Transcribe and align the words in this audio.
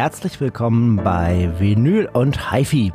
herzlich 0.00 0.40
willkommen 0.40 0.96
bei 0.96 1.52
Vinyl 1.58 2.08
und 2.14 2.50
HiFi, 2.50 2.90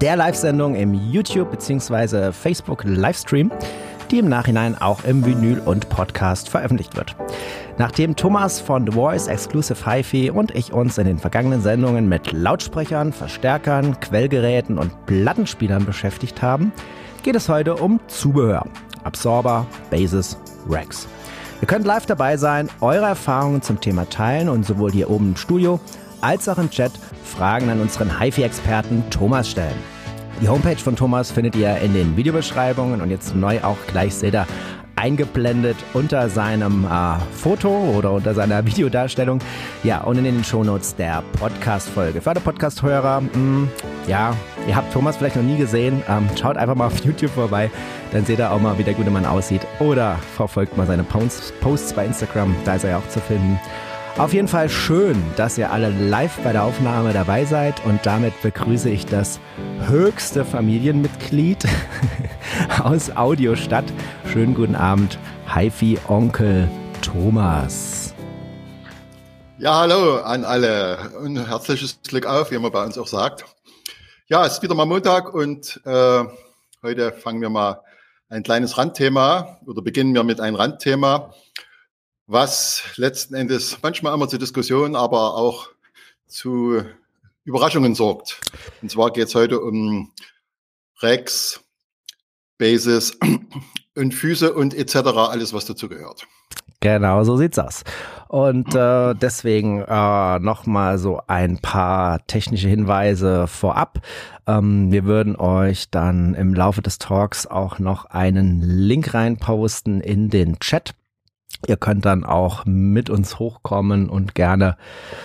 der 0.00 0.14
Live-Sendung 0.14 0.76
im 0.76 0.94
YouTube 0.94 1.50
bzw. 1.50 2.30
Facebook 2.30 2.84
Livestream, 2.84 3.50
die 4.12 4.20
im 4.20 4.28
Nachhinein 4.28 4.80
auch 4.80 5.02
im 5.02 5.26
Vinyl 5.26 5.58
und 5.58 5.88
Podcast 5.88 6.48
veröffentlicht 6.48 6.96
wird. 6.96 7.16
Nachdem 7.76 8.14
Thomas 8.14 8.60
von 8.60 8.86
The 8.86 8.92
Voice 8.92 9.26
Exclusive 9.26 9.84
HiFi 9.84 10.30
und 10.30 10.54
ich 10.54 10.72
uns 10.72 10.96
in 10.96 11.08
den 11.08 11.18
vergangenen 11.18 11.60
Sendungen 11.60 12.08
mit 12.08 12.30
Lautsprechern, 12.30 13.12
Verstärkern, 13.12 13.98
Quellgeräten 13.98 14.78
und 14.78 15.06
Plattenspielern 15.06 15.84
beschäftigt 15.84 16.40
haben, 16.40 16.70
geht 17.24 17.34
es 17.34 17.48
heute 17.48 17.74
um 17.74 17.98
Zubehör, 18.06 18.64
Absorber, 19.02 19.66
Bases, 19.90 20.38
Racks. 20.68 21.08
Ihr 21.60 21.66
könnt 21.66 21.84
live 21.84 22.06
dabei 22.06 22.36
sein, 22.36 22.68
eure 22.80 23.06
Erfahrungen 23.06 23.60
zum 23.60 23.80
Thema 23.80 24.08
teilen 24.08 24.48
und 24.48 24.64
sowohl 24.64 24.92
hier 24.92 25.10
oben 25.10 25.30
im 25.30 25.36
Studio 25.36 25.80
als 26.20 26.48
auch 26.48 26.58
im 26.58 26.70
Chat 26.70 26.92
Fragen 27.24 27.70
an 27.70 27.80
unseren 27.80 28.20
HiFi-Experten 28.20 29.04
Thomas 29.10 29.48
stellen. 29.50 29.76
Die 30.40 30.48
Homepage 30.48 30.76
von 30.76 30.94
Thomas 30.94 31.30
findet 31.30 31.56
ihr 31.56 31.76
in 31.78 31.94
den 31.94 32.16
Videobeschreibungen 32.16 33.00
und 33.00 33.10
jetzt 33.10 33.34
neu 33.34 33.60
auch 33.62 33.78
gleich 33.88 34.14
seht 34.14 34.34
ihr 34.34 34.46
eingeblendet 34.98 35.76
unter 35.94 36.28
seinem 36.28 36.84
äh, 36.84 37.18
Foto 37.32 37.68
oder 37.96 38.12
unter 38.12 38.34
seiner 38.34 38.64
Videodarstellung. 38.66 39.38
Ja, 39.84 40.00
und 40.02 40.18
in 40.18 40.24
den 40.24 40.44
Shownotes 40.44 40.96
der 40.96 41.22
Podcast-Folge. 41.38 42.20
Für 42.20 42.30
alle 42.30 42.40
Podcast-Hörer, 42.40 43.22
hm, 43.32 43.68
ja, 44.06 44.34
ihr 44.66 44.74
habt 44.74 44.92
Thomas 44.92 45.16
vielleicht 45.16 45.36
noch 45.36 45.42
nie 45.42 45.56
gesehen, 45.56 46.02
ähm, 46.08 46.28
schaut 46.40 46.56
einfach 46.56 46.74
mal 46.74 46.86
auf 46.86 46.98
YouTube 47.04 47.30
vorbei, 47.30 47.70
dann 48.12 48.24
seht 48.24 48.40
ihr 48.40 48.50
auch 48.50 48.60
mal, 48.60 48.76
wie 48.78 48.84
der 48.84 48.94
gute 48.94 49.10
Mann 49.10 49.24
aussieht. 49.24 49.62
Oder 49.78 50.16
verfolgt 50.36 50.76
mal 50.76 50.86
seine 50.86 51.04
Posts, 51.04 51.52
Posts 51.60 51.92
bei 51.92 52.04
Instagram, 52.04 52.54
da 52.64 52.74
ist 52.74 52.84
er 52.84 52.90
ja 52.90 52.98
auch 52.98 53.08
zu 53.08 53.20
finden. 53.20 53.58
Auf 54.18 54.34
jeden 54.34 54.48
Fall 54.48 54.68
schön, 54.68 55.22
dass 55.36 55.58
ihr 55.58 55.70
alle 55.70 55.90
live 55.90 56.40
bei 56.42 56.50
der 56.50 56.64
Aufnahme 56.64 57.12
dabei 57.12 57.44
seid 57.44 57.84
und 57.86 58.04
damit 58.04 58.42
begrüße 58.42 58.90
ich 58.90 59.06
das 59.06 59.38
höchste 59.86 60.44
Familienmitglied 60.44 61.64
aus 62.82 63.14
Audiostadt. 63.14 63.84
Schönen 64.32 64.56
guten 64.56 64.74
Abend, 64.74 65.20
Haifi 65.46 66.00
Onkel 66.08 66.68
Thomas. 67.00 68.12
Ja, 69.58 69.78
hallo 69.78 70.16
an 70.16 70.44
alle 70.44 70.98
und 71.22 71.36
herzliches 71.36 72.00
Glück 72.02 72.26
auf, 72.26 72.50
wie 72.50 72.58
man 72.58 72.72
bei 72.72 72.84
uns 72.84 72.98
auch 72.98 73.06
sagt. 73.06 73.44
Ja, 74.26 74.44
es 74.44 74.54
ist 74.54 74.62
wieder 74.64 74.74
mal 74.74 74.84
Montag 74.84 75.32
und 75.32 75.80
äh, 75.84 76.24
heute 76.82 77.12
fangen 77.12 77.40
wir 77.40 77.50
mal 77.50 77.82
ein 78.30 78.42
kleines 78.42 78.76
Randthema 78.78 79.60
oder 79.64 79.80
beginnen 79.80 80.12
wir 80.12 80.24
mit 80.24 80.40
einem 80.40 80.56
Randthema 80.56 81.32
was 82.28 82.82
letzten 82.96 83.34
Endes 83.34 83.78
manchmal 83.82 84.14
immer 84.14 84.28
zu 84.28 84.38
Diskussionen, 84.38 84.94
aber 84.94 85.34
auch 85.34 85.68
zu 86.26 86.82
Überraschungen 87.44 87.94
sorgt. 87.94 88.40
Und 88.82 88.90
zwar 88.90 89.10
geht 89.12 89.28
es 89.28 89.34
heute 89.34 89.60
um 89.60 90.12
Rex, 91.00 91.60
Basis 92.58 93.18
und 93.96 94.12
Füße 94.12 94.52
und 94.52 94.74
etc., 94.74 94.96
alles, 94.96 95.54
was 95.54 95.64
dazu 95.64 95.88
gehört. 95.88 96.26
Genau, 96.80 97.24
so 97.24 97.36
sieht's 97.36 97.58
aus. 97.58 97.82
Und 98.28 98.74
äh, 98.74 99.14
deswegen 99.14 99.82
äh, 99.82 100.38
nochmal 100.38 100.98
so 100.98 101.22
ein 101.26 101.58
paar 101.58 102.24
technische 102.26 102.68
Hinweise 102.68 103.46
vorab. 103.46 104.00
Ähm, 104.46 104.92
wir 104.92 105.04
würden 105.04 105.34
euch 105.34 105.90
dann 105.90 106.34
im 106.34 106.54
Laufe 106.54 106.82
des 106.82 106.98
Talks 106.98 107.46
auch 107.46 107.78
noch 107.78 108.04
einen 108.04 108.60
Link 108.60 109.14
reinposten 109.14 110.00
in 110.00 110.28
den 110.28 110.58
Chat 110.60 110.94
Ihr 111.66 111.76
könnt 111.76 112.04
dann 112.04 112.24
auch 112.24 112.64
mit 112.66 113.10
uns 113.10 113.38
hochkommen 113.38 114.08
und 114.08 114.34
gerne 114.34 114.76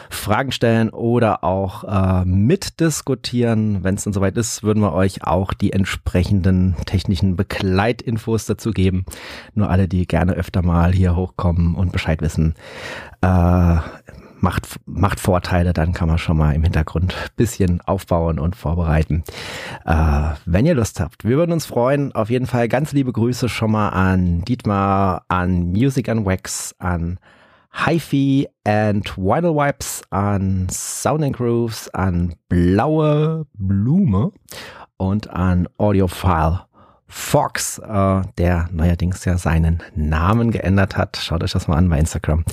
Fragen 0.09 0.51
stellen 0.51 0.89
oder 0.89 1.43
auch 1.43 1.83
äh, 1.83 2.25
mitdiskutieren. 2.25 3.83
Wenn 3.83 3.95
es 3.95 4.03
dann 4.03 4.13
soweit 4.13 4.35
ist, 4.37 4.63
würden 4.63 4.81
wir 4.81 4.93
euch 4.93 5.23
auch 5.23 5.53
die 5.53 5.73
entsprechenden 5.73 6.75
technischen 6.85 7.35
Begleitinfos 7.35 8.45
dazu 8.45 8.71
geben. 8.71 9.05
Nur 9.53 9.69
alle, 9.69 9.87
die 9.87 10.07
gerne 10.07 10.33
öfter 10.33 10.63
mal 10.63 10.91
hier 10.91 11.15
hochkommen 11.15 11.75
und 11.75 11.91
Bescheid 11.91 12.21
wissen, 12.21 12.55
äh, 13.21 13.77
macht, 14.43 14.79
macht 14.85 15.19
Vorteile, 15.19 15.73
dann 15.73 15.93
kann 15.93 16.09
man 16.09 16.17
schon 16.17 16.37
mal 16.37 16.53
im 16.53 16.63
Hintergrund 16.63 17.15
bisschen 17.35 17.81
aufbauen 17.81 18.37
und 18.37 18.55
vorbereiten. 18.55 19.23
Äh, 19.85 20.31
wenn 20.45 20.65
ihr 20.65 20.75
Lust 20.75 20.99
habt, 20.99 21.23
wir 21.23 21.37
würden 21.37 21.53
uns 21.53 21.65
freuen. 21.65 22.11
Auf 22.11 22.29
jeden 22.29 22.45
Fall 22.45 22.67
ganz 22.67 22.91
liebe 22.91 23.13
Grüße 23.13 23.49
schon 23.49 23.71
mal 23.71 23.89
an 23.89 24.41
Dietmar, 24.41 25.23
an 25.29 25.71
Music 25.71 26.09
and 26.09 26.25
Wax, 26.25 26.75
an 26.77 27.19
HiFi 27.85 28.47
and 28.65 29.17
Vinyl 29.17 29.55
Wipes, 29.55 30.03
an 30.11 30.67
Sound 30.69 31.23
and 31.23 31.35
Grooves, 31.35 31.89
an 31.89 32.35
Blaue 32.49 33.47
Blume 33.53 34.31
und 34.97 35.29
an 35.29 35.67
Audiophile 35.77 36.65
Fox, 37.07 37.77
äh, 37.77 38.21
der 38.39 38.69
neuerdings 38.71 39.23
ja 39.23 39.37
seinen 39.37 39.83
Namen 39.95 40.49
geändert 40.51 40.97
hat. 40.97 41.17
Schaut 41.17 41.43
euch 41.43 41.51
das 41.51 41.67
mal 41.67 41.77
an 41.77 41.87
bei 41.87 41.99
Instagram. 41.99 42.43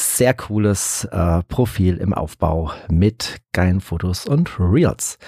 Sehr 0.00 0.32
cooles 0.32 1.08
äh, 1.10 1.42
Profil 1.48 1.96
im 1.96 2.14
Aufbau 2.14 2.70
mit 2.88 3.38
geilen 3.52 3.80
Fotos 3.80 4.26
und 4.26 4.48
Reels. 4.60 5.18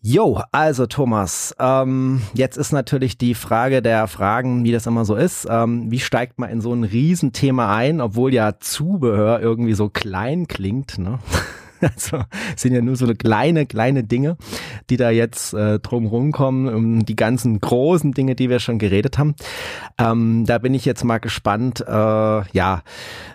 Jo, 0.00 0.40
also 0.52 0.86
Thomas, 0.86 1.54
ähm, 1.58 2.22
jetzt 2.32 2.56
ist 2.56 2.72
natürlich 2.72 3.18
die 3.18 3.34
Frage 3.34 3.82
der 3.82 4.06
Fragen, 4.06 4.64
wie 4.64 4.72
das 4.72 4.86
immer 4.86 5.04
so 5.04 5.16
ist. 5.16 5.46
Ähm, 5.50 5.90
wie 5.90 6.00
steigt 6.00 6.38
man 6.38 6.48
in 6.48 6.62
so 6.62 6.72
ein 6.72 6.84
Riesenthema 6.84 7.76
ein, 7.76 8.00
obwohl 8.00 8.32
ja 8.32 8.58
Zubehör 8.58 9.40
irgendwie 9.40 9.74
so 9.74 9.90
klein 9.90 10.48
klingt, 10.48 10.96
ne? 10.96 11.18
Also 11.96 12.24
sind 12.56 12.74
ja 12.74 12.80
nur 12.80 12.96
so 12.96 13.06
kleine, 13.14 13.66
kleine 13.66 14.04
Dinge, 14.04 14.36
die 14.90 14.96
da 14.96 15.10
jetzt 15.10 15.54
äh, 15.54 15.78
drumherum 15.78 16.32
kommen, 16.32 16.68
um 16.68 17.04
die 17.04 17.16
ganzen 17.16 17.60
großen 17.60 18.12
Dinge, 18.12 18.34
die 18.34 18.50
wir 18.50 18.60
schon 18.60 18.78
geredet 18.78 19.18
haben. 19.18 19.34
Ähm, 19.98 20.44
da 20.46 20.58
bin 20.58 20.74
ich 20.74 20.84
jetzt 20.84 21.04
mal 21.04 21.18
gespannt, 21.18 21.84
äh, 21.86 21.92
ja, 21.92 22.82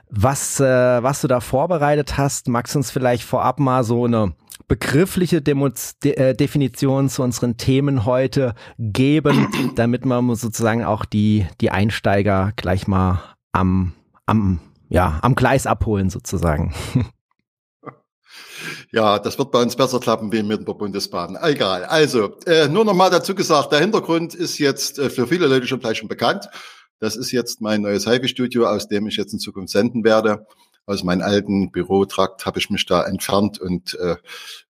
was, 0.09 0.59
äh, 0.59 1.03
was 1.03 1.21
du 1.21 1.27
da 1.27 1.39
vorbereitet 1.39 2.17
hast. 2.17 2.47
Magst 2.47 2.75
du 2.75 2.79
uns 2.79 2.91
vielleicht 2.91 3.23
vorab 3.23 3.59
mal 3.59 3.83
so 3.83 4.05
eine 4.05 4.33
begriffliche 4.67 5.41
Demo 5.41 5.69
De 6.03 6.13
äh, 6.13 6.33
Definition 6.33 7.09
zu 7.09 7.23
unseren 7.23 7.57
Themen 7.57 8.05
heute 8.05 8.53
geben, 8.79 9.47
damit 9.75 10.05
man 10.05 10.33
sozusagen 10.35 10.83
auch 10.83 11.05
die, 11.05 11.45
die 11.59 11.71
Einsteiger 11.71 12.53
gleich 12.55 12.87
mal 12.87 13.21
am, 13.51 13.93
am, 14.25 14.59
ja, 14.89 15.19
am 15.21 15.35
Gleis 15.35 15.67
abholen 15.67 16.09
sozusagen. 16.09 16.73
Ja, 18.91 19.19
das 19.19 19.37
wird 19.37 19.51
bei 19.51 19.61
uns 19.61 19.75
besser 19.75 19.99
klappen 19.99 20.31
wie 20.31 20.43
mit 20.43 20.67
der 20.67 20.73
Bundesbahn. 20.73 21.37
Egal. 21.41 21.85
Also, 21.85 22.37
äh, 22.45 22.67
nur 22.67 22.85
noch 22.85 22.93
mal 22.93 23.09
dazu 23.09 23.35
gesagt, 23.35 23.71
der 23.71 23.79
Hintergrund 23.79 24.33
ist 24.33 24.57
jetzt 24.57 24.99
äh, 24.99 25.09
für 25.09 25.27
viele 25.27 25.47
Leute 25.47 25.67
schon 25.67 25.79
gleich 25.79 25.97
schon 25.97 26.07
bekannt. 26.07 26.49
Das 26.99 27.15
ist 27.15 27.31
jetzt 27.31 27.61
mein 27.61 27.81
neues 27.81 28.05
Hive-Studio, 28.05 28.67
aus 28.67 28.87
dem 28.87 29.07
ich 29.07 29.17
jetzt 29.17 29.33
in 29.33 29.39
Zukunft 29.39 29.71
senden 29.71 30.03
werde. 30.03 30.45
Aus 30.85 31.03
meinem 31.03 31.21
alten 31.21 31.71
Bürotrakt 31.71 32.45
habe 32.45 32.59
ich 32.59 32.69
mich 32.69 32.85
da 32.85 33.03
entfernt 33.03 33.59
und 33.59 33.93
äh, 33.99 34.17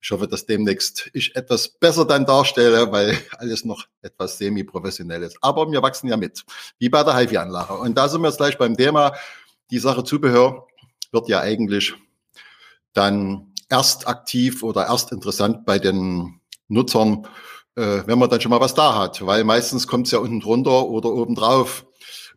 ich 0.01 0.11
hoffe, 0.11 0.27
dass 0.27 0.45
demnächst 0.45 1.09
ich 1.13 1.35
etwas 1.35 1.69
besser 1.69 2.05
dann 2.05 2.25
darstelle, 2.25 2.91
weil 2.91 3.17
alles 3.37 3.65
noch 3.65 3.85
etwas 4.01 4.37
semi-professionell 4.37 5.23
ist. 5.23 5.37
Aber 5.41 5.71
wir 5.71 5.81
wachsen 5.81 6.09
ja 6.09 6.17
mit, 6.17 6.43
wie 6.79 6.89
bei 6.89 7.03
der 7.03 7.15
HIFI-Anlage. 7.15 7.73
Und 7.73 7.97
da 7.97 8.07
sind 8.09 8.21
wir 8.21 8.27
jetzt 8.27 8.37
gleich 8.37 8.57
beim 8.57 8.75
Thema. 8.75 9.13
Die 9.71 9.79
Sache 9.79 10.03
Zubehör 10.03 10.67
wird 11.11 11.27
ja 11.29 11.39
eigentlich 11.39 11.95
dann 12.93 13.50
erst 13.71 14.07
aktiv 14.07 14.61
oder 14.63 14.87
erst 14.87 15.11
interessant 15.11 15.65
bei 15.65 15.79
den 15.79 16.41
Nutzern, 16.67 17.27
äh, 17.75 18.03
wenn 18.05 18.19
man 18.19 18.29
dann 18.29 18.41
schon 18.41 18.51
mal 18.51 18.59
was 18.59 18.73
da 18.73 18.95
hat, 18.95 19.25
weil 19.25 19.43
meistens 19.43 19.87
kommt 19.87 20.05
es 20.05 20.11
ja 20.11 20.19
unten 20.19 20.41
drunter 20.41 20.87
oder 20.87 21.11
oben 21.11 21.35
drauf 21.35 21.85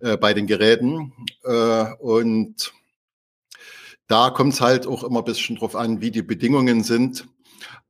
äh, 0.00 0.16
bei 0.16 0.32
den 0.32 0.46
Geräten 0.46 1.12
äh, 1.42 1.92
und 1.98 2.72
da 4.06 4.30
kommt 4.30 4.52
es 4.52 4.60
halt 4.60 4.86
auch 4.86 5.02
immer 5.02 5.20
ein 5.20 5.24
bisschen 5.24 5.56
drauf 5.56 5.74
an, 5.74 6.00
wie 6.00 6.10
die 6.10 6.22
Bedingungen 6.22 6.82
sind. 6.82 7.26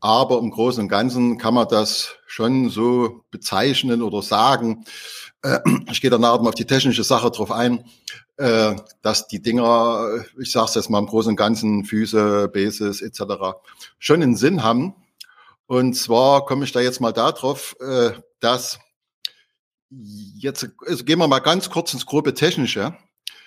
Aber 0.01 0.39
im 0.39 0.51
Großen 0.51 0.83
und 0.83 0.89
Ganzen 0.89 1.39
kann 1.39 1.55
man 1.55 1.67
das 1.69 2.17
schon 2.27 2.69
so 2.69 3.25
bezeichnen 3.31 4.03
oder 4.03 4.23
sagen. 4.23 4.85
Äh, 5.43 5.59
ich 5.91 6.01
gehe 6.01 6.11
danach 6.11 6.41
mal 6.41 6.51
auf 6.51 6.55
die 6.55 6.67
technische 6.67 7.05
Sache 7.05 7.31
drauf 7.31 7.51
ein 7.51 7.85
äh, 8.37 8.75
dass 9.03 9.29
die 9.29 9.41
Dinger, 9.41 10.25
ich 10.39 10.53
sage 10.53 10.67
es 10.67 10.75
jetzt 10.75 10.91
mal 10.91 10.99
im 10.99 11.07
Großen 11.07 11.31
und 11.31 11.37
Ganzen, 11.37 11.85
Füße, 11.85 12.49
Bases 12.49 13.01
etc. 13.01 13.57
schon 13.99 14.23
einen 14.23 14.37
Sinn 14.37 14.63
haben. 14.63 14.95
Und 15.67 15.95
zwar 15.95 16.45
komme 16.45 16.65
ich 16.65 16.73
da 16.73 16.81
jetzt 16.81 17.01
mal 17.01 17.13
darauf, 17.13 17.77
äh, 17.81 18.13
dass 18.41 18.79
jetzt 19.91 20.69
also 20.87 21.05
gehen 21.05 21.19
wir 21.19 21.29
mal 21.29 21.39
ganz 21.39 21.71
kurz 21.71 21.95
ins 21.95 22.07
grobe 22.07 22.35
Technische. 22.35 22.97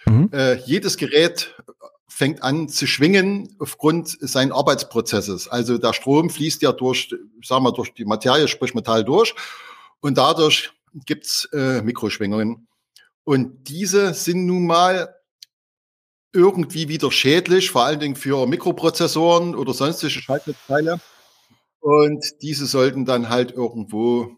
Mhm. 0.06 0.30
Äh, 0.32 0.56
jedes 0.66 0.98
Gerät 0.98 1.56
fängt 2.08 2.42
an 2.42 2.70
zu 2.70 2.88
schwingen 2.88 3.56
aufgrund 3.60 4.10
seines 4.10 4.56
Arbeitsprozesses. 4.56 5.48
Also 5.48 5.78
der 5.78 5.94
Strom 5.94 6.30
fließt 6.30 6.62
ja 6.62 6.72
durch, 6.72 7.14
sagen 7.44 7.64
wir, 7.64 7.74
durch 7.74 7.94
die 7.94 8.06
Materie, 8.06 8.48
sprich 8.48 8.74
Metall 8.74 9.04
durch. 9.04 9.36
Und 10.00 10.18
dadurch 10.18 10.72
gibt's 11.06 11.48
äh, 11.54 11.82
Mikroschwingungen. 11.82 12.68
Und 13.28 13.68
diese 13.68 14.14
sind 14.14 14.46
nun 14.46 14.66
mal 14.66 15.14
irgendwie 16.32 16.88
wieder 16.88 17.12
schädlich, 17.12 17.72
vor 17.72 17.84
allen 17.84 18.00
Dingen 18.00 18.16
für 18.16 18.48
Mikroprozessoren 18.48 19.54
oder 19.54 19.74
sonstige 19.74 20.22
Schaltnetzteile. 20.22 21.02
Und 21.82 22.24
diese 22.42 22.66
sollten 22.66 23.04
dann 23.04 23.28
halt 23.28 23.52
irgendwo 23.52 24.38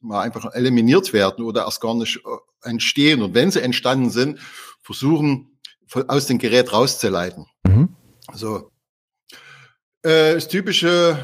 mal 0.00 0.22
einfach 0.22 0.54
eliminiert 0.54 1.12
werden 1.12 1.44
oder 1.44 1.66
erst 1.66 1.82
gar 1.82 1.92
nicht 1.92 2.16
äh, 2.16 2.66
entstehen. 2.66 3.20
Und 3.20 3.34
wenn 3.34 3.50
sie 3.50 3.60
entstanden 3.60 4.08
sind, 4.08 4.40
versuchen, 4.80 5.58
aus 6.08 6.24
dem 6.24 6.38
Gerät 6.38 6.72
rauszuleiten. 6.72 7.44
Mhm. 7.66 7.94
So. 8.32 8.70
Äh, 10.00 10.32
das 10.32 10.48
typische 10.48 11.22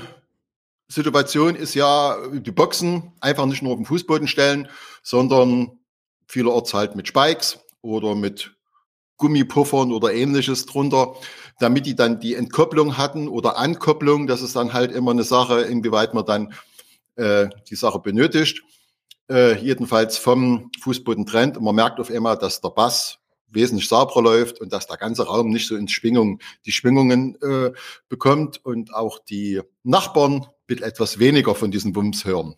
Situation 0.87 1.57
ist 1.57 1.73
ja, 1.73 2.19
die 2.31 2.53
Boxen 2.53 3.15
einfach 3.23 3.47
nicht 3.47 3.63
nur 3.63 3.73
auf 3.73 3.79
den 3.79 3.87
Fußboden 3.87 4.29
stellen, 4.29 4.69
sondern 5.03 5.80
vielerorts 6.31 6.73
halt 6.75 6.95
mit 6.95 7.09
Spikes 7.09 7.59
oder 7.83 8.15
mit 8.15 8.53
Gummipuffern 9.17 9.93
oder 9.93 10.13
ähnliches 10.15 10.65
drunter, 10.65 11.15
damit 11.59 11.87
die 11.87 11.97
dann 11.97 12.21
die 12.21 12.35
Entkopplung 12.35 12.97
hatten 12.97 13.29
oder 13.29 13.59
Ankopplung. 13.59 14.27
Das 14.27 14.41
ist 14.41 14.57
dann 14.57 14.73
halt 14.73 14.93
immer 14.93 15.11
eine 15.11 15.25
Sache, 15.25 15.63
inwieweit 15.63 16.15
man 16.15 16.25
dann 16.25 16.55
äh, 17.17 17.49
die 17.69 17.75
Sache 17.75 17.99
benötigt. 17.99 18.63
Äh, 19.29 19.59
jedenfalls 19.61 20.17
vom 20.17 20.71
Fußboden 20.81 21.27
trennt. 21.27 21.61
Man 21.61 21.75
merkt 21.75 22.01
auf 22.01 22.11
einmal, 22.11 22.39
dass 22.39 22.61
der 22.61 22.71
Bass 22.71 23.19
wesentlich 23.49 23.89
sauberer 23.89 24.23
läuft 24.23 24.61
und 24.61 24.73
dass 24.73 24.87
der 24.87 24.97
ganze 24.97 25.27
Raum 25.27 25.51
nicht 25.51 25.67
so 25.67 25.77
in 25.77 25.89
Schwingung, 25.89 26.41
die 26.65 26.73
Schwingungen 26.73 27.37
äh, 27.43 27.73
bekommt 28.09 28.65
und 28.65 28.95
auch 28.95 29.19
die 29.19 29.61
Nachbarn 29.83 30.47
mit 30.69 30.83
etwas 30.83 31.19
weniger 31.19 31.55
von 31.57 31.71
diesen 31.73 31.95
Wumms 31.97 32.25
hören. 32.25 32.55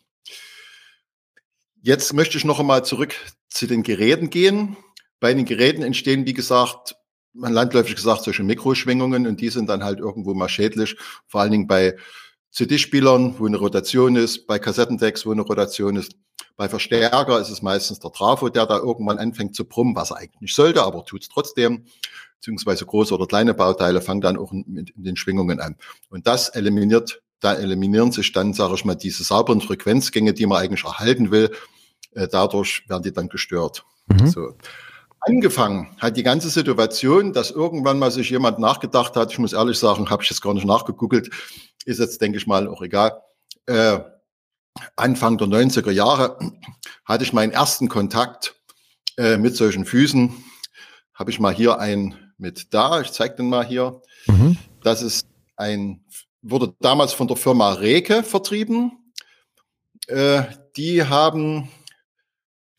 Jetzt 1.85 2.13
möchte 2.13 2.39
ich 2.39 2.45
noch 2.45 2.61
einmal 2.61 2.85
zurück 2.85 3.13
zu 3.51 3.67
den 3.67 3.83
Geräten 3.83 4.31
gehen. 4.31 4.77
Bei 5.19 5.35
den 5.35 5.45
Geräten 5.45 5.83
entstehen, 5.83 6.27
wie 6.27 6.33
gesagt, 6.33 6.95
man 7.33 7.53
landläufig 7.53 7.97
gesagt, 7.97 8.23
solche 8.23 8.45
Mikroschwingungen 8.45 9.27
und 9.27 9.41
die 9.41 9.49
sind 9.49 9.69
dann 9.69 9.83
halt 9.83 9.99
irgendwo 9.99 10.33
mal 10.33 10.49
schädlich, 10.49 10.97
vor 11.27 11.41
allen 11.41 11.51
Dingen 11.51 11.67
bei 11.67 11.97
CD-Spielern, 12.53 13.35
wo 13.37 13.47
eine 13.47 13.57
Rotation 13.57 14.15
ist, 14.15 14.47
bei 14.47 14.61
Kassettendecks, 14.61 15.27
wo 15.27 15.33
eine 15.33 15.43
Rotation 15.43 15.97
ist. 15.97 16.13
Bei 16.57 16.69
Verstärker 16.69 17.41
ist 17.41 17.51
es 17.51 17.63
meistens 17.63 17.99
der 17.99 18.13
Trafo, 18.13 18.49
der 18.49 18.67
da 18.67 18.79
irgendwann 18.79 19.19
anfängt 19.19 19.57
zu 19.57 19.65
brummen, 19.65 19.97
was 19.97 20.13
er 20.13 20.19
eigentlich 20.19 20.41
nicht 20.41 20.55
sollte, 20.55 20.85
aber 20.85 21.05
tut 21.05 21.23
es 21.23 21.29
trotzdem. 21.31 21.87
Beziehungsweise 22.37 22.87
große 22.87 23.13
oder 23.13 23.27
kleine 23.27 23.55
Bauteile 23.55 24.01
fangen 24.01 24.21
dann 24.21 24.37
auch 24.37 24.53
mit 24.53 24.93
den 24.95 25.17
Schwingungen 25.17 25.59
an. 25.59 25.75
Und 26.11 26.29
das 26.29 26.49
eliminiert, 26.51 27.23
da 27.41 27.55
eliminieren 27.55 28.13
sich 28.13 28.31
dann, 28.31 28.53
sage 28.53 28.75
ich 28.75 28.85
mal, 28.85 28.95
diese 28.95 29.25
sauberen 29.25 29.61
Frequenzgänge, 29.61 30.33
die 30.33 30.47
man 30.47 30.63
eigentlich 30.63 30.85
erhalten 30.85 31.33
will. 31.33 31.51
Äh, 32.15 32.29
dadurch 32.29 32.89
werden 32.89 33.03
die 33.03 33.13
dann 33.13 33.29
gestört. 33.29 33.85
Mhm. 34.07 34.27
So. 34.27 34.55
Angefangen 35.21 35.97
hat 35.99 36.17
die 36.17 36.25
ganze 36.25 36.51
Situation, 36.51 37.33
dass 37.33 37.53
irgendwann 37.53 37.99
mal 37.99 38.11
sich 38.11 38.31
jemand 38.31 38.59
nachgedacht 38.59 39.15
hat, 39.17 39.31
ich 39.31 39.39
muss 39.39 39.53
ehrlich 39.53 39.79
sagen, 39.79 40.11
habe 40.11 40.23
ich 40.23 40.31
jetzt 40.31 40.43
gar 40.43 40.53
nicht 40.53 40.67
nachgegoogelt, 40.67 41.31
ist 41.85 42.01
jetzt, 42.01 42.21
denke 42.21 42.39
ich 42.39 42.47
mal, 42.47 42.67
auch 42.67 42.83
egal. 42.83 43.23
Äh, 43.67 44.01
Anfang 44.97 45.39
der 45.39 45.49
90er 45.49 45.91
Jahre 45.91 46.39
hatte 47.05 47.25
ich 47.25 47.33
meinen 47.33 47.53
ersten 47.53 47.89
Kontakt 47.89 48.57
äh, 49.17 49.37
mit 49.37 49.55
solchen 49.55 49.85
Füßen. 49.85 50.33
Habe 51.15 51.31
ich 51.31 51.39
mal 51.39 51.55
hier 51.55 51.79
einen 51.79 52.33
mit 52.39 52.75
da. 52.75 53.01
Ich 53.01 53.13
zeige 53.13 53.37
den 53.37 53.49
mal 53.49 53.65
hier. 53.65 54.01
Mhm. 54.27 54.57
Das 54.83 55.03
ist 55.03 55.27
ein, 55.57 56.05
wurde 56.41 56.75
damals 56.81 57.13
von 57.13 57.29
der 57.29 57.37
Firma 57.37 57.75
Reke 57.75 58.23
vertrieben. 58.23 58.99
Äh, 60.09 60.43
die 60.77 61.05
haben 61.05 61.69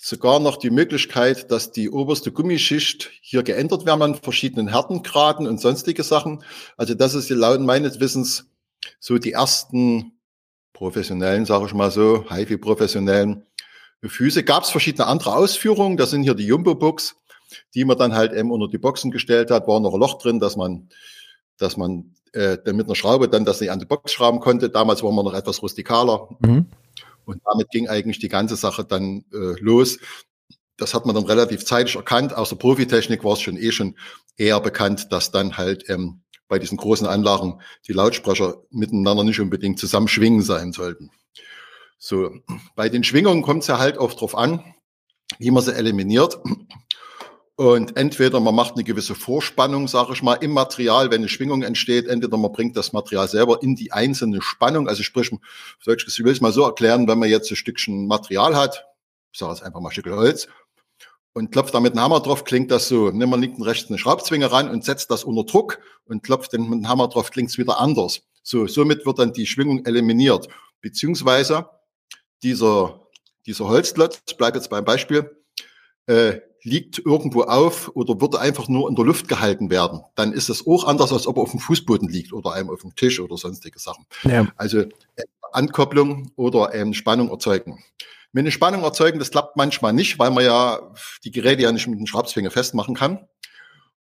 sogar 0.04 0.42
noch 0.42 0.58
die 0.58 0.70
Möglichkeit, 0.70 1.50
dass 1.50 1.72
die 1.72 1.90
oberste 1.90 2.34
Gummischicht 2.34 3.10
hier 3.22 3.42
geändert 3.42 3.86
werden 3.86 4.02
an 4.02 4.16
verschiedenen 4.16 4.68
Härtengraden 4.68 5.48
und 5.48 5.62
sonstige 5.62 6.04
Sachen. 6.04 6.44
Also 6.76 6.94
das 6.94 7.14
ist 7.14 7.30
laut 7.30 7.62
meines 7.62 8.02
Wissens 8.02 8.50
so 9.00 9.18
die 9.18 9.32
ersten 9.32 10.12
professionellen, 10.74 11.46
sage 11.46 11.68
ich 11.68 11.74
mal 11.74 11.90
so, 11.90 12.26
HiFi-professionellen 12.30 13.46
Füße. 14.04 14.44
Gab 14.44 14.64
es 14.64 14.72
verschiedene 14.72 15.08
andere 15.08 15.38
Ausführungen. 15.38 15.96
Das 15.96 16.10
sind 16.10 16.24
hier 16.24 16.36
die 16.36 16.48
Jumbo-Books, 16.48 17.16
die 17.74 17.86
man 17.86 17.98
dann 17.98 18.14
halt 18.14 18.34
eben 18.34 18.52
unter 18.52 18.68
die 18.68 18.80
Boxen 18.80 19.10
gestellt 19.10 19.52
hat. 19.52 19.70
War 19.70 19.80
noch 19.80 19.94
ein 19.94 20.02
Loch 20.02 20.18
drin, 20.18 20.42
dass 20.42 20.58
man, 20.58 20.90
dass 21.58 21.78
man 21.78 22.14
äh, 22.34 22.58
mit 22.74 22.88
einer 22.88 22.96
Schraube 22.96 23.30
dann 23.30 23.46
das 23.46 23.62
nicht 23.62 23.72
an 23.72 23.80
die 23.80 23.86
Box 23.86 24.12
schrauben 24.12 24.42
konnte. 24.42 24.70
Damals 24.70 25.02
war 25.02 25.14
man 25.14 25.24
noch 25.24 25.34
etwas 25.34 25.62
rustikaler. 25.62 26.28
Mhm. 26.42 26.66
Und 27.26 27.42
damit 27.46 27.70
ging 27.70 27.88
eigentlich 27.88 28.20
die 28.20 28.30
ganze 28.30 28.56
Sache 28.56 28.84
dann 28.84 29.26
äh, 29.34 29.60
los. 29.60 30.00
Das 30.78 30.94
hat 30.94 31.06
man 31.06 31.16
dann 31.16 31.26
relativ 31.26 31.66
zeitig 31.66 31.96
erkannt. 31.96 32.36
Aus 32.36 32.50
der 32.50 32.56
Profitechnik 32.56 33.24
war 33.24 33.34
es 33.34 33.42
schon 33.42 33.58
eh 33.58 33.72
schon 33.72 33.96
eher 34.38 34.60
bekannt, 34.60 35.12
dass 35.12 35.32
dann 35.32 35.58
halt 35.58 35.90
ähm, 35.90 36.22
bei 36.48 36.60
diesen 36.60 36.78
großen 36.78 37.08
Anlagen 37.08 37.62
die 37.88 37.94
Lautsprecher 37.94 38.58
miteinander 38.70 39.24
nicht 39.24 39.40
unbedingt 39.40 39.80
zusammen 39.80 40.08
schwingen 40.08 40.42
sein 40.42 40.72
sollten. 40.72 41.12
So, 41.98 42.32
bei 42.76 42.90
den 42.90 43.04
Schwingungen 43.04 43.44
kommt 43.44 43.62
es 43.62 43.68
ja 43.68 43.80
halt 43.80 43.98
oft 43.98 44.20
drauf 44.20 44.36
an, 44.36 44.64
wie 45.40 45.52
man 45.52 45.64
sie 45.64 45.74
eliminiert. 45.74 46.38
Und 47.56 47.98
entweder 47.98 48.40
man 48.40 48.56
macht 48.56 48.74
eine 48.74 48.84
gewisse 48.84 49.14
Vorspannung, 49.14 49.88
sage 49.88 50.14
ich 50.14 50.24
mal, 50.24 50.34
im 50.36 50.52
Material, 50.52 51.12
wenn 51.12 51.22
eine 51.22 51.30
Schwingung 51.30 51.62
entsteht, 51.62 52.08
entweder 52.08 52.38
man 52.38 52.52
bringt 52.52 52.76
das 52.76 52.94
Material 52.94 53.28
selber 53.28 53.62
in 53.62 53.76
die 53.76 53.92
einzelne 53.92 54.42
Spannung, 54.42 54.88
also 54.88 55.04
sprich, 55.04 55.32
ich 55.32 56.24
will 56.24 56.32
es 56.32 56.42
mal 56.42 56.52
so 56.52 56.64
erklären, 56.64 57.08
wenn 57.08 57.20
man 57.20 57.30
jetzt 57.30 57.52
ein 57.52 57.56
Stückchen 57.56 58.08
Material 58.08 58.56
hat, 58.56 58.86
ich 59.32 59.40
sage 59.40 59.52
jetzt 59.52 59.64
einfach 59.64 59.82
mal 59.82 59.90
ein 59.90 59.92
Stück 59.92 60.08
Holz, 60.08 60.48
und 61.34 61.52
klopft 61.52 61.74
da 61.74 61.80
mit 61.80 61.94
dem 61.94 62.02
Hammer 62.02 62.20
drauf, 62.22 62.44
klingt 62.44 62.72
das 62.72 62.88
so. 62.88 63.10
Nimm 63.10 63.30
mal 63.30 63.40
links 63.40 63.58
und 63.58 63.66
rechts 63.66 63.90
eine 63.90 63.98
Schraubzwinge 63.98 64.52
ran 64.52 64.70
und 64.70 64.86
setzt 64.86 65.10
das 65.12 65.24
unter 65.24 65.44
Druck 65.44 65.80
und 66.06 66.24
klopft 66.24 66.54
den 66.54 66.70
mit 66.70 66.80
dem 66.80 66.88
Hammer 66.88 67.08
drauf, 67.08 67.32
klingt 67.32 67.50
es 67.50 67.58
wieder 67.58 67.80
anders. 67.80 68.22
So, 68.44 68.68
somit 68.68 69.06
wird 69.06 69.20
dann 69.20 69.34
die 69.34 69.48
Schwingung 69.48 69.86
eliminiert. 69.86 70.48
Beziehungsweise 70.82 71.70
dieser, 72.44 73.08
dieser 73.46 73.68
Holzklotz, 73.68 74.22
ich 74.28 74.38
bleibe 74.38 74.58
jetzt 74.58 74.70
beim 74.70 74.86
Beispiel, 74.86 75.44
äh, 76.06 76.40
liegt 76.64 77.00
irgendwo 77.00 77.44
auf 77.44 77.92
oder 77.94 78.22
würde 78.22 78.40
einfach 78.40 78.68
nur 78.68 78.90
in 78.90 78.96
der 78.96 79.06
Luft 79.06 79.28
gehalten 79.28 79.70
werden, 79.70 80.02
dann 80.16 80.32
ist 80.32 80.50
es 80.50 80.66
auch 80.66 80.86
anders, 80.86 81.12
als 81.12 81.28
ob 81.28 81.38
er 81.38 81.44
auf 81.44 81.52
dem 81.52 81.60
Fußboden 81.60 82.08
liegt 82.08 82.34
oder 82.34 82.54
einem 82.54 82.70
auf 82.70 82.82
dem 82.82 82.96
Tisch 82.96 83.20
oder 83.20 83.38
sonstige 83.38 83.80
Sachen. 83.80 84.06
Ja. 84.24 84.48
Also 84.56 84.80
äh, 84.80 84.90
Ankopplung 85.52 86.32
oder 86.36 86.74
ähm, 86.74 86.94
Spannung 86.94 87.30
erzeugen. 87.30 87.84
Mit 88.32 88.44
eine 88.44 88.52
Spannung 88.52 88.84
erzeugen, 88.84 89.20
das 89.20 89.30
klappt 89.30 89.58
manchmal 89.58 89.94
nicht, 89.94 90.18
weil 90.18 90.32
man 90.32 90.44
ja 90.44 90.80
die 91.24 91.32
Geräte 91.32 91.62
ja 91.62 91.72
nicht 91.72 91.88
mit 91.88 92.00
dem 92.00 92.08
Schraubzwinge 92.08 92.50
festmachen 92.50 92.96
kann. 92.96 93.28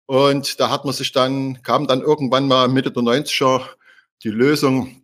Und 0.05 0.59
da 0.59 0.69
hat 0.69 0.85
man 0.85 0.93
sich 0.93 1.11
dann, 1.11 1.61
kam 1.61 1.87
dann 1.87 2.01
irgendwann 2.01 2.47
mal 2.47 2.67
Mitte 2.67 2.91
der 2.91 3.03
90er 3.03 3.61
die 4.23 4.29
Lösung 4.29 5.03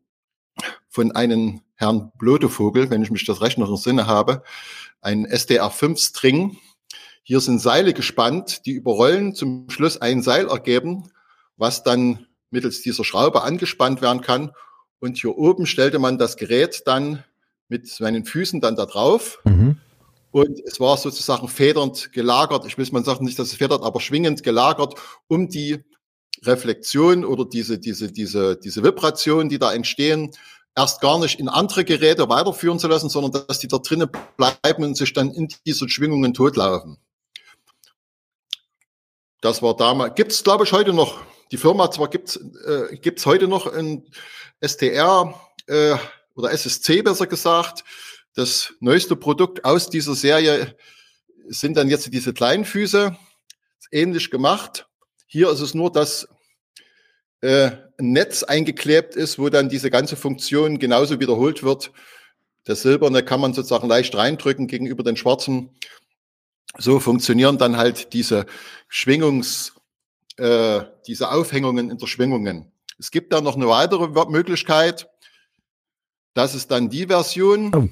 von 0.90 1.12
einem 1.12 1.62
Herrn 1.76 2.12
Blotevogel, 2.18 2.90
wenn 2.90 3.04
ich 3.04 3.12
mich 3.12 3.26
das 3.26 3.42
recht 3.42 3.58
noch 3.58 3.70
im 3.70 3.78
Sinne 3.78 4.08
habe, 4.08 4.44
ein 5.02 5.26
SDR5-String. 5.28 6.58
Hier 7.24 7.40
sind 7.42 7.60
Seile 7.60 7.94
gespannt, 7.94 8.66
die 8.66 8.72
überrollen, 8.72 9.36
zum 9.36 9.70
Schluss 9.70 10.02
ein 10.02 10.22
Seil 10.22 10.48
ergeben, 10.48 11.12
was 11.58 11.84
dann 11.84 12.28
mittels 12.50 12.82
dieser 12.82 13.04
Schraube 13.04 13.44
angespannt 13.44 14.02
werden 14.02 14.22
kann. 14.22 14.52
Und 15.00 15.18
hier 15.18 15.38
oben 15.38 15.66
stellte 15.66 16.00
man 16.00 16.18
das 16.18 16.38
Gerät 16.38 16.84
dann 16.86 17.24
mit 17.68 18.00
meinen 18.00 18.26
Füßen 18.26 18.62
dann 18.62 18.76
da 18.76 18.86
drauf. 18.86 19.40
Mhm. 19.44 19.78
Und 20.32 20.60
es 20.66 20.80
war 20.80 20.98
sozusagen 20.98 21.48
federnd 21.48 22.12
gelagert. 22.12 22.66
Ich 22.66 22.78
will 22.78 22.88
mal 22.92 23.04
sagen, 23.04 23.26
nicht, 23.26 23.40
dass 23.40 23.48
es 23.48 23.56
federt, 23.56 23.84
aber 23.84 24.00
schwingend 24.00 24.44
gelagert, 24.44 24.96
um 25.28 25.50
die 25.50 25.84
Reflexion 26.44 27.26
oder 27.26 27.46
diese, 27.46 27.80
diese, 27.80 28.12
diese, 28.12 28.58
diese 28.58 28.84
Vibration, 28.84 29.50
die 29.50 29.60
da 29.60 29.74
entstehen, 29.74 30.32
erst 30.76 31.02
gar 31.02 31.20
nicht 31.20 31.40
in 31.40 31.50
andere 31.50 31.84
Geräte 31.84 32.30
weiterführen 32.30 32.80
zu 32.80 32.88
lassen, 32.88 33.10
sondern 33.10 33.46
dass 33.48 33.60
die 33.60 33.68
da 33.68 33.80
drinnen 33.80 34.10
bleiben 34.38 34.84
und 34.84 34.96
sich 34.96 35.14
dann 35.14 35.32
in 35.32 35.48
diese 35.66 35.90
Schwingungen 35.90 36.34
totlaufen. 36.34 36.98
Das 39.42 39.62
war 39.62 39.76
damals, 39.76 40.16
gibt 40.16 40.32
es 40.32 40.44
glaube 40.44 40.66
ich 40.66 40.72
heute 40.72 40.94
noch. 40.94 41.22
Die 41.52 41.58
Firma 41.58 41.90
zwar 41.92 42.10
gibt 42.10 42.30
es 42.30 42.36
äh, 42.66 42.98
gibt's 42.98 43.26
heute 43.26 43.48
noch 43.48 43.72
in 43.74 44.06
STR, 44.62 45.34
äh, 45.68 45.96
oder 46.36 46.52
SSC 46.52 47.02
besser 47.02 47.28
gesagt. 47.28 47.84
Das 48.34 48.74
neueste 48.80 49.16
Produkt 49.16 49.66
aus 49.66 49.90
dieser 49.90 50.16
Serie 50.16 50.76
sind 51.48 51.78
dann 51.78 51.90
jetzt 51.90 52.12
diese 52.14 52.34
kleinen 52.34 52.66
Füße, 52.66 53.18
ähnlich 53.92 54.32
gemacht. 54.32 54.88
Hier 55.28 55.50
ist 55.50 55.62
es 55.62 55.74
nur, 55.74 55.92
dass 55.92 56.28
äh, 57.42 57.72
ein 57.98 58.12
Netz 58.12 58.44
eingeklebt 58.44 59.16
ist, 59.16 59.40
wo 59.40 59.50
dann 59.50 59.70
diese 59.70 59.90
ganze 59.90 60.16
Funktion 60.16 60.80
genauso 60.80 61.20
wiederholt 61.20 61.64
wird. 61.64 61.92
Das 62.66 62.82
Silberne 62.82 63.24
kann 63.24 63.42
man 63.42 63.54
sozusagen 63.54 63.88
leicht 63.88 64.16
reindrücken 64.16 64.68
gegenüber 64.68 65.04
den 65.04 65.18
Schwarzen. 65.18 65.72
So 66.78 67.00
funktionieren 67.00 67.58
dann 67.58 67.78
halt 67.78 68.14
diese 68.14 68.46
Schwingungs, 68.88 69.74
äh, 70.38 70.82
diese 71.08 71.32
Aufhängungen 71.32 71.90
in 71.90 71.98
der 71.98 72.08
Schwingungen. 72.08 72.72
Es 72.98 73.12
gibt 73.12 73.34
dann 73.34 73.44
noch 73.44 73.56
eine 73.56 73.68
weitere 73.68 74.08
Möglichkeit. 74.30 75.10
Das 76.34 76.54
ist 76.54 76.70
dann 76.72 76.90
die 76.90 77.08
Version. 77.08 77.74
Oh. 77.74 77.90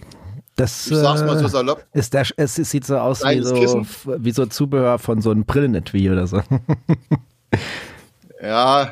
Das 0.57 0.87
ich 0.87 0.97
sag's 0.97 1.21
mal 1.21 1.37
so 1.37 1.45
äh, 1.45 1.49
salopp. 1.49 1.85
Ist 1.93 2.15
der, 2.15 2.25
es 2.35 2.55
sieht 2.55 2.83
so 2.83 2.97
aus 2.97 3.23
wie 3.23 3.43
so, 3.43 3.85
wie 4.17 4.31
so 4.31 4.47
Zubehör 4.47 4.97
von 4.97 5.21
so 5.21 5.29
einem 5.29 5.45
Brillenetui 5.45 6.09
oder 6.09 6.25
so. 6.25 6.41
ja, 8.41 8.91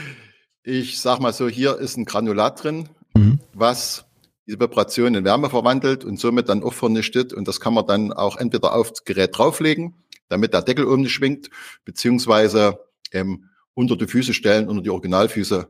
ich 0.64 1.00
sag 1.00 1.20
mal 1.20 1.32
so, 1.32 1.48
hier 1.48 1.78
ist 1.78 1.96
ein 1.96 2.06
Granulat 2.06 2.64
drin, 2.64 2.88
mhm. 3.14 3.38
was 3.54 4.05
diese 4.46 4.60
Vibration 4.60 5.14
in 5.14 5.24
Wärme 5.24 5.50
verwandelt 5.50 6.04
und 6.04 6.18
somit 6.20 6.48
dann 6.48 6.62
auch 6.62 6.74
vernichtet. 6.74 7.32
Und 7.32 7.48
das 7.48 7.60
kann 7.60 7.74
man 7.74 7.86
dann 7.86 8.12
auch 8.12 8.36
entweder 8.36 8.74
aufs 8.74 9.04
Gerät 9.04 9.36
drauflegen, 9.36 9.94
damit 10.28 10.54
der 10.54 10.62
Deckel 10.62 10.86
oben 10.86 11.02
nicht 11.02 11.12
schwingt, 11.12 11.50
beziehungsweise 11.84 12.78
ähm, 13.12 13.50
unter 13.74 13.96
die 13.96 14.06
Füße 14.06 14.34
stellen, 14.34 14.68
unter 14.68 14.82
die 14.82 14.90
Originalfüße 14.90 15.68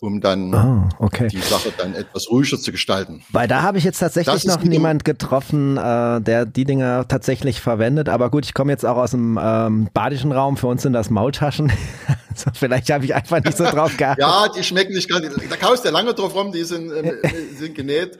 um 0.00 0.20
dann 0.20 0.54
oh, 0.54 1.04
okay. 1.04 1.26
die 1.28 1.40
Sache 1.40 1.72
dann 1.76 1.94
etwas 1.94 2.30
ruhiger 2.30 2.58
zu 2.58 2.70
gestalten. 2.70 3.22
Weil 3.30 3.48
da 3.48 3.62
habe 3.62 3.78
ich 3.78 3.84
jetzt 3.84 3.98
tatsächlich 3.98 4.44
noch 4.44 4.62
niemand 4.62 5.04
getroffen, 5.04 5.76
äh, 5.76 6.20
der 6.20 6.46
die 6.46 6.64
Dinger 6.64 7.08
tatsächlich 7.08 7.60
verwendet. 7.60 8.08
Aber 8.08 8.30
gut, 8.30 8.44
ich 8.44 8.54
komme 8.54 8.70
jetzt 8.70 8.86
auch 8.86 8.96
aus 8.96 9.10
dem 9.10 9.38
ähm, 9.42 9.88
badischen 9.92 10.30
Raum. 10.30 10.56
Für 10.56 10.68
uns 10.68 10.82
sind 10.82 10.92
das 10.92 11.10
Maultaschen. 11.10 11.72
also 12.30 12.50
vielleicht 12.54 12.90
habe 12.90 13.04
ich 13.04 13.14
einfach 13.14 13.42
nicht 13.42 13.56
so 13.56 13.64
drauf 13.64 13.96
geachtet. 13.96 14.24
ja, 14.24 14.46
die 14.48 14.62
schmecken 14.62 14.94
nicht 14.94 15.08
ganz. 15.08 15.26
Da 15.50 15.56
kaust 15.56 15.84
ja 15.84 15.90
lange 15.90 16.14
drauf 16.14 16.34
rum. 16.34 16.52
Die 16.52 16.62
sind, 16.62 16.92
äh, 16.92 17.14
sind 17.56 17.74
genäht. 17.74 18.18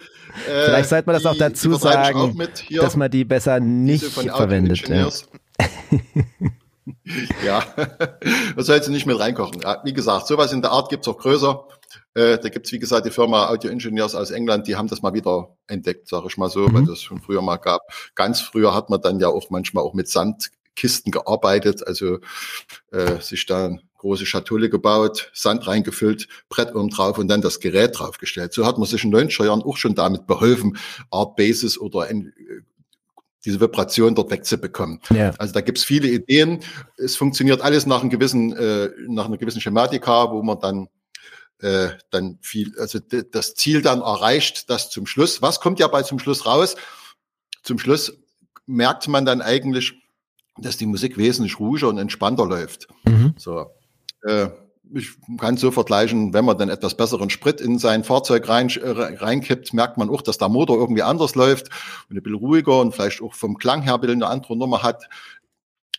Äh, 0.49 0.65
vielleicht 0.65 0.89
sollte 0.89 1.07
man 1.07 1.15
das 1.15 1.23
die, 1.23 1.29
auch 1.29 1.37
dazu 1.37 1.75
sagen, 1.75 2.19
auch 2.19 2.81
dass 2.81 2.97
man 2.97 3.11
die 3.11 3.25
besser 3.25 3.61
nicht 3.61 4.05
verwendet. 4.05 4.85
Ja. 7.45 7.65
das 8.57 8.67
soll 8.67 8.77
jetzt 8.77 8.89
nicht 8.89 9.07
mit 9.07 9.19
reinkochen. 9.19 9.61
Ja, 9.63 9.81
wie 9.85 9.93
gesagt, 9.93 10.27
sowas 10.27 10.53
in 10.53 10.63
der 10.63 10.73
Art 10.73 10.91
gibt's 10.91 11.09
auch 11.09 11.19
größer. 11.19 11.67
Äh, 12.15 12.39
da 12.39 12.49
gibt's 12.49 12.73
wie 12.73 12.79
gesagt, 12.79 13.07
die 13.07 13.11
Firma 13.11 13.49
Audio 13.49 13.71
Engineers 13.71 14.15
aus 14.15 14.31
England, 14.31 14.67
die 14.67 14.77
haben 14.77 14.89
das 14.89 15.03
mal 15.03 15.15
wieder 15.15 15.57
entdeckt, 15.67 16.09
sage 16.09 16.27
ich 16.29 16.37
mal 16.37 16.51
so, 16.51 16.69
mhm. 16.69 16.75
weil 16.75 16.85
das 16.85 17.03
schon 17.03 17.21
früher 17.21 17.43
mal 17.43 17.57
gab. 17.57 17.83
Ganz 18.15 18.41
früher 18.41 18.75
hat 18.75 18.91
man 18.91 19.01
dann 19.01 19.21
ja 19.21 19.29
auch 19.29 19.51
manchmal 19.51 19.85
auch 19.85 19.95
mit 19.95 20.09
Sandkisten 20.09 21.13
gearbeitet, 21.13 21.87
also 21.87 22.19
äh, 22.93 23.21
sich 23.21 23.47
da 23.47 23.67
eine 23.67 23.81
große 23.99 24.27
Schatulle 24.27 24.71
gebaut, 24.71 25.31
Sand 25.35 25.67
reingefüllt, 25.67 26.29
Brett 26.49 26.75
oben 26.75 26.89
drauf 26.89 27.19
und 27.19 27.29
dann 27.29 27.43
das 27.43 27.61
Gerät 27.61 27.99
draufgestellt. 27.99 28.53
So 28.53 28.65
hat 28.65 28.79
man 28.79 28.87
sich 28.87 29.03
in 29.03 29.11
den 29.11 29.29
90er 29.29 29.47
Jahren 29.47 29.63
auch 29.63 29.77
schon 29.77 29.95
damit 29.95 30.27
beholfen, 30.27 30.79
Art 31.11 31.37
Basis 31.37 31.79
oder 31.79 32.03
ein, 32.03 32.33
diese 33.45 33.61
Vibration 33.61 34.15
dort 34.15 34.31
wegzubekommen. 34.31 35.01
Ja. 35.11 35.33
Also 35.39 35.55
da 35.55 35.61
gibt's 35.61 35.85
viele 35.85 36.09
Ideen. 36.09 36.61
Es 36.97 37.17
funktioniert 37.17 37.61
alles 37.61 37.87
nach 37.87 38.01
einem 38.01 38.11
gewissen, 38.11 38.55
äh, 38.57 38.91
nach 39.07 39.27
einer 39.27 39.39
gewissen 39.39 39.61
Schematika, 39.61 40.31
wo 40.31 40.43
man 40.43 40.59
dann 40.61 40.89
äh, 41.61 41.91
dann 42.11 42.39
viel, 42.41 42.73
also 42.79 43.01
das 43.01 43.55
Ziel 43.55 43.83
dann 43.83 44.01
erreicht, 44.01 44.71
das 44.71 44.91
zum 44.91 45.07
Schluss. 45.07 45.43
Was 45.43 45.61
kommt 45.61 45.81
ja 45.81 45.89
bei 45.89 46.03
zum 46.03 46.19
Schluss 46.19 46.47
raus? 46.47 46.77
Zum 47.63 47.79
Schluss 47.79 48.17
merkt 48.67 49.09
man 49.09 49.25
dann 49.25 49.43
eigentlich, 49.43 49.95
dass 50.57 50.77
die 50.77 50.87
Musik 50.87 51.17
wesentlich 51.17 51.59
ruhiger 51.59 51.89
und 51.89 51.99
entspannter 51.99 52.47
läuft. 52.47 52.89
Mhm. 53.05 53.35
So. 53.37 53.71
Äh, 54.23 54.49
ich 54.95 55.11
kann 55.39 55.57
so 55.57 55.71
vergleichen, 55.71 56.33
wenn 56.33 56.45
man 56.45 56.59
dann 56.59 56.69
etwas 56.69 56.97
besseren 56.97 57.31
Sprit 57.31 57.61
in 57.61 57.79
sein 57.79 58.05
Fahrzeug 58.05 58.49
rein, 58.49 58.69
äh, 58.71 58.91
reinkippt, 58.91 59.73
merkt 59.73 59.99
man 59.99 60.11
auch, 60.11 60.23
dass 60.23 60.39
der 60.39 60.49
Motor 60.49 60.79
irgendwie 60.79 61.03
anders 61.03 61.35
läuft 61.35 61.69
und 62.09 62.17
ein 62.17 62.23
bisschen 62.23 62.39
ruhiger 62.39 62.81
und 62.81 62.95
vielleicht 62.95 63.23
auch 63.23 63.35
vom 63.35 63.59
Klang 63.59 63.83
her 63.83 63.95
ein 63.95 64.01
bisschen 64.01 64.23
eine 64.23 64.33
andere 64.33 64.57
Nummer 64.57 64.83
hat. 64.83 65.09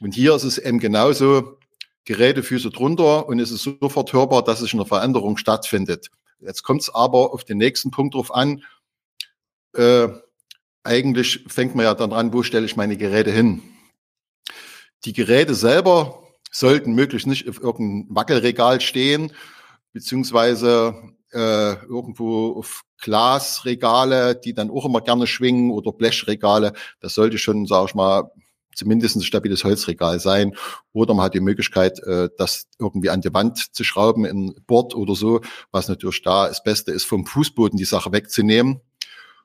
Und 0.02 0.14
hier 0.14 0.36
ist 0.36 0.44
es 0.44 0.58
eben 0.58 0.80
genauso, 0.80 1.58
Gerätefüße 2.06 2.72
drunter 2.72 3.28
und 3.28 3.40
es 3.40 3.52
ist 3.52 3.64
sofort 3.64 4.14
hörbar, 4.14 4.44
dass 4.44 4.62
es 4.62 4.74
eine 4.74 4.86
Veränderung 4.86 5.38
stattfindet. 5.38 6.10
Jetzt 6.40 6.64
kommt 6.64 6.82
es 6.82 6.90
aber 6.90 7.34
auf 7.34 7.44
den 7.44 7.58
nächsten 7.58 7.92
Punkt 7.92 8.16
drauf 8.16 8.34
an. 8.34 8.64
Äh, 9.76 10.08
eigentlich 10.84 11.46
fängt 11.48 11.76
man 11.76 11.86
ja 11.86 11.94
dann 11.94 12.14
an, 12.14 12.34
wo 12.34 12.42
stelle 12.42 12.66
ich 12.66 12.76
meine 12.76 12.98
Geräte 12.98 13.32
hin? 13.32 13.62
Die 15.06 15.14
Geräte 15.14 15.54
selber 15.54 16.24
sollten 16.50 16.94
möglichst 16.94 17.28
nicht 17.28 17.48
auf 17.48 17.62
irgendeinem 17.62 18.08
Wackelregal 18.16 18.82
stehen, 18.82 19.34
beziehungsweise 19.94 20.96
äh, 21.32 21.76
irgendwo 21.86 22.54
auf 22.54 22.84
Glasregale, 23.02 24.36
die 24.36 24.54
dann 24.54 24.72
auch 24.72 24.86
immer 24.86 25.02
gerne 25.02 25.28
schwingen 25.28 25.72
oder 25.72 25.92
Blechregale. 25.92 26.74
Das 27.00 27.14
sollte 27.14 27.38
schon, 27.38 27.66
sage 27.66 27.88
ich 27.90 27.96
mal, 27.96 28.32
zumindest 28.76 29.16
ein 29.16 29.22
stabiles 29.22 29.64
Holzregal 29.64 30.20
sein. 30.20 30.56
Oder 30.94 31.14
man 31.14 31.26
hat 31.26 31.34
die 31.34 31.40
Möglichkeit, 31.40 32.00
äh, 32.04 32.30
das 32.38 32.68
irgendwie 32.80 33.10
an 33.10 33.22
die 33.22 33.34
Wand 33.34 33.76
zu 33.76 33.84
schrauben, 33.84 34.26
in 34.26 34.56
Bord 34.66 34.96
oder 34.96 35.16
so, 35.16 35.42
was 35.72 35.88
natürlich 35.88 36.22
da 36.24 36.48
das 36.48 36.64
Beste 36.64 36.92
ist, 36.92 37.06
vom 37.06 37.26
Fußboden 37.26 37.78
die 37.78 37.86
Sache 37.86 38.12
wegzunehmen. 38.12 38.82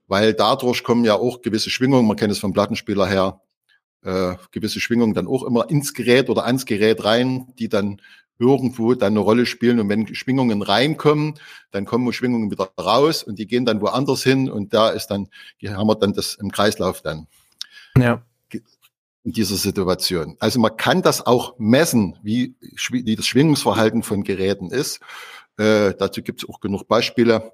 Weil 0.06 0.34
dadurch 0.34 0.84
kommen 0.84 1.04
ja 1.04 1.14
auch 1.14 1.42
gewisse 1.42 1.70
Schwingungen, 1.70 2.06
man 2.06 2.16
kennt 2.16 2.32
es 2.32 2.38
vom 2.38 2.52
Plattenspieler 2.52 3.06
her, 3.06 3.40
äh, 4.04 4.37
gewisse 4.52 4.80
Schwingungen 4.80 5.14
dann 5.14 5.26
auch 5.26 5.42
immer 5.42 5.68
ins 5.70 5.94
Gerät 5.94 6.28
oder 6.30 6.44
ans 6.44 6.66
Gerät 6.66 7.04
rein, 7.04 7.52
die 7.58 7.68
dann 7.68 8.00
irgendwo 8.38 8.94
dann 8.94 9.12
eine 9.12 9.20
Rolle 9.20 9.46
spielen. 9.46 9.80
Und 9.80 9.88
wenn 9.88 10.14
Schwingungen 10.14 10.62
reinkommen, 10.62 11.34
dann 11.70 11.84
kommen 11.84 12.12
Schwingungen 12.12 12.50
wieder 12.50 12.70
raus 12.78 13.23
und 13.23 13.38
die 13.38 13.46
gehen 13.46 13.64
dann 13.64 13.80
woanders 13.80 14.23
hin 14.23 14.50
und 14.50 14.75
da 14.75 14.90
ist 14.90 15.08
dann, 15.08 15.28
hier 15.56 15.76
haben 15.76 15.87
wir 15.87 15.94
dann 15.94 16.12
das 16.12 16.34
im 16.34 16.50
Kreislauf 16.50 17.02
dann. 17.02 17.26
Ja. 17.96 18.23
In 18.52 19.32
dieser 19.32 19.56
Situation. 19.56 20.37
Also 20.38 20.61
man 20.61 20.76
kann 20.76 21.00
das 21.00 21.25
auch 21.25 21.54
messen, 21.58 22.18
wie, 22.23 22.54
wie 22.90 23.16
das 23.16 23.26
Schwingungsverhalten 23.26 24.02
von 24.02 24.23
Geräten 24.23 24.70
ist. 24.70 25.00
Äh, 25.56 25.94
dazu 25.99 26.23
gibt 26.23 26.42
es 26.42 26.49
auch 26.49 26.61
genug 26.61 26.87
Beispiele, 26.88 27.52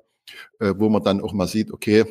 äh, 0.58 0.74
wo 0.76 0.88
man 0.88 1.04
dann 1.04 1.20
auch 1.20 1.32
mal 1.32 1.46
sieht, 1.46 1.70
okay, 1.70 2.06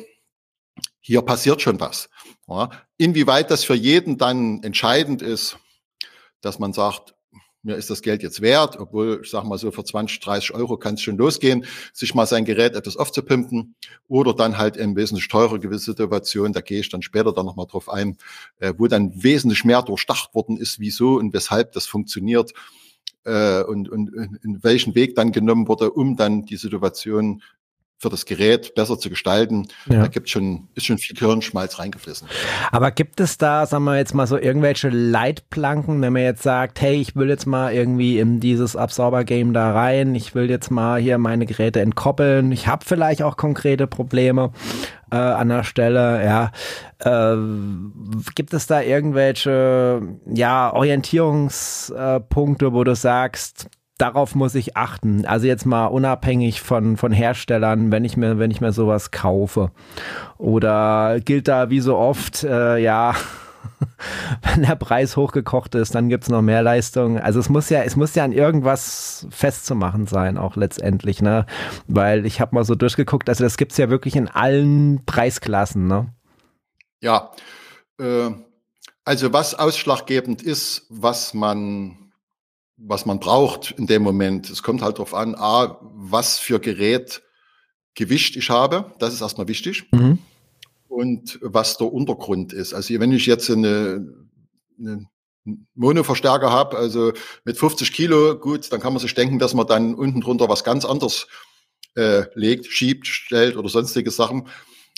hier 1.00 1.22
passiert 1.22 1.62
schon 1.62 1.80
was. 1.80 2.08
Ja, 2.48 2.70
inwieweit 2.96 3.50
das 3.50 3.64
für 3.64 3.74
jeden 3.74 4.18
dann 4.18 4.62
entscheidend 4.62 5.22
ist, 5.22 5.58
dass 6.40 6.58
man 6.58 6.72
sagt, 6.72 7.14
mir 7.62 7.76
ist 7.76 7.90
das 7.90 8.00
Geld 8.00 8.22
jetzt 8.22 8.40
wert, 8.40 8.78
obwohl, 8.78 9.20
ich 9.22 9.30
sag 9.30 9.44
mal 9.44 9.58
so, 9.58 9.70
für 9.70 9.84
20, 9.84 10.20
30 10.20 10.54
Euro 10.54 10.78
kann 10.78 10.94
es 10.94 11.02
schon 11.02 11.18
losgehen, 11.18 11.66
sich 11.92 12.14
mal 12.14 12.26
sein 12.26 12.44
Gerät 12.44 12.74
etwas 12.74 12.96
aufzupimpen 12.96 13.74
oder 14.08 14.34
dann 14.34 14.56
halt 14.56 14.76
in 14.76 14.96
wesentlich 14.96 15.28
teure 15.28 15.60
gewisse 15.60 15.86
Situation, 15.92 16.52
da 16.52 16.62
gehe 16.62 16.80
ich 16.80 16.88
dann 16.88 17.02
später 17.02 17.32
dann 17.32 17.44
nochmal 17.44 17.66
drauf 17.66 17.90
ein, 17.90 18.16
äh, 18.60 18.72
wo 18.78 18.86
dann 18.86 19.12
wesentlich 19.22 19.64
mehr 19.64 19.82
durchdacht 19.82 20.34
worden 20.34 20.56
ist, 20.56 20.80
wieso 20.80 21.16
und 21.16 21.34
weshalb 21.34 21.72
das 21.72 21.86
funktioniert 21.86 22.52
äh, 23.24 23.62
und, 23.62 23.90
und 23.90 24.08
in 24.42 24.62
welchen 24.62 24.94
Weg 24.94 25.14
dann 25.14 25.32
genommen 25.32 25.68
wurde, 25.68 25.90
um 25.90 26.16
dann 26.16 26.46
die 26.46 26.56
Situation 26.56 27.42
für 28.00 28.08
das 28.08 28.24
Gerät 28.24 28.74
besser 28.74 28.98
zu 28.98 29.10
gestalten. 29.10 29.68
Ja. 29.86 30.00
Da 30.00 30.08
gibt 30.08 30.30
schon, 30.30 30.68
ist 30.74 30.86
schon 30.86 30.96
viel 30.96 31.18
Hirnschmalz 31.18 31.78
reingeflossen. 31.78 32.28
Aber 32.72 32.92
gibt 32.92 33.20
es 33.20 33.36
da, 33.36 33.66
sagen 33.66 33.84
wir 33.84 33.98
jetzt 33.98 34.14
mal 34.14 34.26
so, 34.26 34.38
irgendwelche 34.38 34.88
Leitplanken, 34.88 36.00
wenn 36.00 36.14
man 36.14 36.22
jetzt 36.22 36.42
sagt, 36.42 36.80
hey, 36.80 36.94
ich 36.94 37.14
will 37.14 37.28
jetzt 37.28 37.46
mal 37.46 37.74
irgendwie 37.74 38.18
in 38.18 38.40
dieses 38.40 38.74
Absorber-Game 38.74 39.52
da 39.52 39.72
rein, 39.72 40.14
ich 40.14 40.34
will 40.34 40.48
jetzt 40.48 40.70
mal 40.70 40.98
hier 40.98 41.18
meine 41.18 41.44
Geräte 41.44 41.82
entkoppeln, 41.82 42.52
ich 42.52 42.66
habe 42.66 42.86
vielleicht 42.86 43.22
auch 43.22 43.36
konkrete 43.36 43.86
Probleme 43.86 44.52
äh, 45.12 45.16
an 45.16 45.50
der 45.50 45.64
Stelle, 45.64 46.24
ja. 46.24 46.52
Äh, 47.00 47.36
gibt 48.34 48.54
es 48.54 48.66
da 48.66 48.80
irgendwelche, 48.80 50.00
ja, 50.24 50.72
Orientierungspunkte, 50.72 52.72
wo 52.72 52.82
du 52.82 52.94
sagst, 52.94 53.68
darauf 54.00 54.34
muss 54.34 54.54
ich 54.54 54.76
achten. 54.76 55.26
Also 55.26 55.46
jetzt 55.46 55.66
mal 55.66 55.86
unabhängig 55.86 56.60
von, 56.60 56.96
von 56.96 57.12
Herstellern, 57.12 57.92
wenn 57.92 58.04
ich 58.04 58.16
mir, 58.16 58.38
wenn 58.38 58.50
ich 58.50 58.60
mir 58.60 58.72
sowas 58.72 59.10
kaufe. 59.10 59.70
Oder 60.38 61.20
gilt 61.20 61.48
da 61.48 61.70
wie 61.70 61.80
so 61.80 61.96
oft, 61.96 62.44
äh, 62.44 62.78
ja, 62.78 63.14
wenn 64.42 64.62
der 64.62 64.76
Preis 64.76 65.16
hochgekocht 65.16 65.74
ist, 65.74 65.94
dann 65.94 66.08
gibt's 66.08 66.28
noch 66.28 66.42
mehr 66.42 66.62
Leistung. 66.62 67.18
Also 67.18 67.40
es 67.40 67.48
muss 67.48 67.68
ja, 67.68 67.82
es 67.82 67.96
muss 67.96 68.14
ja 68.14 68.24
an 68.24 68.32
irgendwas 68.32 69.26
festzumachen 69.30 70.06
sein, 70.06 70.38
auch 70.38 70.56
letztendlich, 70.56 71.20
ne? 71.20 71.44
Weil 71.86 72.24
ich 72.24 72.40
habe 72.40 72.54
mal 72.54 72.64
so 72.64 72.74
durchgeguckt, 72.74 73.28
also 73.28 73.44
das 73.44 73.56
gibt's 73.56 73.76
ja 73.76 73.90
wirklich 73.90 74.16
in 74.16 74.28
allen 74.28 75.04
Preisklassen, 75.04 75.86
ne? 75.86 76.12
Ja, 77.02 77.32
äh, 77.98 78.30
also 79.04 79.32
was 79.32 79.54
ausschlaggebend 79.54 80.42
ist, 80.42 80.86
was 80.88 81.34
man 81.34 82.09
was 82.82 83.06
man 83.06 83.20
braucht 83.20 83.72
in 83.72 83.86
dem 83.86 84.02
Moment. 84.02 84.48
Es 84.50 84.62
kommt 84.62 84.82
halt 84.82 84.96
darauf 84.96 85.14
an, 85.14 85.34
a, 85.34 85.78
was 85.82 86.38
für 86.38 86.60
Gerät 86.60 87.22
Gewicht 87.94 88.36
ich 88.36 88.50
habe. 88.50 88.92
Das 88.98 89.12
ist 89.12 89.20
erstmal 89.20 89.48
wichtig. 89.48 89.84
Mhm. 89.92 90.18
Und 90.88 91.38
was 91.42 91.76
der 91.76 91.92
Untergrund 91.92 92.52
ist. 92.52 92.72
Also 92.74 92.98
wenn 92.98 93.12
ich 93.12 93.26
jetzt 93.26 93.50
eine, 93.50 94.06
eine 94.78 95.06
Monoverstärker 95.74 96.50
habe, 96.50 96.76
also 96.76 97.12
mit 97.44 97.58
50 97.58 97.92
Kilo, 97.92 98.38
gut, 98.38 98.72
dann 98.72 98.80
kann 98.80 98.92
man 98.92 99.00
sich 99.00 99.14
denken, 99.14 99.38
dass 99.38 99.54
man 99.54 99.66
dann 99.66 99.94
unten 99.94 100.20
drunter 100.20 100.48
was 100.48 100.64
ganz 100.64 100.84
anderes 100.84 101.26
äh, 101.96 102.24
legt, 102.34 102.66
schiebt, 102.66 103.06
stellt 103.06 103.56
oder 103.56 103.68
sonstige 103.68 104.10
Sachen, 104.10 104.48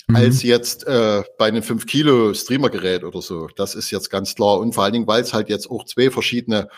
mhm. 0.07 0.15
als 0.15 0.43
jetzt 0.43 0.85
äh, 0.87 1.23
bei 1.37 1.47
einem 1.47 1.63
5 1.63 1.85
Kilo 1.85 2.33
Streamergerät 2.33 3.03
oder 3.03 3.21
so. 3.21 3.47
Das 3.55 3.75
ist 3.75 3.91
jetzt 3.91 4.09
ganz 4.09 4.35
klar. 4.35 4.59
Und 4.59 4.73
vor 4.73 4.83
allen 4.83 4.93
Dingen, 4.93 5.07
weil 5.07 5.21
es 5.21 5.33
halt 5.33 5.49
jetzt 5.49 5.69
auch 5.69 5.85
zwei 5.85 6.09
verschiedene 6.09 6.69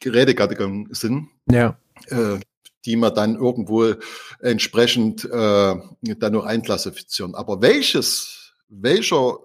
Gerätekategorien 0.00 0.88
sind. 0.92 1.28
Ja. 1.50 1.78
Äh, 2.06 2.40
die 2.86 2.96
man 2.96 3.14
dann 3.14 3.36
irgendwo 3.36 3.94
entsprechend 4.40 5.24
äh, 5.24 5.74
dann 6.00 6.32
nur 6.32 6.46
einklassifizieren. 6.46 7.34
Aber 7.34 7.60
welches, 7.60 8.54
welcher, 8.68 9.38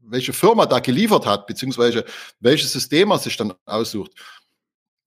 welche 0.00 0.32
Firma 0.32 0.66
da 0.66 0.80
geliefert 0.80 1.26
hat, 1.26 1.46
beziehungsweise 1.46 2.04
welches 2.40 2.72
System 2.72 3.10
er 3.10 3.18
sich 3.18 3.36
dann 3.36 3.54
aussucht, 3.64 4.12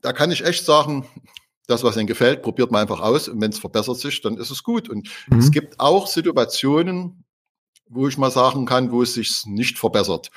da 0.01 0.11
kann 0.13 0.31
ich 0.31 0.43
echt 0.43 0.65
sagen, 0.65 1.07
das, 1.67 1.83
was 1.83 1.97
Ihnen 1.97 2.07
gefällt, 2.07 2.41
probiert 2.41 2.71
man 2.71 2.81
einfach 2.81 3.01
aus 3.01 3.27
und 3.27 3.41
wenn 3.41 3.51
es 3.51 3.59
verbessert 3.59 3.97
sich, 3.97 4.21
dann 4.21 4.37
ist 4.37 4.51
es 4.51 4.63
gut. 4.63 4.89
Und 4.89 5.09
mhm. 5.27 5.39
es 5.39 5.51
gibt 5.51 5.79
auch 5.79 6.07
Situationen, 6.07 7.25
wo 7.89 8.07
ich 8.07 8.17
mal 8.17 8.31
sagen 8.31 8.65
kann, 8.65 8.91
wo 8.91 9.01
es 9.03 9.13
sich 9.13 9.45
nicht 9.45 9.77
verbessert. 9.77 10.29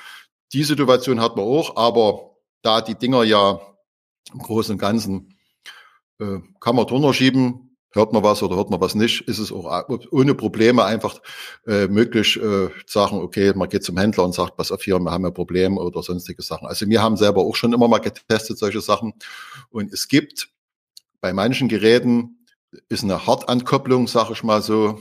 Die 0.53 0.63
Situation 0.63 1.21
hat 1.21 1.37
man 1.37 1.45
auch, 1.45 1.77
aber 1.77 2.35
da 2.61 2.81
die 2.81 2.95
Dinger 2.95 3.23
ja 3.23 3.61
im 4.33 4.39
Großen 4.39 4.73
und 4.73 4.79
Ganzen 4.79 5.37
äh, 6.19 6.39
kann 6.59 6.75
man 6.75 6.85
drunter 6.85 7.13
schieben, 7.13 7.77
hört 7.91 8.13
man 8.13 8.23
was 8.23 8.41
oder 8.41 8.55
hört 8.55 8.69
man 8.69 8.79
was 8.79 8.95
nicht, 8.95 9.21
ist 9.27 9.39
es 9.39 9.51
auch 9.51 9.87
ohne 10.11 10.33
Probleme 10.35 10.83
einfach 10.83 11.19
äh, 11.67 11.87
möglich 11.87 12.37
äh, 12.41 12.69
sagen, 12.87 13.17
okay, 13.17 13.53
man 13.55 13.69
geht 13.69 13.83
zum 13.83 13.97
Händler 13.97 14.23
und 14.23 14.33
sagt, 14.33 14.55
pass 14.55 14.71
auf 14.71 14.83
hier, 14.83 14.97
wir 14.99 15.11
haben 15.11 15.25
ein 15.25 15.33
Problem 15.33 15.77
oder 15.77 16.01
sonstige 16.01 16.41
Sachen. 16.41 16.67
Also 16.67 16.87
wir 16.87 17.01
haben 17.01 17.17
selber 17.17 17.41
auch 17.41 17.55
schon 17.55 17.73
immer 17.73 17.87
mal 17.87 17.99
getestet, 17.99 18.57
solche 18.57 18.81
Sachen. 18.81 19.13
Und 19.69 19.91
es 19.91 20.07
gibt 20.07 20.49
bei 21.19 21.33
manchen 21.33 21.67
Geräten 21.67 22.45
ist 22.87 23.03
eine 23.03 23.27
Hartankopplung, 23.27 24.07
sage 24.07 24.33
ich 24.33 24.43
mal 24.43 24.61
so, 24.61 24.99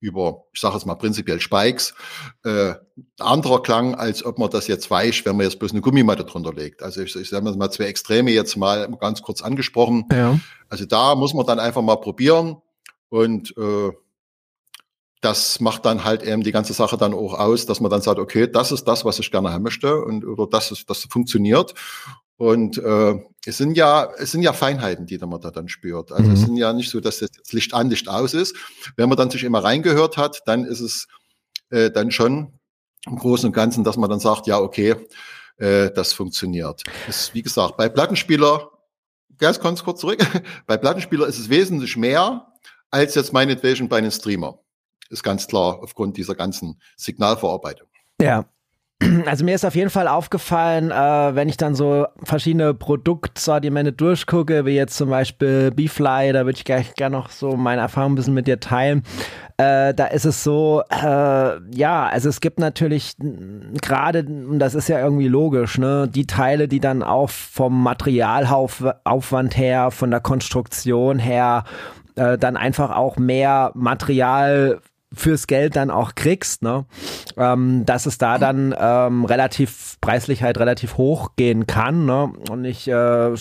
über, 0.00 0.44
ich 0.52 0.60
sage 0.60 0.74
jetzt 0.74 0.86
mal 0.86 0.94
prinzipiell 0.94 1.40
Spikes, 1.40 1.94
äh, 2.44 2.74
anderer 3.18 3.62
Klang, 3.62 3.94
als 3.94 4.24
ob 4.24 4.38
man 4.38 4.50
das 4.50 4.66
jetzt 4.66 4.90
weich, 4.90 5.24
wenn 5.24 5.36
man 5.36 5.44
jetzt 5.44 5.58
bloß 5.58 5.72
eine 5.72 5.80
Gummimatte 5.80 6.24
drunter 6.24 6.52
legt. 6.52 6.82
Also 6.82 7.02
ich, 7.02 7.16
ich 7.16 7.28
sage 7.28 7.50
mal 7.50 7.70
zwei 7.70 7.84
Extreme 7.84 8.30
jetzt 8.30 8.56
mal 8.56 8.90
ganz 9.00 9.22
kurz 9.22 9.42
angesprochen. 9.42 10.04
Ja. 10.12 10.38
Also 10.68 10.84
da 10.84 11.14
muss 11.14 11.34
man 11.34 11.46
dann 11.46 11.58
einfach 11.58 11.82
mal 11.82 11.96
probieren 11.96 12.56
und 13.08 13.56
äh, 13.56 13.90
das 15.22 15.60
macht 15.60 15.84
dann 15.86 16.04
halt 16.04 16.22
eben 16.22 16.42
die 16.42 16.52
ganze 16.52 16.72
Sache 16.72 16.96
dann 16.96 17.14
auch 17.14 17.34
aus, 17.34 17.66
dass 17.66 17.80
man 17.80 17.90
dann 17.90 18.02
sagt, 18.02 18.18
okay, 18.18 18.46
das 18.46 18.70
ist 18.70 18.84
das, 18.84 19.04
was 19.04 19.18
ich 19.18 19.30
gerne 19.30 19.50
haben 19.50 19.64
möchte 19.64 20.02
und 20.02 20.24
oder 20.24 20.46
das 20.46 20.70
ist, 20.70 20.88
das 20.90 21.04
funktioniert. 21.10 21.74
Und 22.36 22.78
äh, 22.78 23.14
es 23.46 23.56
sind 23.56 23.76
ja, 23.76 24.10
es 24.18 24.32
sind 24.32 24.42
ja 24.42 24.52
Feinheiten, 24.52 25.06
die 25.06 25.18
man 25.18 25.40
da 25.40 25.50
dann 25.50 25.68
spürt. 25.68 26.12
Also 26.12 26.24
mhm. 26.24 26.32
es 26.32 26.40
sind 26.42 26.56
ja 26.56 26.72
nicht 26.72 26.90
so, 26.90 27.00
dass 27.00 27.18
das 27.18 27.30
jetzt 27.34 27.52
Licht 27.52 27.72
an, 27.72 27.88
Licht 27.88 28.08
aus 28.08 28.34
ist. 28.34 28.56
Wenn 28.96 29.08
man 29.08 29.16
dann 29.16 29.30
sich 29.30 29.44
immer 29.44 29.64
reingehört 29.64 30.16
hat, 30.16 30.42
dann 30.46 30.64
ist 30.64 30.80
es 30.80 31.08
äh, 31.70 31.90
dann 31.90 32.10
schon 32.10 32.52
im 33.06 33.16
Großen 33.16 33.46
und 33.46 33.52
Ganzen, 33.52 33.84
dass 33.84 33.96
man 33.96 34.10
dann 34.10 34.20
sagt, 34.20 34.46
ja, 34.46 34.58
okay, 34.58 34.96
äh, 35.58 35.90
das 35.90 36.12
funktioniert. 36.12 36.82
Das, 37.06 37.32
wie 37.34 37.42
gesagt, 37.42 37.76
bei 37.76 37.88
Plattenspieler, 37.88 38.70
ganz, 39.38 39.60
ganz 39.60 39.82
kurz 39.82 40.00
zurück, 40.00 40.18
bei 40.66 40.76
Plattenspieler 40.76 41.26
ist 41.26 41.38
es 41.38 41.48
wesentlich 41.48 41.96
mehr 41.96 42.52
als 42.90 43.14
jetzt 43.14 43.32
meinetwegen 43.32 43.88
bei 43.88 43.98
einem 43.98 44.10
Streamer. 44.10 44.58
Ist 45.08 45.22
ganz 45.22 45.46
klar 45.46 45.80
aufgrund 45.82 46.16
dieser 46.16 46.34
ganzen 46.34 46.80
Signalverarbeitung. 46.96 47.88
Ja, 48.20 48.46
also 49.26 49.44
mir 49.44 49.54
ist 49.54 49.64
auf 49.64 49.74
jeden 49.74 49.90
Fall 49.90 50.08
aufgefallen, 50.08 50.90
äh, 50.90 51.34
wenn 51.34 51.48
ich 51.48 51.56
dann 51.56 51.74
so 51.74 52.06
verschiedene 52.22 52.72
Produktsortimente 52.72 53.92
durchgucke, 53.92 54.64
wie 54.64 54.70
jetzt 54.70 54.96
zum 54.96 55.10
Beispiel 55.10 55.70
Beefly, 55.70 56.32
da 56.32 56.46
würde 56.46 56.56
ich 56.56 56.64
gleich 56.64 56.94
gerne 56.94 57.16
noch 57.16 57.30
so 57.30 57.56
meine 57.56 57.82
Erfahrung 57.82 58.12
ein 58.12 58.14
bisschen 58.14 58.34
mit 58.34 58.46
dir 58.46 58.58
teilen. 58.58 59.02
Äh, 59.58 59.92
da 59.92 60.06
ist 60.06 60.24
es 60.24 60.42
so, 60.42 60.82
äh, 60.90 61.74
ja, 61.74 62.06
also 62.06 62.28
es 62.28 62.40
gibt 62.40 62.58
natürlich 62.58 63.16
gerade, 63.82 64.24
und 64.24 64.58
das 64.58 64.74
ist 64.74 64.88
ja 64.88 64.98
irgendwie 65.00 65.28
logisch, 65.28 65.78
ne, 65.78 66.08
die 66.08 66.26
Teile, 66.26 66.68
die 66.68 66.80
dann 66.80 67.02
auch 67.02 67.30
vom 67.30 67.82
Materialaufwand 67.82 69.56
her, 69.56 69.90
von 69.90 70.10
der 70.10 70.20
Konstruktion 70.20 71.18
her, 71.18 71.64
äh, 72.16 72.38
dann 72.38 72.56
einfach 72.56 72.96
auch 72.96 73.16
mehr 73.18 73.72
Material 73.74 74.80
fürs 75.16 75.46
Geld 75.46 75.76
dann 75.76 75.90
auch 75.90 76.14
kriegst, 76.14 76.62
ne? 76.62 76.84
Ähm, 77.36 77.84
dass 77.84 78.06
es 78.06 78.18
da 78.18 78.38
dann 78.38 78.74
ähm, 78.78 79.24
relativ 79.24 79.96
preislich 80.00 80.42
halt 80.42 80.58
relativ 80.58 80.96
hoch 80.96 81.30
gehen 81.36 81.66
kann. 81.66 82.06
Ne? 82.06 82.32
Und 82.50 82.64
ich 82.64 82.88
äh, 82.88 83.34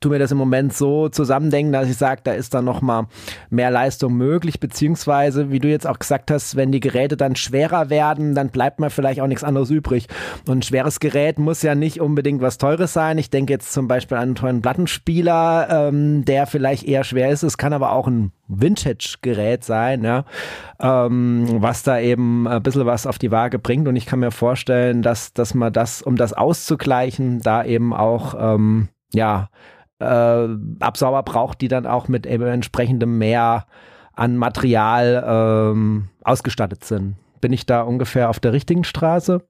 tu 0.00 0.10
mir 0.10 0.18
das 0.18 0.30
im 0.30 0.38
Moment 0.38 0.74
so 0.74 1.08
zusammendenken, 1.08 1.72
dass 1.72 1.88
ich 1.88 1.96
sage, 1.96 2.20
da 2.24 2.32
ist 2.32 2.52
dann 2.52 2.64
noch 2.64 2.82
mal 2.82 3.06
mehr 3.48 3.70
Leistung 3.70 4.14
möglich, 4.14 4.60
beziehungsweise, 4.60 5.50
wie 5.50 5.60
du 5.60 5.68
jetzt 5.68 5.86
auch 5.86 5.98
gesagt 5.98 6.30
hast, 6.30 6.56
wenn 6.56 6.72
die 6.72 6.80
Geräte 6.80 7.16
dann 7.16 7.36
schwerer 7.36 7.88
werden, 7.88 8.34
dann 8.34 8.50
bleibt 8.50 8.80
mir 8.80 8.90
vielleicht 8.90 9.20
auch 9.20 9.26
nichts 9.26 9.44
anderes 9.44 9.70
übrig. 9.70 10.08
Und 10.46 10.58
ein 10.58 10.62
schweres 10.62 11.00
Gerät 11.00 11.38
muss 11.38 11.62
ja 11.62 11.74
nicht 11.74 12.00
unbedingt 12.00 12.42
was 12.42 12.58
Teures 12.58 12.92
sein. 12.92 13.16
Ich 13.16 13.30
denke 13.30 13.52
jetzt 13.52 13.72
zum 13.72 13.88
Beispiel 13.88 14.18
an 14.18 14.22
einen 14.22 14.34
tollen 14.34 14.62
Plattenspieler, 14.62 15.68
ähm, 15.70 16.24
der 16.24 16.46
vielleicht 16.46 16.84
eher 16.84 17.04
schwer 17.04 17.30
ist. 17.30 17.42
Es 17.42 17.56
kann 17.56 17.72
aber 17.72 17.92
auch 17.92 18.06
ein 18.06 18.32
Vintage-Gerät 18.48 19.64
sein, 19.64 20.04
ja, 20.04 20.26
ähm, 20.80 21.46
was 21.62 21.82
da 21.82 21.98
eben 21.98 22.46
ein 22.46 22.62
bisschen 22.62 22.84
was 22.84 23.06
auf 23.06 23.18
die 23.18 23.30
Waage 23.30 23.58
bringt. 23.58 23.88
Und 23.88 23.96
ich 23.96 24.04
kann 24.04 24.20
mir 24.20 24.32
vorstellen, 24.32 25.00
dass, 25.00 25.32
dass 25.32 25.54
man 25.54 25.72
das, 25.72 26.02
um 26.02 26.16
das 26.16 26.34
auszugleichen, 26.34 27.40
da 27.40 27.64
eben 27.64 27.94
auch 27.94 28.34
ähm, 28.38 28.88
ja, 29.12 29.48
äh, 29.98 30.48
Absauber 30.80 31.22
braucht, 31.22 31.60
die 31.60 31.68
dann 31.68 31.86
auch 31.86 32.08
mit 32.08 32.26
entsprechendem 32.26 33.18
mehr 33.18 33.66
an 34.14 34.36
Material 34.36 35.24
ähm, 35.26 36.08
ausgestattet 36.22 36.84
sind. 36.84 37.16
Bin 37.40 37.52
ich 37.52 37.66
da 37.66 37.82
ungefähr 37.82 38.30
auf 38.30 38.40
der 38.40 38.52
richtigen 38.52 38.84
Straße? 38.84 39.42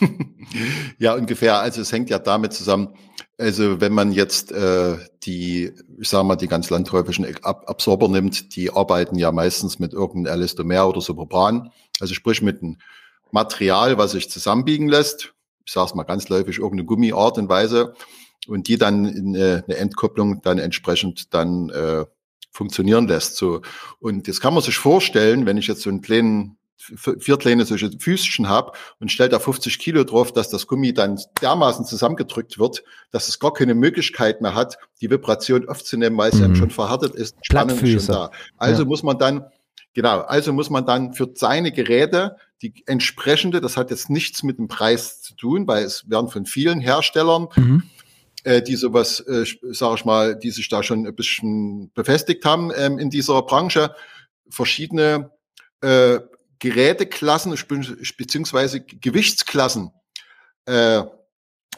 ja, 0.98 1.14
ungefähr. 1.14 1.58
Also 1.58 1.80
es 1.80 1.92
hängt 1.92 2.10
ja 2.10 2.18
damit 2.18 2.52
zusammen. 2.52 2.94
Also 3.38 3.80
wenn 3.80 3.92
man 3.92 4.12
jetzt 4.12 4.52
äh, 4.52 4.96
die, 5.24 5.72
ich 5.98 6.08
sage 6.08 6.24
mal, 6.24 6.36
die 6.36 6.46
ganz 6.46 6.70
landläufigen 6.70 7.36
Ab 7.42 7.64
Absorber 7.66 8.08
nimmt, 8.08 8.54
die 8.54 8.70
arbeiten 8.70 9.16
ja 9.16 9.32
meistens 9.32 9.78
mit 9.78 9.92
irgendeinem 9.92 10.34
Elastomer 10.34 10.88
oder 10.88 11.00
Superbran. 11.00 11.70
Also 12.00 12.14
sprich 12.14 12.42
mit 12.42 12.62
einem 12.62 12.76
Material, 13.32 13.98
was 13.98 14.12
sich 14.12 14.30
zusammenbiegen 14.30 14.88
lässt. 14.88 15.34
Ich 15.64 15.72
sage 15.72 15.86
es 15.86 15.94
mal 15.94 16.04
ganz 16.04 16.28
läufig, 16.28 16.58
irgendeine 16.58 16.84
Gummiart 16.86 17.38
und 17.38 17.48
Weise 17.48 17.94
und 18.46 18.68
die 18.68 18.78
dann 18.78 19.06
eine, 19.06 19.64
eine 19.66 19.76
Entkopplung 19.76 20.42
dann 20.42 20.58
entsprechend 20.58 21.32
dann 21.34 21.70
äh, 21.70 22.04
funktionieren 22.50 23.08
lässt. 23.08 23.36
So 23.36 23.62
und 23.98 24.28
das 24.28 24.40
kann 24.40 24.54
man 24.54 24.62
sich 24.62 24.76
vorstellen, 24.76 25.46
wenn 25.46 25.56
ich 25.56 25.66
jetzt 25.66 25.82
so 25.82 25.90
einen 25.90 26.02
kleinen 26.02 26.56
vier 26.76 27.36
kleine 27.36 27.64
solche 27.64 27.90
Füßchen 27.96 28.48
habe 28.48 28.72
und 28.98 29.12
stelle 29.12 29.28
da 29.28 29.38
50 29.38 29.78
Kilo 29.78 30.02
drauf, 30.02 30.32
dass 30.32 30.48
das 30.48 30.66
Gummi 30.66 30.92
dann 30.92 31.20
dermaßen 31.40 31.84
zusammengedrückt 31.84 32.58
wird, 32.58 32.82
dass 33.12 33.28
es 33.28 33.38
gar 33.38 33.52
keine 33.52 33.74
Möglichkeit 33.74 34.40
mehr 34.40 34.54
hat, 34.54 34.78
die 35.00 35.08
Vibration 35.08 35.68
aufzunehmen, 35.68 36.16
weil 36.16 36.30
es 36.30 36.40
mhm. 36.40 36.48
ja 36.48 36.54
schon 36.56 36.70
verhärtet 36.70 37.14
ist. 37.14 37.36
Spannung 37.42 37.78
ist 37.78 38.06
schon 38.06 38.14
da. 38.14 38.30
Also 38.56 38.82
ja. 38.82 38.88
muss 38.88 39.02
man 39.02 39.18
dann 39.18 39.44
Genau, 39.94 40.20
also 40.20 40.54
muss 40.54 40.70
man 40.70 40.86
dann 40.86 41.12
für 41.12 41.30
seine 41.34 41.70
Geräte 41.70 42.36
die 42.62 42.72
entsprechende, 42.86 43.60
das 43.60 43.76
hat 43.76 43.90
jetzt 43.90 44.08
nichts 44.08 44.42
mit 44.42 44.56
dem 44.56 44.66
Preis 44.66 45.20
zu 45.20 45.34
tun, 45.36 45.68
weil 45.68 45.84
es 45.84 46.08
werden 46.08 46.30
von 46.30 46.46
vielen 46.46 46.80
Herstellern 46.80 47.48
mhm 47.56 47.82
äh, 48.44 48.62
die 48.62 48.76
sowas, 48.76 49.20
äh, 49.20 49.44
sage 49.72 49.94
ich 49.96 50.04
mal, 50.04 50.36
die 50.36 50.50
sich 50.50 50.68
da 50.68 50.82
schon 50.82 51.06
ein 51.06 51.14
bisschen 51.14 51.90
befestigt 51.94 52.44
haben 52.44 52.70
ähm, 52.76 52.98
in 52.98 53.10
dieser 53.10 53.42
Branche, 53.42 53.94
verschiedene 54.48 55.30
äh, 55.80 56.20
Geräteklassen 56.58 57.56
beziehungsweise 58.16 58.80
Gewichtsklassen 58.80 59.90
äh, 60.66 61.02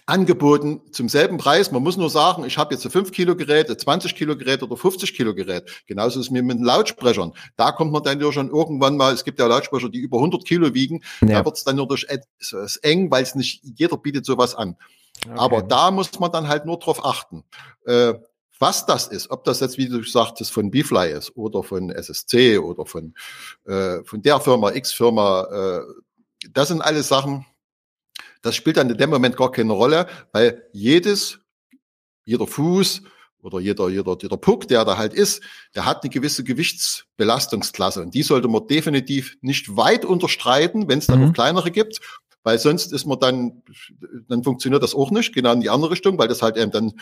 angeboten 0.06 0.82
zum 0.92 1.08
selben 1.08 1.38
Preis. 1.38 1.72
Man 1.72 1.82
muss 1.82 1.96
nur 1.96 2.10
sagen, 2.10 2.44
ich 2.44 2.58
habe 2.58 2.74
jetzt 2.74 2.84
ein 2.84 2.90
5 2.90 3.10
Kilo 3.10 3.36
Gerät, 3.36 3.70
ein 3.70 3.78
20 3.78 4.14
Kilo 4.14 4.36
Gerät 4.36 4.62
oder 4.62 4.76
50 4.76 5.14
Kilo 5.14 5.34
Gerät. 5.34 5.70
Genauso 5.86 6.20
ist 6.20 6.26
es 6.26 6.30
mir 6.30 6.42
mit 6.42 6.58
den 6.58 6.64
Lautsprechern. 6.64 7.32
Da 7.56 7.72
kommt 7.72 7.92
man 7.92 8.02
dann 8.02 8.20
ja 8.20 8.30
schon 8.30 8.50
irgendwann 8.50 8.96
mal, 8.96 9.14
es 9.14 9.24
gibt 9.24 9.38
ja 9.38 9.46
Lautsprecher, 9.46 9.88
die 9.88 10.00
über 10.00 10.18
100 10.18 10.44
Kilo 10.44 10.74
wiegen. 10.74 11.02
Ja. 11.22 11.38
Da 11.38 11.44
wird 11.46 11.56
es 11.56 11.64
dann 11.64 11.76
nur 11.76 11.88
durch 11.88 12.04
etwas 12.08 12.76
eng, 12.78 13.10
weil 13.10 13.22
es 13.22 13.34
nicht 13.34 13.62
jeder 13.62 13.96
bietet 13.96 14.26
sowas 14.26 14.54
an. 14.54 14.76
Okay. 15.24 15.34
Aber 15.36 15.62
da 15.62 15.90
muss 15.90 16.18
man 16.18 16.32
dann 16.32 16.48
halt 16.48 16.66
nur 16.66 16.78
drauf 16.78 17.04
achten. 17.04 17.44
Äh, 17.86 18.14
was 18.58 18.86
das 18.86 19.08
ist, 19.08 19.30
ob 19.30 19.44
das 19.44 19.60
jetzt, 19.60 19.78
wie 19.78 19.88
du 19.88 20.02
sagtest, 20.02 20.52
von 20.52 20.70
Beefly 20.70 21.10
ist 21.12 21.36
oder 21.36 21.62
von 21.62 21.90
SSC 21.90 22.58
oder 22.58 22.86
von, 22.86 23.14
äh, 23.64 24.02
von 24.04 24.22
der 24.22 24.40
Firma, 24.40 24.70
X-Firma, 24.72 25.42
äh, 25.44 25.80
das 26.50 26.68
sind 26.68 26.80
alles 26.80 27.08
Sachen, 27.08 27.44
das 28.42 28.54
spielt 28.54 28.76
dann 28.76 28.90
in 28.90 28.98
dem 28.98 29.10
Moment 29.10 29.36
gar 29.36 29.50
keine 29.50 29.72
Rolle, 29.72 30.06
weil 30.32 30.68
jedes, 30.72 31.40
jeder 32.24 32.46
Fuß 32.46 33.02
oder 33.42 33.60
jeder, 33.60 33.88
jeder, 33.88 34.16
jeder 34.20 34.36
Puck, 34.36 34.68
der 34.68 34.84
da 34.84 34.96
halt 34.96 35.14
ist, 35.14 35.42
der 35.74 35.84
hat 35.84 36.02
eine 36.02 36.10
gewisse 36.10 36.44
Gewichtsbelastungsklasse 36.44 38.00
und 38.00 38.14
die 38.14 38.22
sollte 38.22 38.48
man 38.48 38.66
definitiv 38.66 39.36
nicht 39.40 39.76
weit 39.76 40.04
unterstreiten, 40.04 40.88
wenn 40.88 40.98
es 41.00 41.06
dann 41.06 41.20
mhm. 41.20 41.26
noch 41.26 41.34
kleinere 41.34 41.70
gibt 41.70 42.00
weil 42.44 42.58
sonst 42.58 42.92
ist 42.92 43.06
man 43.06 43.18
dann, 43.18 43.62
dann 44.28 44.44
funktioniert 44.44 44.82
das 44.82 44.94
auch 44.94 45.10
nicht, 45.10 45.34
genau 45.34 45.52
in 45.52 45.60
die 45.60 45.70
andere 45.70 45.90
Richtung, 45.90 46.18
weil 46.18 46.28
das 46.28 46.42
halt 46.42 46.56
eben 46.56 46.70
dann 46.70 46.92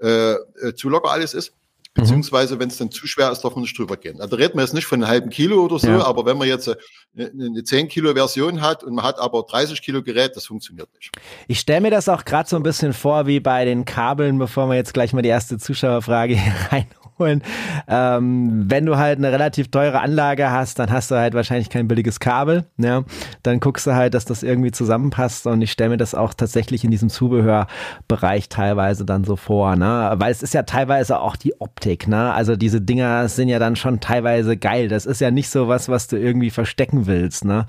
äh, 0.00 0.32
äh 0.32 0.74
zu 0.74 0.90
locker 0.90 1.10
alles 1.10 1.32
ist. 1.32 1.52
Mhm. 1.96 2.02
Beziehungsweise, 2.02 2.58
wenn 2.58 2.68
es 2.68 2.76
dann 2.76 2.90
zu 2.90 3.06
schwer 3.06 3.30
ist, 3.32 3.40
darf 3.40 3.54
man 3.54 3.62
nicht 3.62 3.78
drüber 3.78 3.96
gehen. 3.96 4.20
Also 4.20 4.36
reden 4.36 4.56
wir 4.56 4.62
jetzt 4.62 4.74
nicht 4.74 4.86
von 4.86 5.02
einem 5.02 5.10
halben 5.10 5.30
Kilo 5.30 5.64
oder 5.64 5.78
so, 5.78 5.88
ja. 5.88 6.04
aber 6.04 6.26
wenn 6.26 6.36
man 6.36 6.48
jetzt, 6.48 6.70
eine 7.16 7.64
10 7.64 7.88
Kilo 7.88 8.14
Version 8.14 8.60
hat 8.60 8.84
und 8.84 8.94
man 8.94 9.04
hat 9.04 9.18
aber 9.18 9.42
30 9.42 9.82
Kilo 9.82 10.02
Gerät, 10.02 10.36
das 10.36 10.46
funktioniert 10.46 10.88
nicht. 10.94 11.10
Ich 11.48 11.60
stelle 11.60 11.80
mir 11.80 11.90
das 11.90 12.08
auch 12.08 12.24
gerade 12.24 12.48
so 12.48 12.56
ein 12.56 12.62
bisschen 12.62 12.92
vor 12.92 13.26
wie 13.26 13.40
bei 13.40 13.64
den 13.64 13.84
Kabeln, 13.84 14.38
bevor 14.38 14.68
wir 14.68 14.76
jetzt 14.76 14.94
gleich 14.94 15.12
mal 15.12 15.22
die 15.22 15.28
erste 15.28 15.58
Zuschauerfrage 15.58 16.34
hier 16.38 16.54
rein 16.70 16.86
holen. 17.18 17.42
Ähm, 17.86 18.64
wenn 18.68 18.86
du 18.86 18.96
halt 18.96 19.18
eine 19.18 19.32
relativ 19.32 19.70
teure 19.70 20.00
Anlage 20.00 20.50
hast, 20.50 20.78
dann 20.78 20.90
hast 20.90 21.10
du 21.10 21.16
halt 21.16 21.34
wahrscheinlich 21.34 21.70
kein 21.70 21.88
billiges 21.88 22.20
Kabel. 22.20 22.64
Ja? 22.76 23.04
Dann 23.42 23.60
guckst 23.60 23.86
du 23.86 23.94
halt, 23.94 24.14
dass 24.14 24.24
das 24.24 24.42
irgendwie 24.42 24.70
zusammenpasst. 24.70 25.46
Und 25.46 25.62
ich 25.62 25.72
stelle 25.72 25.90
mir 25.90 25.96
das 25.96 26.14
auch 26.14 26.34
tatsächlich 26.34 26.84
in 26.84 26.90
diesem 26.90 27.08
Zubehörbereich 27.08 28.48
teilweise 28.48 29.04
dann 29.04 29.24
so 29.24 29.36
vor. 29.36 29.76
Ne? 29.76 30.14
Weil 30.16 30.30
es 30.30 30.42
ist 30.42 30.54
ja 30.54 30.62
teilweise 30.62 31.20
auch 31.20 31.36
die 31.36 31.60
Optik. 31.60 32.08
Ne? 32.08 32.32
Also 32.32 32.56
diese 32.56 32.80
Dinger 32.80 33.28
sind 33.28 33.48
ja 33.48 33.58
dann 33.58 33.76
schon 33.76 34.00
teilweise 34.00 34.56
geil. 34.56 34.88
Das 34.88 35.06
ist 35.06 35.20
ja 35.20 35.30
nicht 35.30 35.50
so 35.50 35.68
was, 35.68 35.88
was 35.88 36.08
du 36.08 36.16
irgendwie 36.16 36.50
verstecken 36.50 36.97
willst. 37.06 37.44
Ne? 37.44 37.66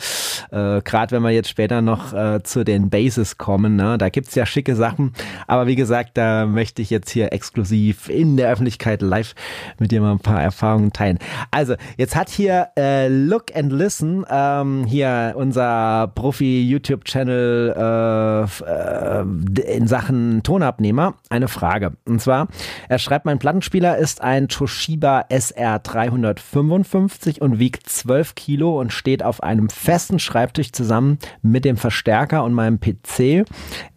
Äh, 0.51 0.81
Gerade 0.81 1.11
wenn 1.11 1.23
wir 1.23 1.31
jetzt 1.31 1.49
später 1.49 1.81
noch 1.81 2.13
äh, 2.13 2.41
zu 2.43 2.63
den 2.63 2.89
Bases 2.89 3.37
kommen. 3.37 3.75
Ne? 3.75 3.97
Da 3.97 4.09
gibt's 4.09 4.35
ja 4.35 4.45
schicke 4.45 4.75
Sachen. 4.75 5.13
Aber 5.47 5.67
wie 5.67 5.75
gesagt, 5.75 6.17
da 6.17 6.45
möchte 6.45 6.81
ich 6.81 6.89
jetzt 6.89 7.09
hier 7.09 7.31
exklusiv 7.33 8.09
in 8.09 8.37
der 8.37 8.51
Öffentlichkeit 8.51 9.01
live 9.01 9.35
mit 9.79 9.91
dir 9.91 10.01
mal 10.01 10.11
ein 10.11 10.19
paar 10.19 10.41
Erfahrungen 10.41 10.91
teilen. 10.93 11.19
Also, 11.51 11.75
jetzt 11.97 12.15
hat 12.15 12.29
hier 12.29 12.69
äh, 12.77 13.07
Look 13.07 13.55
and 13.55 13.71
Listen, 13.71 14.25
ähm, 14.29 14.85
hier 14.85 15.33
unser 15.35 16.11
Profi-YouTube-Channel 16.15 17.75
äh, 17.77 18.43
äh, 18.63 19.77
in 19.77 19.87
Sachen 19.87 20.43
Tonabnehmer, 20.43 21.15
eine 21.29 21.47
Frage. 21.47 21.93
Und 22.05 22.21
zwar, 22.21 22.47
er 22.87 22.99
schreibt, 22.99 23.25
mein 23.25 23.39
Plattenspieler 23.39 23.97
ist 23.97 24.21
ein 24.21 24.47
Toshiba 24.47 25.25
SR 25.29 25.79
355 25.79 27.41
und 27.41 27.59
wiegt 27.59 27.89
12 27.89 28.35
Kilo 28.35 28.79
und 28.79 28.91
steht 28.93 29.18
auf 29.23 29.43
einem 29.43 29.69
festen 29.69 30.19
Schreibtisch 30.19 30.71
zusammen 30.71 31.19
mit 31.41 31.65
dem 31.65 31.77
Verstärker 31.77 32.43
und 32.43 32.53
meinem 32.53 32.79
PC. 32.79 33.45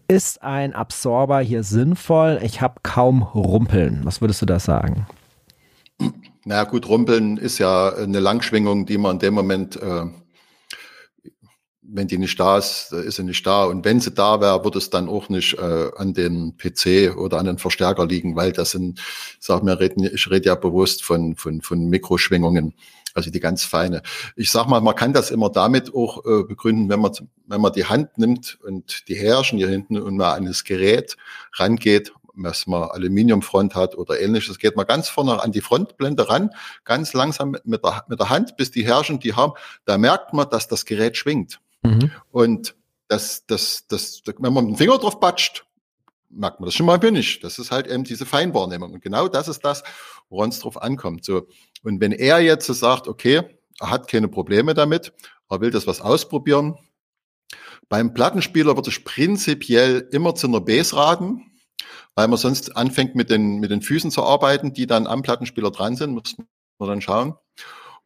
Ist 0.08 0.42
ein 0.42 0.74
Absorber 0.74 1.40
hier 1.40 1.62
sinnvoll? 1.62 2.40
Ich 2.42 2.60
habe 2.60 2.80
kaum 2.82 3.22
Rumpeln. 3.22 4.00
Was 4.04 4.20
würdest 4.20 4.42
du 4.42 4.46
da 4.46 4.58
sagen? 4.58 5.06
Na 6.44 6.64
gut, 6.64 6.88
Rumpeln 6.88 7.36
ist 7.36 7.58
ja 7.58 7.94
eine 7.94 8.20
Langschwingung, 8.20 8.84
die 8.84 8.98
man 8.98 9.16
in 9.16 9.18
dem 9.20 9.34
Moment, 9.34 9.76
äh, 9.76 10.06
wenn 11.82 12.08
die 12.08 12.18
nicht 12.18 12.40
da 12.40 12.58
ist, 12.58 12.92
ist 12.92 13.16
sie 13.16 13.22
nicht 13.22 13.46
da. 13.46 13.64
Und 13.64 13.84
wenn 13.84 14.00
sie 14.00 14.10
da 14.12 14.40
wäre, 14.40 14.64
würde 14.64 14.78
es 14.78 14.90
dann 14.90 15.08
auch 15.08 15.28
nicht 15.28 15.54
äh, 15.58 15.90
an 15.96 16.14
den 16.14 16.56
PC 16.56 17.16
oder 17.16 17.38
an 17.38 17.46
den 17.46 17.58
Verstärker 17.58 18.06
liegen, 18.06 18.34
weil 18.34 18.52
das 18.52 18.72
sind, 18.72 19.00
sag 19.38 19.62
mir, 19.62 19.80
ich 19.80 20.30
rede 20.30 20.46
ja 20.46 20.54
bewusst 20.56 21.04
von, 21.04 21.36
von, 21.36 21.60
von 21.60 21.88
Mikroschwingungen, 21.88 22.74
also 23.14 23.30
die 23.30 23.40
ganz 23.40 23.64
feine. 23.64 24.02
Ich 24.36 24.50
sag 24.50 24.66
mal, 24.66 24.80
man 24.80 24.94
kann 24.94 25.12
das 25.12 25.30
immer 25.30 25.50
damit 25.50 25.94
auch 25.94 26.24
äh, 26.24 26.44
begründen, 26.44 26.88
wenn 26.88 27.00
man, 27.00 27.12
wenn 27.46 27.60
man 27.60 27.72
die 27.72 27.86
Hand 27.86 28.18
nimmt 28.18 28.58
und 28.64 29.08
die 29.08 29.16
Herrschen 29.16 29.58
hier 29.58 29.68
hinten 29.68 29.98
und 29.98 30.16
mal 30.16 30.34
an 30.34 30.46
das 30.46 30.64
Gerät 30.64 31.16
rangeht 31.56 32.12
was 32.34 32.66
man 32.66 32.84
Aluminiumfront 32.84 33.74
hat 33.74 33.96
oder 33.96 34.20
ähnliches, 34.20 34.58
geht 34.58 34.76
man 34.76 34.86
ganz 34.86 35.08
vorne 35.08 35.42
an 35.42 35.52
die 35.52 35.60
Frontblende 35.60 36.28
ran, 36.28 36.50
ganz 36.84 37.12
langsam 37.12 37.56
mit 37.64 37.84
der, 37.84 38.04
mit 38.08 38.20
der 38.20 38.30
Hand, 38.30 38.56
bis 38.56 38.70
die 38.70 38.84
Herrschen 38.84 39.20
die 39.20 39.34
haben, 39.34 39.52
da 39.84 39.98
merkt 39.98 40.32
man, 40.32 40.48
dass 40.48 40.68
das 40.68 40.84
Gerät 40.84 41.16
schwingt. 41.16 41.60
Mhm. 41.82 42.10
Und 42.30 42.74
das, 43.08 43.44
das, 43.46 43.86
das, 43.86 44.22
wenn 44.24 44.52
man 44.52 44.66
den 44.66 44.76
Finger 44.76 44.98
drauf 44.98 45.20
patscht, 45.20 45.66
merkt 46.30 46.60
man 46.60 46.66
das 46.66 46.74
schon 46.74 46.86
mal 46.86 46.94
ein 46.94 47.02
wenig. 47.02 47.40
Das 47.40 47.58
ist 47.58 47.70
halt 47.70 47.86
eben 47.86 48.04
diese 48.04 48.24
Feinwahrnehmung. 48.24 48.92
Und 48.92 49.02
genau 49.02 49.28
das 49.28 49.48
ist 49.48 49.64
das, 49.64 49.82
woran 50.30 50.48
es 50.48 50.60
drauf 50.60 50.80
ankommt. 50.80 51.24
So. 51.24 51.46
Und 51.82 52.00
wenn 52.00 52.12
er 52.12 52.40
jetzt 52.40 52.66
sagt, 52.66 53.08
okay, 53.08 53.42
er 53.80 53.90
hat 53.90 54.08
keine 54.08 54.28
Probleme 54.28 54.74
damit, 54.74 55.12
er 55.48 55.60
will 55.60 55.70
das 55.70 55.86
was 55.86 56.00
ausprobieren, 56.00 56.76
beim 57.88 58.14
Plattenspieler 58.14 58.76
würde 58.76 58.90
ich 58.90 59.04
prinzipiell 59.04 60.08
immer 60.12 60.34
zu 60.34 60.46
einer 60.46 60.60
Base 60.60 60.96
raten 60.96 61.52
weil 62.14 62.28
man 62.28 62.38
sonst 62.38 62.76
anfängt 62.76 63.14
mit 63.14 63.30
den, 63.30 63.58
mit 63.58 63.70
den 63.70 63.82
Füßen 63.82 64.10
zu 64.10 64.22
arbeiten, 64.22 64.72
die 64.72 64.86
dann 64.86 65.06
am 65.06 65.22
Plattenspieler 65.22 65.70
dran 65.70 65.96
sind, 65.96 66.12
muss 66.12 66.36
man 66.78 66.88
dann 66.88 67.00
schauen. 67.00 67.34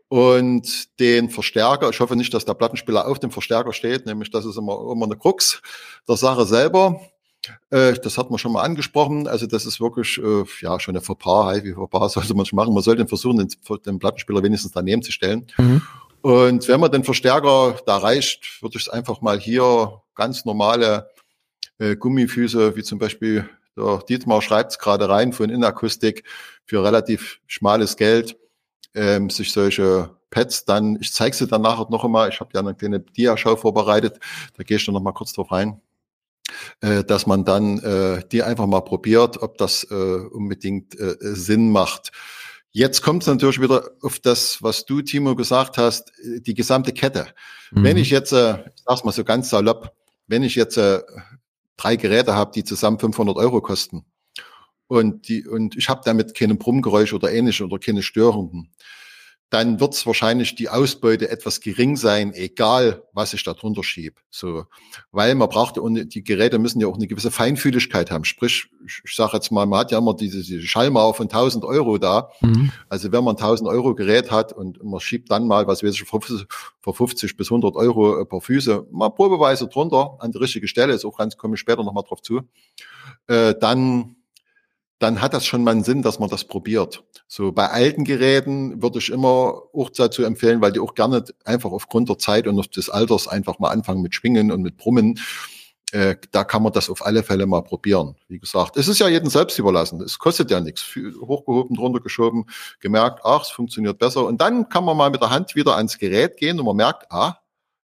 Und 0.08 1.00
den 1.00 1.30
Verstärker, 1.30 1.90
ich 1.90 1.98
hoffe 1.98 2.14
nicht, 2.14 2.32
dass 2.32 2.44
der 2.44 2.54
Plattenspieler 2.54 3.08
auf 3.08 3.18
dem 3.18 3.32
Verstärker 3.32 3.72
steht, 3.72 4.06
nämlich 4.06 4.30
das 4.30 4.44
ist 4.44 4.56
immer, 4.56 4.80
immer 4.92 5.06
eine 5.06 5.16
Krux 5.16 5.60
der 6.08 6.16
Sache 6.16 6.46
selber. 6.46 7.00
Äh, 7.70 7.94
das 7.94 8.18
hat 8.18 8.30
man 8.30 8.38
schon 8.38 8.52
mal 8.52 8.62
angesprochen. 8.62 9.28
Also 9.28 9.46
das 9.46 9.66
ist 9.66 9.80
wirklich 9.80 10.18
äh, 10.18 10.44
ja 10.60 10.78
schon 10.80 10.96
eine 10.96 11.02
Fauxpas, 11.02 11.62
wie 11.64 11.72
Fauxpas 11.72 12.08
sollte 12.14 12.34
man 12.34 12.46
schon 12.46 12.56
machen. 12.56 12.74
Man 12.74 12.82
sollte 12.82 13.06
versuchen, 13.06 13.38
den, 13.38 13.48
den 13.84 13.98
Plattenspieler 13.98 14.42
wenigstens 14.42 14.72
daneben 14.72 15.02
zu 15.02 15.12
stellen. 15.12 15.46
Mhm. 15.58 15.82
Und 16.22 16.66
wenn 16.68 16.80
man 16.80 16.90
den 16.90 17.04
Verstärker 17.04 17.76
da 17.86 17.98
reicht, 17.98 18.60
würde 18.62 18.78
ich 18.78 18.82
es 18.82 18.88
einfach 18.88 19.20
mal 19.20 19.38
hier 19.38 20.02
ganz 20.14 20.44
normale 20.44 21.08
äh, 21.78 21.96
Gummifüße, 21.96 22.74
wie 22.76 22.82
zum 22.82 22.98
Beispiel 22.98 23.48
der 23.76 23.98
Dietmar 24.08 24.42
schreibt 24.42 24.72
es 24.72 24.78
gerade 24.78 25.08
rein 25.08 25.32
von 25.32 25.50
Inakustik 25.50 26.24
für 26.64 26.82
relativ 26.82 27.40
schmales 27.46 27.96
Geld, 27.96 28.36
ähm, 28.94 29.30
sich 29.30 29.52
solche 29.52 30.16
Pads 30.30 30.64
dann, 30.64 30.98
ich 31.00 31.12
zeige 31.12 31.36
sie 31.36 31.46
dann 31.46 31.62
nachher 31.62 31.86
noch 31.90 32.04
einmal, 32.04 32.28
ich 32.28 32.40
habe 32.40 32.50
ja 32.54 32.60
eine 32.60 32.74
kleine 32.74 33.00
Dia-Show 33.00 33.56
vorbereitet, 33.56 34.18
da 34.56 34.62
gehe 34.62 34.78
ich 34.78 34.84
dann 34.84 34.94
noch 34.94 35.02
mal 35.02 35.12
kurz 35.12 35.32
drauf 35.32 35.52
rein, 35.52 35.80
dass 36.80 37.26
man 37.26 37.44
dann 37.44 37.78
äh, 37.80 38.22
die 38.30 38.42
einfach 38.42 38.66
mal 38.66 38.82
probiert, 38.82 39.42
ob 39.42 39.58
das 39.58 39.84
äh, 39.90 39.94
unbedingt 39.94 40.98
äh, 40.98 41.16
Sinn 41.20 41.70
macht. 41.70 42.12
Jetzt 42.70 43.02
kommt 43.02 43.22
es 43.22 43.26
natürlich 43.26 43.60
wieder 43.60 43.90
auf 44.02 44.18
das, 44.18 44.62
was 44.62 44.84
du, 44.84 45.00
Timo, 45.00 45.34
gesagt 45.34 45.78
hast, 45.78 46.12
die 46.22 46.54
gesamte 46.54 46.92
Kette. 46.92 47.28
Mhm. 47.70 47.84
Wenn 47.84 47.96
ich 47.96 48.10
jetzt, 48.10 48.32
äh, 48.32 48.58
ich 48.74 48.82
sag's 48.84 49.02
mal 49.02 49.12
so 49.12 49.24
ganz 49.24 49.48
salopp, 49.48 49.92
wenn 50.26 50.42
ich 50.42 50.54
jetzt 50.54 50.76
äh, 50.76 51.00
drei 51.76 51.96
Geräte 51.96 52.34
habe, 52.34 52.52
die 52.54 52.64
zusammen 52.64 52.98
500 52.98 53.36
Euro 53.36 53.60
kosten. 53.60 54.04
Und, 54.88 55.28
die, 55.28 55.46
und 55.46 55.76
ich 55.76 55.88
habe 55.88 56.02
damit 56.04 56.34
keine 56.34 56.54
Brummgeräusche 56.54 57.14
oder 57.16 57.32
ähnliche 57.32 57.64
oder 57.64 57.78
keine 57.78 58.02
Störungen 58.02 58.70
dann 59.50 59.78
wird 59.78 59.94
es 59.94 60.04
wahrscheinlich 60.06 60.56
die 60.56 60.68
Ausbeute 60.68 61.30
etwas 61.30 61.60
gering 61.60 61.96
sein, 61.96 62.32
egal 62.34 63.04
was 63.12 63.32
ich 63.32 63.44
da 63.44 63.54
drunter 63.54 63.84
schiebe. 63.84 64.20
So, 64.28 64.64
weil 65.12 65.36
man 65.36 65.48
braucht 65.48 65.78
und 65.78 66.14
die 66.14 66.24
Geräte 66.24 66.58
müssen 66.58 66.80
ja 66.80 66.88
auch 66.88 66.96
eine 66.96 67.06
gewisse 67.06 67.30
Feinfühligkeit 67.30 68.10
haben. 68.10 68.24
Sprich, 68.24 68.66
ich, 68.84 69.02
ich 69.04 69.14
sage 69.14 69.32
jetzt 69.34 69.52
mal, 69.52 69.64
man 69.66 69.80
hat 69.80 69.92
ja 69.92 69.98
immer 69.98 70.14
diese, 70.14 70.42
diese 70.42 70.66
Schallmauer 70.66 71.14
von 71.14 71.26
1000 71.26 71.64
Euro 71.64 71.98
da. 71.98 72.30
Mhm. 72.40 72.72
Also 72.88 73.12
wenn 73.12 73.22
man 73.22 73.36
1000 73.36 73.68
Euro 73.68 73.94
Gerät 73.94 74.32
hat 74.32 74.52
und 74.52 74.82
man 74.82 74.98
schiebt 74.98 75.30
dann 75.30 75.46
mal, 75.46 75.66
was 75.68 75.82
weiß 75.84 75.94
ich, 75.94 76.04
vor 76.04 76.94
50 76.94 77.36
bis 77.36 77.48
100 77.48 77.76
Euro 77.76 78.24
per 78.24 78.40
Füße, 78.40 78.88
mal 78.90 79.10
probeweise 79.10 79.68
drunter 79.68 80.16
an 80.18 80.32
die 80.32 80.38
richtige 80.38 80.66
Stelle, 80.66 80.92
ist 80.92 81.04
auch 81.04 81.16
ganz, 81.16 81.36
komme 81.36 81.54
ich 81.54 81.60
später 81.60 81.84
nochmal 81.84 82.04
drauf 82.04 82.20
zu, 82.20 82.42
äh, 83.28 83.54
dann 83.60 84.15
dann 84.98 85.20
hat 85.20 85.34
das 85.34 85.44
schon 85.44 85.62
mal 85.62 85.72
einen 85.72 85.84
Sinn, 85.84 86.02
dass 86.02 86.18
man 86.18 86.30
das 86.30 86.44
probiert. 86.44 87.04
So 87.28 87.52
bei 87.52 87.68
alten 87.68 88.04
Geräten 88.04 88.82
würde 88.82 88.98
ich 88.98 89.10
immer 89.10 89.62
auch 89.74 89.90
dazu 89.90 90.22
empfehlen, 90.24 90.60
weil 90.60 90.72
die 90.72 90.80
auch 90.80 90.94
gerne 90.94 91.24
einfach 91.44 91.70
aufgrund 91.70 92.08
der 92.08 92.18
Zeit 92.18 92.46
und 92.46 92.76
des 92.76 92.88
Alters 92.88 93.28
einfach 93.28 93.58
mal 93.58 93.70
anfangen 93.70 94.02
mit 94.02 94.14
Schwingen 94.14 94.50
und 94.50 94.62
mit 94.62 94.76
Brummen. 94.76 95.20
Äh, 95.92 96.16
da 96.32 96.44
kann 96.44 96.62
man 96.62 96.72
das 96.72 96.90
auf 96.90 97.04
alle 97.04 97.22
Fälle 97.22 97.46
mal 97.46 97.62
probieren. 97.62 98.16
Wie 98.26 98.38
gesagt, 98.38 98.76
es 98.76 98.88
ist 98.88 98.98
ja 98.98 99.08
jedem 99.08 99.28
selbst 99.28 99.58
überlassen. 99.58 100.00
Es 100.00 100.18
kostet 100.18 100.50
ja 100.50 100.60
nichts. 100.60 100.82
Hochgehoben, 101.20 101.76
drunter 101.76 102.00
geschoben, 102.00 102.46
gemerkt, 102.80 103.20
ach, 103.22 103.42
es 103.42 103.50
funktioniert 103.50 103.98
besser. 103.98 104.24
Und 104.24 104.40
dann 104.40 104.68
kann 104.68 104.84
man 104.84 104.96
mal 104.96 105.10
mit 105.10 105.20
der 105.20 105.30
Hand 105.30 105.54
wieder 105.54 105.76
ans 105.76 105.98
Gerät 105.98 106.38
gehen 106.38 106.58
und 106.58 106.66
man 106.66 106.76
merkt, 106.76 107.10
ah, 107.12 107.38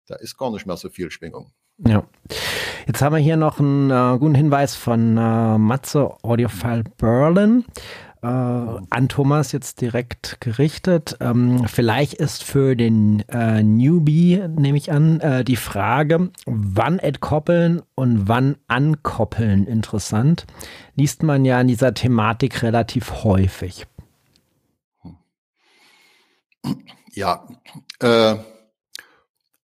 da 0.07 0.17
ist 0.17 0.37
gar 0.37 0.51
nicht 0.51 0.67
mehr 0.67 0.77
so 0.77 0.89
viel 0.89 1.11
Schwingung. 1.11 1.53
Ja. 1.79 2.05
Jetzt 2.87 3.03
haben 3.03 3.15
wir 3.15 3.21
hier 3.21 3.37
noch 3.37 3.59
einen 3.59 3.91
äh, 3.91 4.19
guten 4.19 4.35
Hinweis 4.35 4.75
von 4.77 5.17
äh, 5.17 5.59
Matze 5.59 6.13
Audiophile 6.23 6.85
Berlin. 6.97 7.65
Äh, 8.23 8.27
an 8.27 9.09
Thomas 9.09 9.51
jetzt 9.51 9.81
direkt 9.81 10.41
gerichtet. 10.41 11.17
Ähm, 11.21 11.67
vielleicht 11.67 12.15
ist 12.15 12.45
für 12.45 12.77
den 12.77 13.25
äh, 13.29 13.65
Newbie, 13.65 14.45
nehme 14.49 14.79
ich 14.79 14.93
an, 14.93 15.19
äh, 15.19 15.43
die 15.43 15.57
Frage, 15.57 16.31
wann 16.47 17.01
entkoppeln 17.01 17.83
und 17.97 18.29
wann 18.29 18.57
ankoppeln 18.69 19.67
interessant. 19.67 20.47
Liest 20.95 21.25
man 21.25 21.45
ja 21.45 21.61
in 21.61 21.67
dieser 21.67 21.95
Thematik 21.95 22.63
relativ 22.63 23.25
häufig. 23.25 23.89
Ja, 27.13 27.45
äh, 27.99 28.37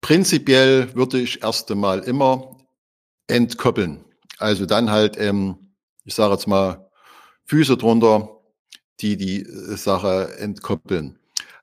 Prinzipiell 0.01 0.95
würde 0.95 1.19
ich 1.19 1.43
erst 1.43 1.69
einmal 1.71 1.99
immer 1.99 2.57
entkoppeln. 3.27 4.05
Also 4.37 4.65
dann 4.65 4.89
halt, 4.89 5.17
ähm, 5.19 5.73
ich 6.05 6.15
sage 6.15 6.33
jetzt 6.33 6.47
mal, 6.47 6.89
Füße 7.45 7.77
drunter, 7.77 8.29
die 9.01 9.17
die 9.17 9.41
äh, 9.41 9.75
Sache 9.75 10.37
entkoppeln. 10.37 11.19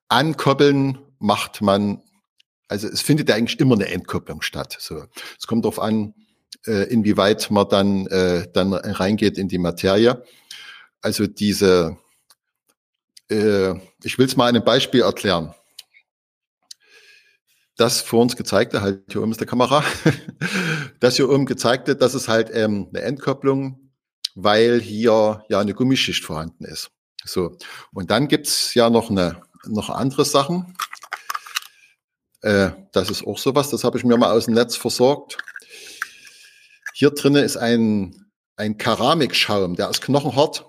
Ankoppeln 0.08 0.98
macht 1.18 1.62
man, 1.62 2.02
also 2.68 2.88
es 2.88 3.00
findet 3.00 3.28
ja 3.28 3.34
eigentlich 3.34 3.58
immer 3.58 3.74
eine 3.74 3.88
Entkopplung 3.88 4.42
statt. 4.42 4.76
So, 4.78 5.04
es 5.38 5.46
kommt 5.46 5.64
darauf 5.64 5.80
an, 5.80 6.14
äh, 6.66 6.84
inwieweit 6.92 7.50
man 7.50 7.68
dann 7.68 8.06
äh, 8.06 8.46
dann 8.52 8.72
reingeht 8.72 9.38
in 9.38 9.48
die 9.48 9.58
Materie. 9.58 10.22
Also 11.00 11.26
diese, 11.26 11.96
äh, 13.30 13.74
ich 14.02 14.18
will 14.18 14.26
es 14.26 14.36
mal 14.36 14.48
einem 14.48 14.64
Beispiel 14.64 15.02
erklären. 15.02 15.54
Das 17.76 18.00
vor 18.00 18.22
uns 18.22 18.36
gezeigte, 18.36 18.80
halt 18.80 19.04
hier 19.10 19.22
oben 19.22 19.32
ist 19.32 19.40
der 19.40 19.46
Kamera, 19.46 19.84
das 21.00 21.16
hier 21.16 21.28
oben 21.28 21.46
gezeigte, 21.46 21.94
das 21.94 22.14
ist 22.14 22.28
halt 22.28 22.50
ähm, 22.52 22.88
eine 22.90 23.02
Entkopplung, 23.02 23.90
weil 24.34 24.80
hier 24.80 25.44
ja 25.48 25.60
eine 25.60 25.74
Gummischicht 25.74 26.24
vorhanden 26.24 26.64
ist. 26.64 26.90
So. 27.24 27.56
Und 27.92 28.10
dann 28.10 28.28
gibt's 28.28 28.74
ja 28.74 28.88
noch 28.88 29.10
eine, 29.10 29.42
noch 29.66 29.90
andere 29.90 30.24
Sachen. 30.24 30.76
Äh, 32.40 32.70
das 32.92 33.10
ist 33.10 33.26
auch 33.26 33.38
sowas, 33.38 33.70
das 33.70 33.84
habe 33.84 33.98
ich 33.98 34.04
mir 34.04 34.16
mal 34.16 34.32
aus 34.32 34.46
dem 34.46 34.54
Netz 34.54 34.76
versorgt. 34.76 35.38
Hier 36.94 37.10
drinnen 37.10 37.44
ist 37.44 37.58
ein, 37.58 38.26
ein 38.56 38.78
Keramikschaum, 38.78 39.76
der 39.76 39.90
ist 39.90 40.00
knochenhart 40.00 40.64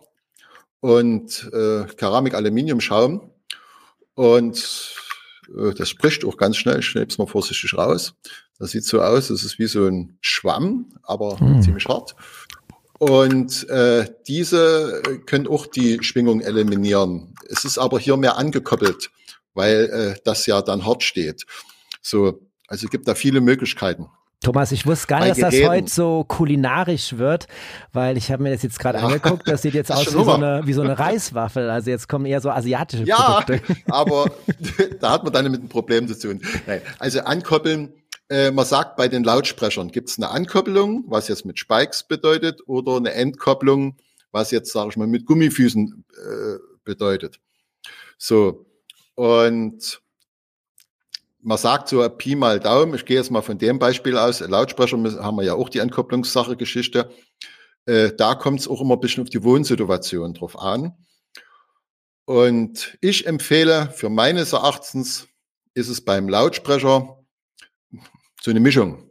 und 0.82 1.50
äh, 1.54 1.86
Keramik-Aluminiumschaum. 1.86 3.32
Und 4.16 5.07
das 5.78 5.90
spricht 5.90 6.26
auch 6.26 6.38
ganz 6.38 6.58
schnell. 6.58 6.80
Ich 6.80 6.94
nehme 6.94 7.08
es 7.08 7.18
mal 7.18 7.28
vorsichtig 7.28 7.74
raus. 7.78 8.14
Das 8.60 8.72
sieht 8.72 8.86
so 8.86 9.02
aus, 9.02 9.28
das 9.28 9.44
ist 9.44 9.60
wie 9.60 9.68
so 9.68 9.86
ein 9.86 10.18
Schwamm, 10.22 10.90
aber 11.04 11.40
hm. 11.40 11.62
ziemlich 11.62 11.86
hart. 11.86 12.16
Und 13.00 13.70
äh, 13.70 14.08
diese 14.28 15.02
können 15.28 15.48
auch 15.48 15.68
die 15.68 16.04
Schwingung 16.04 16.42
eliminieren. 16.42 17.36
Es 17.48 17.64
ist 17.64 17.78
aber 17.78 18.00
hier 18.00 18.18
mehr 18.18 18.38
angekoppelt, 18.38 19.12
weil 19.54 20.16
äh, 20.18 20.20
das 20.24 20.48
ja 20.48 20.62
dann 20.62 20.86
hart 20.86 21.04
steht. 21.04 21.46
So, 22.02 22.40
also 22.68 22.86
es 22.86 22.92
gibt 22.92 23.08
da 23.08 23.14
viele 23.14 23.42
Möglichkeiten. 23.42 24.08
Thomas, 24.42 24.72
ich 24.72 24.86
wusste 24.86 25.08
gar 25.08 25.22
nicht, 25.22 25.42
dass 25.42 25.54
das 25.54 25.68
heute 25.68 25.90
so 25.90 26.24
kulinarisch 26.24 27.18
wird, 27.18 27.48
weil 27.92 28.18
ich 28.18 28.32
habe 28.32 28.44
mir 28.44 28.52
das 28.52 28.62
jetzt 28.62 28.80
gerade 28.80 29.00
ja. 29.00 29.06
angeguckt. 29.06 29.48
Das 29.48 29.64
sieht 29.64 29.74
jetzt 29.74 29.92
aus 29.94 30.08
wie 30.08 30.24
so, 30.24 30.32
eine, 30.32 30.62
wie 30.66 30.74
so 30.74 30.82
eine 30.82 30.98
Reiswaffel. 30.98 31.70
Also 31.70 31.90
jetzt 31.90 32.08
kommen 32.08 32.26
eher 32.26 32.40
so 32.40 32.52
asiatische 32.52 33.04
ja, 33.04 33.16
Produkte. 33.16 33.62
Ja, 33.68 33.76
aber 33.94 34.32
da 35.00 35.12
hat 35.12 35.24
man 35.24 35.34
dann 35.34 35.52
mit 35.52 35.62
einem 35.62 35.70
Problem 35.70 36.08
zu 36.08 36.18
tun. 36.18 36.42
Nein, 36.68 36.82
also 37.00 37.22
ankoppeln, 37.22 37.94
äh, 38.30 38.52
man 38.52 38.66
sagt 38.66 38.96
bei 38.96 39.08
den 39.08 39.24
Lautsprechern, 39.24 39.90
gibt 39.90 40.10
es 40.10 40.18
eine 40.18 40.30
Ankopplung, 40.30 41.06
was 41.08 41.28
jetzt 41.30 41.46
mit 41.46 41.58
Spikes 41.58 42.04
bedeutet, 42.04 42.62
oder 42.68 42.98
eine 42.98 43.14
Entkopplung, 43.14 43.98
was 44.32 44.52
jetzt, 44.52 44.72
sage 44.72 44.90
ich 44.92 44.98
mal, 44.98 45.08
mit 45.08 45.26
Gummifüßen 45.26 46.06
äh, 46.14 46.58
bedeutet. 46.84 47.40
So, 48.18 48.66
und 49.16 50.02
man 51.48 51.58
sagt 51.58 51.88
so 51.88 52.08
Pi 52.10 52.36
mal 52.36 52.60
Daumen, 52.60 52.94
ich 52.94 53.06
gehe 53.06 53.16
jetzt 53.16 53.32
mal 53.32 53.42
von 53.42 53.58
dem 53.58 53.80
Beispiel 53.80 54.18
aus, 54.18 54.42
Lautsprecher 54.42 54.98
haben 55.24 55.38
wir 55.38 55.46
ja 55.46 55.54
auch 55.54 55.70
die 55.70 55.80
Entkopplungssache 55.80 56.58
Geschichte. 56.58 57.10
Äh, 57.86 58.12
da 58.18 58.36
kommt 58.36 58.60
es 58.60 58.68
auch 58.68 58.82
immer 58.82 58.96
ein 58.96 59.00
bisschen 59.00 59.24
auf 59.24 59.30
die 59.30 59.42
Wohnsituation 59.42 60.34
drauf 60.34 60.60
an. 60.60 60.92
Und 62.26 62.98
ich 63.00 63.26
empfehle, 63.28 63.90
für 63.96 64.10
meines 64.10 64.52
Erachtens 64.52 65.30
ist 65.74 65.88
es 65.88 66.04
beim 66.04 66.28
Lautsprecher 66.28 67.18
so 68.42 68.52
eine 68.52 68.60
Mischung. 68.60 69.10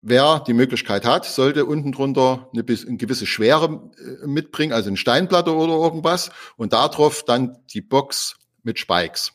Wer 0.00 0.38
die 0.46 0.52
Möglichkeit 0.52 1.04
hat, 1.04 1.24
sollte 1.24 1.64
unten 1.64 1.90
drunter 1.90 2.48
eine, 2.52 2.62
gewisse 2.62 3.26
Schwere 3.26 3.90
äh, 3.98 4.28
mitbringen, 4.28 4.72
also 4.72 4.86
eine 4.86 4.96
Steinplatte 4.96 5.52
oder 5.52 5.72
irgendwas, 5.72 6.30
und 6.56 6.74
darauf 6.74 7.24
dann 7.24 7.58
die 7.74 7.80
Box 7.80 8.36
mit 8.62 8.78
Spikes. 8.78 9.32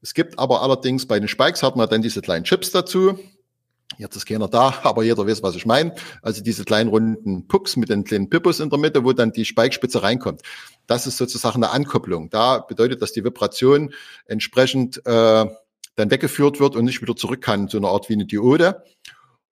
Es 0.00 0.14
gibt 0.14 0.38
aber 0.38 0.62
allerdings 0.62 1.06
bei 1.06 1.18
den 1.18 1.28
Spikes 1.28 1.62
hat 1.62 1.76
man 1.76 1.88
dann 1.88 2.02
diese 2.02 2.22
kleinen 2.22 2.44
Chips 2.44 2.70
dazu. 2.70 3.18
Jetzt 3.96 4.16
ist 4.16 4.26
keiner 4.26 4.48
da, 4.48 4.74
aber 4.82 5.02
jeder 5.02 5.26
weiß, 5.26 5.42
was 5.42 5.56
ich 5.56 5.66
meine. 5.66 5.94
Also 6.22 6.42
diese 6.42 6.64
kleinen 6.64 6.90
runden 6.90 7.48
Pucks 7.48 7.76
mit 7.76 7.88
den 7.88 8.04
kleinen 8.04 8.30
Pippus 8.30 8.60
in 8.60 8.70
der 8.70 8.78
Mitte, 8.78 9.04
wo 9.04 9.12
dann 9.12 9.32
die 9.32 9.44
Spikespitze 9.44 10.02
reinkommt. 10.02 10.42
Das 10.86 11.06
ist 11.06 11.16
sozusagen 11.16 11.62
eine 11.62 11.72
Ankopplung. 11.72 12.30
Da 12.30 12.58
bedeutet, 12.58 13.02
dass 13.02 13.12
die 13.12 13.24
Vibration 13.24 13.92
entsprechend 14.26 15.04
äh, 15.06 15.46
dann 15.96 16.10
weggeführt 16.10 16.60
wird 16.60 16.76
und 16.76 16.84
nicht 16.84 17.02
wieder 17.02 17.16
zurück 17.16 17.40
kann, 17.40 17.68
so 17.68 17.78
eine 17.78 17.88
Art 17.88 18.08
wie 18.08 18.14
eine 18.14 18.26
Diode. 18.26 18.84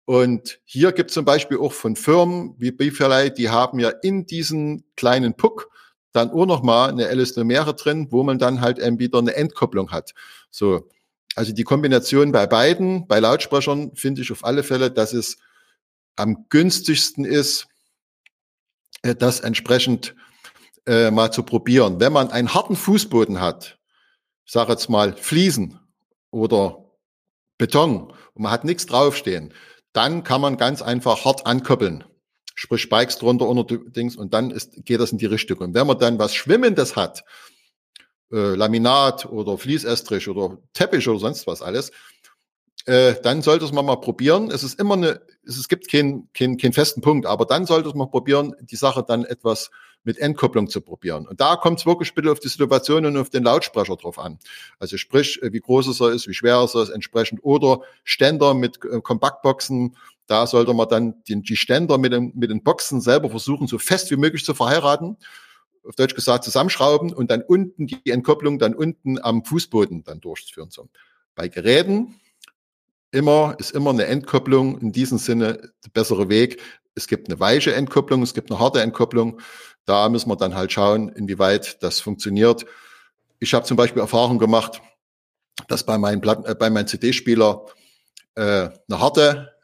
Und 0.07 0.61
hier 0.65 0.93
gibt 0.93 1.11
es 1.11 1.15
zum 1.15 1.25
Beispiel 1.25 1.59
auch 1.59 1.73
von 1.73 1.95
Firmen 1.95 2.55
wie 2.59 2.73
Beefelei, 2.73 3.29
die 3.29 3.51
haben 3.51 3.79
ja 3.79 3.91
in 3.91 4.27
diesen 4.27 4.85
kleinen 4.97 5.35
Puck 5.35 5.71
dann 6.13 6.31
auch 6.31 6.47
nochmal 6.47 6.91
eine 6.91 7.09
Elastomere 7.09 7.75
drin, 7.75 8.09
wo 8.11 8.23
man 8.23 8.39
dann 8.39 8.61
halt 8.61 8.79
eben 8.79 8.99
wieder 8.99 9.19
eine 9.19 9.35
Entkopplung 9.35 9.91
hat. 9.91 10.15
So. 10.51 10.89
Also 11.37 11.53
die 11.53 11.63
Kombination 11.63 12.33
bei 12.33 12.47
beiden, 12.47 13.07
bei 13.07 13.21
Lautsprechern 13.21 13.95
finde 13.95 14.23
ich 14.23 14.33
auf 14.33 14.45
alle 14.45 14.65
Fälle, 14.65 14.91
dass 14.91 15.13
es 15.13 15.39
am 16.17 16.47
günstigsten 16.49 17.25
ist, 17.25 17.69
äh, 19.03 19.15
das 19.15 19.41
entsprechend 19.41 20.15
äh, 20.87 21.11
mal 21.11 21.31
zu 21.31 21.43
probieren. 21.43 22.01
Wenn 22.01 22.13
man 22.13 22.31
einen 22.31 22.53
harten 22.53 22.77
Fußboden 22.77 23.41
hat, 23.41 23.79
ich 24.45 24.53
sage 24.53 24.73
jetzt 24.73 24.89
mal 24.89 25.17
Fliesen 25.17 25.79
oder 26.31 26.85
Beton 27.59 28.11
und 28.35 28.43
man 28.43 28.51
hat 28.51 28.65
nichts 28.65 28.87
draufstehen, 28.87 29.55
dann 29.93 30.25
kann 30.25 30.41
man 30.41 30.57
ganz 30.57 30.83
einfach 30.83 31.25
hart 31.25 31.47
ankoppeln 31.47 32.05
sprich 32.61 32.83
Spikes 32.83 33.17
drunter 33.17 33.49
unter 33.49 33.79
Dings 33.79 34.17
und 34.17 34.35
dann 34.35 34.51
ist, 34.51 34.85
geht 34.85 35.01
das 35.01 35.13
in 35.13 35.19
die 35.19 35.25
Richtung. 35.25 35.57
Und 35.61 35.73
wenn 35.73 35.87
man 35.87 35.99
dann 35.99 36.19
was 36.19 36.35
Schwimmendes 36.35 36.95
hat, 36.95 37.25
äh, 38.31 38.55
Laminat 38.55 39.25
oder 39.25 39.57
Fließestrich 39.57 40.29
oder 40.29 40.59
Teppich 40.75 41.09
oder 41.09 41.19
sonst 41.19 41.47
was 41.47 41.63
alles, 41.63 41.91
äh, 42.85 43.15
dann 43.23 43.41
sollte 43.41 43.73
man 43.75 43.87
mal 43.87 43.97
probieren. 43.97 44.51
Es 44.51 44.63
ist 44.63 44.79
immer 44.79 44.93
eine, 44.93 45.23
es 45.43 45.69
gibt 45.69 45.91
keinen 45.91 46.31
keinen 46.35 46.59
keinen 46.59 46.75
festen 46.75 47.01
Punkt, 47.01 47.25
aber 47.25 47.47
dann 47.47 47.65
sollte 47.65 47.97
man 47.97 48.11
probieren, 48.11 48.55
die 48.61 48.77
Sache 48.77 49.03
dann 49.09 49.25
etwas 49.25 49.71
mit 50.05 50.19
Entkopplung 50.19 50.69
zu 50.69 50.83
probieren. 50.83 51.27
Und 51.27 51.41
da 51.41 51.57
kommt 51.57 51.79
es 51.79 51.87
wirklich 51.87 52.15
bitte 52.15 52.31
auf 52.31 52.41
die 52.41 52.49
Situation 52.49 53.07
und 53.07 53.17
auf 53.17 53.31
den 53.31 53.43
Lautsprecher 53.43 53.97
drauf 53.97 54.19
an. 54.19 54.39
Also 54.79 54.99
sprich, 54.99 55.41
äh, 55.43 55.51
wie 55.55 55.61
groß 55.61 55.87
es 55.87 56.01
ist, 56.01 56.29
wie 56.29 56.35
schwer 56.35 56.59
es 56.59 56.75
ist, 56.75 56.91
entsprechend. 56.91 57.41
Oder 57.43 57.81
Ständer 58.05 58.53
mit 58.53 58.79
äh, 58.85 59.01
Kompaktboxen 59.01 59.97
da 60.31 60.47
sollte 60.47 60.73
man 60.75 60.89
dann 60.89 61.25
die, 61.27 61.43
die 61.43 61.57
Ständer 61.57 61.99
mit 61.99 62.13
den, 62.13 62.33
mit 62.37 62.51
den 62.51 62.63
Boxen 62.63 63.01
selber 63.01 63.31
versuchen, 63.31 63.67
so 63.67 63.79
fest 63.79 64.13
wie 64.13 64.17
möglich 64.17 64.45
zu 64.45 64.55
verheiraten. 64.55 65.17
Auf 65.83 65.97
Deutsch 65.97 66.15
gesagt, 66.15 66.45
zusammenschrauben 66.45 67.13
und 67.13 67.33
dann 67.33 67.43
unten 67.43 67.89
die 67.89 68.09
Entkopplung 68.09 68.61
dann 68.61 68.75
unten 68.75 69.19
am 69.21 69.45
Fußboden 69.45 70.05
dann 70.05 70.21
durchführen. 70.21 70.71
So. 70.71 70.89
Bei 71.35 71.49
Geräten 71.49 72.21
immer, 73.11 73.57
ist 73.59 73.73
immer 73.73 73.91
eine 73.91 74.07
Entkopplung 74.07 74.79
in 74.79 74.93
diesem 74.93 75.19
Sinne 75.19 75.73
der 75.85 75.91
bessere 75.93 76.29
Weg. 76.29 76.63
Es 76.95 77.09
gibt 77.09 77.29
eine 77.29 77.41
weiche 77.41 77.75
Entkopplung, 77.75 78.23
es 78.23 78.33
gibt 78.33 78.53
eine 78.53 78.61
harte 78.61 78.83
Entkopplung. 78.83 79.41
Da 79.85 80.09
müssen 80.09 80.29
wir 80.29 80.37
dann 80.37 80.55
halt 80.55 80.71
schauen, 80.71 81.09
inwieweit 81.09 81.83
das 81.83 81.99
funktioniert. 81.99 82.67
Ich 83.41 83.53
habe 83.53 83.67
zum 83.67 83.77
Beispiel 83.77 84.01
Erfahrung 84.01 84.39
gemacht, 84.39 84.81
dass 85.67 85.85
bei 85.85 85.99
meinem, 85.99 86.23
äh, 86.23 86.71
meinem 86.71 86.87
CD-Spieler 86.87 87.67
äh, 88.37 88.43
eine 88.43 89.01
harte 89.01 89.60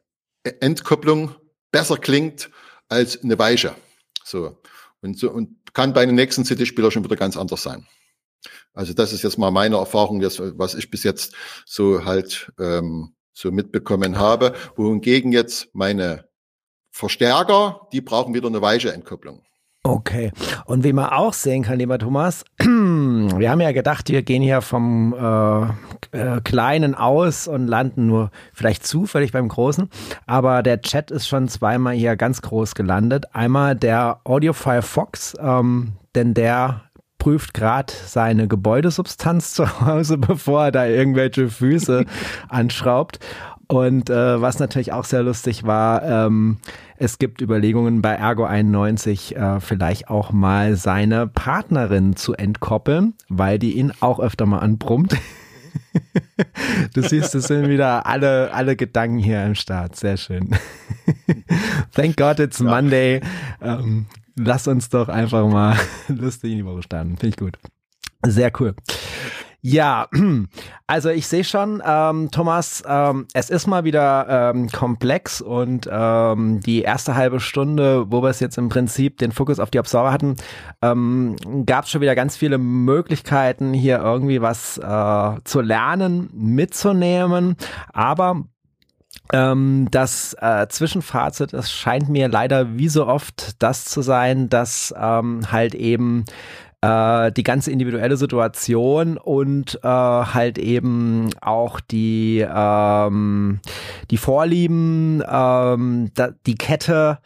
Entkopplung 0.63 1.35
besser 1.71 1.97
klingt 1.97 2.51
als 2.89 3.23
eine 3.23 3.39
weiche. 3.39 3.75
So. 4.25 4.61
Und, 5.03 5.19
so, 5.19 5.31
und 5.31 5.57
kann 5.75 5.93
bei 5.93 6.07
den 6.07 6.15
nächsten 6.15 6.45
CD-Spieler 6.45 6.91
schon 6.91 7.05
wieder 7.05 7.17
ganz 7.17 7.37
anders 7.37 7.63
sein. 7.63 7.87
Also 8.73 8.93
das 8.93 9.13
ist 9.13 9.23
jetzt 9.23 9.39
mal 9.39 9.51
meine 9.51 9.77
Erfahrung, 9.77 10.21
das, 10.21 10.41
was 10.41 10.75
ich 10.75 10.91
bis 10.91 11.03
jetzt 11.03 11.35
so 11.65 12.05
halt 12.05 12.53
ähm, 12.59 13.15
so 13.33 13.51
mitbekommen 13.51 14.19
habe. 14.19 14.55
Wohingegen 14.77 15.33
jetzt 15.33 15.69
meine 15.75 16.29
Verstärker, 16.91 17.89
die 17.93 18.01
brauchen 18.01 18.35
wieder 18.35 18.49
eine 18.49 18.63
weiche 18.63 18.93
Entkopplung. 18.93 19.45
Okay. 19.87 20.33
Und 20.64 20.83
wie 20.83 20.92
man 20.92 21.11
auch 21.11 21.33
sehen 21.33 21.62
kann, 21.62 21.79
lieber 21.79 21.96
Thomas, 21.96 22.44
wir 22.59 23.51
haben 23.51 23.61
ja 23.61 23.70
gedacht, 23.70 24.09
wir 24.09 24.22
gehen 24.22 24.42
hier 24.42 24.61
vom 24.61 25.14
äh, 25.14 26.16
äh, 26.18 26.40
Kleinen 26.40 26.96
aus 26.96 27.46
und 27.46 27.68
landen 27.68 28.09
nur 28.09 28.33
vielleicht 28.53 28.85
zufällig 28.85 29.31
beim 29.31 29.46
Großen. 29.46 29.88
Aber 30.27 30.64
der 30.64 30.81
Chat 30.81 31.12
ist 31.12 31.29
schon 31.29 31.46
zweimal 31.46 31.94
hier 31.94 32.16
ganz 32.16 32.42
groß 32.42 32.75
gelandet. 32.75 33.27
Einmal 33.33 33.77
der 33.77 34.18
Audiophile 34.25 34.83
Fox, 34.83 35.37
ähm, 35.40 35.92
denn 36.16 36.35
der 36.35 36.81
prüft 37.20 37.55
gerade 37.55 37.92
seine 38.07 38.49
Gebäudesubstanz 38.49 39.53
zu 39.55 39.81
Hause, 39.81 40.18
bevor 40.18 40.64
er 40.64 40.72
da 40.72 40.87
irgendwelche 40.87 41.49
Füße 41.49 42.07
anschraubt. 42.49 43.20
Und 43.69 44.11
äh, 44.11 44.41
was 44.41 44.59
natürlich 44.61 44.93
auch 44.93 45.05
sehr 45.05 45.25
lustig 45.25 45.65
war, 45.65 46.03
ähm, 46.05 46.59
es 46.99 47.19
gibt 47.19 47.41
Überlegungen 47.41 48.01
bei 48.01 48.15
Ergo 48.15 48.45
91 48.45 49.37
äh, 49.37 49.61
vielleicht 49.61 50.09
auch 50.09 50.31
mal 50.31 50.77
seine 50.77 51.27
Partnerin 51.27 52.15
zu 52.15 52.35
entkoppeln, 52.35 53.15
weil 53.29 53.59
die 53.59 53.73
ihn 53.73 53.93
auch 54.01 54.21
öfter 54.21 54.47
mal 54.47 54.61
anbrummt. 54.61 55.17
du 56.95 57.03
siehst, 57.03 57.35
es 57.35 57.49
sind 57.49 57.69
wieder 57.69 58.07
alle, 58.07 58.53
alle 58.53 58.77
Gedanken 58.77 59.19
hier 59.19 59.45
im 59.45 59.55
Start. 59.55 59.97
Sehr 59.97 60.17
schön. 60.17 60.51
Thank 61.93 62.17
God 62.17 62.39
it's. 62.39 62.61
Monday. 62.61 63.21
Ähm, 63.61 64.07
lass 64.37 64.69
uns 64.69 64.89
doch 64.89 65.09
einfach 65.09 65.47
mal 65.49 65.77
lustig 66.09 66.53
in 66.53 66.59
die 66.59 66.65
Woche 66.65 66.83
starten. 66.83 67.17
Finde 67.17 67.29
ich 67.29 67.37
gut. 67.37 67.59
Sehr 68.25 68.53
cool. 68.61 68.75
Ja, 69.69 70.07
also 70.87 71.09
ich 71.09 71.27
sehe 71.27 71.43
schon, 71.43 71.83
ähm, 71.85 72.31
Thomas, 72.31 72.85
ähm, 72.87 73.27
es 73.35 73.51
ist 73.51 73.67
mal 73.67 73.83
wieder 73.83 74.53
ähm, 74.55 74.69
komplex 74.69 75.41
und 75.41 75.89
ähm, 75.91 76.61
die 76.61 76.83
erste 76.83 77.17
halbe 77.17 77.41
Stunde, 77.41 78.09
wo 78.09 78.23
wir 78.23 78.29
es 78.29 78.39
jetzt 78.39 78.59
im 78.59 78.69
Prinzip 78.69 79.19
den 79.19 79.33
Fokus 79.33 79.59
auf 79.59 79.73
die 79.73 79.81
Absorber 79.81 80.13
hatten, 80.13 80.37
ähm, 80.83 81.35
gab 81.67 81.83
es 81.83 81.91
schon 81.91 82.01
wieder 82.01 82.15
ganz 82.15 82.37
viele 82.37 82.59
Möglichkeiten, 82.59 83.73
hier 83.73 83.99
irgendwie 83.99 84.41
was 84.41 84.79
äh, 84.79 85.41
zu 85.43 85.61
lernen, 85.63 86.31
mitzunehmen. 86.33 87.57
Aber 87.93 88.45
ähm, 89.33 89.89
das 89.91 90.37
äh, 90.41 90.69
Zwischenfazit, 90.69 91.53
es 91.53 91.73
scheint 91.73 92.09
mir 92.09 92.29
leider 92.29 92.77
wie 92.79 92.89
so 92.89 93.09
oft 93.09 93.61
das 93.61 93.85
zu 93.85 94.03
sein, 94.03 94.49
dass 94.49 94.95
ähm, 94.97 95.51
halt 95.51 95.75
eben 95.75 96.25
äh, 96.81 97.33
die 97.33 97.43
ganze 97.43 97.71
individuelle 97.71 98.17
Situation 98.17 99.19
und 99.19 99.81
äh, 99.83 99.89
halt 99.89 100.59
eben 100.59 101.31
auch 101.41 101.81
die, 101.81 102.47
ähm, 102.49 103.61
die 104.11 104.19
Vorlieben, 104.19 105.23
ähm, 105.29 106.11
da, 106.15 106.31
die 106.47 106.57
Kette, 106.57 107.19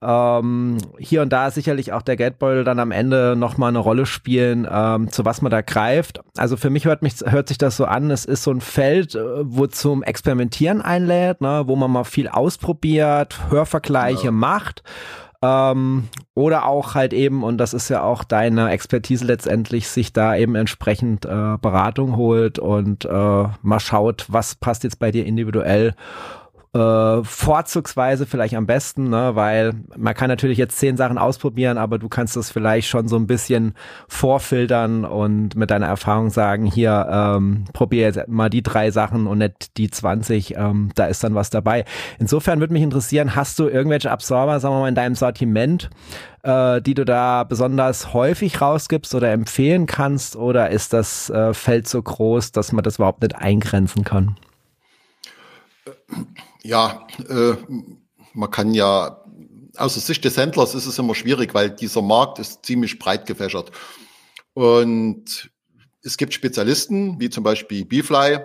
ähm, 0.00 0.78
hier 0.98 1.22
und 1.22 1.32
da 1.32 1.50
sicherlich 1.50 1.92
auch 1.92 2.02
der 2.02 2.16
Geldbeutel 2.16 2.62
dann 2.62 2.78
am 2.78 2.92
Ende 2.92 3.34
nochmal 3.36 3.70
eine 3.70 3.80
Rolle 3.80 4.06
spielen, 4.06 4.66
ähm, 4.70 5.10
zu 5.10 5.24
was 5.24 5.42
man 5.42 5.50
da 5.50 5.60
greift. 5.60 6.20
Also 6.36 6.56
für 6.56 6.70
mich 6.70 6.84
hört, 6.84 7.02
mich 7.02 7.14
hört 7.24 7.48
sich 7.48 7.58
das 7.58 7.76
so 7.76 7.84
an, 7.84 8.10
es 8.10 8.24
ist 8.24 8.44
so 8.44 8.52
ein 8.52 8.60
Feld, 8.60 9.16
äh, 9.16 9.20
wo 9.42 9.66
zum 9.66 10.04
Experimentieren 10.04 10.82
einlädt, 10.82 11.40
ne, 11.40 11.64
wo 11.66 11.74
man 11.74 11.90
mal 11.90 12.04
viel 12.04 12.28
ausprobiert, 12.28 13.50
Hörvergleiche 13.50 14.26
ja. 14.26 14.30
macht 14.30 14.82
ähm, 15.42 16.08
oder 16.34 16.66
auch 16.66 16.94
halt 16.94 17.12
eben, 17.12 17.44
und 17.44 17.58
das 17.58 17.74
ist 17.74 17.88
ja 17.88 18.02
auch 18.02 18.24
deine 18.24 18.70
Expertise 18.70 19.24
letztendlich, 19.24 19.88
sich 19.88 20.12
da 20.12 20.34
eben 20.36 20.54
entsprechend 20.54 21.24
äh, 21.24 21.56
Beratung 21.60 22.16
holt 22.16 22.58
und 22.58 23.04
äh, 23.04 23.08
mal 23.62 23.80
schaut, 23.80 24.26
was 24.28 24.54
passt 24.56 24.84
jetzt 24.84 24.98
bei 24.98 25.10
dir 25.10 25.26
individuell 25.26 25.94
äh, 26.74 27.22
vorzugsweise 27.22 28.26
vielleicht 28.26 28.54
am 28.54 28.66
besten, 28.66 29.08
ne? 29.08 29.30
weil 29.34 29.72
man 29.96 30.14
kann 30.14 30.28
natürlich 30.28 30.58
jetzt 30.58 30.78
zehn 30.78 30.96
Sachen 30.96 31.16
ausprobieren, 31.16 31.78
aber 31.78 31.98
du 31.98 32.08
kannst 32.08 32.36
das 32.36 32.50
vielleicht 32.50 32.88
schon 32.88 33.08
so 33.08 33.16
ein 33.16 33.26
bisschen 33.26 33.74
vorfiltern 34.06 35.04
und 35.04 35.56
mit 35.56 35.70
deiner 35.70 35.86
Erfahrung 35.86 36.30
sagen, 36.30 36.66
hier 36.66 37.08
ähm, 37.10 37.64
probier 37.72 38.02
jetzt 38.02 38.28
mal 38.28 38.50
die 38.50 38.62
drei 38.62 38.90
Sachen 38.90 39.26
und 39.26 39.38
nicht 39.38 39.78
die 39.78 39.90
20, 39.90 40.56
ähm, 40.56 40.90
da 40.94 41.06
ist 41.06 41.24
dann 41.24 41.34
was 41.34 41.50
dabei. 41.50 41.84
Insofern 42.18 42.60
würde 42.60 42.74
mich 42.74 42.82
interessieren, 42.82 43.34
hast 43.34 43.58
du 43.58 43.68
irgendwelche 43.68 44.10
Absorber, 44.10 44.60
sagen 44.60 44.74
wir 44.74 44.80
mal, 44.80 44.88
in 44.88 44.94
deinem 44.94 45.14
Sortiment, 45.14 45.88
äh, 46.42 46.82
die 46.82 46.94
du 46.94 47.04
da 47.04 47.44
besonders 47.44 48.12
häufig 48.12 48.60
rausgibst 48.60 49.14
oder 49.14 49.32
empfehlen 49.32 49.86
kannst 49.86 50.36
oder 50.36 50.70
ist 50.70 50.92
das 50.92 51.30
äh, 51.30 51.54
Feld 51.54 51.88
so 51.88 52.02
groß, 52.02 52.52
dass 52.52 52.72
man 52.72 52.84
das 52.84 52.96
überhaupt 52.96 53.22
nicht 53.22 53.36
eingrenzen 53.36 54.04
kann? 54.04 54.36
Ja, 56.62 57.06
äh, 57.28 57.54
man 58.32 58.50
kann 58.50 58.74
ja, 58.74 59.24
aus 59.76 59.94
der 59.94 60.02
Sicht 60.02 60.24
des 60.24 60.36
Händlers 60.36 60.74
ist 60.74 60.86
es 60.86 60.98
immer 60.98 61.14
schwierig, 61.14 61.54
weil 61.54 61.70
dieser 61.70 62.02
Markt 62.02 62.38
ist 62.38 62.64
ziemlich 62.64 62.98
breit 62.98 63.26
gefächert. 63.26 63.70
Und 64.54 65.50
es 66.02 66.16
gibt 66.16 66.34
Spezialisten, 66.34 67.20
wie 67.20 67.30
zum 67.30 67.44
Beispiel 67.44 67.84
Beefly, 67.84 68.38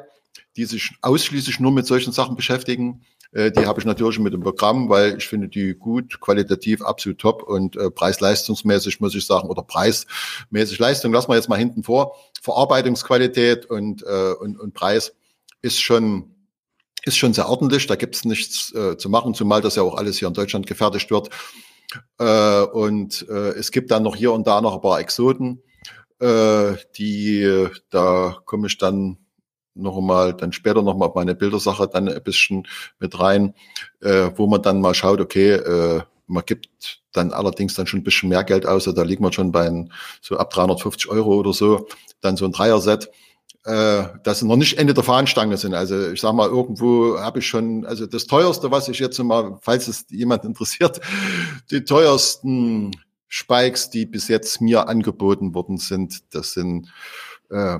die 0.56 0.66
sich 0.66 0.92
ausschließlich 1.02 1.60
nur 1.60 1.72
mit 1.72 1.88
solchen 1.88 2.14
Sachen 2.14 2.36
beschäftigen. 2.36 3.04
Äh, 3.32 3.52
die 3.52 3.66
habe 3.66 3.80
ich 3.80 3.86
natürlich 3.86 4.20
mit 4.20 4.34
dem 4.34 4.42
Programm, 4.42 4.90
weil 4.90 5.18
ich 5.18 5.28
finde 5.28 5.48
die 5.48 5.74
gut, 5.74 6.20
qualitativ 6.22 6.82
absolut 6.82 7.20
top 7.20 7.44
und 7.44 7.76
äh, 7.76 7.90
preis-leistungsmäßig 7.90 9.00
muss 9.00 9.16
ich 9.16 9.26
sagen, 9.26 9.50
oder 9.50 9.64
preismäßig 9.64 10.78
Leistung, 10.78 11.12
lassen 11.14 11.30
wir 11.30 11.36
jetzt 11.36 11.50
mal 11.50 11.58
hinten 11.58 11.84
vor. 11.84 12.16
Verarbeitungsqualität 12.42 13.66
und, 13.66 14.04
äh, 14.04 14.34
und, 14.40 14.60
und 14.60 14.74
Preis 14.74 15.16
ist 15.62 15.82
schon 15.82 16.33
ist 17.06 17.18
schon 17.18 17.34
sehr 17.34 17.50
ordentlich. 17.50 17.88
Da 17.88 17.96
gibt 17.96 18.16
es 18.16 18.26
nichts 18.26 18.74
äh, 18.74 18.98
zu 18.98 19.10
machen, 19.10 19.34
zumal 19.34 19.62
das 19.62 19.76
ja 19.76 19.84
auch 19.84 19.96
alles 19.96 20.20
hier 20.20 20.28
in 20.28 20.34
Deutschland 20.34 20.68
gefertigt 20.68 21.12
wird. 21.12 21.30
Äh, 22.18 22.62
und 22.64 23.28
äh, 23.30 23.50
es 23.52 23.72
gibt 23.72 23.92
dann 23.92 24.04
noch 24.04 24.16
hier 24.16 24.32
und 24.32 24.48
da 24.48 24.62
noch 24.62 24.76
ein 24.76 24.82
paar 24.82 25.00
Exoten, 25.00 25.62
äh, 26.20 26.76
die, 26.98 27.68
da 27.90 28.38
komme 28.46 28.68
ich 28.68 28.78
dann 28.78 29.18
noch 29.76 30.00
mal, 30.02 30.34
dann 30.34 30.54
später 30.54 30.82
noch 30.82 30.96
mal 30.96 31.08
auf 31.08 31.16
meine 31.16 31.36
Bildersache 31.36 31.88
dann 31.88 32.08
ein 32.08 32.24
bisschen 32.24 32.68
mit 33.00 33.20
rein, 33.20 33.56
äh, 34.02 34.30
wo 34.36 34.48
man 34.48 34.62
dann 34.62 34.82
mal 34.82 34.94
schaut, 34.94 35.20
okay, 35.20 35.54
äh, 35.54 36.02
man 36.28 36.44
gibt 36.46 37.02
dann 37.12 37.34
allerdings 37.34 37.74
dann 37.74 37.88
schon 37.88 38.00
ein 38.00 38.04
bisschen 38.04 38.30
mehr 38.30 38.44
Geld 38.44 38.66
aus, 38.66 38.86
da 38.86 39.04
liegt 39.04 39.22
man 39.22 39.34
schon 39.34 39.52
bei 39.52 39.68
ein, 39.68 39.92
so 40.22 40.38
ab 40.38 40.52
350 40.52 41.10
Euro 41.10 41.36
oder 41.36 41.54
so, 41.54 41.88
dann 42.22 42.38
so 42.38 42.46
ein 42.46 42.52
Dreier-Set 42.52 43.10
äh, 43.66 44.04
dass 44.24 44.40
sie 44.40 44.48
noch 44.48 44.58
nicht 44.58 44.78
Ende 44.78 44.94
der 44.94 45.04
Fahnenstange 45.04 45.58
sind. 45.58 45.74
Also 45.74 46.12
ich 46.12 46.20
sage 46.20 46.36
mal, 46.36 46.50
irgendwo 46.50 47.18
habe 47.20 47.40
ich 47.40 47.48
schon, 47.48 47.86
also 47.86 48.06
das 48.06 48.28
teuerste, 48.28 48.72
was 48.72 48.90
ich 48.90 49.00
jetzt 49.00 49.18
mal, 49.20 49.58
falls 49.62 49.88
es 49.88 50.06
jemand 50.10 50.44
interessiert, 50.46 51.00
die 51.72 51.84
teuersten 51.84 52.92
Spikes, 53.28 53.90
die 53.90 54.06
bis 54.06 54.28
jetzt 54.28 54.62
mir 54.62 54.88
angeboten 54.88 55.54
worden 55.54 55.78
sind, 55.78 56.34
das 56.34 56.54
sind 56.54 56.92
äh, 57.50 57.80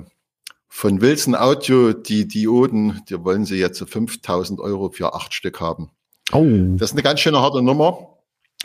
von 0.68 1.00
Wilson 1.00 1.36
Audio 1.36 1.92
die 1.92 2.26
Dioden, 2.26 3.02
die 3.08 3.22
wollen 3.22 3.44
sie 3.44 3.56
jetzt 3.56 3.78
5000 3.88 4.60
Euro 4.60 4.90
für 4.90 5.14
acht 5.14 5.32
Stück 5.32 5.60
haben. 5.60 5.90
Oh. 6.32 6.44
Das 6.76 6.90
ist 6.90 6.94
eine 6.94 7.02
ganz 7.02 7.20
schöne 7.20 7.40
harte 7.40 7.62
Nummer. 7.62 8.13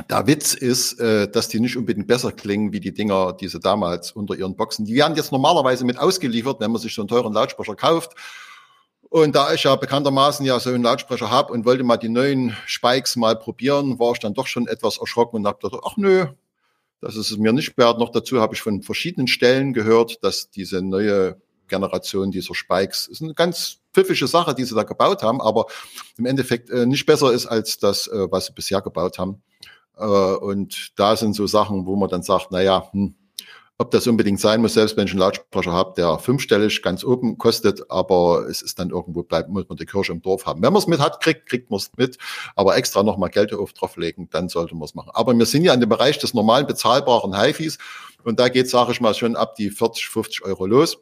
Der 0.08 0.28
Witz 0.28 0.54
ist, 0.54 1.00
äh, 1.00 1.30
dass 1.30 1.50
die 1.50 1.60
nicht 1.60 1.76
unbedingt 1.76 2.08
besser 2.08 2.32
klingen 2.32 2.72
wie 2.72 2.80
die 2.80 2.94
Dinger, 2.94 3.34
die 3.34 3.48
sie 3.48 3.60
damals 3.60 4.12
unter 4.12 4.36
ihren 4.36 4.56
Boxen. 4.56 4.86
Die 4.86 4.96
werden 4.96 5.16
jetzt 5.16 5.32
normalerweise 5.32 5.86
mit 5.86 5.98
ausgeliefert, 5.98 6.60
wenn 6.60 6.72
man 6.72 6.82
sich 6.82 6.94
so 6.94 7.02
einen 7.02 7.10
teuren 7.10 7.34
Lautsprecher 7.34 7.76
kauft. 7.76 8.14
Und 9.10 9.36
da 9.36 9.54
ich 9.54 9.64
ja 9.64 9.76
bekanntermaßen 9.76 10.46
ja 10.46 10.60
so 10.60 10.70
einen 10.70 10.84
Lautsprecher 10.84 11.30
habe 11.32 11.52
und 11.52 11.66
wollte 11.66 11.84
mal 11.84 11.98
die 11.98 12.10
neuen 12.10 12.56
Spikes 12.68 13.16
mal 13.16 13.38
probieren, 13.38 14.00
war 14.00 14.12
ich 14.14 14.20
dann 14.20 14.36
doch 14.36 14.48
schon 14.48 14.68
etwas 14.68 15.00
erschrocken 15.00 15.38
und 15.38 15.48
habe 15.48 15.60
gedacht, 15.60 15.82
ach 15.84 15.98
nö, 15.98 16.28
das 17.02 17.16
ist 17.16 17.32
es 17.32 17.38
mir 17.38 17.52
nicht 17.52 17.76
wert. 17.78 17.98
Noch 17.98 18.12
dazu 18.12 18.40
habe 18.40 18.54
ich 18.54 18.62
von 18.62 18.84
verschiedenen 18.84 19.28
Stellen 19.28 19.74
gehört, 19.74 20.24
dass 20.24 20.52
diese 20.52 20.82
neue 20.82 21.42
Generation 21.68 22.32
dieser 22.32 22.54
Spikes 22.54 23.08
ist 23.08 23.22
eine 23.22 23.34
ganz 23.34 23.78
pfiffige 23.94 24.28
Sache, 24.28 24.54
die 24.54 24.66
sie 24.66 24.76
da 24.76 24.84
gebaut 24.84 25.24
haben, 25.24 25.42
aber 25.42 25.66
im 26.18 26.26
Endeffekt 26.26 26.70
äh, 26.70 26.86
nicht 26.86 27.06
besser 27.06 27.32
ist 27.32 27.46
als 27.46 27.78
das, 27.78 28.08
äh, 28.08 28.28
was 28.32 28.48
sie 28.48 28.54
bisher 28.54 28.82
gebaut 28.82 29.18
haben. 29.18 29.42
Äh, 30.00 30.04
und 30.04 30.92
da 30.98 31.16
sind 31.16 31.36
so 31.36 31.48
Sachen, 31.48 31.86
wo 31.86 31.96
man 31.96 32.10
dann 32.10 32.24
sagt, 32.24 32.48
na 32.52 32.62
ja, 32.62 32.90
hm, 32.92 33.16
ob 33.82 33.92
das 33.92 34.08
unbedingt 34.08 34.42
sein 34.42 34.60
muss, 34.60 34.74
selbst 34.74 34.98
wenn 34.98 35.06
ich 35.06 35.14
einen 35.14 35.22
Lautsprecher 35.22 35.72
habe, 35.72 35.94
der 35.96 36.20
fünfstellig 36.20 36.82
ganz 36.82 37.06
oben 37.06 37.38
kostet, 37.38 37.90
aber 37.90 38.46
es 38.50 38.62
ist 38.62 38.78
dann 38.78 38.90
irgendwo 38.90 39.24
bleibt, 39.24 39.48
muss 39.48 39.70
man 39.70 39.78
die 39.78 39.86
Kirche 39.86 40.12
im 40.12 40.22
Dorf 40.22 40.46
haben. 40.46 40.62
Wenn 40.62 40.74
man 40.74 40.82
es 40.82 40.88
mit 40.88 41.00
hat, 41.00 41.22
kriegt, 41.22 41.48
kriegt 41.48 41.72
man 41.72 41.78
es 41.78 41.90
mit, 41.96 42.18
aber 42.58 42.76
extra 42.76 43.04
nochmal 43.04 43.30
Geld 43.30 43.54
auf 43.54 43.72
drauflegen, 43.72 44.30
dann 44.32 44.50
sollte 44.50 44.76
man 44.76 44.84
es 44.84 44.96
machen. 44.96 45.12
Aber 45.14 45.34
wir 45.34 45.46
sind 45.46 45.64
ja 45.64 45.74
in 45.74 45.80
dem 45.80 45.88
Bereich 45.88 46.20
des 46.20 46.34
normalen 46.34 46.68
bezahlbaren 46.68 47.40
HiFis 47.40 47.78
und 48.26 48.38
da 48.38 48.50
geht, 48.50 48.70
sage 48.70 48.92
ich 48.92 49.00
mal, 49.00 49.14
schon 49.14 49.38
ab 49.38 49.56
die 49.56 49.70
40, 49.70 50.10
50 50.10 50.44
Euro 50.44 50.66
los. 50.66 50.98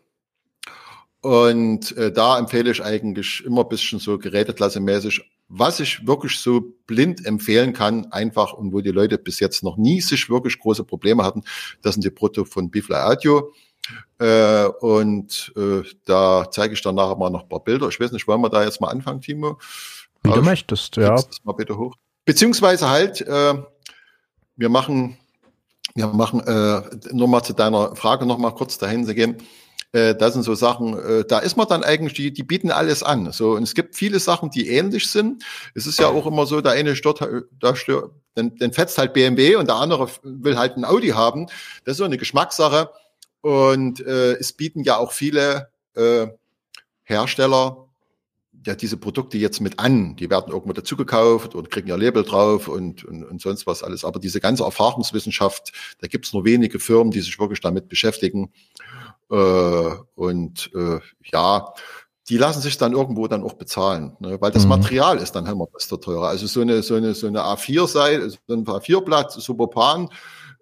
Und 1.22 1.98
äh, 1.98 2.12
da 2.12 2.38
empfehle 2.38 2.70
ich 2.70 2.84
eigentlich 2.84 3.44
immer 3.44 3.62
ein 3.64 3.70
bisschen 3.70 3.98
so 3.98 4.20
geräteklassemäßig 4.20 5.24
was 5.50 5.80
ich 5.80 6.06
wirklich 6.06 6.40
so 6.40 6.74
blind 6.88 7.26
empfehlen 7.26 7.74
kann, 7.74 8.12
einfach 8.12 8.54
und 8.54 8.74
wo 8.74 8.82
die 8.82 8.92
Leute 8.92 9.18
bis 9.18 9.40
jetzt 9.40 9.64
noch 9.64 9.78
nie 9.78 10.02
sich 10.02 10.30
wirklich 10.30 10.60
große 10.60 10.84
Probleme 10.84 11.24
hatten, 11.24 11.44
das 11.82 11.96
sind 11.96 12.04
die 12.04 12.10
Produkte 12.10 12.46
von 12.46 12.70
Bifly 12.70 12.96
Audio. 12.96 13.54
Äh, 14.20 14.66
und 14.82 15.54
äh, 15.56 15.82
da 16.04 16.50
zeige 16.52 16.74
ich 16.74 16.82
dann 16.82 16.96
nachher 16.96 17.16
mal 17.16 17.30
noch 17.30 17.44
ein 17.44 17.50
paar 17.50 17.64
Bilder. 17.64 17.88
Ich 17.88 18.00
weiß 18.00 18.12
nicht, 18.12 18.28
wollen 18.28 18.42
wir 18.42 18.50
da 18.50 18.64
jetzt 18.64 18.82
mal 18.82 18.90
anfangen, 18.90 19.22
Timo? 19.22 19.58
Wie 20.24 20.32
du 20.32 20.42
möchtest, 20.42 20.98
ja. 20.98 21.16
Das 21.16 21.44
mal 21.44 21.54
bitte 21.54 21.78
hoch. 21.78 21.96
Beziehungsweise 22.26 22.90
halt, 22.90 23.22
äh, 23.22 23.54
wir 24.58 24.70
machen, 24.70 25.18
wir 25.96 26.08
machen, 26.08 26.42
äh, 26.42 26.82
nur 27.14 27.28
mal 27.30 27.44
zu 27.44 27.54
deiner 27.54 27.96
Frage 27.96 28.26
noch 28.26 28.38
mal 28.38 28.52
kurz 28.52 28.78
dahin 28.78 29.06
zu 29.06 29.16
gehen. 29.16 29.38
Äh, 29.98 30.16
das 30.16 30.34
sind 30.34 30.44
so 30.44 30.54
Sachen, 30.54 30.98
äh, 31.00 31.26
da 31.26 31.40
ist 31.40 31.58
man 31.58 31.68
dann 31.68 31.84
eigentlich, 31.84 32.14
die, 32.14 32.32
die 32.32 32.44
bieten 32.44 32.72
alles 32.72 33.02
an. 33.02 33.32
So, 33.32 33.52
und 33.54 33.64
es 33.64 33.74
gibt 33.74 33.96
viele 33.96 34.20
Sachen, 34.20 34.52
die 34.52 34.70
ähnlich 34.70 35.10
sind. 35.10 35.44
Es 35.74 35.88
ist 35.88 36.00
ja 36.00 36.08
auch 36.08 36.28
immer 36.28 36.46
so, 36.46 36.62
der 36.62 36.74
eine 36.74 36.96
stört, 36.96 37.22
da 37.60 37.76
stört, 37.76 38.12
dann, 38.36 38.56
dann 38.58 38.74
fetzt 38.74 38.98
halt 39.00 39.14
BMW 39.14 39.56
und 39.56 39.68
der 39.68 39.78
andere 39.78 40.08
will 40.22 40.58
halt 40.58 40.78
ein 40.78 40.86
Audi 40.86 41.10
haben. 41.10 41.48
Das 41.84 41.94
ist 41.94 41.98
so 41.98 42.04
eine 42.04 42.18
Geschmackssache. 42.18 42.92
Und 43.42 44.00
äh, 44.02 44.34
es 44.34 44.54
bieten 44.54 44.84
ja 44.84 44.98
auch 44.98 45.12
viele 45.12 45.70
äh, 45.96 46.28
Hersteller 47.04 47.88
ja 48.68 48.76
diese 48.76 48.98
Produkte 48.98 49.38
jetzt 49.38 49.62
mit 49.62 49.80
an. 49.80 50.16
Die 50.18 50.30
werden 50.30 50.52
irgendwo 50.52 50.74
dazugekauft 50.74 51.56
und 51.56 51.72
kriegen 51.72 51.88
ihr 51.88 51.98
Label 51.98 52.24
drauf 52.24 52.68
und, 52.68 53.04
und, 53.06 53.24
und 53.24 53.42
sonst 53.42 53.66
was 53.66 53.82
alles. 53.82 54.04
Aber 54.04 54.20
diese 54.20 54.40
ganze 54.40 54.64
Erfahrungswissenschaft, 54.64 55.72
da 56.00 56.08
gibt 56.08 56.26
es 56.26 56.34
nur 56.34 56.46
wenige 56.46 56.80
Firmen, 56.80 57.12
die 57.12 57.22
sich 57.22 57.40
wirklich 57.40 57.62
damit 57.62 57.88
beschäftigen. 57.88 58.52
Äh, 59.30 59.96
und 60.16 60.72
äh, 60.74 61.00
ja, 61.32 61.74
die 62.30 62.38
lassen 62.38 62.62
sich 62.62 62.78
dann 62.78 62.94
irgendwo 62.94 63.28
dann 63.28 63.44
auch 63.44 63.54
bezahlen, 63.54 64.16
ne? 64.20 64.38
weil 64.42 64.52
das 64.52 64.64
mhm. 64.64 64.70
Material 64.70 65.18
ist 65.18 65.34
dann 65.34 65.46
immer 65.46 65.68
desto 65.74 65.98
teurer. 65.98 66.28
Also 66.28 66.46
so 66.48 66.62
eine 66.62 66.84
so 66.84 66.96
eine 66.96 67.14
so 67.14 67.28
eine 67.28 67.42
A4-Seite, 67.42 68.30
so 68.30 68.38
ein 68.50 68.66
A4-Blatt, 68.66 69.32
Superpan, 69.32 70.10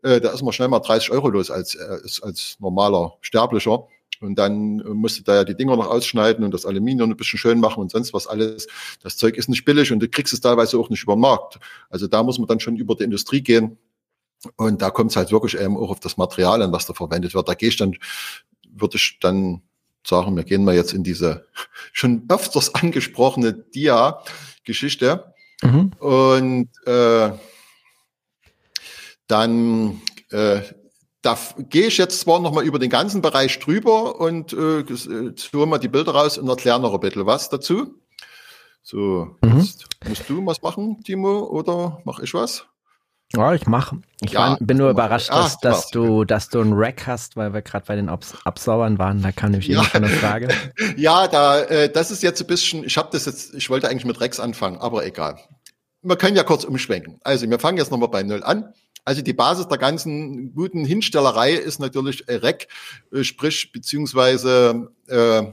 äh, 0.04 0.22
da 0.22 0.32
ist 0.32 0.44
man 0.44 0.54
schnell 0.54 0.68
mal 0.68 0.80
30 0.80 1.12
Euro 1.12 1.30
los 1.30 1.50
als 1.50 1.76
äh, 1.76 2.00
als 2.22 2.58
normaler 2.60 3.14
Sterblicher. 3.22 3.88
Und 4.22 4.36
dann 4.36 4.78
musst 4.78 5.20
du 5.20 5.24
da 5.24 5.36
ja 5.36 5.44
die 5.44 5.56
Dinger 5.56 5.76
noch 5.76 5.88
ausschneiden 5.88 6.46
und 6.46 6.54
das 6.54 6.66
Aluminium 6.66 7.12
ein 7.12 7.18
bisschen 7.18 7.40
schön 7.40 7.60
machen 7.60 7.82
und 7.82 7.92
sonst 7.92 8.14
was 8.14 8.28
alles. 8.28 8.68
Das 9.04 9.18
Zeug 9.18 9.36
ist 9.36 9.50
nicht 9.50 9.66
billig 9.66 9.92
und 9.92 10.00
du 10.00 10.08
kriegst 10.08 10.34
es 10.34 10.40
teilweise 10.40 10.80
auch 10.80 10.90
nicht 10.90 11.04
über 11.04 11.16
den 11.16 11.22
Markt. 11.22 11.60
Also 11.90 12.08
da 12.08 12.24
muss 12.24 12.40
man 12.40 12.48
dann 12.48 12.60
schon 12.60 12.78
über 12.78 12.96
die 12.96 13.04
Industrie 13.04 13.42
gehen. 13.42 13.78
Und 14.58 14.82
da 14.82 14.90
kommt 14.90 15.12
es 15.12 15.18
halt 15.18 15.32
wirklich 15.32 15.60
eben 15.60 15.76
auch 15.78 15.90
auf 15.90 16.00
das 16.00 16.18
Material 16.18 16.62
an, 16.62 16.72
was 16.72 16.86
da 16.86 16.94
verwendet 16.94 17.34
wird. 17.34 17.50
Da 17.50 17.56
gehe 17.56 17.70
ich 17.70 17.78
dann, 17.78 17.96
würde 18.76 18.98
ich 18.98 19.20
dann 19.20 19.62
sagen, 20.06 20.36
wir 20.36 20.44
gehen 20.44 20.64
mal 20.64 20.76
jetzt 20.76 20.94
in 20.94 21.04
diese 21.04 21.48
schon 21.94 22.26
öfters 22.30 22.76
angesprochene 22.76 23.54
Dia-Geschichte. 23.54 25.34
Mhm. 25.62 25.92
Und 26.00 26.70
äh, 26.86 27.32
dann 29.28 30.02
äh, 30.30 30.62
da 31.26 31.38
gehe 31.58 31.88
ich 31.88 31.98
jetzt 31.98 32.20
zwar 32.20 32.40
nochmal 32.40 32.66
über 32.66 32.78
den 32.78 32.92
ganzen 32.92 33.22
Bereich 33.22 33.60
drüber 33.60 34.20
und 34.20 34.54
äh, 34.54 34.84
tue 34.84 35.66
mal 35.66 35.80
die 35.80 35.88
Bilder 35.88 36.14
raus 36.14 36.38
und 36.38 36.48
erkläre 36.48 36.80
noch 36.80 36.94
ein 36.94 37.00
bisschen 37.00 37.26
was 37.26 37.50
dazu. 37.50 37.96
So, 38.84 39.36
mhm. 39.42 39.58
jetzt 39.58 39.88
musst 40.08 40.30
du 40.30 40.46
was 40.46 40.62
machen, 40.62 41.02
Timo, 41.04 41.46
oder 41.46 42.00
mache 42.06 42.24
ich 42.24 42.34
was? 42.36 42.68
Ja, 43.36 43.54
ich 43.54 43.68
mache. 43.68 44.02
Ich 44.22 44.32
ja, 44.32 44.40
war, 44.40 44.58
bin 44.60 44.78
nur 44.78 44.90
überrascht, 44.90 45.30
dass, 45.30 45.56
ah, 45.56 45.60
dass, 45.62 45.90
du, 45.90 46.26
dass 46.26 46.50
du 46.50 46.62
einen 46.62 46.74
Rack 46.74 47.08
hast, 47.08 47.36
weil 47.36 47.54
wir 47.54 47.62
gerade 47.62 47.86
bei 47.86 47.96
den 47.96 48.10
Abs 48.10 48.34
Absaubern 48.44 48.98
waren. 48.98 49.22
Da 49.22 49.32
kann 49.32 49.54
ich 49.54 49.68
ja. 49.68 49.84
schon 49.84 50.04
eine 50.04 50.14
Frage. 50.14 50.50
ja, 50.98 51.28
da, 51.28 51.62
äh, 51.62 51.90
das 51.90 52.12
ist 52.12 52.24
jetzt 52.24 52.42
ein 52.42 52.48
bisschen, 52.48 52.84
ich 52.84 52.98
habe 52.98 53.10
das 53.12 53.26
jetzt, 53.26 53.54
ich 53.54 53.70
wollte 53.70 53.90
eigentlich 53.90 54.06
mit 54.06 54.20
Rex 54.22 54.40
anfangen, 54.40 54.78
aber 54.78 55.06
egal. 55.06 55.38
Wir 56.02 56.16
können 56.16 56.36
ja 56.36 56.44
kurz 56.44 56.64
umschwenken. 56.64 57.20
Also, 57.24 57.50
wir 57.50 57.60
fangen 57.60 57.78
jetzt 57.78 57.92
nochmal 57.92 58.10
bei 58.10 58.24
Null 58.24 58.44
an. 58.44 58.74
Also 59.06 59.22
die 59.22 59.34
Basis 59.34 59.68
der 59.68 59.78
ganzen 59.78 60.56
guten 60.56 60.84
Hinstellerei 60.84 61.52
ist 61.52 61.80
natürlich 61.80 62.28
REC, 62.28 62.68
äh, 63.14 63.24
sprich 63.24 63.72
beziehungsweise 63.72 64.90
äh, 65.08 65.44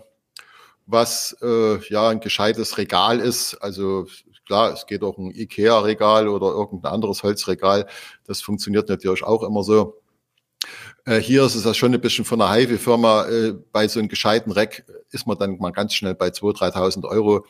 was 0.87 1.37
äh, 1.43 1.78
ja 1.89 2.09
ein 2.09 2.20
gescheites 2.20 2.78
Regal 2.78 3.20
ist. 3.20 3.55
Also 3.57 4.07
klar, 4.47 4.72
es 4.72 4.86
geht 4.86 5.03
auch 5.03 5.18
ein 5.18 5.30
IKEA-Regal 5.30 6.28
oder 6.28 6.49
irgendein 6.49 6.93
anderes 6.93 7.22
Holzregal. 7.22 7.86
Das 8.26 8.40
funktioniert 8.40 8.88
natürlich 8.88 9.22
auch 9.22 9.43
immer 9.43 9.62
so. 9.62 10.03
Äh, 11.05 11.18
hier 11.18 11.45
ist 11.45 11.55
es 11.55 11.64
ja 11.64 11.74
schon 11.74 11.93
ein 11.93 12.01
bisschen 12.01 12.24
von 12.24 12.40
einer 12.40 12.53
Hive-Firma. 12.53 13.26
Äh, 13.26 13.55
bei 13.72 13.88
so 13.88 13.99
einem 13.99 14.09
gescheiten 14.09 14.53
Rack 14.53 14.84
ist 15.11 15.26
man 15.26 15.38
dann 15.38 15.59
mal 15.59 15.70
ganz 15.70 15.95
schnell 15.95 16.14
bei 16.14 16.28
2.000, 16.28 16.72
3.000 16.72 17.09
Euro 17.09 17.45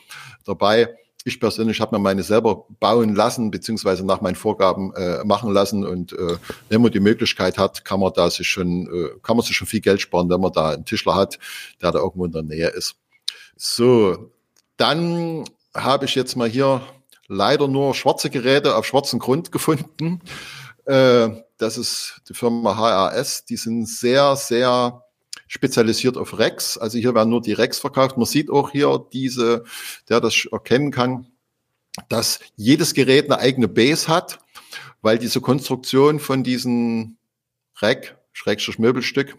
dabei 0.45 0.95
ich 1.25 1.39
persönlich 1.39 1.79
habe 1.79 1.95
mir 1.95 2.01
meine 2.01 2.21
selber 2.21 2.65
bauen 2.81 3.15
lassen, 3.15 3.49
beziehungsweise 3.49 4.05
nach 4.05 4.19
meinen 4.19 4.35
Vorgaben 4.35 4.93
äh, 4.93 5.23
machen 5.23 5.53
lassen. 5.53 5.85
Und 5.85 6.11
äh, 6.11 6.35
wenn 6.67 6.81
man 6.81 6.91
die 6.91 6.99
Möglichkeit 6.99 7.57
hat, 7.57 7.85
kann 7.85 8.01
man 8.01 8.11
da 8.13 8.29
sich 8.29 8.49
schon, 8.49 8.89
kann 9.21 9.37
man 9.37 9.45
sich 9.45 9.55
schon 9.55 9.67
viel 9.67 9.79
Geld 9.79 10.01
sparen, 10.01 10.29
wenn 10.29 10.41
man 10.41 10.51
da 10.51 10.71
einen 10.71 10.83
Tischler 10.83 11.15
hat, 11.15 11.39
der 11.81 11.93
da 11.93 11.99
irgendwo 11.99 12.25
in 12.25 12.33
der 12.33 12.43
Nähe 12.43 12.67
ist. 12.67 12.95
So, 13.55 14.31
dann 14.75 15.45
habe 15.75 16.05
ich 16.05 16.15
jetzt 16.15 16.35
mal 16.35 16.49
hier 16.49 16.81
leider 17.27 17.67
nur 17.67 17.93
schwarze 17.93 18.29
Geräte 18.29 18.75
auf 18.75 18.85
schwarzem 18.85 19.19
Grund 19.19 19.51
gefunden. 19.51 20.21
Äh, 20.85 21.29
das 21.57 21.77
ist 21.77 22.21
die 22.29 22.33
Firma 22.33 22.77
HRS. 22.77 23.45
Die 23.45 23.57
sind 23.57 23.87
sehr, 23.87 24.35
sehr 24.35 25.03
spezialisiert 25.47 26.17
auf 26.17 26.37
Rex. 26.37 26.77
Also 26.77 26.97
hier 26.97 27.13
werden 27.13 27.29
nur 27.29 27.41
die 27.41 27.53
Rex 27.53 27.79
verkauft. 27.79 28.17
Man 28.17 28.25
sieht 28.25 28.49
auch 28.49 28.71
hier 28.71 29.05
diese, 29.13 29.63
der 30.09 30.19
das 30.19 30.47
erkennen 30.51 30.91
kann, 30.91 31.27
dass 32.09 32.39
jedes 32.55 32.93
Gerät 32.93 33.25
eine 33.25 33.39
eigene 33.39 33.67
Base 33.67 34.07
hat, 34.07 34.39
weil 35.01 35.19
diese 35.19 35.41
Konstruktion 35.41 36.19
von 36.19 36.43
diesen 36.43 37.17
Rack, 37.77 38.17
Schrägstrich 38.31 38.79
Möbelstück, 38.79 39.37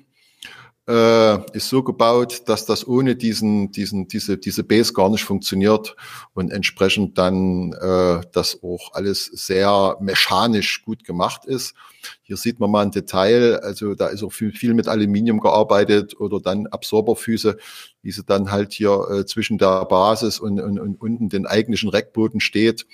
äh, 0.86 1.56
ist 1.56 1.68
so 1.68 1.82
gebaut, 1.82 2.42
dass 2.46 2.66
das 2.66 2.86
ohne 2.86 3.16
diesen, 3.16 3.72
diesen, 3.72 4.06
diese, 4.08 4.36
diese 4.36 4.64
Base 4.64 4.92
gar 4.92 5.08
nicht 5.08 5.24
funktioniert 5.24 5.96
und 6.34 6.50
entsprechend 6.50 7.16
dann 7.16 7.72
äh, 7.72 8.20
das 8.32 8.62
auch 8.62 8.92
alles 8.92 9.24
sehr 9.26 9.96
mechanisch 10.00 10.82
gut 10.84 11.04
gemacht 11.04 11.46
ist. 11.46 11.74
Hier 12.22 12.36
sieht 12.36 12.60
man 12.60 12.70
mal 12.70 12.82
ein 12.82 12.90
Detail, 12.90 13.60
also 13.60 13.94
da 13.94 14.08
ist 14.08 14.22
auch 14.22 14.32
viel, 14.32 14.52
viel 14.52 14.74
mit 14.74 14.88
Aluminium 14.88 15.40
gearbeitet 15.40 16.20
oder 16.20 16.38
dann 16.40 16.66
Absorberfüße, 16.66 17.56
wie 18.02 18.12
sie 18.12 18.24
dann 18.24 18.50
halt 18.50 18.74
hier 18.74 19.08
äh, 19.10 19.24
zwischen 19.24 19.56
der 19.56 19.86
Basis 19.86 20.38
und, 20.38 20.60
und, 20.60 20.78
und 20.78 21.00
unten 21.00 21.30
den 21.30 21.46
eigentlichen 21.46 21.88
Reckboden 21.88 22.40
steht. 22.40 22.86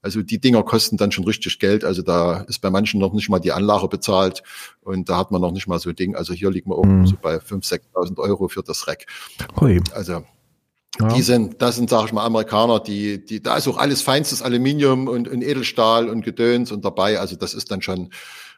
Also 0.00 0.22
die 0.22 0.40
Dinger 0.40 0.62
kosten 0.62 0.96
dann 0.96 1.10
schon 1.10 1.24
richtig 1.24 1.58
Geld. 1.58 1.84
Also 1.84 2.02
da 2.02 2.42
ist 2.42 2.60
bei 2.60 2.70
manchen 2.70 3.00
noch 3.00 3.12
nicht 3.12 3.28
mal 3.28 3.40
die 3.40 3.52
Anlage 3.52 3.88
bezahlt 3.88 4.42
und 4.80 5.08
da 5.08 5.16
hat 5.16 5.30
man 5.30 5.40
noch 5.40 5.52
nicht 5.52 5.66
mal 5.66 5.78
so 5.78 5.90
ein 5.90 5.96
Ding. 5.96 6.14
Also 6.14 6.32
hier 6.34 6.50
liegt 6.50 6.66
man 6.66 6.78
mhm. 6.80 7.06
so 7.06 7.16
bei 7.20 7.36
5.000, 7.36 7.82
6.000 7.94 8.18
Euro 8.18 8.48
für 8.48 8.62
das 8.62 8.86
Rack. 8.86 9.06
Hui. 9.60 9.80
Also 9.92 10.24
ja. 11.00 11.08
Die 11.14 11.22
sind, 11.22 11.62
das 11.62 11.76
sind, 11.76 11.90
sage 11.90 12.06
ich 12.06 12.12
mal, 12.12 12.24
Amerikaner, 12.24 12.80
die, 12.80 13.24
die, 13.24 13.40
da 13.40 13.56
ist 13.56 13.68
auch 13.68 13.76
alles 13.76 14.02
feinstes 14.02 14.42
Aluminium 14.42 15.06
und, 15.06 15.28
und 15.28 15.42
Edelstahl 15.42 16.08
und 16.08 16.22
Gedöns 16.22 16.72
und 16.72 16.84
dabei. 16.84 17.20
Also 17.20 17.36
das 17.36 17.54
ist 17.54 17.70
dann 17.70 17.82
schon 17.82 18.10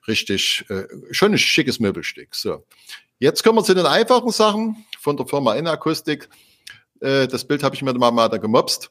richtig, 0.09 0.65
äh, 0.69 0.85
schon 1.11 1.33
ein 1.33 1.39
schickes 1.39 1.81
Möbelstück. 1.81 2.35
So. 2.35 2.65
Jetzt 3.19 3.45
kommen 3.45 3.59
wir 3.59 3.65
zu 3.65 3.75
den 3.75 3.85
einfachen 3.85 4.31
Sachen 4.31 4.87
von 4.99 5.17
der 5.17 5.27
Firma 5.27 5.55
Inakustik. 5.55 6.31
Äh, 7.01 7.29
das 7.29 7.45
Bild 7.45 7.63
habe 7.63 7.75
ich 7.75 7.83
mir 7.83 7.93
mal, 7.95 8.11
mal 8.11 8.29
da 8.29 8.39
gemobst. 8.39 8.91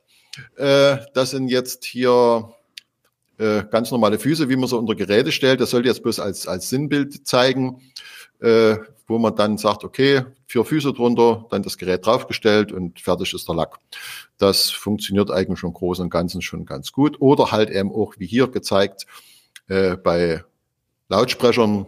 Äh, 0.58 0.98
das 1.14 1.32
sind 1.32 1.50
jetzt 1.50 1.86
hier 1.86 2.54
äh, 3.38 3.64
ganz 3.70 3.92
normale 3.92 4.20
Füße, 4.20 4.50
wie 4.50 4.56
man 4.56 4.68
so 4.68 4.78
unter 4.78 4.96
Geräte 4.96 5.32
stellt. 5.32 5.62
Das 5.62 5.72
sollte 5.72 5.88
jetzt 5.88 6.04
bloß 6.04 6.20
als, 6.20 6.48
als 6.48 6.70
Sinnbild 6.70 7.28
zeigen, 7.28 7.82
äh, 8.40 8.78
wo 9.08 9.18
man 9.18 9.36
dann 9.36 9.58
sagt, 9.58 9.84
okay, 9.84 10.24
vier 10.46 10.66
Füße 10.66 10.94
drunter, 10.94 11.46
dann 11.50 11.64
das 11.64 11.78
Gerät 11.78 12.06
draufgestellt 12.06 12.72
und 12.72 13.00
fertig 13.00 13.34
ist 13.34 13.48
der 13.48 13.56
Lack. 13.56 13.80
Das 14.38 14.70
funktioniert 14.70 15.32
eigentlich 15.32 15.60
schon 15.60 15.74
groß 15.74 16.00
und 16.00 16.10
Ganzen 16.10 16.42
schon 16.42 16.66
ganz 16.66 16.92
gut. 16.92 17.20
Oder 17.20 17.52
halt 17.52 17.70
eben 17.70 17.92
auch, 17.92 18.16
wie 18.18 18.28
hier 18.28 18.48
gezeigt, 18.48 19.06
bei 19.68 20.44
Lautsprechern, 21.10 21.86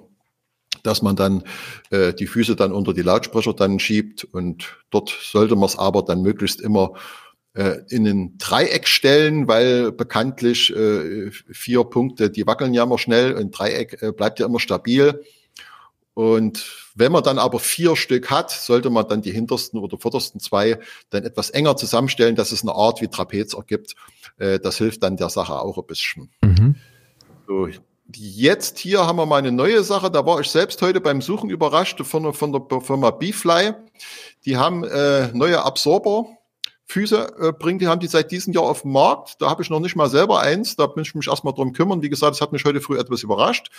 dass 0.83 1.01
man 1.01 1.15
dann 1.15 1.43
die 1.91 2.27
Füße 2.27 2.55
dann 2.55 2.71
unter 2.71 2.93
die 2.93 3.01
Lautsprecher 3.01 3.53
dann 3.53 3.79
schiebt 3.79 4.23
und 4.23 4.77
dort 4.91 5.09
sollte 5.09 5.55
man 5.55 5.65
es 5.65 5.77
aber 5.77 6.03
dann 6.03 6.21
möglichst 6.21 6.61
immer 6.61 6.93
in 7.53 8.07
ein 8.07 8.37
Dreieck 8.37 8.87
stellen, 8.87 9.47
weil 9.47 9.91
bekanntlich 9.91 10.73
äh, 10.73 11.31
vier 11.31 11.83
Punkte, 11.83 12.29
die 12.29 12.47
wackeln 12.47 12.73
ja 12.73 12.83
immer 12.83 12.97
schnell, 12.97 13.37
ein 13.37 13.51
Dreieck 13.51 14.01
äh, 14.01 14.13
bleibt 14.13 14.39
ja 14.39 14.45
immer 14.45 14.61
stabil. 14.61 15.21
Und 16.13 16.91
wenn 16.95 17.11
man 17.11 17.23
dann 17.23 17.39
aber 17.39 17.59
vier 17.59 17.95
Stück 17.95 18.29
hat, 18.29 18.51
sollte 18.51 18.89
man 18.89 19.07
dann 19.07 19.21
die 19.21 19.31
hintersten 19.31 19.79
oder 19.79 19.97
vordersten 19.97 20.39
zwei 20.39 20.79
dann 21.09 21.23
etwas 21.23 21.49
enger 21.49 21.77
zusammenstellen, 21.77 22.35
dass 22.35 22.51
es 22.51 22.63
eine 22.63 22.73
Art 22.73 23.01
wie 23.01 23.07
Trapez 23.07 23.53
ergibt. 23.53 23.95
Äh, 24.37 24.59
das 24.59 24.77
hilft 24.77 25.03
dann 25.03 25.17
der 25.17 25.29
Sache 25.29 25.59
auch 25.59 25.77
ein 25.77 25.85
bisschen. 25.85 26.29
Mhm. 26.43 26.75
So, 27.47 27.67
jetzt 28.13 28.79
hier 28.79 29.05
haben 29.05 29.17
wir 29.17 29.25
mal 29.25 29.37
eine 29.37 29.51
neue 29.51 29.83
Sache. 29.83 30.11
Da 30.11 30.25
war 30.25 30.39
ich 30.39 30.47
selbst 30.47 30.81
heute 30.81 31.01
beim 31.01 31.21
Suchen 31.21 31.49
überrascht 31.49 32.01
von, 32.01 32.33
von 32.33 32.51
der 32.69 32.81
Firma 32.81 33.11
Beefly. 33.11 33.73
Die 34.45 34.57
haben 34.57 34.83
äh, 34.83 35.29
neue 35.33 35.63
Absorber 35.63 36.27
Füße 36.87 37.35
äh, 37.39 37.51
bringen, 37.53 37.79
die 37.79 37.87
haben 37.87 37.99
die 37.99 38.07
seit 38.07 38.31
diesem 38.31 38.53
Jahr 38.53 38.63
auf 38.63 38.81
dem 38.81 38.91
Markt. 38.91 39.41
Da 39.41 39.49
habe 39.49 39.63
ich 39.63 39.69
noch 39.69 39.79
nicht 39.79 39.95
mal 39.95 40.09
selber 40.09 40.39
eins. 40.41 40.75
Da 40.75 40.87
bin 40.87 41.03
ich 41.03 41.15
mich 41.15 41.27
erstmal 41.27 41.53
drum 41.53 41.73
kümmern. 41.73 42.01
Wie 42.01 42.09
gesagt, 42.09 42.33
das 42.33 42.41
hat 42.41 42.51
mich 42.51 42.65
heute 42.65 42.81
früh 42.81 42.97
etwas 42.97 43.23
überrascht. 43.23 43.69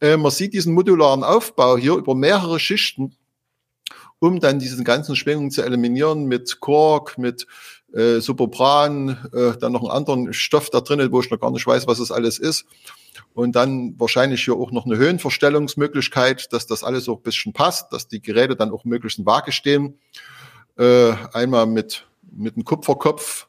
Äh, 0.00 0.16
man 0.16 0.30
sieht 0.30 0.52
diesen 0.52 0.74
modularen 0.74 1.24
Aufbau 1.24 1.76
hier 1.76 1.94
über 1.94 2.14
mehrere 2.14 2.58
Schichten, 2.58 3.16
um 4.18 4.40
dann 4.40 4.58
diese 4.58 4.82
ganzen 4.84 5.16
Schwingungen 5.16 5.50
zu 5.50 5.62
eliminieren 5.62 6.26
mit 6.26 6.60
Kork, 6.60 7.16
mit 7.18 7.46
äh, 7.94 8.20
Superbran, 8.20 9.28
äh, 9.32 9.56
dann 9.58 9.72
noch 9.72 9.82
einen 9.82 9.90
anderen 9.90 10.32
Stoff 10.32 10.68
da 10.70 10.80
drinnen, 10.80 11.12
wo 11.12 11.20
ich 11.20 11.30
noch 11.30 11.40
gar 11.40 11.50
nicht 11.50 11.66
weiß, 11.66 11.86
was 11.86 11.98
es 11.98 12.10
alles 12.10 12.38
ist. 12.38 12.66
Und 13.34 13.56
dann 13.56 13.98
wahrscheinlich 13.98 14.44
hier 14.44 14.54
auch 14.54 14.70
noch 14.70 14.86
eine 14.86 14.96
Höhenverstellungsmöglichkeit, 14.96 16.52
dass 16.52 16.66
das 16.66 16.84
alles 16.84 17.08
auch 17.08 17.18
ein 17.18 17.22
bisschen 17.22 17.52
passt, 17.52 17.92
dass 17.92 18.08
die 18.08 18.20
Geräte 18.20 18.56
dann 18.56 18.72
auch 18.72 18.84
möglichst 18.84 19.18
in 19.18 19.26
Waage 19.26 19.52
stehen. 19.52 19.98
Äh, 20.76 21.12
einmal 21.32 21.66
mit 21.66 22.06
mit 22.36 22.56
einem 22.56 22.64
Kupferkopf 22.64 23.48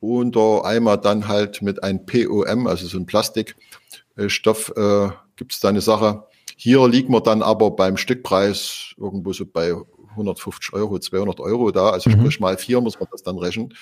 und 0.00 0.36
einmal 0.36 0.98
dann 0.98 1.28
halt 1.28 1.62
mit 1.62 1.82
einem 1.82 2.04
POM, 2.04 2.66
also 2.66 2.86
so 2.86 2.98
ein 2.98 3.06
Plastikstoff, 3.06 4.72
äh, 4.76 5.08
gibt 5.36 5.52
es 5.52 5.60
da 5.60 5.68
eine 5.68 5.80
Sache. 5.80 6.24
Hier 6.56 6.86
liegt 6.88 7.08
man 7.08 7.22
dann 7.22 7.42
aber 7.42 7.70
beim 7.70 7.96
Stückpreis 7.96 8.94
irgendwo 8.96 9.32
so 9.32 9.46
bei 9.46 9.74
150 10.10 10.72
Euro, 10.74 10.98
200 10.98 11.40
Euro 11.40 11.70
da, 11.70 11.90
also 11.90 12.10
mhm. 12.10 12.20
sprich 12.20 12.40
mal 12.40 12.58
vier 12.58 12.80
muss 12.80 12.98
man 12.98 13.08
das 13.10 13.22
dann 13.22 13.38
rechnen. 13.38 13.74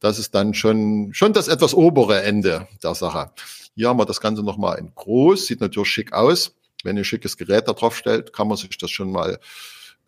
Das 0.00 0.18
ist 0.18 0.34
dann 0.34 0.54
schon, 0.54 1.10
schon 1.12 1.32
das 1.32 1.48
etwas 1.48 1.74
obere 1.74 2.22
Ende 2.22 2.68
der 2.82 2.94
Sache. 2.94 3.30
Hier 3.74 3.88
haben 3.88 3.98
wir 3.98 4.06
das 4.06 4.20
Ganze 4.20 4.42
nochmal 4.42 4.78
in 4.78 4.92
groß, 4.94 5.46
sieht 5.46 5.60
natürlich 5.60 5.88
schick 5.88 6.12
aus. 6.12 6.54
Wenn 6.84 6.96
ihr 6.96 7.00
ein 7.00 7.04
schickes 7.04 7.36
Gerät 7.36 7.68
da 7.68 7.72
drauf 7.72 7.96
stellt, 7.96 8.32
kann 8.32 8.48
man 8.48 8.56
sich 8.56 8.76
das 8.78 8.90
schon 8.90 9.10
mal, 9.10 9.38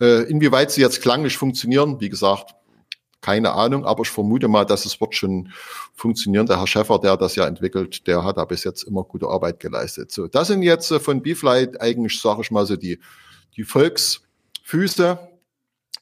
äh, 0.00 0.22
inwieweit 0.30 0.70
sie 0.70 0.80
jetzt 0.80 1.02
klanglich 1.02 1.36
funktionieren, 1.36 2.00
wie 2.00 2.08
gesagt, 2.08 2.54
keine 3.20 3.52
Ahnung, 3.52 3.84
aber 3.84 4.02
ich 4.02 4.10
vermute 4.10 4.48
mal, 4.48 4.64
dass 4.64 4.86
es 4.86 5.00
wird 5.00 5.14
schon 5.14 5.52
funktionieren. 5.94 6.46
Der 6.46 6.58
Herr 6.58 6.66
Schäffer, 6.66 6.98
der 6.98 7.16
das 7.16 7.34
ja 7.34 7.46
entwickelt, 7.46 8.06
der 8.06 8.22
hat 8.24 8.36
da 8.36 8.44
bis 8.44 8.64
jetzt 8.64 8.84
immer 8.84 9.02
gute 9.02 9.26
Arbeit 9.26 9.60
geleistet. 9.60 10.12
So, 10.12 10.28
das 10.28 10.48
sind 10.48 10.62
jetzt 10.62 10.90
äh, 10.90 11.00
von 11.00 11.22
Beeflight 11.22 11.80
eigentlich, 11.80 12.20
sage 12.20 12.42
ich 12.42 12.50
mal 12.50 12.66
so, 12.66 12.76
die, 12.76 13.00
die 13.56 13.64
Volksfüße. 13.64 15.18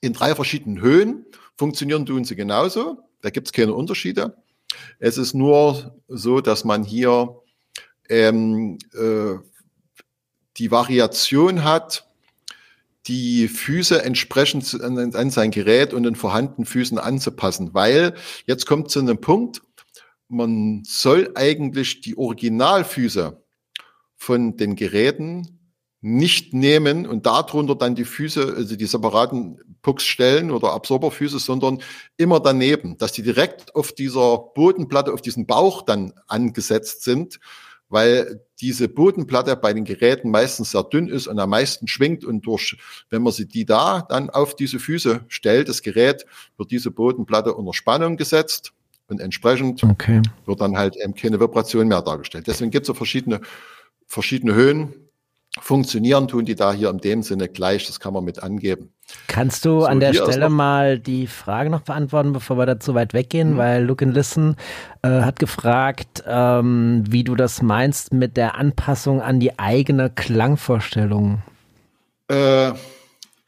in 0.02 0.12
drei 0.12 0.34
verschiedenen 0.34 0.80
Höhen 0.80 1.24
funktionieren 1.56 2.04
tun 2.04 2.24
sie 2.24 2.36
genauso. 2.36 2.98
Da 3.22 3.30
gibt 3.30 3.48
es 3.48 3.52
keine 3.52 3.72
Unterschiede. 3.72 4.36
Es 4.98 5.16
ist 5.16 5.34
nur 5.34 5.96
so, 6.08 6.40
dass 6.40 6.64
man 6.64 6.84
hier 6.84 7.40
ähm, 8.08 8.78
äh, 8.94 9.36
die 10.58 10.70
Variation 10.70 11.64
hat, 11.64 12.05
die 13.06 13.48
Füße 13.48 14.02
entsprechend 14.02 14.80
an, 14.80 15.30
sein 15.30 15.50
Gerät 15.50 15.94
und 15.94 16.02
den 16.02 16.16
vorhandenen 16.16 16.66
Füßen 16.66 16.98
anzupassen, 16.98 17.74
weil 17.74 18.14
jetzt 18.46 18.66
kommt 18.66 18.90
zu 18.90 18.98
einem 18.98 19.20
Punkt, 19.20 19.62
man 20.28 20.82
soll 20.84 21.30
eigentlich 21.34 22.00
die 22.00 22.18
Originalfüße 22.18 23.42
von 24.16 24.56
den 24.56 24.74
Geräten 24.74 25.56
nicht 26.00 26.52
nehmen 26.52 27.06
und 27.06 27.26
darunter 27.26 27.74
dann 27.74 27.94
die 27.94 28.04
Füße, 28.04 28.54
also 28.56 28.76
die 28.76 28.86
separaten 28.86 29.58
Pucksstellen 29.82 30.50
oder 30.50 30.72
Absorberfüße, 30.72 31.38
sondern 31.38 31.82
immer 32.16 32.40
daneben, 32.40 32.98
dass 32.98 33.12
die 33.12 33.22
direkt 33.22 33.74
auf 33.74 33.92
dieser 33.92 34.38
Bodenplatte, 34.38 35.12
auf 35.12 35.22
diesen 35.22 35.46
Bauch 35.46 35.82
dann 35.82 36.12
angesetzt 36.26 37.02
sind, 37.02 37.40
weil 37.88 38.45
diese 38.60 38.88
Bodenplatte 38.88 39.56
bei 39.56 39.72
den 39.72 39.84
Geräten 39.84 40.30
meistens 40.30 40.70
sehr 40.70 40.82
dünn 40.82 41.08
ist 41.08 41.26
und 41.26 41.38
am 41.38 41.50
meisten 41.50 41.88
schwingt 41.88 42.24
und 42.24 42.46
durch, 42.46 42.76
wenn 43.10 43.22
man 43.22 43.32
sie 43.32 43.46
die 43.46 43.64
da 43.64 44.02
dann 44.08 44.30
auf 44.30 44.56
diese 44.56 44.78
Füße 44.78 45.24
stellt, 45.28 45.68
das 45.68 45.82
Gerät, 45.82 46.24
wird 46.56 46.70
diese 46.70 46.90
Bodenplatte 46.90 47.54
unter 47.54 47.74
Spannung 47.74 48.16
gesetzt 48.16 48.72
und 49.08 49.20
entsprechend 49.20 49.82
okay. 49.84 50.22
wird 50.46 50.60
dann 50.60 50.76
halt 50.76 50.96
eben 50.96 51.14
keine 51.14 51.38
Vibration 51.38 51.88
mehr 51.88 52.02
dargestellt. 52.02 52.46
Deswegen 52.46 52.70
gibt 52.70 52.84
es 52.84 52.88
so 52.88 52.94
verschiedene, 52.94 53.40
verschiedene 54.06 54.54
Höhen. 54.54 54.94
Funktionieren 55.60 56.28
tun 56.28 56.44
die 56.44 56.54
da 56.54 56.72
hier 56.72 56.90
in 56.90 56.98
dem 56.98 57.22
Sinne 57.22 57.48
gleich, 57.48 57.86
das 57.86 58.00
kann 58.00 58.14
man 58.14 58.24
mit 58.24 58.42
angeben. 58.42 58.92
Kannst 59.28 59.64
du 59.64 59.80
so, 59.80 59.86
an 59.86 60.00
der 60.00 60.14
Stelle 60.14 60.48
mal 60.48 60.98
die 60.98 61.26
Frage 61.26 61.70
noch 61.70 61.82
beantworten, 61.82 62.32
bevor 62.32 62.58
wir 62.58 62.66
da 62.66 62.80
zu 62.80 62.94
weit 62.94 63.14
weggehen? 63.14 63.54
Mhm. 63.54 63.58
Weil 63.58 63.84
Look 63.84 64.02
and 64.02 64.14
Listen 64.14 64.56
äh, 65.02 65.08
hat 65.08 65.38
gefragt, 65.38 66.24
ähm, 66.26 67.04
wie 67.08 67.22
du 67.22 67.34
das 67.34 67.62
meinst 67.62 68.12
mit 68.12 68.36
der 68.36 68.56
Anpassung 68.56 69.20
an 69.22 69.38
die 69.38 69.58
eigene 69.58 70.10
Klangvorstellung. 70.10 71.42
Äh, 72.28 72.72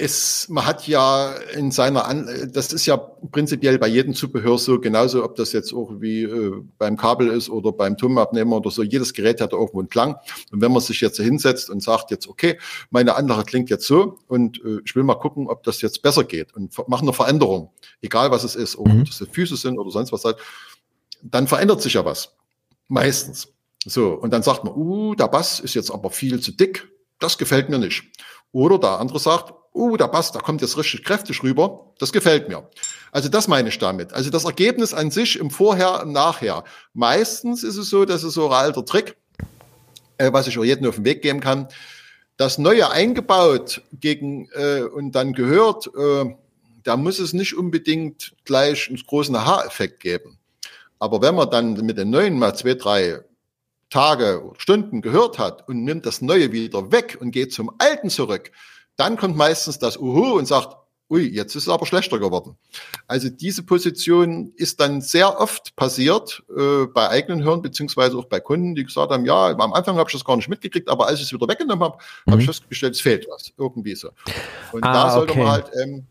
es, 0.01 0.49
man 0.49 0.65
hat 0.65 0.87
ja 0.87 1.33
in 1.55 1.73
seiner, 1.73 2.07
An 2.07 2.51
das 2.53 2.73
ist 2.73 2.87
ja 2.87 2.97
prinzipiell 2.97 3.81
bei 3.81 3.89
jedem 3.89 4.15
Zubehör 4.15 4.57
so, 4.57 4.79
genauso 4.79 5.25
ob 5.25 5.35
das 5.35 5.53
jetzt 5.53 5.73
auch 5.75 5.91
wie 5.99 6.23
äh, 6.23 6.63
beim 6.79 6.97
Kabel 6.97 7.27
ist 7.29 7.51
oder 7.51 7.73
beim 7.73 7.97
Tonabnehmer 7.97 8.59
oder 8.59 8.71
so, 8.71 8.85
jedes 8.85 9.13
Gerät 9.13 9.41
hat 9.41 9.53
irgendwo 9.53 9.81
einen 9.81 9.89
Klang. 9.89 10.15
Und 10.53 10.61
wenn 10.61 10.71
man 10.71 10.81
sich 10.83 11.01
jetzt 11.01 11.19
hinsetzt 11.19 11.69
und 11.69 11.83
sagt 11.83 12.13
jetzt, 12.13 12.29
okay, 12.29 12.59
meine 12.91 13.17
Anlage 13.17 13.43
klingt 13.43 13.71
jetzt 13.71 13.89
so 13.89 14.19
und 14.29 14.65
äh, 14.65 14.79
ich 14.85 14.95
will 14.95 15.03
mal 15.03 15.17
gucken, 15.17 15.49
ob 15.49 15.65
das 15.65 15.83
jetzt 15.83 16.01
besser 16.01 16.23
geht 16.23 16.55
und 16.55 16.79
machen 16.89 17.09
eine 17.09 17.13
Veränderung, 17.13 17.73
egal 18.01 18.31
was 18.31 18.45
es 18.45 18.55
ist, 18.55 18.79
ob 18.79 18.87
mhm. 18.87 19.05
das 19.05 19.27
Füße 19.33 19.57
sind 19.57 19.81
oder 19.81 19.91
sonst 19.91 20.13
was 20.13 20.25
halt, 20.25 20.37
dann 21.23 21.49
verändert 21.49 21.83
sich 21.83 21.95
ja 21.95 22.05
was. 22.05 22.37
Meistens. 22.87 23.49
So, 23.85 24.11
und 24.13 24.33
dann 24.33 24.45
sagt 24.45 24.63
man, 24.63 24.75
uh, 24.77 25.17
der 25.17 25.27
Bass 25.27 25.59
ist 25.59 25.75
jetzt 25.75 25.91
aber 25.91 26.11
viel 26.11 26.39
zu 26.39 26.53
dick, 26.53 26.89
das 27.19 27.37
gefällt 27.37 27.69
mir 27.69 27.79
nicht. 27.79 28.05
Oder 28.53 28.79
der 28.79 29.01
andere 29.01 29.19
sagt, 29.19 29.55
uh, 29.75 29.97
da 29.97 30.07
passt, 30.07 30.35
da 30.35 30.41
kommt 30.41 30.61
jetzt 30.61 30.77
richtig 30.77 31.05
kräftig 31.05 31.43
rüber. 31.43 31.87
Das 31.99 32.12
gefällt 32.12 32.49
mir. 32.49 32.69
Also 33.12 33.29
das 33.29 33.49
meine 33.49 33.69
ich 33.69 33.79
damit. 33.79 34.12
Also 34.12 34.31
das 34.31 34.45
Ergebnis 34.45 34.95
an 34.95 35.11
sich 35.11 35.39
im 35.39 35.51
Vorher, 35.51 36.01
im 36.03 36.12
Nachher. 36.12 36.64
Meistens 36.95 37.62
ist 37.62 37.77
es 37.77 37.91
so, 37.91 38.05
dass 38.05 38.23
es 38.23 38.35
so 38.35 38.47
ein 38.47 38.53
alter 38.53 38.85
Trick, 38.85 39.16
äh, 40.19 40.33
was 40.33 40.47
ich 40.47 40.59
auch 40.59 40.64
jedem 40.64 40.89
auf 40.89 40.97
den 40.97 41.05
Weg 41.05 41.23
geben 41.23 41.41
kann. 41.41 41.69
Das 42.37 42.59
Neue 42.59 42.91
eingebaut 42.91 43.83
gegen 43.93 44.49
äh, 44.53 44.83
und 44.83 45.12
dann 45.12 45.33
gehört, 45.33 45.89
äh, 45.97 46.35
da 46.85 46.97
muss 46.97 47.19
es 47.19 47.33
nicht 47.33 47.57
unbedingt 47.57 48.35
gleich 48.45 48.89
einen 48.89 48.99
großen 48.99 49.35
Aha-Effekt 49.35 50.01
geben. 50.01 50.39
Aber 50.99 51.21
wenn 51.23 51.35
man 51.35 51.51
dann 51.51 51.75
mit 51.85 51.99
den 51.99 52.11
Neuen 52.11 52.39
mal 52.39 52.55
zwei, 52.55 52.75
drei 52.75 53.21
Tage 53.91 54.43
oder 54.45 54.61
Stunden 54.61 55.01
gehört 55.01 55.39
hat 55.39 55.66
und 55.69 55.85
nimmt 55.85 56.07
das 56.07 56.21
Neue 56.21 56.53
wieder 56.53 56.93
weg 56.93 57.19
und 57.21 57.31
geht 57.31 57.53
zum 57.53 57.71
Alten 57.79 58.11
zurück, 58.11 58.51
dann 58.99 59.17
kommt 59.17 59.37
meistens 59.37 59.79
das 59.79 59.97
Uhu 59.97 60.37
und 60.37 60.47
sagt, 60.47 60.77
ui, 61.11 61.23
jetzt 61.23 61.55
ist 61.55 61.63
es 61.63 61.69
aber 61.69 61.87
schlechter 61.87 62.19
geworden. 62.19 62.57
Also 63.07 63.31
diese 63.31 63.63
Position 63.63 64.53
ist 64.57 64.81
dann 64.81 65.01
sehr 65.01 65.41
oft 65.41 65.75
passiert 65.77 66.43
äh, 66.55 66.87
bei 66.87 67.09
eigenen 67.09 67.43
Hören, 67.43 67.63
beziehungsweise 67.63 68.19
auch 68.19 68.27
bei 68.27 68.41
Kunden, 68.41 68.75
die 68.75 68.85
gesagt 68.85 69.11
haben, 69.11 69.25
ja, 69.25 69.51
am 69.51 69.73
Anfang 69.73 69.97
habe 69.97 70.09
ich 70.11 70.13
das 70.13 70.25
gar 70.25 70.37
nicht 70.37 70.49
mitgekriegt, 70.49 70.89
aber 70.89 71.07
als 71.07 71.21
ich 71.21 71.27
es 71.27 71.33
wieder 71.33 71.49
weggenommen 71.49 71.85
habe, 71.85 71.99
mhm. 72.27 72.33
habe 72.33 72.41
ich 72.43 72.47
festgestellt, 72.47 72.95
es 72.95 73.01
fehlt 73.01 73.27
was, 73.31 73.53
irgendwie 73.57 73.95
so. 73.95 74.11
Und 74.73 74.85
ah, 74.85 74.93
da 74.93 75.11
sollte 75.13 75.33
okay. 75.33 75.43
man 75.43 75.51
halt 75.51 75.71
ähm, 75.83 76.07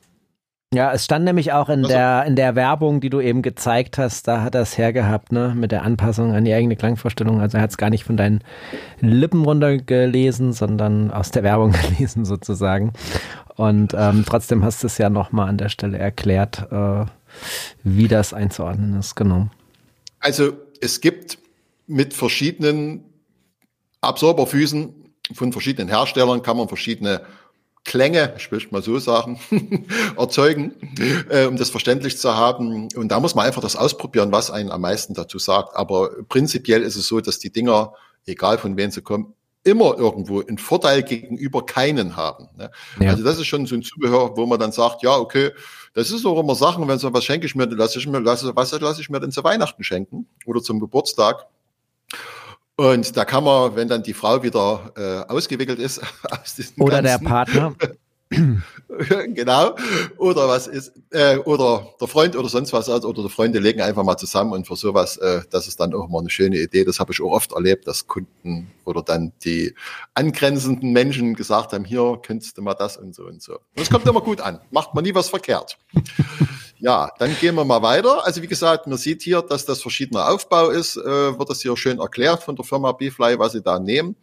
ja, 0.77 0.93
es 0.93 1.05
stand 1.05 1.25
nämlich 1.25 1.53
auch 1.53 1.69
in 1.69 1.79
also, 1.79 1.89
der, 1.89 2.23
in 2.25 2.35
der 2.35 2.55
Werbung, 2.55 3.01
die 3.01 3.09
du 3.09 3.19
eben 3.19 3.41
gezeigt 3.41 3.97
hast, 3.97 4.27
da 4.27 4.43
hat 4.43 4.53
er 4.53 4.61
es 4.61 4.77
hergehabt, 4.77 5.31
ne, 5.31 5.53
mit 5.55 5.71
der 5.71 5.81
Anpassung 5.81 6.35
an 6.35 6.45
die 6.45 6.53
eigene 6.53 6.75
Klangvorstellung. 6.75 7.41
Also 7.41 7.57
er 7.57 7.63
hat 7.63 7.71
es 7.71 7.77
gar 7.77 7.89
nicht 7.89 8.03
von 8.03 8.15
deinen 8.15 8.43
Lippen 9.01 9.43
runtergelesen, 9.43 10.53
sondern 10.53 11.09
aus 11.09 11.31
der 11.31 11.41
Werbung 11.41 11.71
gelesen 11.89 12.25
sozusagen. 12.25 12.93
Und 13.55 13.95
ähm, 13.97 14.23
trotzdem 14.27 14.63
hast 14.63 14.83
du 14.83 14.87
es 14.87 14.99
ja 14.99 15.09
nochmal 15.09 15.49
an 15.49 15.57
der 15.57 15.69
Stelle 15.69 15.97
erklärt, 15.97 16.71
äh, 16.71 17.05
wie 17.83 18.07
das 18.07 18.35
einzuordnen 18.35 18.99
ist, 18.99 19.15
genau. 19.15 19.47
Also 20.19 20.53
es 20.79 21.01
gibt 21.01 21.39
mit 21.87 22.13
verschiedenen 22.13 23.03
Absorberfüßen 24.01 24.93
von 25.33 25.51
verschiedenen 25.51 25.89
Herstellern 25.89 26.43
kann 26.43 26.55
man 26.55 26.67
verschiedene 26.67 27.21
Klänge, 27.87 28.33
ich 28.37 28.51
will 28.51 28.61
mal 28.69 28.83
so 28.83 28.99
sagen, 28.99 29.39
erzeugen, 30.17 30.73
äh, 31.29 31.45
um 31.45 31.55
das 31.55 31.69
verständlich 31.69 32.17
zu 32.19 32.35
haben. 32.35 32.89
Und 32.95 33.07
da 33.09 33.19
muss 33.19 33.33
man 33.33 33.45
einfach 33.45 33.61
das 33.61 33.75
ausprobieren, 33.75 34.31
was 34.31 34.51
einen 34.51 34.71
am 34.71 34.81
meisten 34.81 35.13
dazu 35.13 35.39
sagt. 35.39 35.75
Aber 35.75 36.11
prinzipiell 36.29 36.83
ist 36.83 36.97
es 36.97 37.07
so, 37.07 37.21
dass 37.21 37.39
die 37.39 37.49
Dinger, 37.49 37.93
egal 38.25 38.57
von 38.57 38.77
wem 38.77 38.91
sie 38.91 39.01
kommen, 39.01 39.33
immer 39.63 39.97
irgendwo 39.97 40.41
einen 40.41 40.57
Vorteil 40.57 41.01
gegenüber 41.01 41.65
keinen 41.65 42.15
haben. 42.15 42.49
Ne? 42.57 42.71
Ja. 42.99 43.11
Also 43.11 43.23
das 43.23 43.39
ist 43.39 43.47
schon 43.47 43.65
so 43.65 43.75
ein 43.75 43.83
Zubehör, 43.83 44.35
wo 44.35 44.45
man 44.45 44.59
dann 44.59 44.71
sagt, 44.71 45.01
ja, 45.01 45.17
okay, 45.17 45.51
das 45.93 46.11
ist 46.11 46.25
auch 46.25 46.39
immer 46.39 46.55
Sachen, 46.55 46.87
wenn 46.87 46.99
so 46.99 47.11
was 47.13 47.25
schenke 47.25 47.45
ich 47.45 47.55
mir, 47.55 47.65
lasse 47.65 47.99
ich 47.99 48.07
mir, 48.07 48.19
lasse, 48.19 48.55
was 48.55 48.77
lasse 48.79 49.01
ich 49.01 49.09
mir 49.09 49.19
denn 49.19 49.31
zu 49.31 49.43
Weihnachten 49.43 49.83
schenken 49.83 50.27
oder 50.45 50.61
zum 50.61 50.79
Geburtstag. 50.79 51.47
Und 52.77 53.17
da 53.17 53.25
kann 53.25 53.43
man, 53.43 53.75
wenn 53.75 53.87
dann 53.87 54.03
die 54.03 54.13
Frau 54.13 54.43
wieder 54.43 54.91
äh, 54.95 55.31
ausgewickelt 55.31 55.79
ist, 55.79 55.99
aus 56.29 56.55
oder 56.77 57.01
der 57.01 57.17
Partner. 57.17 57.75
genau. 58.29 59.75
Oder 60.17 60.47
was 60.47 60.67
ist, 60.67 60.91
äh, 61.09 61.37
oder 61.37 61.87
der 61.99 62.07
Freund 62.07 62.35
oder 62.35 62.49
sonst 62.49 62.73
was, 62.73 62.87
also, 62.87 63.07
oder 63.07 63.23
die 63.23 63.29
Freunde 63.29 63.57
legen 63.57 63.81
einfach 63.81 64.03
mal 64.03 64.17
zusammen 64.17 64.51
und 64.51 64.67
für 64.67 64.75
sowas, 64.75 65.17
äh, 65.17 65.41
das 65.49 65.67
ist 65.67 65.79
dann 65.79 65.93
auch 65.95 66.07
mal 66.07 66.19
eine 66.19 66.29
schöne 66.29 66.59
Idee. 66.59 66.83
Das 66.83 66.99
habe 66.99 67.13
ich 67.13 67.21
auch 67.21 67.31
oft 67.31 67.53
erlebt, 67.53 67.87
dass 67.87 68.05
Kunden 68.05 68.69
oder 68.85 69.01
dann 69.01 69.31
die 69.43 69.73
angrenzenden 70.13 70.91
Menschen 70.91 71.33
gesagt 71.33 71.73
haben, 71.73 71.83
hier 71.83 72.19
könntest 72.21 72.57
du 72.59 72.61
mal 72.61 72.75
das 72.75 72.97
und 72.97 73.15
so 73.15 73.23
und 73.25 73.41
so. 73.41 73.53
Und 73.53 73.81
es 73.81 73.89
kommt 73.89 74.05
immer 74.05 74.21
gut 74.21 74.41
an. 74.41 74.59
Macht 74.69 74.93
man 74.93 75.03
nie 75.03 75.15
was 75.15 75.29
verkehrt. 75.29 75.79
Ja, 76.79 77.11
dann 77.17 77.35
gehen 77.39 77.55
wir 77.55 77.65
mal 77.65 77.81
weiter. 77.81 78.25
Also 78.25 78.41
wie 78.41 78.47
gesagt, 78.47 78.87
man 78.87 78.97
sieht 78.97 79.23
hier, 79.23 79.41
dass 79.41 79.65
das 79.65 79.81
verschiedener 79.81 80.29
Aufbau 80.29 80.69
ist, 80.69 80.95
äh, 80.97 81.37
wird 81.37 81.49
das 81.49 81.61
hier 81.61 81.75
schön 81.75 81.99
erklärt 81.99 82.43
von 82.43 82.55
der 82.55 82.65
Firma 82.65 82.91
Beefly, 82.91 83.39
was 83.39 83.53
sie 83.53 83.61
da 83.61 83.79
nehmen. 83.79 84.15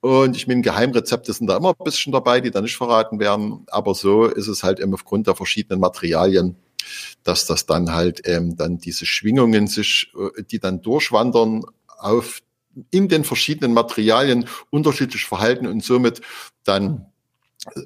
Und 0.00 0.36
ich 0.36 0.46
meine, 0.46 0.62
Geheimrezepte 0.62 1.32
sind 1.32 1.48
da 1.48 1.56
immer 1.56 1.70
ein 1.70 1.84
bisschen 1.84 2.12
dabei, 2.12 2.40
die 2.40 2.50
da 2.50 2.60
nicht 2.60 2.76
verraten 2.76 3.18
werden. 3.18 3.66
Aber 3.68 3.94
so 3.94 4.24
ist 4.26 4.48
es 4.48 4.62
halt 4.62 4.80
eben 4.80 4.94
aufgrund 4.94 5.26
der 5.26 5.34
verschiedenen 5.34 5.80
Materialien, 5.80 6.56
dass 7.24 7.46
das 7.46 7.66
dann 7.66 7.92
halt 7.92 8.22
ähm, 8.24 8.56
dann 8.56 8.78
diese 8.78 9.04
Schwingungen 9.04 9.66
sich, 9.66 10.12
äh, 10.16 10.42
die 10.44 10.60
dann 10.60 10.80
durchwandern 10.82 11.64
auf 11.98 12.40
in 12.90 13.08
den 13.08 13.24
verschiedenen 13.24 13.74
Materialien 13.74 14.46
unterschiedlich 14.70 15.24
verhalten 15.24 15.66
und 15.66 15.82
somit 15.82 16.20
dann 16.64 17.09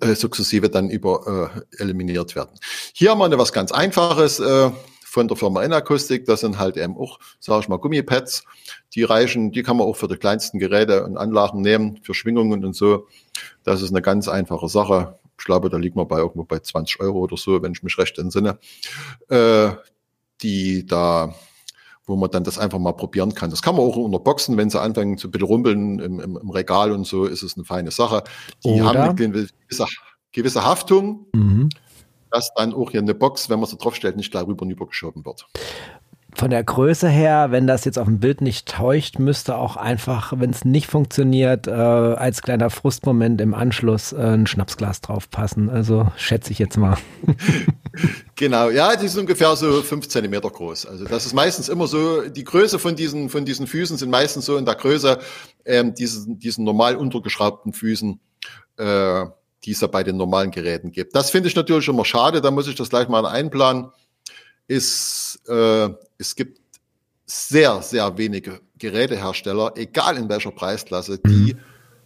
äh, 0.01 0.15
sukzessive 0.15 0.71
dann 0.71 0.91
über 0.91 1.63
äh, 1.79 1.83
eliminiert 1.83 2.37
werden. 2.37 2.59
Hier 2.93 3.11
haben 3.11 3.19
wir 3.19 3.39
was 3.39 3.53
ganz 3.53 3.73
Einfaches 3.73 4.39
äh, 4.41 4.71
von 5.05 5.29
der 5.29 5.37
Firma 5.37 5.63
Inakustik. 5.63 6.27
Das 6.27 6.41
sind 6.41 6.59
halt 6.59 6.77
eben 6.77 6.97
auch, 6.97 7.19
sage 7.41 7.63
ich 7.63 7.69
mal, 7.69 7.79
Gummipads. 7.79 8.45
Die 8.95 9.03
reichen, 9.03 9.53
die 9.53 9.63
kann 9.63 9.77
man 9.77 9.87
auch 9.87 9.97
für 9.97 10.09
die 10.09 10.17
kleinsten 10.17 10.59
Geräte 10.59 11.05
und 11.05 11.17
Anlagen 11.17 11.61
nehmen, 11.61 12.01
für 12.03 12.15
Schwingungen 12.15 12.65
und 12.65 12.75
so. 12.75 13.09
Das 13.65 13.83
ist 13.83 13.91
eine 13.91 14.03
ganz 14.03 14.29
einfache 14.29 14.69
Sache. 14.69 15.19
Ich 15.39 15.45
glaube, 15.45 15.69
da 15.71 15.77
liegt 15.77 15.97
man 15.97 16.07
bei 16.07 16.19
irgendwo 16.19 16.45
bei 16.45 16.61
20 16.61 17.01
Euro 17.01 17.19
oder 17.19 17.37
so, 17.37 17.61
wenn 17.63 17.73
ich 17.73 17.83
mich 17.83 17.99
recht 17.99 18.19
entsinne. 18.19 18.59
Äh, 19.29 19.71
die 20.43 20.87
da 20.87 21.35
wo 22.07 22.17
man 22.17 22.31
dann 22.31 22.45
das 22.45 22.59
einfach 22.59 22.79
mal 22.79 22.93
probieren 22.93 23.35
kann. 23.35 23.51
Das 23.51 23.63
kann 23.63 23.77
man 23.77 23.85
auch 23.85 23.97
unter 23.97 24.19
Boxen, 24.19 24.57
wenn 24.57 24.71
sie 24.71 24.81
anfangen 24.81 25.17
zu 25.17 25.31
bitte 25.31 25.45
rumpeln 25.45 25.99
im, 25.99 26.21
im, 26.21 26.37
im, 26.37 26.51
Regal 26.51 26.93
und 26.93 27.07
so, 27.07 27.25
ist 27.25 27.43
es 27.43 27.57
eine 27.57 27.65
feine 27.65 27.91
Sache. 27.91 28.25
Die 28.65 28.81
Oder? 28.81 28.85
haben 28.85 28.99
eine 28.99 29.15
gewisse, 29.15 29.87
gewisse 30.33 30.65
Haftung, 30.65 31.27
mhm. 31.33 31.71
dass 32.31 32.53
dann 32.55 32.75
auch 32.75 32.91
hier 32.91 33.01
eine 33.01 33.15
Box, 33.15 33.49
wenn 33.49 33.59
man 33.59 33.69
sie 33.69 33.77
draufstellt, 33.77 34.17
nicht 34.17 34.31
gleich 34.31 34.47
rüber 34.47 34.63
und 34.63 34.71
über 34.71 34.87
geschoben 34.87 35.25
wird. 35.25 35.47
Von 36.37 36.51
der 36.51 36.65
Größe 36.65 37.09
her, 37.09 37.49
wenn 37.51 37.67
das 37.67 37.85
jetzt 37.85 37.99
auf 37.99 38.07
dem 38.07 38.19
Bild 38.19 38.41
nicht 38.41 38.69
täuscht, 38.69 39.19
müsste 39.19 39.57
auch 39.57 39.77
einfach, 39.77 40.33
wenn 40.37 40.51
es 40.51 40.65
nicht 40.65 40.89
funktioniert, 40.89 41.67
äh, 41.67 41.71
als 41.71 42.43
kleiner 42.43 42.71
Frustmoment 42.71 43.41
im 43.41 43.55
Anschluss 43.55 44.13
äh, 44.13 44.17
ein 44.17 44.47
Schnapsglas 44.47 45.01
drauf 45.01 45.31
passen. 45.31 45.71
Also 45.71 46.09
schätze 46.17 46.51
ich 46.51 46.59
jetzt 46.59 46.77
mal. 46.77 46.97
genau, 48.37 48.71
ja, 48.71 48.97
die 48.97 49.09
sind 49.09 49.21
ungefähr 49.21 49.55
so 49.55 49.83
fünf 49.83 50.09
Zentimeter 50.09 50.51
groß. 50.51 50.87
Also 50.87 51.05
das 51.05 51.27
ist 51.27 51.35
meistens 51.35 51.69
immer 51.69 51.87
so, 51.87 52.29
die 52.29 52.45
Größe 52.45 52.79
von 52.79 52.97
diesen, 52.97 53.31
von 53.31 53.45
diesen 53.45 53.67
Füßen 53.67 53.97
sind 53.97 54.11
meistens 54.11 54.45
so 54.45 54.57
in 54.57 54.65
der 54.65 54.75
Größe 54.75 55.19
ähm, 55.65 55.95
diesen, 55.95 56.39
diesen 56.39 56.65
normal 56.65 56.97
untergeschraubten 56.97 57.73
Füßen. 57.73 58.21
Äh, 58.77 59.27
die 59.65 59.71
es 59.71 59.81
ja 59.81 59.87
bei 59.87 60.03
den 60.03 60.17
normalen 60.17 60.51
Geräten 60.51 60.93
gibt. 60.93 61.17
Das 61.17 61.31
finde 61.31 61.49
ich 61.49 61.57
natürlich 61.57 61.89
immer 61.89 62.05
schade, 62.05 62.41
da 62.41 62.51
muss 62.51 62.69
ich 62.69 62.75
das 62.75 62.91
gleich 62.91 63.09
mal 63.09 63.25
einplanen. 63.25 63.91
Ist, 64.67 65.41
äh, 65.49 65.91
es 66.19 66.35
gibt 66.35 66.61
sehr, 67.27 67.83
sehr 67.83 68.17
wenige 68.17 68.61
Gerätehersteller, 68.79 69.73
egal 69.77 70.17
in 70.17 70.29
welcher 70.29 70.51
Preisklasse, 70.51 71.19
die 71.19 71.55
mhm. 71.55 71.59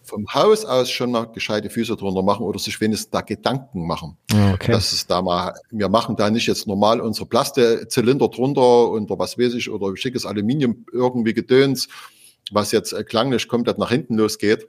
vom 0.03 0.27
Haus 0.33 0.65
aus 0.65 0.91
schon 0.91 1.11
mal 1.11 1.25
gescheite 1.25 1.71
Füße 1.71 1.97
drunter 1.97 2.23
machen 2.23 2.45
oder 2.45 2.59
sich 2.59 2.81
wenigstens 2.81 3.11
da 3.11 3.21
Gedanken 3.21 3.87
machen. 3.87 4.17
Okay. 4.55 4.73
Dass 4.73 4.93
es 4.93 5.07
da 5.07 5.23
mal, 5.23 5.55
wir 5.71 5.89
machen 5.89 6.17
da 6.17 6.31
nicht 6.31 6.47
jetzt 6.47 6.67
normal 6.67 7.01
unsere 7.01 7.27
Plastezylinder 7.27 8.29
drunter 8.29 8.91
und 8.91 9.11
was 9.11 9.39
weiß 9.39 9.55
ich, 9.55 9.71
oder 9.71 9.97
schickes 9.97 10.27
Aluminium 10.27 10.85
irgendwie 10.93 11.35
gedöns, 11.35 11.89
was 12.51 12.73
jetzt 12.73 12.93
äh, 12.93 13.05
klanglich 13.05 13.49
komplett 13.49 13.79
nach 13.79 13.91
hinten 13.91 14.17
losgeht 14.17 14.69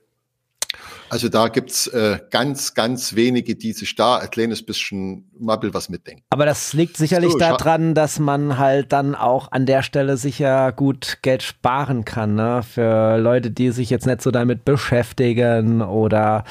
also 1.10 1.30
da 1.30 1.48
gibt's 1.48 1.88
äh, 1.88 2.20
ganz, 2.30 2.74
ganz 2.74 3.16
wenige, 3.16 3.56
die 3.56 3.74
sich 3.74 3.96
da 3.96 4.18
ein 4.18 4.30
kleines 4.30 4.64
bisschen 4.64 5.30
mal 5.38 5.60
was 5.62 5.90
mitdenken. 5.90 6.24
Aber 6.30 6.46
das 6.46 6.74
liegt 6.74 6.98
sicherlich 6.98 7.34
so, 7.34 7.38
daran, 7.38 7.94
dass 7.94 8.20
man 8.20 8.58
halt 8.58 8.92
dann 8.92 9.16
auch 9.16 9.52
an 9.52 9.66
der 9.66 9.84
Stelle 9.84 10.18
sicher 10.18 10.72
gut 10.72 11.20
Geld 11.22 11.44
sparen 11.44 12.06
kann, 12.06 12.36
ne? 12.36 12.62
Für 12.64 13.18
Leute, 13.18 13.52
die 13.52 13.72
sich 13.72 13.90
jetzt 13.90 14.06
nicht 14.06 14.22
so 14.22 14.32
damit 14.32 14.66
beschäftigen 14.66 15.82
oder 15.82 16.44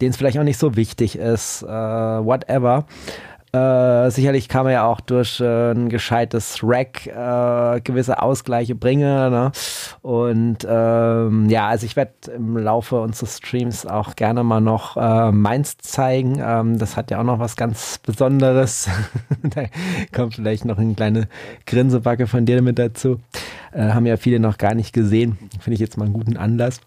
denen 0.00 0.10
es 0.10 0.16
vielleicht 0.16 0.38
auch 0.38 0.44
nicht 0.44 0.58
so 0.58 0.76
wichtig 0.76 1.16
ist, 1.16 1.62
äh, 1.62 1.66
whatever. 1.68 2.86
Äh, 3.52 4.10
sicherlich 4.10 4.48
kann 4.48 4.64
man 4.64 4.74
ja 4.74 4.84
auch 4.84 5.00
durch 5.00 5.40
äh, 5.40 5.70
ein 5.70 5.88
gescheites 5.88 6.60
Rack 6.62 7.06
äh, 7.06 7.80
gewisse 7.80 8.20
Ausgleiche 8.20 8.74
bringen. 8.74 9.30
Ne? 9.30 9.52
Und 10.02 10.66
ähm, 10.68 11.48
ja, 11.48 11.68
also 11.68 11.86
ich 11.86 11.96
werde 11.96 12.12
im 12.34 12.58
Laufe 12.58 13.00
unseres 13.00 13.38
Streams 13.38 13.86
auch 13.86 14.16
gerne 14.16 14.44
mal 14.44 14.60
noch 14.60 14.96
äh, 14.96 15.32
meins 15.32 15.78
zeigen. 15.78 16.38
Ähm, 16.44 16.78
das 16.78 16.96
hat 16.96 17.10
ja 17.10 17.20
auch 17.20 17.24
noch 17.24 17.38
was 17.38 17.56
ganz 17.56 17.98
Besonderes. 17.98 18.88
da 19.42 19.64
kommt 20.14 20.34
vielleicht 20.34 20.66
noch 20.66 20.78
eine 20.78 20.94
kleine 20.94 21.28
Grinsebacke 21.66 22.26
von 22.26 22.44
dir 22.44 22.60
mit 22.60 22.78
dazu. 22.78 23.18
Äh, 23.72 23.90
haben 23.90 24.06
ja 24.06 24.18
viele 24.18 24.40
noch 24.40 24.58
gar 24.58 24.74
nicht 24.74 24.92
gesehen. 24.92 25.38
Finde 25.60 25.74
ich 25.74 25.80
jetzt 25.80 25.96
mal 25.96 26.04
einen 26.04 26.14
guten 26.14 26.36
Anlass. 26.36 26.80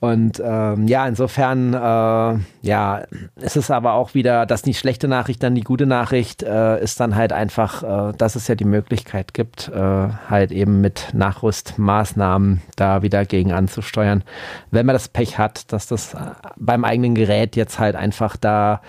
Und 0.00 0.42
ähm, 0.42 0.88
ja, 0.88 1.06
insofern, 1.06 1.74
äh, 1.74 2.38
ja, 2.62 3.02
ist 3.36 3.58
es 3.58 3.70
aber 3.70 3.92
auch 3.92 4.14
wieder, 4.14 4.46
dass 4.46 4.62
die 4.62 4.72
schlechte 4.72 5.08
Nachricht 5.08 5.42
dann 5.42 5.54
die 5.54 5.60
gute 5.60 5.84
Nachricht 5.84 6.42
äh, 6.42 6.82
ist 6.82 7.00
dann 7.00 7.16
halt 7.16 7.34
einfach, 7.34 7.82
äh, 7.82 8.12
dass 8.16 8.34
es 8.34 8.48
ja 8.48 8.54
die 8.54 8.64
Möglichkeit 8.64 9.34
gibt, 9.34 9.68
äh, 9.68 9.78
halt 9.78 10.52
eben 10.52 10.80
mit 10.80 11.08
Nachrüstmaßnahmen 11.12 12.62
da 12.76 13.02
wieder 13.02 13.26
gegen 13.26 13.52
anzusteuern, 13.52 14.24
wenn 14.70 14.86
man 14.86 14.94
das 14.94 15.08
Pech 15.08 15.36
hat, 15.36 15.70
dass 15.70 15.86
das 15.86 16.14
äh, 16.14 16.30
beim 16.56 16.86
eigenen 16.86 17.14
Gerät 17.14 17.54
jetzt 17.54 17.78
halt 17.78 17.94
einfach 17.94 18.38
da 18.38 18.80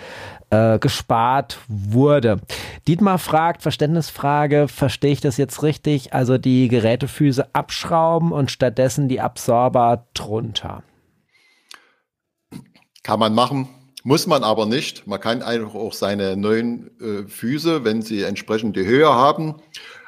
äh, 0.49 0.79
gespart 0.79 1.59
wurde. 1.67 2.39
Dietmar 2.87 3.17
fragt, 3.17 3.63
Verständnisfrage, 3.63 4.69
verstehe 4.69 5.11
ich 5.11 5.21
das 5.21 5.35
jetzt 5.35 5.61
richtig? 5.61 6.13
Also 6.13 6.37
die 6.37 6.69
Gerätefüße 6.69 7.53
abschrauben 7.53 8.31
und 8.31 8.49
stattdessen 8.49 9.09
die 9.09 9.19
Absorber 9.19 10.05
drunter. 10.13 10.83
Kann 13.03 13.19
man 13.19 13.33
machen, 13.33 13.67
muss 14.03 14.27
man 14.27 14.43
aber 14.43 14.65
nicht. 14.65 15.07
Man 15.07 15.19
kann 15.19 15.41
einfach 15.41 15.75
auch 15.75 15.93
seine 15.93 16.37
neuen 16.37 16.91
äh, 16.99 17.27
Füße, 17.27 17.83
wenn 17.83 18.01
sie 18.01 18.23
entsprechend 18.23 18.75
die 18.75 18.85
Höhe 18.85 19.09
haben, 19.09 19.55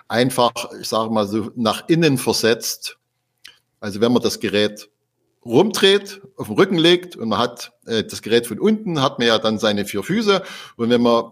einfach, 0.07 0.51
ich 0.79 0.87
sage 0.87 1.11
mal 1.11 1.27
so, 1.27 1.51
nach 1.55 1.87
innen 1.89 2.17
versetzt. 2.17 2.97
Also 3.79 3.99
wenn 4.01 4.13
man 4.13 4.21
das 4.21 4.39
Gerät 4.39 4.89
rumdreht, 5.45 6.21
auf 6.37 6.47
den 6.47 6.55
Rücken 6.55 6.77
legt 6.77 7.15
und 7.15 7.29
man 7.29 7.39
hat 7.39 7.73
äh, 7.85 8.03
das 8.03 8.21
Gerät 8.21 8.47
von 8.47 8.59
unten, 8.59 9.01
hat 9.01 9.19
man 9.19 9.27
ja 9.27 9.39
dann 9.39 9.59
seine 9.59 9.85
vier 9.85 10.03
Füße. 10.03 10.43
Und 10.77 10.89
wenn 10.89 11.01
man 11.01 11.31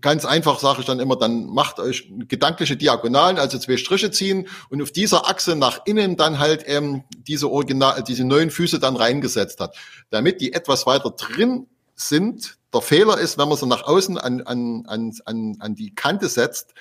ganz 0.00 0.24
einfach 0.24 0.58
sage 0.58 0.80
ich 0.80 0.86
dann 0.86 1.00
immer, 1.00 1.16
dann 1.16 1.46
macht 1.46 1.78
euch 1.78 2.10
gedankliche 2.28 2.76
Diagonalen, 2.76 3.38
also 3.38 3.58
zwei 3.58 3.76
Striche 3.76 4.10
ziehen 4.10 4.48
und 4.68 4.82
auf 4.82 4.90
dieser 4.90 5.28
Achse 5.28 5.54
nach 5.54 5.80
innen 5.84 6.16
dann 6.16 6.38
halt 6.38 6.64
ähm, 6.66 7.04
diese 7.26 7.50
Original, 7.50 8.02
diese 8.02 8.24
neuen 8.24 8.50
Füße 8.50 8.80
dann 8.80 8.96
reingesetzt 8.96 9.60
hat, 9.60 9.76
damit 10.10 10.40
die 10.40 10.52
etwas 10.52 10.86
weiter 10.86 11.10
drin 11.10 11.66
sind. 11.94 12.56
Der 12.74 12.80
Fehler 12.80 13.18
ist, 13.18 13.38
wenn 13.38 13.48
man 13.48 13.58
sie 13.58 13.66
nach 13.66 13.84
außen 13.84 14.18
an, 14.18 14.40
an, 14.42 14.84
an, 14.86 15.12
an, 15.24 15.56
an 15.60 15.74
die 15.74 15.94
Kante 15.94 16.28
setzt, 16.28 16.74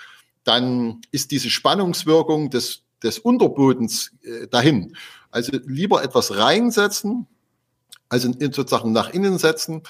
dann 0.44 1.02
ist 1.12 1.32
diese 1.32 1.50
Spannungswirkung 1.50 2.50
des, 2.50 2.84
des 3.04 3.20
Unterbodens 3.20 4.12
äh, 4.24 4.48
dahin. 4.48 4.96
Also 5.32 5.52
lieber 5.66 6.04
etwas 6.04 6.38
reinsetzen, 6.38 7.28
also 8.10 8.32
sozusagen 8.40 8.92
nach 8.92 9.12
innen 9.12 9.38
setzen 9.38 9.84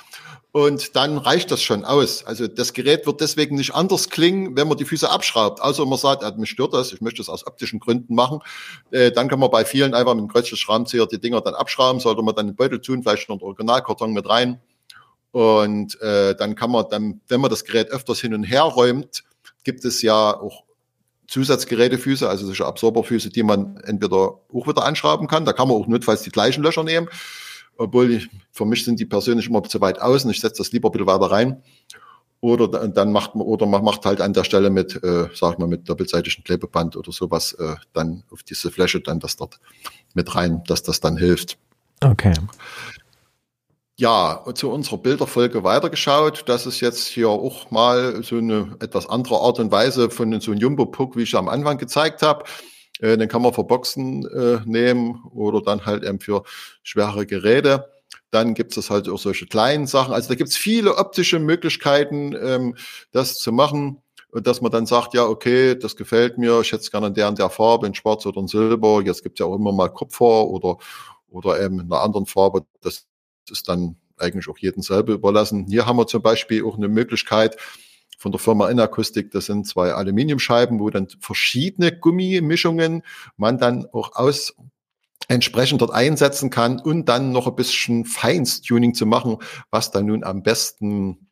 und 0.52 0.96
dann 0.96 1.18
reicht 1.18 1.52
das 1.52 1.62
schon 1.62 1.86
aus. 1.86 2.26
Also 2.26 2.48
das 2.48 2.74
Gerät 2.74 3.06
wird 3.06 3.22
deswegen 3.22 3.56
nicht 3.56 3.74
anders 3.76 4.10
klingen, 4.10 4.56
wenn 4.58 4.68
man 4.68 4.78
die 4.78 4.86
Füße 4.86 5.10
abschraubt. 5.10 5.62
Außer 5.62 5.86
man 5.86 5.98
sagt, 5.98 6.24
ah, 6.24 6.34
mich 6.36 6.50
stört 6.50 6.74
das, 6.74 6.92
ich 6.92 7.02
möchte 7.02 7.20
das 7.20 7.30
aus 7.30 7.46
optischen 7.46 7.80
Gründen 7.80 8.16
machen. 8.16 8.40
Äh, 8.92 9.12
dann 9.12 9.30
kann 9.30 9.40
man 9.40 9.52
bei 9.52 9.64
vielen 9.64 9.94
einfach 9.94 10.16
mit 10.16 10.22
einem 10.22 10.28
Kreuzschraubenzieher 10.28 11.06
die 11.06 11.20
Dinger 11.20 11.42
dann 11.42 11.54
abschrauben, 11.54 12.00
sollte 12.02 12.24
man 12.24 12.36
dann 12.36 12.48
den 12.48 12.56
Beutel 12.56 12.82
tun, 12.82 13.04
vielleicht 13.04 13.30
noch 13.30 13.36
einen 13.36 13.44
Originalkarton 13.44 14.12
mit 14.12 14.28
rein. 14.28 14.60
Und 15.32 16.02
äh, 16.02 16.36
dann 16.36 16.56
kann 16.56 16.72
man 16.72 16.86
dann, 16.90 17.22
wenn 17.28 17.40
man 17.40 17.52
das 17.52 17.64
Gerät 17.64 17.90
öfters 17.92 18.20
hin 18.20 18.34
und 18.34 18.44
her 18.44 18.64
räumt, 18.64 19.24
gibt 19.64 19.86
es 19.86 20.02
ja 20.02 20.36
auch 20.36 20.64
Zusatzgerätefüße, 21.28 22.28
also 22.28 22.48
solche 22.48 22.66
Absorberfüße, 22.66 23.30
die 23.30 23.44
man 23.44 23.78
entweder 23.84 24.40
auch 24.52 24.68
wieder 24.68 24.84
anschrauben 24.84 25.28
kann. 25.28 25.46
Da 25.46 25.54
kann 25.54 25.68
man 25.68 25.78
auch 25.78 25.86
notfalls 25.86 26.24
die 26.24 26.32
gleichen 26.32 26.64
Löcher 26.64 26.84
nehmen 26.84 27.08
obwohl 27.80 28.12
ich, 28.12 28.30
für 28.52 28.66
mich 28.66 28.84
sind 28.84 29.00
die 29.00 29.06
persönlich 29.06 29.48
immer 29.48 29.64
zu 29.64 29.80
weit 29.82 30.02
außen. 30.02 30.30
Ich 30.30 30.42
setze 30.42 30.58
das 30.60 30.72
lieber 30.72 30.90
ein 30.90 30.92
bisschen 30.92 31.08
weiter 31.08 31.32
rein. 31.32 31.64
Oder 32.42 32.68
dann 32.68 33.12
macht 33.12 33.36
man, 33.36 33.46
oder 33.46 33.66
man 33.66 33.84
macht 33.84 34.06
halt 34.06 34.22
an 34.22 34.34
der 34.34 34.44
Stelle 34.44 34.70
mit, 34.70 35.02
äh, 35.04 35.28
sag 35.34 35.60
mal, 35.60 35.68
mit 35.68 35.90
doppelseitigem 35.90 36.44
Klebeband 36.44 36.96
oder 36.96 37.12
sowas, 37.12 37.54
äh, 37.54 37.76
dann 37.92 38.24
auf 38.32 38.44
diese 38.44 38.72
Fläche 38.72 39.02
dann 39.02 39.20
das 39.20 39.36
dort 39.36 39.60
mit 40.14 40.34
rein, 40.36 40.64
dass 40.68 40.84
das 40.84 41.00
dann 41.00 41.18
hilft. 41.18 41.58
Okay. 42.02 42.34
Ja, 43.98 44.46
zu 44.56 44.70
unserer 44.70 44.98
Bilderfolge 44.98 45.64
weitergeschaut. 45.66 46.44
Das 46.48 46.66
ist 46.66 46.80
jetzt 46.80 47.08
hier 47.08 47.28
auch 47.30 47.72
mal 47.72 48.24
so 48.24 48.38
eine 48.38 48.78
etwas 48.80 49.10
andere 49.10 49.40
Art 49.40 49.60
und 49.60 49.72
Weise 49.72 50.10
von 50.10 50.40
so 50.40 50.52
einem 50.52 50.62
Jumbo-Puck, 50.62 51.18
wie 51.18 51.24
ich 51.24 51.36
am 51.36 51.50
Anfang 51.50 51.78
gezeigt 51.78 52.22
habe. 52.22 52.46
Äh, 53.00 53.18
den 53.18 53.28
kann 53.28 53.42
man 53.42 53.54
für 53.54 53.64
Boxen 53.64 54.26
äh, 54.28 54.60
nehmen 54.66 55.24
oder 55.32 55.62
dann 55.62 55.86
halt 55.86 56.04
eben 56.04 56.20
für 56.20 56.44
schwere 56.84 57.26
Geräte. 57.26 57.90
Dann 58.32 58.54
gibt 58.54 58.78
es 58.78 58.90
halt 58.90 59.10
auch 59.10 59.18
solche 59.18 59.48
kleinen 59.48 59.88
Sachen. 59.88 60.14
Also 60.14 60.30
da 60.30 60.36
gibt 60.36 60.50
es 60.50 60.58
viele 60.58 60.98
optische 60.98 61.40
Möglichkeiten, 61.40 62.36
ähm, 62.40 62.76
das 63.12 63.36
zu 63.36 63.52
machen. 63.52 64.02
Und 64.32 64.46
dass 64.46 64.62
man 64.62 64.72
dann 64.72 64.86
sagt, 64.86 65.16
ja, 65.16 65.26
okay, 65.26 65.76
das 65.76 65.96
gefällt 65.96 66.38
mir, 66.38 66.62
ich 66.62 66.72
hätte 66.72 66.84
es 66.84 66.92
gerne 66.92 67.08
in 67.08 67.16
der 67.16 67.28
und 67.28 67.40
der 67.40 67.50
Farbe, 67.50 67.88
in 67.88 67.96
Schwarz 67.96 68.28
oder 68.28 68.40
in 68.42 68.48
Silber. 68.48 69.02
Jetzt 69.04 69.24
gibt 69.24 69.40
es 69.40 69.44
ja 69.44 69.48
auch 69.48 69.56
immer 69.56 69.72
mal 69.72 69.90
Kupfer 69.90 70.46
oder, 70.46 70.78
oder 71.30 71.60
eben 71.60 71.80
in 71.80 71.92
einer 71.92 72.02
anderen 72.02 72.28
Farbe. 72.28 72.66
Das 72.82 73.08
ist 73.50 73.68
dann 73.68 73.96
eigentlich 74.18 74.48
auch 74.48 74.58
jedem 74.60 74.84
selber 74.84 75.14
überlassen. 75.14 75.66
Hier 75.68 75.88
haben 75.88 75.98
wir 75.98 76.06
zum 76.06 76.22
Beispiel 76.22 76.64
auch 76.64 76.78
eine 76.78 76.90
Möglichkeit, 76.90 77.58
von 78.20 78.34
der 78.34 78.40
Firma 78.40 78.70
Inakustik. 78.70 79.32
Das 79.32 79.46
sind 79.46 79.66
zwei 79.66 79.94
Aluminiumscheiben, 79.94 80.80
wo 80.80 80.90
dann 80.90 81.08
verschiedene 81.22 81.98
Gummimischungen 81.98 83.02
man 83.38 83.58
dann 83.58 83.88
auch 83.94 84.16
aus 84.16 84.56
entsprechend 85.30 85.82
dort 85.82 85.92
einsetzen 85.92 86.50
kann 86.50 86.80
und 86.80 87.08
dann 87.08 87.32
noch 87.32 87.48
ein 87.48 87.56
bisschen 87.56 88.04
Feinstuning 88.04 88.94
zu 88.94 89.06
machen, 89.06 89.38
was 89.72 89.92
dann 89.92 90.08
nun 90.08 90.24
am 90.24 90.44
besten 90.44 91.30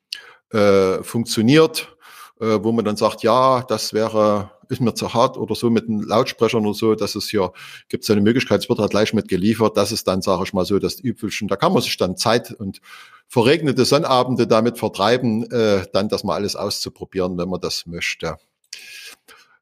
äh, 0.51 1.03
funktioniert, 1.03 1.97
äh, 2.39 2.59
wo 2.61 2.71
man 2.71 2.85
dann 2.85 2.95
sagt, 2.95 3.21
ja, 3.21 3.63
das 3.63 3.93
wäre 3.93 4.51
ist 4.69 4.81
mir 4.81 4.93
zu 4.93 5.13
hart 5.13 5.37
oder 5.37 5.55
so 5.55 5.69
mit 5.69 5.87
den 5.87 6.01
Lautsprechern 6.01 6.65
oder 6.65 6.73
so, 6.73 6.95
dass 6.95 7.15
es 7.15 7.29
hier 7.29 7.51
gibt 7.89 8.03
es 8.03 8.09
eine 8.09 8.21
Möglichkeit, 8.21 8.61
es 8.61 8.69
wird 8.69 8.79
halt 8.79 8.91
gleich 8.91 9.13
mit 9.13 9.27
geliefert. 9.27 9.77
Das 9.77 9.91
ist 9.91 10.07
dann, 10.07 10.21
sage 10.21 10.43
ich 10.43 10.53
mal 10.53 10.65
so, 10.65 10.77
das 10.79 11.01
Übliche. 11.01 11.47
Da 11.47 11.55
kann 11.55 11.73
man 11.73 11.81
sich 11.81 11.95
dann 11.97 12.17
Zeit 12.17 12.51
und 12.51 12.81
verregnete 13.27 13.85
Sonnabende 13.85 14.47
damit 14.47 14.77
vertreiben, 14.77 15.49
äh, 15.51 15.85
dann 15.91 16.09
das 16.09 16.23
mal 16.23 16.35
alles 16.35 16.55
auszuprobieren, 16.55 17.37
wenn 17.37 17.49
man 17.49 17.61
das 17.61 17.85
möchte. 17.85 18.37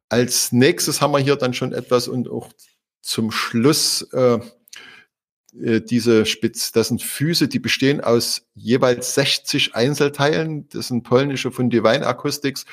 Als 0.08 0.52
nächstes 0.52 1.02
haben 1.02 1.12
wir 1.12 1.20
hier 1.20 1.36
dann 1.36 1.54
schon 1.54 1.74
etwas 1.74 2.08
und 2.08 2.30
auch 2.30 2.50
zum 3.02 3.32
Schluss 3.32 4.04
äh, 4.14 4.40
äh 5.60 5.82
diese 5.82 6.26
Spitz, 6.26 6.72
das 6.72 6.90
sind 6.90 7.02
Füße, 7.02 7.48
die 7.48 7.60
bestehen 7.60 8.02
aus 8.02 8.44
jeweils 8.54 9.16
60 9.16 9.76
Einzelteilen. 9.76 10.70
Das 10.70 10.90
sind 10.90 11.04
polnische 11.04 11.52
von 11.52 11.70
Divine 11.70 12.06
Acoustics. 12.06 12.66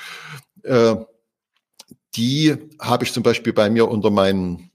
Äh, 0.62 0.97
die 2.14 2.55
habe 2.78 3.05
ich 3.05 3.12
zum 3.12 3.22
Beispiel 3.22 3.55
bei 3.55 3.70
mir 3.70 3.88
unter 3.88 4.11
meinen 4.11 4.71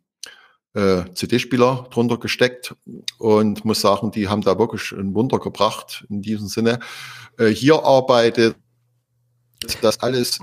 äh, 0.77 1.11
CD-Spieler 1.15 1.87
drunter 1.89 2.17
gesteckt 2.19 2.75
und 3.17 3.65
muss 3.65 3.81
sagen, 3.81 4.11
die 4.11 4.27
haben 4.27 4.41
da 4.41 4.59
wirklich 4.59 4.91
ein 4.91 5.15
Wunder 5.15 5.39
gebracht 5.39 6.05
in 6.07 6.21
diesem 6.21 6.47
Sinne. 6.47 6.79
Äh, 7.39 7.47
hier 7.47 7.83
arbeitet 7.83 8.55
das 9.81 9.99
alles 10.01 10.39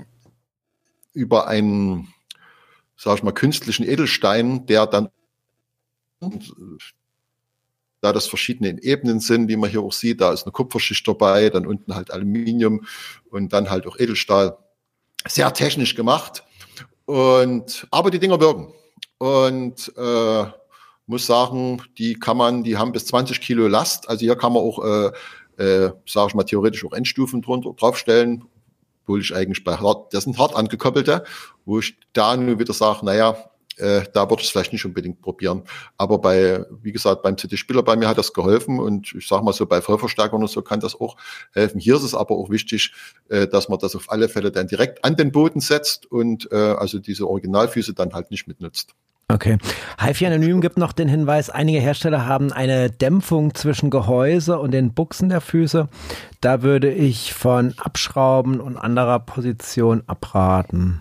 über 1.12 1.47
einen, 1.47 2.12
sag 2.97 3.18
ich 3.18 3.22
mal, 3.22 3.30
künstlichen 3.30 3.87
Edelstein, 3.87 4.66
der 4.66 4.89
dann 4.89 5.09
da 8.01 8.12
das 8.12 8.26
verschiedene 8.26 8.82
Ebenen 8.82 9.20
sind, 9.20 9.49
wie 9.49 9.57
man 9.57 9.70
hier 9.70 9.82
auch 9.82 9.93
sieht, 9.93 10.20
da 10.20 10.32
ist 10.32 10.45
eine 10.45 10.53
Kupferschicht 10.53 11.07
dabei, 11.07 11.49
dann 11.49 11.64
unten 11.64 11.95
halt 11.95 12.11
Aluminium 12.11 12.85
und 13.30 13.53
dann 13.53 13.70
halt 13.70 13.87
auch 13.87 14.01
Edelstahl. 14.01 14.59
Sehr 15.28 15.53
technisch 15.55 15.95
gemacht. 15.95 16.43
Und 17.05 17.87
aber 17.93 18.11
die 18.11 18.18
Dinger 18.18 18.41
wirken. 18.41 18.74
Und 19.19 19.93
äh, 19.97 20.45
muss 21.07 21.27
sagen, 21.27 21.83
die 21.99 22.15
kann 22.15 22.37
man, 22.37 22.65
die 22.65 22.77
haben 22.77 22.93
bis 22.93 23.07
20 23.07 23.41
Kilo 23.41 23.69
Last. 23.69 24.09
Also 24.09 24.21
hier 24.21 24.37
kann 24.37 24.53
man 24.53 24.62
auch, 24.62 24.85
äh, 24.85 25.62
äh, 25.62 25.93
sage 26.07 26.29
ich 26.29 26.35
mal, 26.35 26.45
theoretisch 26.45 26.85
auch 26.85 26.93
Endstufen 26.93 27.43
drunter 27.43 27.73
draufstellen, 27.75 28.45
obwohl 29.03 29.21
ich 29.21 29.35
eigentlich 29.35 29.65
bei 29.65 29.77
hart, 29.77 30.15
das 30.15 30.25
sind 30.25 30.39
hart 30.39 30.57
angekoppelte, 30.57 31.25
wo 31.65 31.79
ich 31.79 31.97
da 32.12 32.37
nur 32.37 32.59
wieder 32.59 32.73
sage, 32.73 33.05
naja, 33.05 33.37
äh, 33.77 34.03
da 34.12 34.29
würde 34.31 34.41
ich 34.41 34.47
es 34.47 34.51
vielleicht 34.51 34.72
nicht 34.72 34.85
unbedingt 34.85 35.20
probieren. 35.20 35.62
Aber 35.97 36.18
bei, 36.18 36.64
wie 36.83 36.93
gesagt, 36.93 37.22
beim 37.22 37.37
CD-Spieler 37.37 37.83
bei 37.83 37.97
mir 37.97 38.09
hat 38.09 38.18
das 38.18 38.33
geholfen 38.33 38.79
und 38.79 39.14
ich 39.14 39.27
sage 39.27 39.45
mal 39.45 39.53
so, 39.53 39.66
bei 39.66 39.81
Vollverstärkern 39.81 40.41
und 40.41 40.51
so 40.51 40.62
kann 40.62 40.81
das 40.81 41.01
auch 41.01 41.16
helfen. 41.53 41.81
Hier 41.81 41.97
ist 41.97 42.03
es 42.03 42.14
aber 42.14 42.37
auch 42.37 42.51
wichtig, 42.51 42.93
äh, 43.29 43.47
dass 43.47 43.68
man 43.68 43.79
das 43.79 43.97
auf 43.97 44.11
alle 44.11 44.29
Fälle 44.29 44.53
dann 44.53 44.66
direkt 44.66 45.05
an 45.05 45.16
den 45.16 45.33
Boden 45.33 45.61
setzt 45.61 46.11
und 46.11 46.51
äh, 46.53 46.57
also 46.57 46.99
diese 46.99 47.29
Originalfüße 47.29 47.95
dann 47.95 48.12
halt 48.12 48.31
nicht 48.31 48.47
mitnutzt. 48.47 48.95
Okay. 49.29 49.57
HiFi 49.99 50.27
Anonym 50.27 50.61
gibt 50.61 50.77
noch 50.77 50.93
den 50.93 51.09
Hinweis, 51.09 51.49
einige 51.49 51.81
Hersteller 51.81 52.27
haben 52.27 52.53
eine 52.53 52.91
Dämpfung 52.91 53.55
zwischen 53.55 53.89
Gehäuse 53.89 54.59
und 54.59 54.70
den 54.70 54.93
Buchsen 54.93 55.31
der 55.31 55.41
Füße. 55.41 55.89
Da 56.43 56.62
würde 56.62 56.93
ich 56.93 57.33
von 57.33 57.75
Abschrauben 57.79 58.61
und 58.61 58.77
anderer 58.77 59.20
Position 59.20 60.03
abraten. 60.07 61.01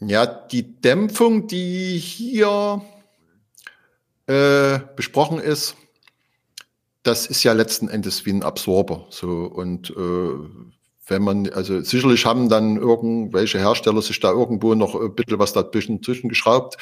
Ja, 0.00 0.26
die 0.26 0.80
Dämpfung, 0.80 1.46
die 1.46 1.98
hier 1.98 2.82
äh, 4.26 4.80
besprochen 4.96 5.38
ist, 5.38 5.76
das 7.02 7.26
ist 7.26 7.42
ja 7.42 7.52
letzten 7.52 7.88
Endes 7.88 8.26
wie 8.26 8.32
ein 8.32 8.42
Absorber. 8.42 9.06
So 9.10 9.28
und 9.28 9.90
äh, 9.90 10.74
wenn 11.06 11.22
man, 11.22 11.48
also 11.50 11.80
sicherlich 11.82 12.24
haben 12.26 12.48
dann 12.48 12.76
irgendwelche 12.76 13.58
Hersteller 13.58 14.02
sich 14.02 14.20
da 14.20 14.30
irgendwo 14.30 14.74
noch 14.74 14.94
ein 14.94 15.14
bisschen 15.14 15.38
was 15.38 15.52
dazwischen 15.52 16.02
zwischengeschraubt. 16.02 16.76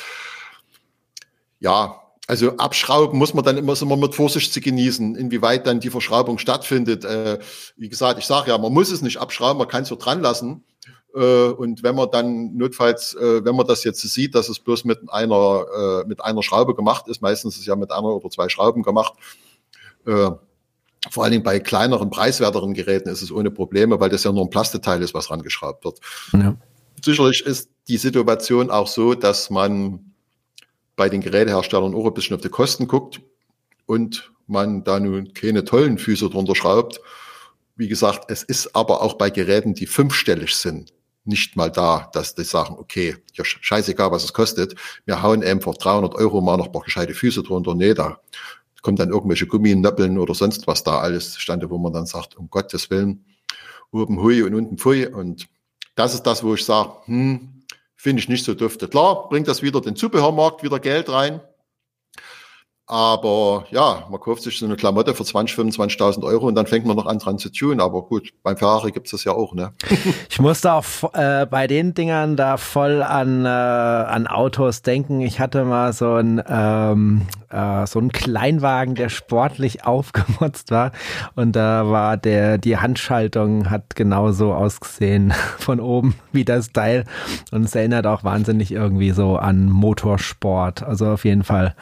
Ja, 1.59 2.01
also 2.29 2.57
abschrauben 2.57 3.19
muss 3.19 3.35
man 3.35 3.45
dann 3.45 3.59
immer, 3.59 3.81
immer 3.81 3.97
mit 3.97 4.15
Vorsicht 4.15 4.53
zu 4.53 4.61
genießen, 4.61 5.17
inwieweit 5.17 5.67
dann 5.67 5.81
die 5.81 5.91
Verschraubung 5.91 6.39
stattfindet. 6.39 7.05
Äh, 7.05 7.41
wie 7.77 7.89
gesagt, 7.89 8.19
ich 8.19 8.27
sage 8.27 8.51
ja, 8.51 8.59
man 8.59 8.73
muss 8.73 8.93
es 8.93 9.03
nicht 9.03 9.19
abschrauben, 9.19 9.59
man 9.59 9.69
kann 9.69 9.83
es 9.83 9.89
so 9.89 9.97
dran 9.97 10.21
lassen. 10.21 10.65
Äh, 11.15 11.49
und 11.49 11.83
wenn 11.83 11.95
man 11.95 12.11
dann 12.11 12.57
notfalls, 12.57 13.15
äh, 13.15 13.45
wenn 13.45 13.55
man 13.55 13.67
das 13.67 13.85
jetzt 13.85 14.01
sieht, 14.01 14.35
dass 14.35 14.49
es 14.49 14.59
bloß 14.59 14.85
mit 14.85 15.01
einer, 15.09 16.03
äh, 16.05 16.09
mit 16.09 16.23
einer 16.25 16.43
Schraube 16.43 16.75
gemacht 16.75 17.09
ist, 17.09 17.23
meistens 17.23 17.55
ist 17.55 17.61
es 17.61 17.67
ja 17.67 17.77
mit 17.77 17.93
einer 17.93 18.05
oder 18.05 18.31
zwei 18.31 18.49
Schrauben 18.49 18.83
gemacht, 18.83 19.15
vor 21.11 21.23
allen 21.23 21.31
Dingen 21.31 21.45
bei 21.45 21.61
kleineren, 21.61 22.11
preiswerteren 22.11 22.75
Geräten 22.75 23.09
ist 23.09 23.23
es 23.23 23.31
ohne 23.31 23.53
Probleme, 23.53 24.01
weil 24.01 24.11
das 24.11 24.25
ja 24.25 24.33
nur 24.33 24.43
ein 24.45 24.51
Plasteteil 24.51 25.01
ist, 25.01 25.15
was 25.15 25.31
rangeschraubt 25.31 25.85
wird. 25.85 26.01
Ja. 26.33 26.57
Sicherlich 27.05 27.47
ist 27.47 27.71
die 27.87 27.99
Situation 27.99 28.69
auch 28.69 28.89
so, 28.89 29.15
dass 29.15 29.49
man 29.49 30.13
bei 30.97 31.09
den 31.09 31.21
Geräteherstellern 31.21 31.95
auch 31.95 32.07
ein 32.07 32.15
bisschen 32.15 32.35
auf 32.35 32.43
die 32.43 32.49
Kosten 32.49 32.89
guckt 32.89 33.21
und 33.87 34.33
man 34.49 34.83
da 34.83 34.99
nun 34.99 35.33
keine 35.35 35.65
tollen 35.65 35.99
Füße 35.99 36.29
drunter 36.29 36.57
schraubt. 36.57 37.01
Wie 37.77 37.89
gesagt, 37.89 38.25
es 38.29 38.43
ist 38.43 38.75
aber 38.75 39.03
auch 39.03 39.15
bei 39.15 39.31
Geräten, 39.31 39.75
die 39.75 39.87
fünfstellig 39.87 40.57
sind, 40.57 40.93
nicht 41.25 41.57
mal 41.57 41.71
da, 41.71 42.11
dass 42.13 42.35
die 42.35 42.45
sagen, 42.45 42.77
okay, 42.79 43.17
ja, 43.35 43.45
scheißegal, 43.45 44.11
was 44.11 44.25
es 44.25 44.33
kostet, 44.33 44.75
wir 45.05 45.23
hauen 45.23 45.43
für 45.43 45.73
300 45.73 46.15
Euro 46.17 46.41
mal 46.41 46.57
noch 46.57 46.67
ein 46.67 46.73
paar 46.73 46.83
gescheite 46.83 47.15
Füße 47.15 47.43
drunter. 47.43 47.75
Nee, 47.75 47.95
da 47.95 48.21
kommt 48.83 48.99
dann 48.99 49.11
irgendwelche 49.11 49.47
Gumminöppeln 49.47 50.19
oder 50.19 50.35
sonst 50.35 50.67
was 50.67 50.83
da 50.83 50.99
alles 50.99 51.39
stande, 51.39 51.71
wo 51.71 51.79
man 51.79 51.93
dann 51.93 52.07
sagt, 52.07 52.37
um 52.37 52.51
Gottes 52.51 52.91
Willen, 52.91 53.25
oben 53.93 54.21
hui 54.21 54.43
und 54.43 54.55
unten 54.55 54.79
pfui. 54.79 55.07
Und 55.07 55.49
das 55.95 56.15
ist 56.15 56.25
das, 56.25 56.43
wo 56.43 56.55
ich 56.55 56.65
sage, 56.65 56.93
hm, 57.05 57.63
finde 57.95 58.21
ich 58.21 58.29
nicht 58.29 58.45
so 58.45 58.55
dufte. 58.55 58.89
Klar, 58.89 59.29
bringt 59.29 59.47
das 59.47 59.63
wieder 59.63 59.81
den 59.81 59.97
Zubehörmarkt 59.97 60.63
wieder 60.63 60.81
Geld 60.81 61.09
rein. 61.09 61.41
Aber 62.93 63.65
ja, 63.71 64.07
man 64.11 64.21
kauft 64.21 64.43
sich 64.43 64.59
so 64.59 64.67
eine 64.67 64.77
Klamotte 64.77 65.15
für 65.15 65.25
20, 65.25 65.59
25.000 65.59 66.25
Euro 66.25 66.49
und 66.49 66.55
dann 66.57 66.67
fängt 66.67 66.85
man 66.85 66.95
noch 66.95 67.07
an 67.07 67.19
dran 67.19 67.39
zu 67.39 67.49
tun. 67.49 67.81
Aber 67.81 68.03
gut, 68.03 68.35
beim 68.43 68.59
Ferrari 68.59 68.93
gibt 68.93 69.07
es 69.07 69.13
das 69.13 69.25
ja 69.25 69.33
auch, 69.33 69.55
ne? 69.55 69.73
ich 70.29 70.39
musste 70.39 70.75
auch 70.75 70.85
äh, 71.15 71.47
bei 71.47 71.67
den 71.67 71.95
Dingern 71.95 72.37
da 72.37 72.59
voll 72.59 73.03
an, 73.03 73.47
äh, 73.47 73.49
an 73.49 74.27
Autos 74.27 74.83
denken. 74.83 75.23
Ich 75.23 75.41
hatte 75.41 75.65
mal 75.65 75.95
so 75.95 76.17
ein 76.17 76.43
ähm, 76.47 77.23
äh, 77.53 77.87
so 77.87 77.99
einen 77.99 78.13
Kleinwagen, 78.13 78.95
der 78.95 79.09
sportlich 79.09 79.85
aufgemotzt 79.87 80.71
war. 80.71 80.93
Und 81.35 81.57
da 81.57 81.89
war 81.89 82.19
der, 82.19 82.59
die 82.59 82.77
Handschaltung 82.77 83.71
hat 83.71 83.95
genauso 83.97 84.53
ausgesehen 84.53 85.33
von 85.59 85.81
oben 85.81 86.15
wie 86.33 86.45
das 86.45 86.73
Teil. 86.73 87.05
Und 87.53 87.65
es 87.65 87.75
erinnert 87.75 88.07
auch 88.07 88.25
wahnsinnig 88.25 88.73
irgendwie 88.73 89.13
so 89.13 89.37
an 89.37 89.71
Motorsport. 89.71 90.83
Also 90.83 91.09
auf 91.09 91.25
jeden 91.25 91.45
Fall 91.45 91.75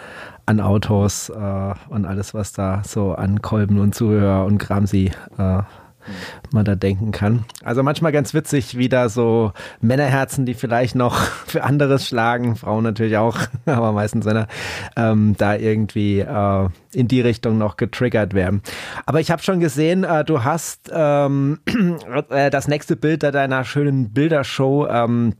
an 0.51 0.61
Autos 0.61 1.29
äh, 1.29 1.75
und 1.89 2.05
alles, 2.05 2.35
was 2.35 2.53
da 2.53 2.83
so 2.85 3.13
an 3.13 3.41
Kolben 3.41 3.79
und 3.79 3.95
Zuhörer 3.95 4.45
und 4.45 4.59
Gramsi 4.59 5.13
äh, 5.39 5.63
man 6.51 6.65
da 6.65 6.75
denken 6.75 7.13
kann. 7.13 7.45
Also 7.63 7.85
manchmal 7.85 8.11
ganz 8.11 8.35
witzig, 8.35 8.77
wie 8.77 8.89
da 8.89 9.09
so 9.09 9.53
Männerherzen, 9.81 10.47
die 10.47 10.55
vielleicht 10.55 10.97
noch 10.97 11.21
für 11.47 11.63
anderes 11.63 12.09
schlagen, 12.09 12.57
Frauen 12.57 12.83
natürlich 12.83 13.17
auch, 13.17 13.39
aber 13.67 13.93
meistens 13.93 14.25
Männer, 14.25 14.49
ähm, 14.97 15.37
da 15.39 15.55
irgendwie 15.55 16.19
äh, 16.19 16.69
in 16.93 17.07
die 17.07 17.21
Richtung 17.21 17.57
noch 17.57 17.77
getriggert 17.77 18.35
werden. 18.35 18.63
Aber 19.07 19.21
ich 19.21 19.31
habe 19.31 19.43
schon 19.43 19.61
gesehen, 19.61 20.03
äh, 20.03 20.25
du 20.25 20.43
hast 20.43 20.91
ähm, 20.93 21.61
äh, 22.31 22.51
das 22.51 22.67
nächste 22.67 22.97
Bild 22.97 23.23
deiner 23.23 23.63
schönen 23.63 24.13
Bildershow 24.13 24.89
ähm, 24.89 25.35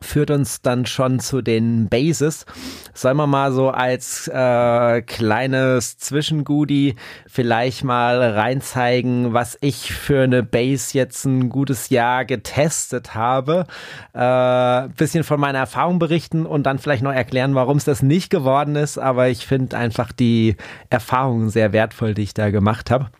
führt 0.00 0.30
uns 0.30 0.62
dann 0.62 0.86
schon 0.86 1.20
zu 1.20 1.42
den 1.42 1.88
Bases. 1.88 2.46
Sollen 2.94 3.16
wir 3.16 3.26
mal 3.26 3.52
so 3.52 3.70
als 3.70 4.28
äh, 4.28 5.02
kleines 5.02 5.98
Zwischengoodie 5.98 6.96
vielleicht 7.26 7.84
mal 7.84 8.20
reinzeigen, 8.32 9.32
was 9.32 9.56
ich 9.60 9.92
für 9.92 10.22
eine 10.22 10.42
Base 10.42 10.96
jetzt 10.96 11.24
ein 11.24 11.48
gutes 11.48 11.90
Jahr 11.90 12.24
getestet 12.24 13.14
habe. 13.14 13.66
Äh, 14.12 14.88
bisschen 14.96 15.24
von 15.24 15.40
meiner 15.40 15.58
Erfahrung 15.58 15.98
berichten 15.98 16.46
und 16.46 16.64
dann 16.64 16.78
vielleicht 16.78 17.02
noch 17.02 17.12
erklären, 17.12 17.54
warum 17.54 17.76
es 17.76 17.84
das 17.84 18.02
nicht 18.02 18.30
geworden 18.30 18.76
ist. 18.76 18.98
Aber 18.98 19.28
ich 19.28 19.46
finde 19.46 19.76
einfach 19.76 20.12
die 20.12 20.56
Erfahrungen 20.90 21.50
sehr 21.50 21.72
wertvoll, 21.72 22.14
die 22.14 22.22
ich 22.22 22.34
da 22.34 22.50
gemacht 22.50 22.90
habe. 22.90 23.10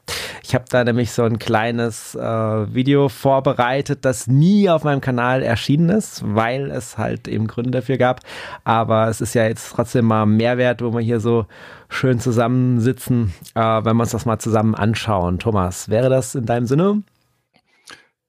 Ich 0.51 0.55
habe 0.57 0.65
da 0.69 0.83
nämlich 0.83 1.13
so 1.13 1.23
ein 1.23 1.39
kleines 1.39 2.17
äh, 2.17 2.75
Video 2.75 3.09
vorbereitet, 3.09 4.05
das 4.05 4.27
nie 4.27 4.69
auf 4.69 4.83
meinem 4.83 5.01
Kanal 5.01 5.45
erschienen 5.45 5.91
ist, 5.91 6.23
weil 6.25 6.73
es 6.73 6.99
halt 6.99 7.29
eben 7.29 7.47
Gründe 7.47 7.71
dafür 7.71 7.99
gab. 7.99 8.23
Aber 8.65 9.07
es 9.07 9.21
ist 9.21 9.35
ja 9.35 9.47
jetzt 9.47 9.71
trotzdem 9.71 10.07
mal 10.07 10.27
Mehrwert, 10.27 10.83
wo 10.83 10.93
wir 10.93 11.03
hier 11.03 11.21
so 11.21 11.47
schön 11.89 12.19
zusammensitzen, 12.19 13.33
äh, 13.55 13.61
wenn 13.61 13.97
wir 13.97 14.03
uns 14.03 14.11
das 14.11 14.27
mal 14.27 14.41
zusammen 14.41 14.75
anschauen. 14.75 15.39
Thomas, 15.39 15.89
wäre 15.89 16.11
das 16.11 16.35
in 16.35 16.47
deinem 16.47 16.67
Sinne? 16.67 17.05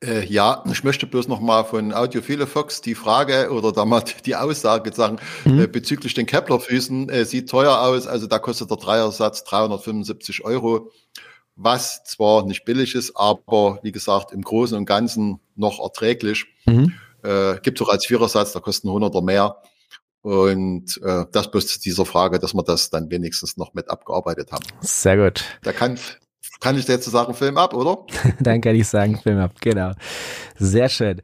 Äh, 0.05 0.23
ja, 0.25 0.63
ich 0.71 0.83
möchte 0.83 1.07
bloß 1.07 1.27
noch 1.27 1.41
mal 1.41 1.63
von 1.63 1.91
Audiophile 1.91 2.45
Fox 2.45 2.81
die 2.81 2.93
Frage 2.93 3.49
oder 3.49 3.71
damals 3.71 4.13
die 4.27 4.35
Aussage 4.35 4.93
sagen 4.93 5.17
mhm. 5.43 5.61
äh, 5.61 5.65
bezüglich 5.65 6.13
den 6.13 6.27
Kepler-Füßen. 6.27 7.09
Äh, 7.09 7.25
sieht 7.25 7.49
teuer 7.49 7.81
aus, 7.81 8.05
also 8.05 8.27
da 8.27 8.37
kostet 8.37 8.69
der 8.69 8.77
Dreiersatz 8.77 9.43
375 9.43 10.45
Euro, 10.45 10.91
was 11.63 12.03
zwar 12.03 12.45
nicht 12.45 12.65
billig 12.65 12.95
ist, 12.95 13.15
aber 13.15 13.79
wie 13.83 13.91
gesagt 13.91 14.31
im 14.31 14.41
Großen 14.41 14.77
und 14.77 14.85
Ganzen 14.85 15.39
noch 15.55 15.79
erträglich. 15.79 16.45
Mhm. 16.65 16.93
Äh, 17.23 17.59
gibt 17.61 17.81
auch 17.81 17.89
als 17.89 18.05
Vierersatz, 18.05 18.53
da 18.53 18.59
kosten 18.59 18.87
100 18.87 19.13
oder 19.13 19.23
mehr. 19.23 19.57
Und 20.21 20.99
äh, 21.03 21.25
das 21.31 21.49
bloß 21.49 21.67
zu 21.67 21.79
dieser 21.79 22.05
Frage, 22.05 22.39
dass 22.39 22.53
wir 22.53 22.63
das 22.63 22.89
dann 22.89 23.09
wenigstens 23.09 23.57
noch 23.57 23.73
mit 23.73 23.89
abgearbeitet 23.89 24.51
haben. 24.51 24.63
Sehr 24.81 25.17
gut. 25.17 25.43
Da 25.63 25.73
kann, 25.73 25.97
kann 26.59 26.77
ich 26.77 26.87
jetzt 26.87 27.05
sagen, 27.05 27.33
Film 27.33 27.57
ab, 27.57 27.73
oder? 27.73 28.05
dann 28.39 28.61
kann 28.61 28.75
ich 28.75 28.87
sagen, 28.87 29.19
Film 29.19 29.39
ab, 29.39 29.53
genau. 29.61 29.93
Sehr 30.57 30.89
schön. 30.89 31.23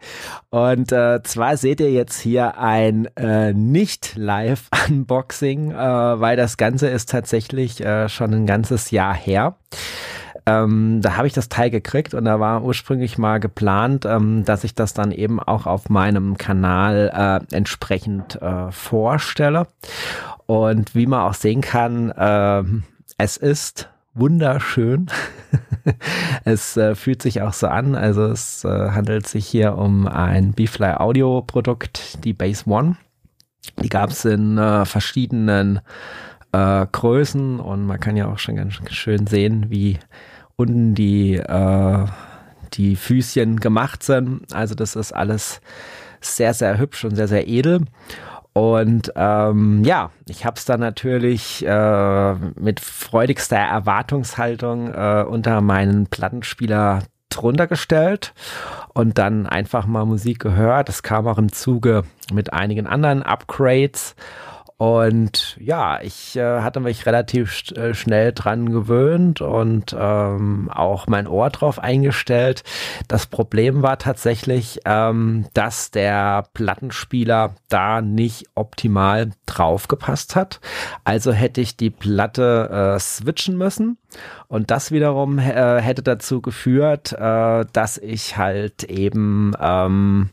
Und 0.50 0.92
äh, 0.92 1.22
zwar 1.24 1.58
seht 1.58 1.80
ihr 1.80 1.92
jetzt 1.92 2.20
hier 2.20 2.58
ein 2.58 3.06
äh, 3.16 3.54
Nicht-Live-Unboxing, 3.54 5.70
äh, 5.72 5.76
weil 5.76 6.36
das 6.36 6.58
Ganze 6.58 6.88
ist 6.88 7.10
tatsächlich 7.10 7.82
äh, 7.82 8.10
schon 8.10 8.34
ein 8.34 8.48
ganzes 8.48 8.90
Jahr 8.90 9.14
her. 9.14 9.60
Ähm, 10.48 11.02
da 11.02 11.18
habe 11.18 11.28
ich 11.28 11.34
das 11.34 11.50
Teil 11.50 11.70
gekriegt 11.70 12.14
und 12.14 12.24
da 12.24 12.40
war 12.40 12.64
ursprünglich 12.64 13.18
mal 13.18 13.42
geplant, 13.42 14.06
ähm, 14.06 14.46
dass 14.46 14.64
ich 14.64 14.74
das 14.74 14.94
dann 14.94 15.12
eben 15.12 15.42
auch 15.42 15.66
auf 15.66 15.90
meinem 15.90 16.38
Kanal 16.38 17.12
äh, 17.52 17.54
entsprechend 17.56 18.42
äh, 18.42 18.72
vorstelle. 18.72 19.68
Und 20.46 20.96
wie 20.96 21.06
man 21.06 21.24
auch 21.24 21.34
sehen 21.34 21.60
kann, 21.60 22.12
äh, 22.12 22.64
es 23.18 23.36
ist 23.36 23.90
wunderschön. 24.14 25.08
es 26.46 26.78
äh, 26.78 26.96
fühlt 26.96 27.22
sich 27.22 27.42
auch 27.42 27.52
so 27.52 27.68
an. 27.68 27.96
Also 27.96 28.24
es 28.28 28.64
äh, 28.64 28.92
handelt 28.92 29.28
sich 29.28 29.46
hier 29.46 29.78
um 29.78 30.08
ein 30.08 30.54
B-Fly 30.54 30.94
Audio 30.94 31.42
Produkt, 31.42 32.24
die 32.24 32.34
Base 32.34 32.70
One. 32.70 32.96
Die 33.84 33.90
gab 33.90 34.12
es 34.12 34.24
in 34.24 34.58
äh, 34.58 34.86
verschiedenen 34.86 35.82
äh, 36.54 36.86
Größen 36.90 37.60
und 37.60 37.86
man 37.86 38.00
kann 38.00 38.16
ja 38.16 38.30
auch 38.30 38.40
schon 38.40 38.56
ganz 38.56 38.76
schön 38.92 39.28
sehen, 39.28 39.66
wie 39.68 40.00
unten 40.58 40.96
die, 40.96 41.36
äh, 41.36 42.06
die 42.74 42.96
Füßchen 42.96 43.60
gemacht 43.60 44.04
sind. 44.04 44.54
Also 44.54 44.76
das 44.76 44.96
ist 44.96 45.14
alles 45.14 45.62
sehr, 46.20 46.54
sehr 46.54 46.78
hübsch 46.78 47.06
und 47.06 47.16
sehr, 47.16 47.28
sehr 47.28 47.48
edel. 47.48 47.86
Und 48.54 49.14
ähm, 49.16 49.84
ja, 49.84 50.10
ich 50.28 50.44
habe 50.44 50.58
es 50.58 50.66
dann 50.66 50.80
natürlich 50.80 51.64
äh, 51.64 52.34
mit 52.60 52.80
freudigster 52.80 53.58
Erwartungshaltung 53.58 54.92
äh, 54.94 55.24
unter 55.30 55.62
meinen 55.62 56.08
Plattenspieler 56.08 57.04
drunter 57.30 57.68
gestellt 57.68 58.34
und 58.96 59.20
dann 59.20 59.46
einfach 59.46 59.86
mal 59.86 60.06
Musik 60.06 60.40
gehört. 60.40 60.90
Das 60.90 61.04
kam 61.04 61.28
auch 61.28 61.38
im 61.38 61.52
Zuge 61.52 62.02
mit 62.34 62.52
einigen 62.52 62.88
anderen 62.88 63.22
Upgrades. 63.22 64.16
Und 64.78 65.58
ja, 65.60 66.00
ich 66.04 66.36
äh, 66.36 66.62
hatte 66.62 66.80
mich 66.80 67.08
relativ 67.08 67.72
äh, 67.72 67.96
schnell 67.96 68.32
dran 68.32 68.70
gewöhnt 68.70 69.42
und 69.42 69.96
ähm, 69.98 70.70
auch 70.72 71.08
mein 71.08 71.26
Ohr 71.26 71.50
drauf 71.50 71.80
eingestellt. 71.80 72.64
Das 73.08 73.26
Problem 73.26 73.82
war 73.82 73.98
tatsächlich, 73.98 74.82
ähm, 74.86 75.48
dass 75.56 75.90
der 75.90 76.44
Plattenspieler 76.54 77.56
da 77.70 78.02
nicht 78.02 78.46
optimal 78.54 79.32
draufgepasst 79.48 80.36
hat. 80.36 80.60
Also 81.04 81.32
hätte 81.32 81.60
ich 81.60 81.76
die 81.76 81.90
Platte 81.90 82.70
äh, 82.96 83.00
switchen 83.00 83.58
müssen. 83.58 83.98
Und 84.48 84.70
das 84.70 84.92
wiederum 84.92 85.40
äh, 85.40 85.82
hätte 85.82 86.04
dazu 86.04 86.40
geführt, 86.40 87.14
äh, 87.14 87.66
dass 87.74 87.98
ich 87.98 88.38
halt 88.38 88.84
eben 88.84 89.54
ähm, 89.60 90.30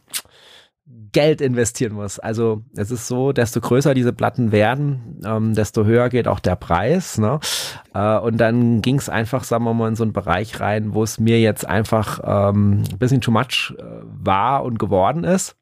Geld 1.15 1.41
investieren 1.41 1.95
muss. 1.95 2.19
Also 2.19 2.63
es 2.77 2.91
ist 2.91 3.07
so, 3.07 3.33
desto 3.33 3.61
größer 3.61 3.95
diese 3.95 4.13
Platten 4.13 4.53
werden, 4.53 5.23
ähm, 5.25 5.55
desto 5.55 5.87
höher 5.87 6.11
geht 6.11 6.29
auch 6.29 6.41
der 6.41 6.57
Preis. 6.57 7.17
Ne? 7.17 7.41
Äh, 7.95 8.19
und 8.19 8.37
dann 8.37 8.83
ging 8.83 8.97
es 8.97 9.09
einfach, 9.09 9.45
sagen 9.45 9.65
wir 9.65 9.73
mal, 9.73 9.89
in 9.89 9.97
so 9.97 10.03
einen 10.03 10.13
Bereich 10.13 10.61
rein, 10.61 10.93
wo 10.93 11.03
es 11.03 11.19
mir 11.19 11.41
jetzt 11.41 11.67
einfach 11.67 12.21
ähm, 12.25 12.83
ein 12.91 12.99
bisschen 12.99 13.23
too 13.23 13.31
much 13.31 13.75
äh, 13.79 13.83
war 14.03 14.65
und 14.65 14.79
geworden 14.79 15.25
ist. 15.25 15.57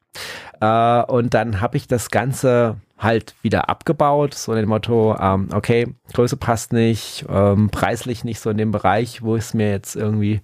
Äh, 0.59 1.03
und 1.03 1.33
dann 1.33 1.61
habe 1.61 1.77
ich 1.77 1.87
das 1.87 2.09
Ganze 2.09 2.77
halt 2.97 3.35
wieder 3.43 3.69
abgebaut, 3.69 4.33
so 4.33 4.53
in 4.53 4.59
dem 4.59 4.69
Motto, 4.69 5.15
ähm, 5.19 5.49
okay, 5.53 5.93
Größe 6.13 6.37
passt 6.37 6.73
nicht, 6.73 7.25
ähm, 7.29 7.69
preislich 7.69 8.23
nicht 8.23 8.39
so 8.39 8.49
in 8.49 8.57
dem 8.57 8.71
Bereich, 8.71 9.21
wo 9.21 9.35
es 9.35 9.53
mir 9.53 9.69
jetzt 9.69 9.95
irgendwie 9.95 10.41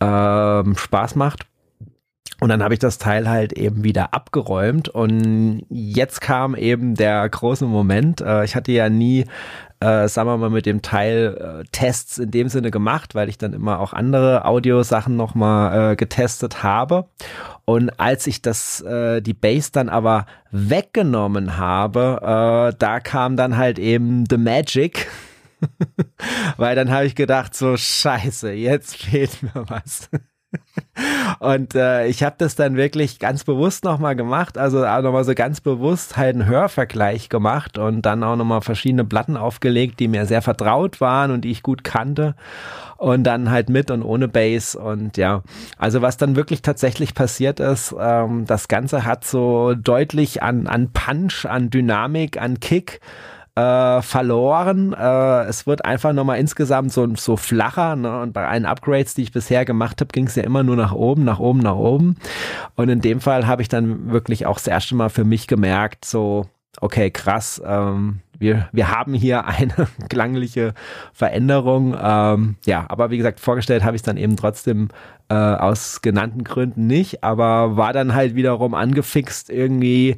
ähm, 0.00 0.76
Spaß 0.76 1.14
macht. 1.14 1.46
Und 2.42 2.48
dann 2.48 2.60
habe 2.60 2.74
ich 2.74 2.80
das 2.80 2.98
Teil 2.98 3.28
halt 3.28 3.52
eben 3.52 3.84
wieder 3.84 4.14
abgeräumt 4.14 4.88
und 4.88 5.64
jetzt 5.68 6.20
kam 6.20 6.56
eben 6.56 6.96
der 6.96 7.28
große 7.28 7.66
Moment. 7.66 8.20
Äh, 8.20 8.44
ich 8.44 8.56
hatte 8.56 8.72
ja 8.72 8.88
nie, 8.88 9.26
äh, 9.78 10.08
sagen 10.08 10.28
wir 10.28 10.36
mal, 10.38 10.50
mit 10.50 10.66
dem 10.66 10.82
Teil 10.82 11.60
äh, 11.60 11.64
Tests 11.70 12.18
in 12.18 12.32
dem 12.32 12.48
Sinne 12.48 12.72
gemacht, 12.72 13.14
weil 13.14 13.28
ich 13.28 13.38
dann 13.38 13.52
immer 13.52 13.78
auch 13.78 13.92
andere 13.92 14.44
Audiosachen 14.44 15.14
nochmal 15.14 15.92
äh, 15.92 15.94
getestet 15.94 16.64
habe. 16.64 17.06
Und 17.64 18.00
als 18.00 18.26
ich 18.26 18.42
das, 18.42 18.80
äh, 18.80 19.22
die 19.22 19.34
Bass 19.34 19.70
dann 19.70 19.88
aber 19.88 20.26
weggenommen 20.50 21.58
habe, 21.58 22.72
äh, 22.72 22.76
da 22.76 22.98
kam 22.98 23.36
dann 23.36 23.56
halt 23.56 23.78
eben 23.78 24.24
The 24.28 24.36
Magic. 24.36 25.06
weil 26.56 26.74
dann 26.74 26.90
habe 26.90 27.04
ich 27.04 27.14
gedacht, 27.14 27.54
so 27.54 27.76
scheiße, 27.76 28.50
jetzt 28.50 28.96
fehlt 28.96 29.44
mir 29.44 29.64
was. 29.68 30.10
Und 31.40 31.74
äh, 31.74 32.06
ich 32.06 32.22
habe 32.22 32.36
das 32.38 32.54
dann 32.54 32.76
wirklich 32.76 33.18
ganz 33.18 33.44
bewusst 33.44 33.84
nochmal 33.84 34.14
gemacht, 34.14 34.58
also 34.58 34.86
auch 34.86 35.02
nochmal 35.02 35.24
so 35.24 35.34
ganz 35.34 35.60
bewusst 35.60 36.16
halt 36.16 36.36
einen 36.36 36.46
Hörvergleich 36.46 37.28
gemacht 37.28 37.78
und 37.78 38.02
dann 38.02 38.22
auch 38.22 38.36
nochmal 38.36 38.60
verschiedene 38.60 39.04
Platten 39.04 39.36
aufgelegt, 39.36 39.98
die 40.00 40.08
mir 40.08 40.26
sehr 40.26 40.42
vertraut 40.42 41.00
waren 41.00 41.30
und 41.30 41.42
die 41.42 41.50
ich 41.50 41.62
gut 41.62 41.84
kannte. 41.84 42.34
Und 42.96 43.24
dann 43.24 43.50
halt 43.50 43.68
mit 43.68 43.90
und 43.90 44.04
ohne 44.04 44.28
Bass. 44.28 44.76
Und 44.76 45.16
ja, 45.16 45.42
also 45.76 46.02
was 46.02 46.18
dann 46.18 46.36
wirklich 46.36 46.62
tatsächlich 46.62 47.14
passiert 47.14 47.58
ist, 47.58 47.92
ähm, 47.98 48.44
das 48.46 48.68
Ganze 48.68 49.04
hat 49.04 49.24
so 49.24 49.74
deutlich 49.74 50.44
an, 50.44 50.68
an 50.68 50.92
Punch, 50.92 51.44
an 51.44 51.70
Dynamik, 51.70 52.40
an 52.40 52.60
Kick 52.60 53.00
äh, 53.54 54.00
verloren. 54.02 54.94
Äh, 54.94 55.44
es 55.44 55.66
wird 55.66 55.84
einfach 55.84 56.12
nochmal 56.12 56.38
insgesamt 56.38 56.92
so, 56.92 57.14
so 57.16 57.36
flacher. 57.36 57.96
Ne? 57.96 58.20
Und 58.20 58.32
bei 58.32 58.46
allen 58.46 58.64
Upgrades, 58.64 59.14
die 59.14 59.22
ich 59.22 59.32
bisher 59.32 59.64
gemacht 59.64 60.00
habe, 60.00 60.12
ging 60.12 60.26
es 60.26 60.36
ja 60.36 60.42
immer 60.42 60.62
nur 60.62 60.76
nach 60.76 60.92
oben, 60.92 61.24
nach 61.24 61.38
oben, 61.38 61.60
nach 61.60 61.76
oben. 61.76 62.16
Und 62.76 62.88
in 62.88 63.00
dem 63.00 63.20
Fall 63.20 63.46
habe 63.46 63.62
ich 63.62 63.68
dann 63.68 64.10
wirklich 64.10 64.46
auch 64.46 64.56
das 64.56 64.66
erste 64.66 64.94
Mal 64.94 65.10
für 65.10 65.24
mich 65.24 65.46
gemerkt, 65.46 66.04
so, 66.04 66.46
okay, 66.80 67.10
krass, 67.10 67.60
ähm, 67.64 68.20
wir, 68.38 68.68
wir 68.72 68.90
haben 68.90 69.14
hier 69.14 69.44
eine 69.46 69.88
klangliche 70.08 70.74
Veränderung. 71.12 71.96
Ähm, 72.00 72.56
ja, 72.64 72.86
aber 72.88 73.10
wie 73.10 73.18
gesagt, 73.18 73.38
vorgestellt 73.40 73.84
habe 73.84 73.96
ich 73.96 74.00
es 74.00 74.06
dann 74.06 74.16
eben 74.16 74.36
trotzdem 74.36 74.88
äh, 75.28 75.34
aus 75.34 76.00
genannten 76.00 76.42
Gründen 76.42 76.86
nicht, 76.86 77.22
aber 77.22 77.76
war 77.76 77.92
dann 77.92 78.14
halt 78.14 78.34
wiederum 78.34 78.74
angefixt, 78.74 79.50
irgendwie 79.50 80.16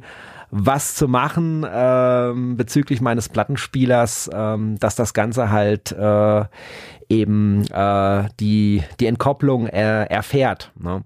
was 0.51 0.95
zu 0.95 1.07
machen 1.07 1.65
ähm, 1.69 2.57
bezüglich 2.57 3.01
meines 3.01 3.29
Plattenspielers, 3.29 4.29
ähm, 4.33 4.77
dass 4.79 4.95
das 4.95 5.13
Ganze 5.13 5.51
halt 5.51 5.91
äh, 5.91 6.43
eben 7.09 7.65
äh, 7.71 8.27
die, 8.39 8.83
die 8.99 9.05
Entkopplung 9.07 9.67
äh, 9.67 10.05
erfährt. 10.05 10.71
Ne? 10.79 11.03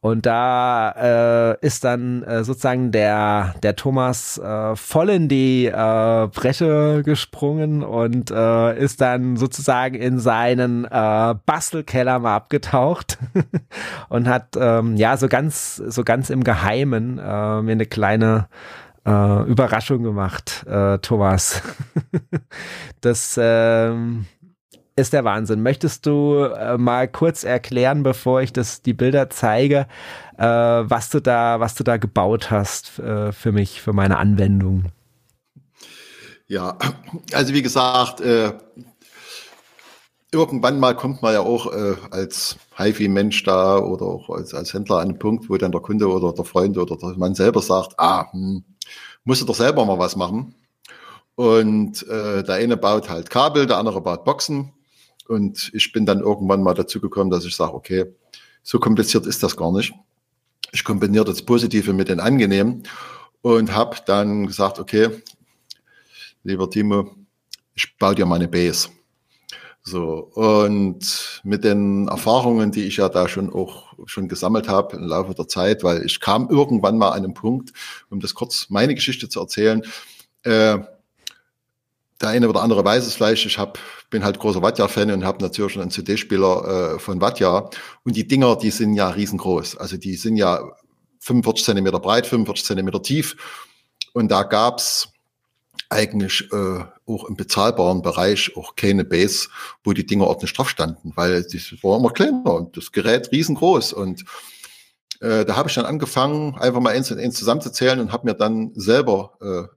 Und 0.00 0.26
da 0.26 1.56
äh, 1.56 1.66
ist 1.66 1.84
dann 1.84 2.22
äh, 2.22 2.44
sozusagen 2.44 2.92
der, 2.92 3.54
der 3.62 3.76
Thomas 3.76 4.38
äh, 4.38 4.76
voll 4.76 5.10
in 5.10 5.28
die 5.28 5.66
äh, 5.66 6.28
Bresche 6.28 7.02
gesprungen 7.04 7.82
und 7.82 8.30
äh, 8.30 8.78
ist 8.78 9.00
dann 9.00 9.36
sozusagen 9.36 9.94
in 9.96 10.18
seinen 10.18 10.84
äh, 10.84 11.34
Bastelkeller 11.46 12.18
mal 12.18 12.36
abgetaucht 12.36 13.18
und 14.08 14.28
hat 14.28 14.56
ähm, 14.56 14.96
ja 14.96 15.16
so 15.16 15.28
ganz, 15.28 15.76
so 15.76 16.04
ganz 16.04 16.30
im 16.30 16.44
Geheimen 16.44 17.18
äh, 17.18 17.62
mir 17.62 17.72
eine 17.72 17.86
kleine 17.86 18.48
äh, 19.06 19.42
Überraschung 19.44 20.02
gemacht, 20.02 20.64
äh, 20.66 20.98
Thomas. 20.98 21.62
das 23.00 23.38
ähm, 23.40 24.26
ist 24.96 25.12
der 25.12 25.24
Wahnsinn. 25.24 25.62
Möchtest 25.62 26.06
du 26.06 26.36
äh, 26.36 26.78
mal 26.78 27.06
kurz 27.06 27.44
erklären, 27.44 28.02
bevor 28.02 28.40
ich 28.40 28.52
das 28.52 28.82
die 28.82 28.94
Bilder 28.94 29.28
zeige, 29.28 29.86
äh, 30.38 30.44
was 30.44 31.10
du 31.10 31.20
da, 31.20 31.60
was 31.60 31.74
du 31.74 31.84
da 31.84 31.98
gebaut 31.98 32.50
hast 32.50 32.98
äh, 32.98 33.30
für 33.32 33.52
mich, 33.52 33.82
für 33.82 33.92
meine 33.92 34.16
Anwendung? 34.16 34.86
Ja, 36.48 36.78
also 37.32 37.52
wie 37.52 37.62
gesagt, 37.62 38.20
äh, 38.20 38.52
irgendwann 40.32 40.80
mal 40.80 40.94
kommt 40.94 41.22
man 41.22 41.34
ja 41.34 41.40
auch 41.40 41.72
äh, 41.72 41.96
als 42.10 42.56
HiFi-Mensch 42.76 43.42
da 43.42 43.78
oder 43.78 44.06
auch 44.06 44.30
als, 44.30 44.54
als 44.54 44.72
Händler 44.72 44.96
an 44.96 45.08
einen 45.08 45.18
Punkt, 45.18 45.50
wo 45.50 45.56
dann 45.56 45.72
der 45.72 45.80
Kunde 45.80 46.08
oder 46.08 46.32
der 46.32 46.44
Freund 46.44 46.78
oder 46.78 46.96
der 46.96 47.18
Mann 47.18 47.34
selber 47.34 47.62
sagt, 47.62 47.98
ah, 47.98 48.30
hm, 48.32 48.64
musst 49.24 49.42
du 49.42 49.46
doch 49.46 49.54
selber 49.54 49.84
mal 49.84 49.98
was 49.98 50.16
machen. 50.16 50.54
Und 51.34 52.08
äh, 52.08 52.42
der 52.42 52.54
eine 52.54 52.76
baut 52.76 53.10
halt 53.10 53.28
Kabel, 53.28 53.66
der 53.66 53.76
andere 53.76 54.00
baut 54.00 54.24
Boxen. 54.24 54.72
Und 55.28 55.70
ich 55.74 55.92
bin 55.92 56.06
dann 56.06 56.20
irgendwann 56.20 56.62
mal 56.62 56.74
dazu 56.74 57.00
gekommen, 57.00 57.30
dass 57.30 57.44
ich 57.44 57.56
sage, 57.56 57.74
okay, 57.74 58.06
so 58.62 58.78
kompliziert 58.78 59.26
ist 59.26 59.42
das 59.42 59.56
gar 59.56 59.72
nicht. 59.72 59.92
Ich 60.72 60.84
kombiniere 60.84 61.24
das 61.24 61.42
Positive 61.42 61.92
mit 61.92 62.08
den 62.08 62.20
Angenehmen 62.20 62.82
und 63.42 63.74
habe 63.74 63.96
dann 64.06 64.46
gesagt, 64.46 64.78
okay, 64.78 65.10
lieber 66.42 66.68
Timo, 66.68 67.14
ich 67.74 67.96
baue 67.98 68.14
dir 68.14 68.26
meine 68.26 68.48
Base. 68.48 68.88
So, 69.88 70.32
und 70.34 71.40
mit 71.44 71.62
den 71.62 72.08
Erfahrungen, 72.08 72.72
die 72.72 72.84
ich 72.84 72.96
ja 72.96 73.08
da 73.08 73.28
schon 73.28 73.52
auch 73.52 73.94
schon 74.06 74.26
gesammelt 74.26 74.68
habe 74.68 74.96
im 74.96 75.04
Laufe 75.04 75.32
der 75.32 75.46
Zeit, 75.46 75.84
weil 75.84 76.04
ich 76.04 76.18
kam 76.18 76.48
irgendwann 76.50 76.98
mal 76.98 77.10
an 77.10 77.22
einen 77.22 77.34
Punkt, 77.34 77.72
um 78.10 78.18
das 78.18 78.34
kurz 78.34 78.66
meine 78.68 78.96
Geschichte 78.96 79.28
zu 79.28 79.38
erzählen, 79.38 79.82
äh, 80.42 80.78
der 82.20 82.28
eine 82.28 82.48
oder 82.48 82.62
andere 82.62 82.84
weiß 82.84 83.06
es 83.06 83.14
vielleicht, 83.14 83.46
ich 83.46 83.58
hab, 83.58 83.78
bin 84.10 84.24
halt 84.24 84.38
großer 84.38 84.62
Wattjahr-Fan 84.62 85.10
und 85.10 85.24
habe 85.24 85.42
natürlich 85.42 85.72
schon 85.72 85.82
einen 85.82 85.90
CD-Spieler 85.90 86.94
äh, 86.94 86.98
von 86.98 87.20
Wattjahr. 87.20 87.70
Und 88.04 88.16
die 88.16 88.26
Dinger, 88.26 88.56
die 88.56 88.70
sind 88.70 88.94
ja 88.94 89.08
riesengroß. 89.08 89.76
Also 89.76 89.96
die 89.96 90.16
sind 90.16 90.36
ja 90.36 90.60
45 91.20 91.64
Zentimeter 91.64 92.00
breit, 92.00 92.26
45 92.26 92.64
Zentimeter 92.64 93.02
tief. 93.02 93.36
Und 94.12 94.30
da 94.30 94.42
gab's 94.44 95.08
eigentlich 95.88 96.50
äh, 96.52 96.84
auch 97.06 97.24
im 97.28 97.36
bezahlbaren 97.36 98.02
Bereich 98.02 98.56
auch 98.56 98.76
keine 98.76 99.04
Base, 99.04 99.48
wo 99.84 99.92
die 99.92 100.06
Dinger 100.06 100.26
ordentlich 100.26 100.52
drauf 100.52 100.68
standen, 100.68 101.12
weil 101.14 101.42
das 101.42 101.74
war 101.82 101.98
immer 101.98 102.10
kleiner 102.10 102.54
und 102.54 102.76
das 102.76 102.90
Gerät 102.92 103.30
riesengroß 103.30 103.92
und 103.92 104.24
äh, 105.20 105.44
da 105.44 105.56
habe 105.56 105.68
ich 105.68 105.74
dann 105.74 105.86
angefangen, 105.86 106.56
einfach 106.56 106.80
mal 106.80 106.94
eins 106.94 107.10
und 107.10 107.18
eins 107.18 107.36
zusammenzuzählen 107.36 108.00
und 108.00 108.12
habe 108.12 108.26
mir 108.26 108.34
dann 108.34 108.72
selber 108.74 109.38
äh, 109.40 109.75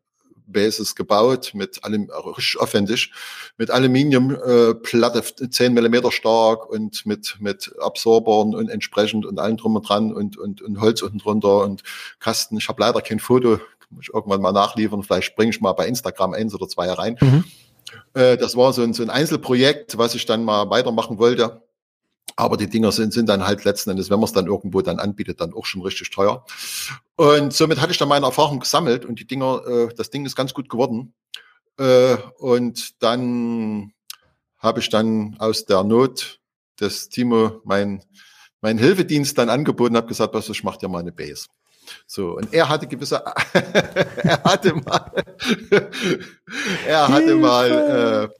Bases 0.51 0.95
gebaut 0.95 1.51
mit 1.53 1.83
allem 1.83 2.09
richtig 2.37 2.57
aufwendig 2.59 3.11
mit 3.57 3.71
Aluminiumplatte 3.71 5.23
äh, 5.41 5.49
10 5.49 5.73
Millimeter 5.73 6.11
stark 6.11 6.69
und 6.69 7.05
mit 7.05 7.37
mit 7.39 7.71
Absorbern 7.79 8.55
und 8.55 8.69
entsprechend 8.69 9.25
und 9.25 9.39
allem 9.39 9.57
drum 9.57 9.75
und 9.75 9.87
dran 9.87 10.13
und 10.13 10.37
und, 10.37 10.61
und 10.61 10.81
Holz 10.81 11.01
unten 11.01 11.19
drunter 11.19 11.63
und 11.63 11.83
Kasten. 12.19 12.57
Ich 12.57 12.67
habe 12.67 12.81
leider 12.81 13.01
kein 13.01 13.19
Foto, 13.19 13.59
muss 13.89 14.03
ich 14.03 14.13
irgendwann 14.13 14.41
mal 14.41 14.51
nachliefern. 14.51 15.03
Vielleicht 15.03 15.35
bringe 15.35 15.51
ich 15.51 15.61
mal 15.61 15.73
bei 15.73 15.87
Instagram 15.87 16.33
eins 16.33 16.53
oder 16.53 16.67
zwei 16.67 16.91
rein. 16.91 17.17
Mhm. 17.19 17.43
Äh, 18.13 18.37
das 18.37 18.55
war 18.55 18.73
so 18.73 18.81
ein, 18.81 18.93
so 18.93 19.03
ein 19.03 19.09
Einzelprojekt, 19.09 19.97
was 19.97 20.15
ich 20.15 20.25
dann 20.25 20.43
mal 20.43 20.69
weitermachen 20.69 21.17
wollte. 21.17 21.61
Aber 22.39 22.55
die 22.55 22.69
Dinger 22.69 22.93
sind, 22.93 23.11
sind 23.11 23.27
dann 23.27 23.45
halt 23.45 23.65
letzten 23.65 23.89
Endes, 23.89 24.09
wenn 24.09 24.17
man 24.17 24.23
es 24.23 24.31
dann 24.31 24.47
irgendwo 24.47 24.81
dann 24.81 24.97
anbietet, 24.97 25.41
dann 25.41 25.53
auch 25.53 25.65
schon 25.65 25.81
richtig 25.81 26.09
teuer. 26.09 26.45
Und 27.17 27.51
somit 27.51 27.81
hatte 27.81 27.91
ich 27.91 27.97
dann 27.97 28.07
meine 28.07 28.25
Erfahrung 28.25 28.61
gesammelt 28.61 29.03
und 29.03 29.19
die 29.19 29.27
Dinger, 29.27 29.61
äh, 29.67 29.93
das 29.93 30.09
Ding 30.09 30.25
ist 30.25 30.37
ganz 30.37 30.53
gut 30.53 30.69
geworden. 30.69 31.13
Äh, 31.77 32.15
und 32.37 33.03
dann 33.03 33.91
habe 34.57 34.79
ich 34.79 34.87
dann 34.87 35.35
aus 35.39 35.65
der 35.65 35.83
Not 35.83 36.39
des 36.79 37.09
Timo 37.09 37.59
mein, 37.65 38.05
mein 38.61 38.77
Hilfedienst 38.77 39.37
dann 39.37 39.49
angeboten, 39.49 39.97
habe 39.97 40.07
gesagt, 40.07 40.33
was 40.33 40.47
ich 40.47 40.63
mache 40.63 40.79
dir 40.79 40.87
mal 40.87 40.99
eine 40.99 41.11
Base. 41.11 41.47
So, 42.07 42.37
und 42.37 42.53
er 42.53 42.69
hatte 42.69 42.87
gewisse, 42.87 43.21
er 43.53 44.43
hatte 44.45 44.75
mal, 44.75 45.11
er 46.87 47.07
hatte 47.09 47.35
mal, 47.35 48.29
äh, 48.31 48.38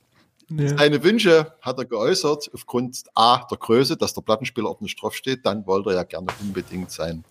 ja. 0.50 0.76
seine 0.76 1.02
Wünsche 1.02 1.54
hat 1.62 1.78
er 1.78 1.84
geäußert 1.84 2.50
aufgrund 2.52 3.02
A, 3.14 3.46
der 3.50 3.58
Größe, 3.58 3.96
dass 3.96 4.14
der 4.14 4.22
Plattenspieler 4.22 4.68
ordentlich 4.68 4.96
draufsteht, 4.96 5.46
dann 5.46 5.66
wollte 5.66 5.90
er 5.90 5.96
ja 5.96 6.02
gerne 6.04 6.28
unbedingt 6.40 6.90
sein 6.90 7.24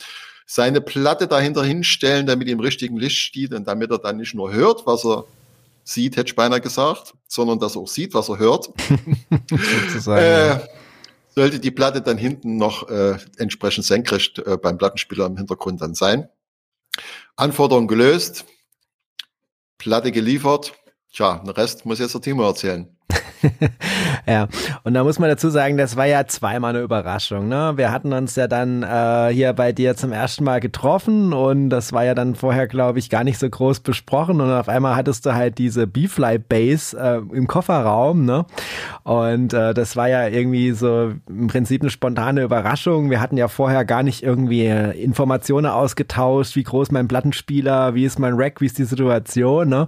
seine 0.52 0.82
Platte 0.82 1.28
dahinter 1.28 1.64
hinstellen, 1.64 2.26
damit 2.26 2.48
er 2.48 2.54
im 2.54 2.60
richtigen 2.60 2.98
Licht 2.98 3.18
steht 3.18 3.54
und 3.54 3.68
damit 3.68 3.92
er 3.92 4.00
dann 4.00 4.18
nicht 4.18 4.34
nur 4.34 4.52
hört, 4.52 4.88
was 4.88 5.06
er 5.06 5.26
sieht, 5.84 6.18
hätte 6.18 6.30
ich 6.30 6.36
beinahe 6.36 6.60
gesagt, 6.60 7.14
sondern 7.28 7.60
dass 7.60 7.76
er 7.76 7.82
auch 7.82 7.88
sieht, 7.88 8.16
was 8.16 8.30
er 8.30 8.40
hört. 8.40 8.68
äh, 10.08 10.60
sollte 11.36 11.60
die 11.60 11.70
Platte 11.70 12.02
dann 12.02 12.18
hinten 12.18 12.58
noch 12.58 12.90
äh, 12.90 13.20
entsprechend 13.38 13.86
senkrecht 13.86 14.40
äh, 14.40 14.58
beim 14.58 14.80
Plattenspieler 14.80 15.28
im 15.28 15.38
Hintergrund 15.38 15.82
dann 15.82 15.94
sein. 15.94 16.28
Anforderung 17.36 17.88
gelöst, 17.88 18.46
Platte 19.78 20.12
geliefert. 20.12 20.74
Tja, 21.14 21.38
den 21.46 21.52
Rest 21.52 21.86
muss 21.86 22.00
jetzt 22.00 22.16
der 22.16 22.22
Timo 22.22 22.44
erzählen. 22.44 22.88
ja, 24.28 24.48
und 24.84 24.94
da 24.94 25.04
muss 25.04 25.20
man 25.20 25.30
dazu 25.30 25.50
sagen, 25.50 25.78
das 25.78 25.96
war 25.96 26.06
ja 26.06 26.26
zweimal 26.26 26.76
eine 26.76 26.84
Überraschung. 26.84 27.48
Ne? 27.48 27.74
Wir 27.76 27.92
hatten 27.92 28.14
uns 28.14 28.36
ja 28.36 28.48
dann 28.48 28.84
äh, 28.84 29.34
hier 29.34 29.54
bei 29.54 29.72
dir 29.72 29.96
zum 29.96 30.12
ersten 30.12 30.44
Mal 30.44 30.60
getroffen 30.60 31.34
und 31.34 31.70
das 31.70 31.94
war 31.94 32.04
ja 32.04 32.16
dann 32.16 32.36
vorher, 32.36 32.68
glaube 32.68 33.00
ich, 33.00 33.10
gar 33.10 33.24
nicht 33.24 33.40
so 33.40 33.50
groß 33.50 33.80
besprochen 33.82 34.42
und 34.42 34.52
auf 34.52 34.70
einmal 34.70 34.96
hattest 34.96 35.26
du 35.26 35.34
halt 35.34 35.58
diese 35.58 35.88
B-Fly 35.88 36.40
Base 36.40 36.98
äh, 36.98 37.18
im 37.36 37.48
Kofferraum. 37.48 38.26
Ne? 38.26 38.46
Und 39.04 39.54
äh, 39.54 39.74
das 39.74 39.96
war 39.96 40.10
ja 40.10 40.28
irgendwie 40.28 40.72
so 40.72 41.14
im 41.28 41.48
Prinzip 41.48 41.82
eine 41.82 41.90
spontane 41.90 42.44
Überraschung. 42.44 43.10
Wir 43.10 43.22
hatten 43.22 43.38
ja 43.38 43.48
vorher 43.48 43.86
gar 43.86 44.04
nicht 44.04 44.24
irgendwie 44.24 44.66
Informationen 44.66 45.68
ausgetauscht, 45.68 46.56
wie 46.56 46.64
groß 46.64 46.92
mein 46.92 47.08
Plattenspieler, 47.08 47.96
wie 47.96 48.06
ist 48.06 48.20
mein 48.20 48.34
Rack, 48.34 48.62
wie 48.62 48.66
ist 48.66 48.78
die 48.78 48.84
Situation. 48.84 49.70
Ne? 49.70 49.88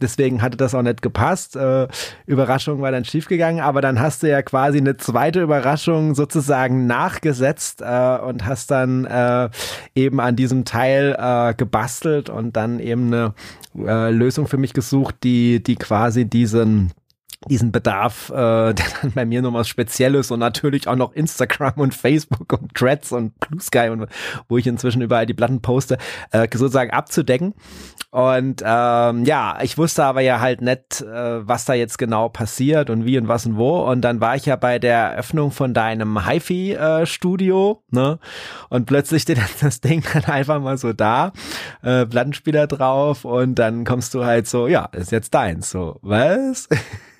Deswegen 0.00 0.42
hatte 0.42 0.56
das 0.56 0.74
auch 0.74 0.82
nicht 0.82 1.02
gepasst. 1.02 1.56
Äh, 1.56 1.88
Überraschung 2.26 2.80
war 2.80 2.91
dann 2.92 3.04
schiefgegangen, 3.04 3.60
aber 3.60 3.80
dann 3.80 4.00
hast 4.00 4.22
du 4.22 4.28
ja 4.28 4.42
quasi 4.42 4.78
eine 4.78 4.96
zweite 4.96 5.40
Überraschung 5.40 6.14
sozusagen 6.14 6.86
nachgesetzt 6.86 7.82
äh, 7.82 8.18
und 8.18 8.46
hast 8.46 8.70
dann 8.70 9.04
äh, 9.04 9.50
eben 9.94 10.20
an 10.20 10.36
diesem 10.36 10.64
Teil 10.64 11.16
äh, 11.18 11.54
gebastelt 11.54 12.30
und 12.30 12.56
dann 12.56 12.78
eben 12.78 13.12
eine 13.12 13.34
äh, 13.76 14.10
Lösung 14.10 14.46
für 14.46 14.58
mich 14.58 14.72
gesucht, 14.72 15.16
die, 15.24 15.62
die 15.62 15.76
quasi 15.76 16.24
diesen 16.24 16.92
diesen 17.48 17.72
Bedarf, 17.72 18.30
äh, 18.30 18.34
der 18.74 18.86
dann 19.02 19.12
bei 19.12 19.24
mir 19.24 19.42
noch 19.42 19.52
was 19.52 19.68
Spezielles 19.68 20.30
und 20.30 20.40
natürlich 20.40 20.88
auch 20.88 20.96
noch 20.96 21.12
Instagram 21.12 21.74
und 21.76 21.94
Facebook 21.94 22.52
und 22.52 22.74
Threads 22.74 23.12
und 23.12 23.38
Blue 23.40 23.60
Sky 23.60 23.88
und 23.90 24.06
wo 24.48 24.58
ich 24.58 24.66
inzwischen 24.66 25.02
überall 25.02 25.26
die 25.26 25.34
Platten 25.34 25.60
poste, 25.62 25.98
äh, 26.30 26.48
sozusagen 26.52 26.90
abzudecken. 26.90 27.54
Und 28.10 28.62
ähm, 28.62 29.24
ja, 29.24 29.58
ich 29.62 29.78
wusste 29.78 30.04
aber 30.04 30.20
ja 30.20 30.38
halt 30.40 30.60
nicht, 30.60 31.00
äh, 31.00 31.48
was 31.48 31.64
da 31.64 31.72
jetzt 31.72 31.96
genau 31.96 32.28
passiert 32.28 32.90
und 32.90 33.06
wie 33.06 33.16
und 33.16 33.26
was 33.26 33.46
und 33.46 33.56
wo. 33.56 33.80
Und 33.90 34.02
dann 34.02 34.20
war 34.20 34.36
ich 34.36 34.44
ja 34.44 34.56
bei 34.56 34.78
der 34.78 34.98
Eröffnung 34.98 35.50
von 35.50 35.72
deinem 35.72 36.26
HiFi-Studio, 36.28 37.82
äh, 37.90 37.96
ne? 37.96 38.18
Und 38.68 38.84
plötzlich 38.84 39.22
steht 39.22 39.38
das 39.62 39.80
Ding 39.80 40.04
dann 40.12 40.24
einfach 40.24 40.60
mal 40.60 40.76
so 40.76 40.92
da, 40.92 41.32
äh, 41.82 42.04
Plattenspieler 42.04 42.66
drauf 42.66 43.24
und 43.24 43.54
dann 43.54 43.84
kommst 43.84 44.12
du 44.12 44.26
halt 44.26 44.46
so, 44.46 44.66
ja, 44.66 44.86
ist 44.92 45.10
jetzt 45.10 45.32
deins. 45.32 45.70
So, 45.70 45.98
was? 46.02 46.68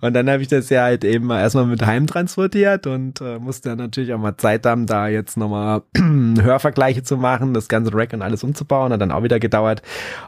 Und 0.00 0.14
dann 0.14 0.30
habe 0.30 0.42
ich 0.42 0.48
das 0.48 0.70
ja 0.70 0.84
halt 0.84 1.04
eben 1.04 1.30
erstmal 1.30 1.66
mit 1.66 1.84
heim 1.84 2.06
transportiert 2.06 2.86
und 2.86 3.20
äh, 3.20 3.38
musste 3.38 3.70
dann 3.70 3.78
natürlich 3.78 4.12
auch 4.12 4.18
mal 4.18 4.36
Zeit 4.36 4.64
haben, 4.64 4.86
da 4.86 5.08
jetzt 5.08 5.36
nochmal 5.36 5.82
Hörvergleiche 5.96 7.02
zu 7.02 7.16
machen, 7.16 7.54
das 7.54 7.68
ganze 7.68 7.94
Rack 7.94 8.12
und 8.12 8.22
alles 8.22 8.42
umzubauen, 8.42 8.92
hat 8.92 9.00
dann 9.00 9.12
auch 9.12 9.22
wieder 9.22 9.38
gedauert. 9.38 9.82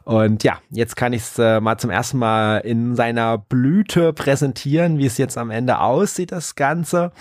Und 0.05 0.45
ja, 0.45 0.59
jetzt 0.71 0.97
kann 0.97 1.13
ich 1.13 1.23
es 1.23 1.39
äh, 1.39 1.61
mal 1.61 1.79
zum 1.79 1.91
ersten 1.91 2.19
Mal 2.19 2.59
in 2.59 2.95
seiner 2.95 3.39
Blüte 3.39 4.13
präsentieren, 4.13 4.99
wie 4.99 5.07
es 5.07 5.19
jetzt 5.19 5.39
am 5.39 5.51
Ende 5.51 5.81
aussieht, 5.81 6.33
das 6.33 6.55
Ganze 6.55 7.13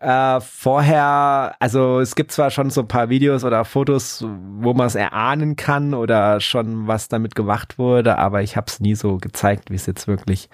äh, 0.00 0.40
vorher, 0.40 1.54
also 1.58 2.00
es 2.00 2.14
gibt 2.14 2.32
zwar 2.32 2.50
schon 2.50 2.70
so 2.70 2.82
ein 2.82 2.88
paar 2.88 3.08
Videos 3.08 3.44
oder 3.44 3.64
Fotos, 3.64 4.24
wo 4.58 4.74
man 4.74 4.86
es 4.86 4.94
erahnen 4.94 5.56
kann 5.56 5.94
oder 5.94 6.40
schon 6.40 6.86
was 6.86 7.08
damit 7.08 7.34
gemacht 7.34 7.78
wurde, 7.78 8.18
aber 8.18 8.42
ich 8.42 8.56
habe 8.56 8.66
es 8.68 8.80
nie 8.80 8.94
so 8.94 9.18
gezeigt, 9.18 9.70
wie 9.70 9.74
es 9.74 9.86
jetzt 9.86 10.08
wirklich 10.08 10.48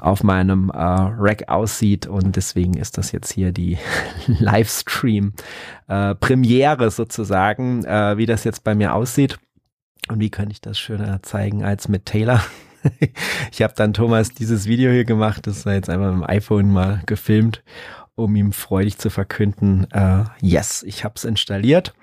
auf 0.00 0.22
meinem 0.22 0.70
äh, 0.70 0.76
Rack 0.76 1.48
aussieht 1.48 2.06
und 2.06 2.36
deswegen 2.36 2.74
ist 2.74 2.98
das 2.98 3.12
jetzt 3.12 3.32
hier 3.32 3.52
die 3.52 3.78
Livestream 4.26 5.32
äh, 5.88 6.14
sozusagen, 6.90 7.84
äh, 7.84 8.16
wie 8.16 8.26
das 8.26 8.44
jetzt 8.44 8.64
bei 8.64 8.74
mir 8.74 8.94
aussieht. 8.94 9.38
Und 10.08 10.20
wie 10.20 10.30
könnte 10.30 10.52
ich 10.52 10.60
das 10.60 10.78
schöner 10.78 11.22
zeigen 11.22 11.64
als 11.64 11.88
mit 11.88 12.06
Taylor? 12.06 12.42
ich 13.52 13.62
habe 13.62 13.74
dann 13.76 13.92
Thomas 13.92 14.32
dieses 14.32 14.66
Video 14.66 14.90
hier 14.90 15.04
gemacht, 15.04 15.46
das 15.46 15.58
ist 15.58 15.66
jetzt 15.66 15.90
einmal 15.90 16.12
mit 16.12 16.22
dem 16.22 16.30
iPhone 16.30 16.72
mal 16.72 17.02
gefilmt 17.06 17.62
um 18.22 18.34
ihm 18.36 18.52
freudig 18.52 18.98
zu 18.98 19.10
verkünden, 19.10 19.86
äh, 19.92 20.24
yes, 20.40 20.82
ich 20.82 21.04
habe 21.04 21.14
es 21.16 21.24
installiert. 21.24 21.94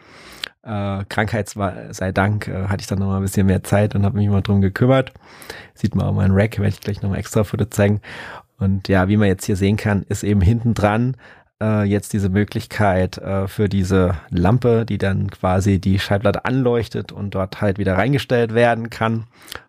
Äh, 0.64 1.06
Krankheit 1.10 1.50
sei 1.50 2.12
Dank 2.12 2.48
äh, 2.48 2.68
hatte 2.68 2.82
ich 2.82 2.88
dann 2.88 3.00
noch 3.00 3.08
mal 3.08 3.18
ein 3.18 3.22
bisschen 3.22 3.48
mehr 3.48 3.64
Zeit 3.64 3.96
und 3.96 4.04
habe 4.04 4.18
mich 4.18 4.28
mal 4.28 4.42
drum 4.42 4.62
gekümmert. 4.62 5.14
Sieht 5.74 5.96
man 5.96 6.06
auch 6.06 6.14
mal 6.14 6.26
ein 6.26 6.32
Rack, 6.32 6.60
werde 6.60 6.70
ich 6.70 6.82
gleich 6.82 7.02
noch 7.02 7.10
mal 7.10 7.18
extra 7.18 7.44
Foto 7.44 7.66
zeigen. 7.66 8.02
Und 8.58 8.88
ja, 8.88 9.08
wie 9.08 9.18
man 9.18 9.28
jetzt 9.28 9.46
hier 9.46 9.56
sehen 9.56 9.78
kann, 9.78 10.04
ist 10.10 10.24
eben 10.24 10.42
hinten 10.42 10.74
dran 10.74 11.16
äh, 11.62 11.84
jetzt 11.84 12.14
diese 12.14 12.30
Möglichkeit 12.30 13.18
äh, 13.18 13.48
für 13.48 13.70
diese 13.70 14.16
Lampe, 14.30 14.86
die 14.86 14.98
dann 14.98 15.30
quasi 15.30 15.80
die 15.80 16.00
Schallplatte 16.00 16.46
anleuchtet 16.46 17.12
und 17.12 17.36
dort 17.36 17.62
halt 17.62 17.78
wieder 17.78 17.98
reingestellt 17.98 18.54
werden 18.54 18.90
kann 18.90 19.26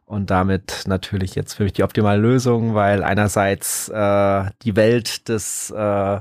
und 0.08 0.30
damit 0.30 0.84
natürlich 0.86 1.34
jetzt 1.34 1.54
für 1.54 1.64
mich 1.64 1.74
die 1.74 1.82
optimale 1.82 2.20
Lösung, 2.20 2.74
weil 2.74 3.04
einerseits 3.04 3.88
äh, 3.90 4.44
die 4.62 4.74
Welt 4.74 5.28
des 5.28 5.70
äh, 5.70 6.20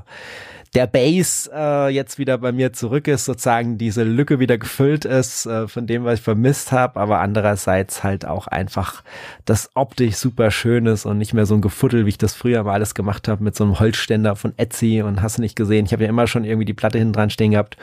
der 0.74 0.86
Base 0.86 1.50
äh, 1.54 1.88
jetzt 1.88 2.18
wieder 2.18 2.38
bei 2.38 2.52
mir 2.52 2.72
zurück 2.72 3.08
ist, 3.08 3.24
sozusagen 3.24 3.78
diese 3.78 4.02
Lücke 4.02 4.38
wieder 4.38 4.58
gefüllt 4.58 5.04
ist 5.04 5.46
äh, 5.46 5.66
von 5.66 5.86
dem, 5.86 6.04
was 6.04 6.18
ich 6.18 6.24
vermisst 6.24 6.72
habe, 6.72 7.00
aber 7.00 7.20
andererseits 7.20 8.04
halt 8.04 8.26
auch 8.26 8.46
einfach 8.46 9.02
das 9.44 9.70
optisch 9.74 10.16
super 10.16 10.50
schön 10.50 10.86
ist 10.86 11.06
und 11.06 11.18
nicht 11.18 11.32
mehr 11.32 11.46
so 11.46 11.54
ein 11.54 11.62
Gefuddel, 11.62 12.04
wie 12.04 12.10
ich 12.10 12.18
das 12.18 12.34
früher 12.34 12.62
mal 12.64 12.74
alles 12.74 12.94
gemacht 12.94 13.28
habe 13.28 13.42
mit 13.42 13.56
so 13.56 13.64
einem 13.64 13.80
Holzständer 13.80 14.36
von 14.36 14.52
Etsy 14.56 15.02
und 15.02 15.22
hast 15.22 15.38
du 15.38 15.42
nicht 15.42 15.56
gesehen. 15.56 15.86
Ich 15.86 15.92
habe 15.92 16.04
ja 16.04 16.08
immer 16.08 16.26
schon 16.26 16.44
irgendwie 16.44 16.66
die 16.66 16.74
Platte 16.74 16.98
hinten 16.98 17.14
dran 17.14 17.30
stehen 17.30 17.52
gehabt, 17.52 17.76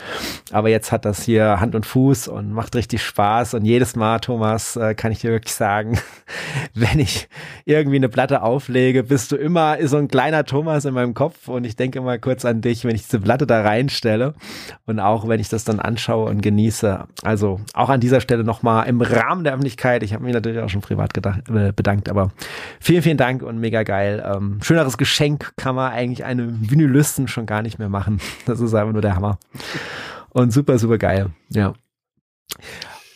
aber 0.52 0.70
jetzt 0.70 0.92
hat 0.92 1.06
das 1.06 1.24
hier 1.24 1.60
Hand 1.60 1.76
und 1.76 1.86
Fuß 1.86 2.28
und 2.28 2.52
macht 2.52 2.76
richtig 2.76 3.04
Spaß 3.04 3.56
und 3.56 3.66
jedes 3.66 3.96
Mal, 3.96 4.20
Thomas, 4.20 4.76
äh, 4.76 4.94
kann 4.94 5.12
ich 5.12 5.20
dir 5.20 5.32
wirklich 5.32 5.56
sagen, 5.56 5.95
wenn 6.76 7.00
ich 7.00 7.28
irgendwie 7.66 7.96
eine 7.96 8.10
Platte 8.10 8.44
auflege, 8.44 9.04
bist 9.04 9.32
du 9.32 9.38
immer 9.38 9.78
so 9.88 9.98
ein 9.98 10.08
kleiner 10.08 10.46
Thomas 10.46 10.86
in 10.86 10.94
meinem 10.94 11.14
Kopf 11.14 11.48
und 11.48 11.64
ich 11.66 11.76
denke 11.76 12.00
immer 12.00 12.18
kurz 12.20 12.46
an 12.46 12.62
dich 12.62 12.76
ich, 12.76 12.86
wenn 12.86 12.96
ich 12.96 13.04
diese 13.04 13.20
Platte 13.20 13.48
da 13.48 13.62
reinstelle 13.62 14.34
und 14.86 15.00
auch 15.00 15.28
wenn 15.28 15.40
ich 15.40 15.50
das 15.50 15.64
dann 15.64 15.80
anschaue 15.80 16.30
und 16.30 16.42
genieße. 16.42 17.06
Also 17.24 17.60
auch 17.74 17.90
an 17.90 18.00
dieser 18.00 18.22
Stelle 18.22 18.44
nochmal 18.44 18.88
im 18.88 19.02
Rahmen 19.02 19.44
der 19.44 19.54
Öffentlichkeit. 19.54 20.04
Ich 20.04 20.14
habe 20.14 20.24
mich 20.24 20.34
natürlich 20.34 20.60
auch 20.60 20.70
schon 20.70 20.82
privat 20.82 21.14
gedacht, 21.14 21.50
äh, 21.50 21.72
bedankt, 21.72 22.10
aber 22.10 22.32
vielen, 22.80 23.02
vielen 23.02 23.18
Dank 23.18 23.42
und 23.42 23.60
mega 23.60 23.84
geil. 23.84 24.24
Ähm, 24.26 24.60
schöneres 24.62 24.98
Geschenk 24.98 25.54
kann 25.56 25.76
man 25.76 25.92
eigentlich 25.92 26.26
einem 26.26 26.70
Vinylisten 26.70 27.28
schon 27.28 27.46
gar 27.46 27.62
nicht 27.62 27.80
mehr 27.80 27.90
machen. 27.90 28.20
Das 28.46 28.60
ist 28.60 28.74
einfach 28.74 28.94
nur 28.94 29.02
der 29.02 29.16
Hammer. 29.16 29.40
Und 30.30 30.52
super, 30.52 30.78
super 30.78 30.98
geil. 30.98 31.32
Ja. 31.50 31.74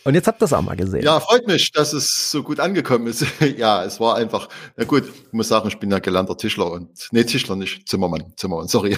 Und 0.04 0.14
jetzt 0.14 0.26
habt 0.26 0.40
ihr 0.40 0.46
es 0.46 0.52
auch 0.52 0.62
mal 0.62 0.76
gesehen. 0.76 1.02
Ja, 1.02 1.20
freut 1.20 1.46
mich, 1.46 1.72
dass 1.72 1.92
es 1.92 2.30
so 2.30 2.42
gut 2.42 2.58
angekommen 2.58 3.06
ist. 3.06 3.24
ja, 3.56 3.84
es 3.84 4.00
war 4.00 4.16
einfach, 4.16 4.48
na 4.76 4.84
gut, 4.84 5.04
ich 5.04 5.32
muss 5.32 5.48
sagen, 5.48 5.68
ich 5.68 5.78
bin 5.78 5.90
ja 5.90 5.98
gelernter 5.98 6.36
Tischler 6.36 6.70
und, 6.70 7.08
nee, 7.10 7.24
Tischler 7.24 7.56
nicht, 7.56 7.88
Zimmermann, 7.88 8.32
Zimmermann, 8.36 8.68
sorry. 8.68 8.96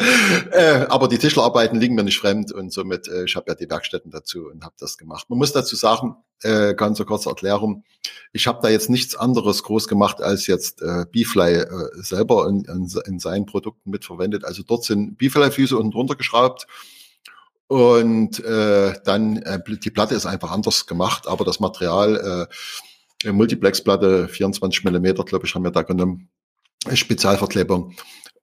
äh, 0.52 0.86
aber 0.88 1.08
die 1.08 1.18
Tischlerarbeiten 1.18 1.78
liegen 1.78 1.94
mir 1.94 2.04
nicht 2.04 2.18
fremd 2.18 2.52
und 2.52 2.72
somit, 2.72 3.08
äh, 3.08 3.24
ich 3.24 3.36
habe 3.36 3.46
ja 3.48 3.54
die 3.54 3.68
Werkstätten 3.68 4.10
dazu 4.10 4.46
und 4.46 4.64
habe 4.64 4.74
das 4.78 4.96
gemacht. 4.96 5.28
Man 5.28 5.38
muss 5.38 5.52
dazu 5.52 5.76
sagen, 5.76 6.16
äh, 6.42 6.74
ganz 6.74 7.04
kurze 7.04 7.28
Erklärung, 7.28 7.84
ich 8.32 8.46
habe 8.46 8.60
da 8.62 8.68
jetzt 8.68 8.88
nichts 8.88 9.16
anderes 9.16 9.62
groß 9.62 9.86
gemacht, 9.86 10.22
als 10.22 10.46
jetzt 10.46 10.80
äh, 10.80 11.04
Beefly 11.10 11.54
äh, 11.56 11.88
selber 11.94 12.48
in, 12.48 12.64
in, 12.64 12.88
in 13.06 13.18
seinen 13.18 13.44
Produkten 13.44 13.90
mitverwendet. 13.90 14.44
Also 14.44 14.62
dort 14.62 14.84
sind 14.84 15.18
Beefly-Füße 15.18 15.76
unten 15.76 15.90
drunter 15.90 16.16
geschraubt 16.16 16.66
und 17.68 18.42
äh, 18.44 18.94
dann, 19.04 19.36
äh, 19.36 19.60
die 19.66 19.90
Platte 19.90 20.14
ist 20.14 20.26
einfach 20.26 20.50
anders 20.50 20.86
gemacht, 20.86 21.28
aber 21.28 21.44
das 21.44 21.60
Material, 21.60 22.48
äh, 23.24 23.32
Multiplex-Platte, 23.32 24.28
24 24.28 24.84
Millimeter, 24.84 25.24
glaube 25.24 25.46
ich, 25.46 25.54
haben 25.54 25.64
wir 25.64 25.70
da 25.70 25.82
genommen. 25.82 26.30
Spezialverklebung. 26.92 27.94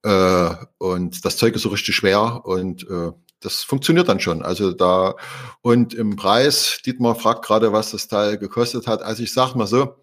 Äh, 0.02 0.50
und 0.78 1.24
das 1.24 1.36
Zeug 1.36 1.54
ist 1.54 1.62
so 1.62 1.70
richtig 1.70 1.96
schwer 1.96 2.42
und 2.44 2.88
äh, 2.88 3.12
das 3.40 3.62
funktioniert 3.62 4.08
dann 4.08 4.20
schon. 4.20 4.42
Also 4.42 4.72
da 4.72 5.16
und 5.62 5.94
im 5.94 6.16
Preis, 6.16 6.80
Dietmar 6.86 7.16
fragt 7.16 7.44
gerade, 7.44 7.72
was 7.72 7.90
das 7.90 8.08
Teil 8.08 8.38
gekostet 8.38 8.86
hat. 8.86 9.02
Also 9.02 9.22
ich 9.22 9.32
sag 9.32 9.54
mal 9.54 9.66
so, 9.66 9.96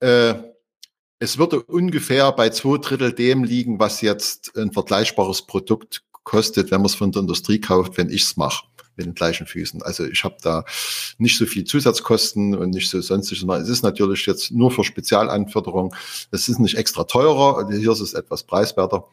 äh, 0.00 0.34
es 1.20 1.38
würde 1.38 1.62
ungefähr 1.62 2.30
bei 2.32 2.50
zwei 2.50 2.78
Drittel 2.78 3.12
dem 3.12 3.42
liegen, 3.44 3.80
was 3.80 4.02
jetzt 4.02 4.56
ein 4.56 4.72
vergleichbares 4.72 5.42
Produkt 5.46 6.02
kostet, 6.28 6.70
wenn 6.70 6.82
man 6.82 6.86
es 6.86 6.94
von 6.94 7.10
der 7.10 7.22
Industrie 7.22 7.58
kauft, 7.58 7.96
wenn 7.96 8.10
ich 8.10 8.22
es 8.22 8.36
mache 8.36 8.66
mit 8.96 9.06
den 9.06 9.14
gleichen 9.14 9.46
Füßen. 9.46 9.82
Also 9.82 10.04
ich 10.04 10.24
habe 10.24 10.36
da 10.42 10.64
nicht 11.16 11.38
so 11.38 11.46
viel 11.46 11.64
Zusatzkosten 11.64 12.54
und 12.54 12.70
nicht 12.70 12.90
so 12.90 13.00
sonstiges. 13.00 13.44
Es 13.44 13.68
ist 13.68 13.82
natürlich 13.82 14.26
jetzt 14.26 14.50
nur 14.50 14.70
für 14.70 14.84
Spezialanforderungen. 14.84 15.96
Es 16.30 16.50
ist 16.50 16.58
nicht 16.58 16.76
extra 16.76 17.04
teurer. 17.04 17.70
Hier 17.70 17.92
ist 17.92 18.00
es 18.00 18.12
etwas 18.12 18.42
preiswerter. 18.42 19.08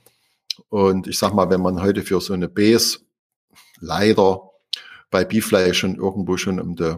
Und 0.67 1.07
ich 1.07 1.17
sag 1.17 1.33
mal, 1.33 1.49
wenn 1.49 1.61
man 1.61 1.81
heute 1.81 2.03
für 2.03 2.19
so 2.19 2.33
eine 2.33 2.49
Base 2.49 2.99
leider 3.79 4.51
bei 5.09 5.23
Beefly 5.23 5.73
schon 5.73 5.95
irgendwo 5.95 6.35
schon 6.35 6.59
um 6.59 6.75
die 6.75 6.97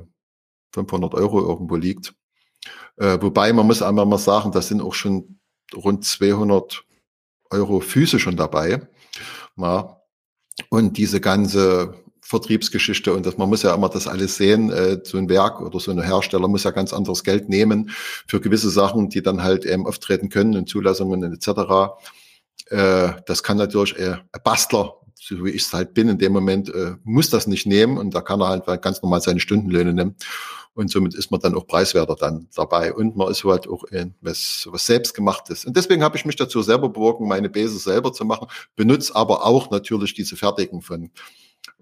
500 0.73 1.13
Euro 1.13 1.41
irgendwo 1.41 1.75
liegt. 1.75 2.15
Äh, 2.95 3.21
wobei 3.21 3.53
man 3.53 3.67
muss 3.67 3.83
einmal 3.83 4.07
mal 4.07 4.17
sagen, 4.17 4.51
da 4.51 4.63
sind 4.63 4.81
auch 4.81 4.95
schon 4.95 5.39
rund 5.75 6.05
200 6.05 6.83
Euro 7.51 7.81
Füße 7.81 8.17
schon 8.17 8.35
dabei. 8.35 8.87
Na, 9.55 9.96
und 10.69 10.97
diese 10.97 11.21
ganze 11.21 11.93
Vertriebsgeschichte 12.21 13.13
und 13.13 13.25
das, 13.25 13.37
man 13.37 13.47
muss 13.47 13.63
ja 13.63 13.73
immer 13.73 13.87
das 13.87 14.05
alles 14.05 14.35
sehen, 14.35 14.69
äh, 14.69 14.99
so 15.01 15.17
ein 15.17 15.29
Werk 15.29 15.61
oder 15.61 15.79
so 15.79 15.91
ein 15.91 16.01
Hersteller 16.01 16.49
muss 16.49 16.65
ja 16.65 16.71
ganz 16.71 16.91
anderes 16.91 17.23
Geld 17.23 17.47
nehmen 17.47 17.89
für 18.27 18.41
gewisse 18.41 18.69
Sachen, 18.69 19.07
die 19.07 19.21
dann 19.21 19.43
halt 19.43 19.65
eben 19.65 19.87
auftreten 19.87 20.27
können 20.27 20.57
und 20.57 20.67
Zulassungen 20.67 21.23
etc. 21.23 21.47
Äh, 22.69 23.13
das 23.25 23.43
kann 23.43 23.55
natürlich 23.55 23.97
äh, 23.97 24.17
ein 24.31 24.41
Bastler, 24.43 24.95
so 25.27 25.43
wie 25.43 25.49
ich 25.49 25.63
es 25.63 25.73
halt 25.73 25.93
bin 25.93 26.07
in 26.07 26.17
dem 26.17 26.31
Moment, 26.31 26.73
äh, 26.73 26.95
muss 27.03 27.29
das 27.29 27.47
nicht 27.47 27.65
nehmen 27.65 27.97
und 27.97 28.15
da 28.15 28.21
kann 28.21 28.41
er 28.41 28.47
halt 28.65 28.81
ganz 28.81 29.01
normal 29.01 29.21
seine 29.21 29.39
Stundenlöhne 29.39 29.93
nehmen. 29.93 30.15
Und 30.73 30.91
somit 30.91 31.15
ist 31.15 31.31
man 31.31 31.41
dann 31.41 31.55
auch 31.55 31.65
preiswerter 31.65 32.15
dann 32.15 32.47
dabei. 32.55 32.93
Und 32.93 33.17
man 33.17 33.31
ist 33.31 33.43
halt 33.43 33.67
auch 33.67 33.83
in 33.85 34.13
was, 34.21 34.67
was 34.69 34.85
selbstgemachtes. 34.85 35.65
Und 35.65 35.75
deswegen 35.75 36.03
habe 36.03 36.17
ich 36.17 36.25
mich 36.25 36.35
dazu 36.35 36.61
selber 36.61 36.89
bewogen, 36.89 37.27
meine 37.27 37.49
Base 37.49 37.79
selber 37.79 38.13
zu 38.13 38.25
machen, 38.25 38.47
benutze 38.75 39.15
aber 39.15 39.43
auch 39.43 39.71
natürlich 39.71 40.13
diese 40.13 40.35
fertigen 40.35 40.81
von 40.81 41.11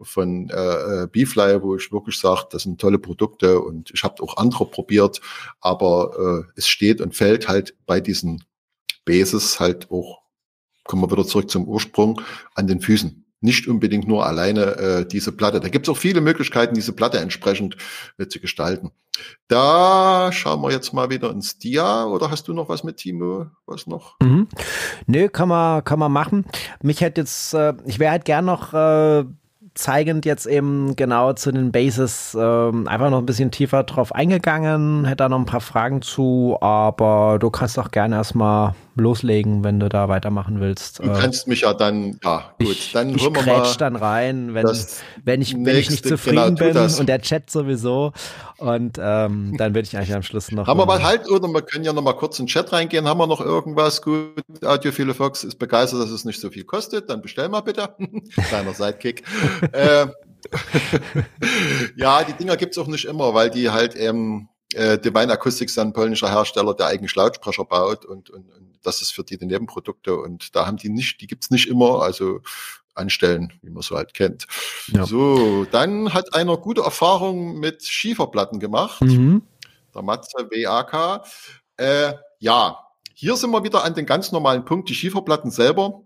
von 0.01 0.49
äh, 0.49 1.03
äh 1.03 1.07
Beefly, 1.07 1.61
wo 1.61 1.75
ich 1.75 1.91
wirklich 1.91 2.17
sage, 2.17 2.47
das 2.49 2.63
sind 2.63 2.81
tolle 2.81 2.97
Produkte 2.97 3.59
und 3.59 3.91
ich 3.93 4.03
habe 4.03 4.23
auch 4.23 4.37
andere 4.37 4.65
probiert, 4.65 5.21
aber 5.59 6.45
äh, 6.47 6.51
es 6.55 6.67
steht 6.67 7.01
und 7.01 7.15
fällt 7.15 7.47
halt 7.47 7.75
bei 7.85 7.99
diesen 7.99 8.43
Bases 9.03 9.59
halt 9.59 9.91
auch, 9.91 10.21
kommen 10.85 11.03
wir 11.03 11.11
wieder 11.11 11.27
zurück 11.27 11.51
zum 11.51 11.67
Ursprung, 11.67 12.19
an 12.55 12.67
den 12.67 12.81
Füßen 12.81 13.24
nicht 13.45 13.67
unbedingt 13.67 14.07
nur 14.07 14.25
alleine 14.25 14.75
äh, 14.75 15.05
diese 15.05 15.31
Platte. 15.31 15.61
Da 15.61 15.69
gibt 15.69 15.87
es 15.87 15.91
auch 15.91 15.97
viele 15.97 16.19
Möglichkeiten, 16.19 16.75
diese 16.75 16.91
Platte 16.91 17.19
entsprechend 17.19 17.77
äh, 18.17 18.27
zu 18.27 18.41
gestalten. 18.41 18.91
Da 19.47 20.31
schauen 20.33 20.61
wir 20.61 20.71
jetzt 20.71 20.91
mal 20.91 21.09
wieder 21.09 21.29
ins 21.31 21.57
Dia. 21.57 22.05
Oder 22.05 22.29
hast 22.29 22.49
du 22.49 22.53
noch 22.53 22.67
was 22.67 22.83
mit 22.83 22.97
Timo? 22.97 23.45
Was 23.65 23.87
noch? 23.87 24.17
Mhm. 24.21 24.47
Nö, 25.07 25.29
kann 25.29 25.47
man, 25.47 25.83
kann 25.85 25.99
man 25.99 26.11
machen. 26.11 26.45
Mich 26.81 26.99
hätte 26.99 27.21
jetzt, 27.21 27.53
äh, 27.53 27.73
ich 27.85 27.99
wäre 27.99 28.11
halt 28.11 28.25
gern 28.25 28.43
noch 28.43 28.73
äh, 28.73 29.23
zeigend 29.75 30.25
jetzt 30.25 30.47
eben 30.47 30.95
genau 30.95 31.33
zu 31.33 31.51
den 31.51 31.71
Bases 31.71 32.35
ähm, 32.39 32.87
einfach 32.87 33.09
noch 33.09 33.19
ein 33.19 33.25
bisschen 33.25 33.51
tiefer 33.51 33.83
drauf 33.83 34.15
eingegangen, 34.15 35.05
hätte 35.05 35.17
da 35.17 35.29
noch 35.29 35.39
ein 35.39 35.45
paar 35.45 35.61
Fragen 35.61 36.01
zu, 36.01 36.57
aber 36.61 37.37
du 37.39 37.49
kannst 37.49 37.77
auch 37.77 37.91
gerne 37.91 38.15
erstmal 38.15 38.73
loslegen, 38.95 39.63
wenn 39.63 39.79
du 39.79 39.89
da 39.89 40.09
weitermachen 40.09 40.59
willst. 40.59 40.99
Du 40.99 41.11
kannst 41.11 41.47
mich 41.47 41.61
ja 41.61 41.73
dann, 41.73 42.19
ja 42.23 42.53
gut, 42.59 42.71
ich, 42.71 42.91
dann 42.91 43.09
ich 43.09 43.23
wir 43.23 43.29
mal 43.29 43.75
dann 43.77 43.95
rein, 43.95 44.53
wenn, 44.53 44.65
wenn, 45.23 45.41
ich, 45.41 45.53
wenn 45.55 45.75
ich 45.75 45.89
nicht 45.89 46.07
zufrieden 46.07 46.55
genau, 46.55 46.73
bin 46.73 46.99
und 46.99 47.07
der 47.07 47.21
Chat 47.21 47.49
sowieso 47.49 48.13
und 48.57 48.97
ähm, 49.01 49.55
dann 49.57 49.75
würde 49.75 49.87
ich 49.87 49.97
eigentlich 49.97 50.13
am 50.13 50.23
Schluss 50.23 50.51
noch. 50.51 50.67
Haben 50.67 50.79
wir 50.79 50.85
mal 50.85 51.03
halt, 51.03 51.29
oder 51.29 51.47
wir 51.47 51.61
können 51.61 51.83
ja 51.83 51.93
noch 51.93 52.01
mal 52.01 52.13
kurz 52.13 52.39
in 52.39 52.45
den 52.45 52.49
Chat 52.49 52.71
reingehen, 52.71 53.07
haben 53.07 53.17
wir 53.17 53.27
noch 53.27 53.41
irgendwas? 53.41 54.01
Gut, 54.01 54.43
Audiophile 54.63 55.13
Fox 55.13 55.43
ist 55.43 55.55
begeistert, 55.55 56.01
dass 56.01 56.09
es 56.09 56.25
nicht 56.25 56.39
so 56.39 56.49
viel 56.49 56.63
kostet, 56.63 57.09
dann 57.09 57.21
bestell 57.21 57.49
mal 57.49 57.61
bitte. 57.61 57.89
Kleiner 58.47 58.73
Sidekick. 58.73 59.23
äh, 59.71 60.07
ja, 61.95 62.23
die 62.23 62.33
Dinger 62.33 62.57
gibt's 62.57 62.77
auch 62.77 62.87
nicht 62.87 63.05
immer, 63.05 63.33
weil 63.33 63.49
die 63.49 63.69
halt 63.69 63.95
ähm, 63.97 64.47
äh, 64.75 64.99
Divine 64.99 65.31
Acoustics 65.31 65.77
ein 65.77 65.93
polnischer 65.93 66.29
Hersteller, 66.29 66.73
der 66.73 66.87
eigentlich 66.87 67.15
Lautsprecher 67.15 67.65
baut 67.65 68.05
und, 68.05 68.29
und, 68.29 68.49
und 68.51 68.79
das 68.83 69.01
ist 69.01 69.11
für 69.11 69.23
die 69.23 69.37
die 69.37 69.45
Nebenprodukte 69.45 70.15
und 70.15 70.55
da 70.55 70.67
haben 70.67 70.77
die 70.77 70.89
nicht, 70.89 71.21
die 71.21 71.27
gibt's 71.27 71.49
nicht 71.49 71.67
immer, 71.67 72.01
also 72.01 72.41
anstellen, 72.93 73.53
wie 73.61 73.69
man 73.69 73.81
so 73.83 73.95
halt 73.95 74.13
kennt. 74.13 74.47
Ja. 74.87 75.05
So, 75.05 75.65
dann 75.65 76.13
hat 76.13 76.33
einer 76.33 76.57
gute 76.57 76.81
Erfahrung 76.81 77.59
mit 77.59 77.83
Schieferplatten 77.83 78.59
gemacht, 78.59 79.01
mhm. 79.01 79.41
der 79.93 80.01
Matze 80.01 80.49
WAK. 80.49 81.25
Äh, 81.77 82.13
ja, 82.39 82.79
hier 83.13 83.35
sind 83.35 83.51
wir 83.51 83.63
wieder 83.63 83.83
an 83.83 83.95
den 83.95 84.05
ganz 84.05 84.31
normalen 84.31 84.65
Punkt, 84.65 84.89
die 84.89 84.95
Schieferplatten 84.95 85.51
selber. 85.51 86.01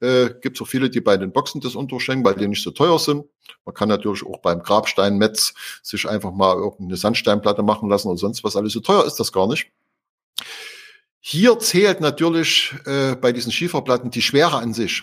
Äh, 0.00 0.30
Gibt 0.40 0.56
es 0.56 0.62
auch 0.62 0.68
viele, 0.68 0.88
die 0.88 1.00
bei 1.00 1.16
den 1.16 1.32
Boxen 1.32 1.60
das 1.60 1.74
unterschenken, 1.74 2.24
weil 2.24 2.34
die 2.34 2.48
nicht 2.48 2.62
so 2.62 2.70
teuer 2.70 2.98
sind. 2.98 3.24
Man 3.64 3.74
kann 3.74 3.88
natürlich 3.88 4.24
auch 4.24 4.38
beim 4.38 4.62
Grabsteinmetz 4.62 5.54
sich 5.82 6.08
einfach 6.08 6.32
mal 6.32 6.56
irgendeine 6.56 6.96
Sandsteinplatte 6.96 7.62
machen 7.62 7.88
lassen 7.88 8.08
oder 8.08 8.16
sonst 8.16 8.42
was. 8.42 8.56
Alles 8.56 8.72
so 8.72 8.80
teuer 8.80 9.04
ist 9.04 9.16
das 9.16 9.32
gar 9.32 9.46
nicht. 9.46 9.70
Hier 11.20 11.58
zählt 11.58 12.00
natürlich 12.00 12.74
äh, 12.86 13.14
bei 13.14 13.32
diesen 13.32 13.52
Schieferplatten 13.52 14.10
die 14.10 14.22
Schwere 14.22 14.56
an 14.56 14.72
sich, 14.72 15.02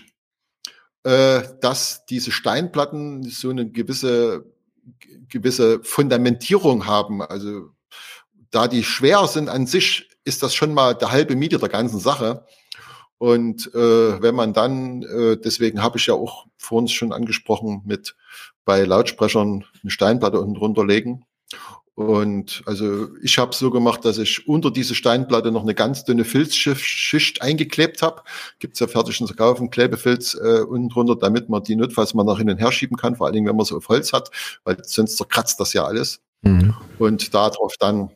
äh, 1.04 1.42
dass 1.60 2.04
diese 2.06 2.32
Steinplatten 2.32 3.22
so 3.22 3.50
eine 3.50 3.70
gewisse, 3.70 4.44
gewisse 5.28 5.80
Fundamentierung 5.84 6.86
haben. 6.86 7.22
Also 7.22 7.70
da 8.50 8.66
die 8.66 8.82
schwer 8.82 9.28
sind 9.28 9.48
an 9.48 9.68
sich, 9.68 10.10
ist 10.24 10.42
das 10.42 10.54
schon 10.54 10.74
mal 10.74 10.94
der 10.94 11.12
halbe 11.12 11.36
Miete 11.36 11.58
der 11.58 11.68
ganzen 11.68 12.00
Sache. 12.00 12.44
Und 13.18 13.74
äh, 13.74 14.22
wenn 14.22 14.34
man 14.34 14.52
dann, 14.52 15.02
äh, 15.02 15.36
deswegen 15.36 15.82
habe 15.82 15.98
ich 15.98 16.06
ja 16.06 16.14
auch 16.14 16.46
vor 16.56 16.78
uns 16.78 16.92
schon 16.92 17.12
angesprochen, 17.12 17.82
mit 17.84 18.14
bei 18.64 18.84
Lautsprechern 18.84 19.64
eine 19.82 19.90
Steinplatte 19.90 20.40
unten 20.40 20.54
drunter 20.54 20.86
legen. 20.86 21.24
Und 21.98 22.62
also 22.64 23.08
ich 23.22 23.38
habe 23.38 23.52
so 23.56 23.70
gemacht, 23.70 24.04
dass 24.04 24.18
ich 24.18 24.46
unter 24.46 24.70
diese 24.70 24.94
Steinplatte 24.94 25.50
noch 25.50 25.62
eine 25.62 25.74
ganz 25.74 26.04
dünne 26.04 26.24
Filzschicht 26.24 27.42
eingeklebt 27.42 28.02
habe. 28.02 28.22
Gibt's 28.60 28.78
ja 28.78 28.86
fertig 28.86 29.18
zu 29.18 29.34
kaufen, 29.34 29.70
Klebefilz 29.70 30.34
äh, 30.34 30.60
unten 30.60 30.90
drunter, 30.90 31.16
damit 31.16 31.48
man 31.48 31.64
die 31.64 31.74
notfalls 31.74 32.14
mal 32.14 32.22
nach 32.22 32.38
hinten 32.38 32.56
her 32.56 32.70
schieben 32.70 32.96
kann, 32.96 33.16
vor 33.16 33.26
allen 33.26 33.34
Dingen, 33.34 33.48
wenn 33.48 33.56
man 33.56 33.66
so 33.66 33.78
auf 33.78 33.88
Holz 33.88 34.12
hat, 34.12 34.30
weil 34.62 34.76
sonst 34.84 35.16
zerkratzt 35.16 35.58
das 35.58 35.72
ja 35.72 35.86
alles. 35.86 36.20
Mhm. 36.42 36.76
Und 37.00 37.34
darauf 37.34 37.76
dann 37.80 38.10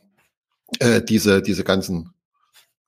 äh, 0.79 1.01
diese, 1.01 1.41
diese 1.41 1.65
ganzen 1.65 2.12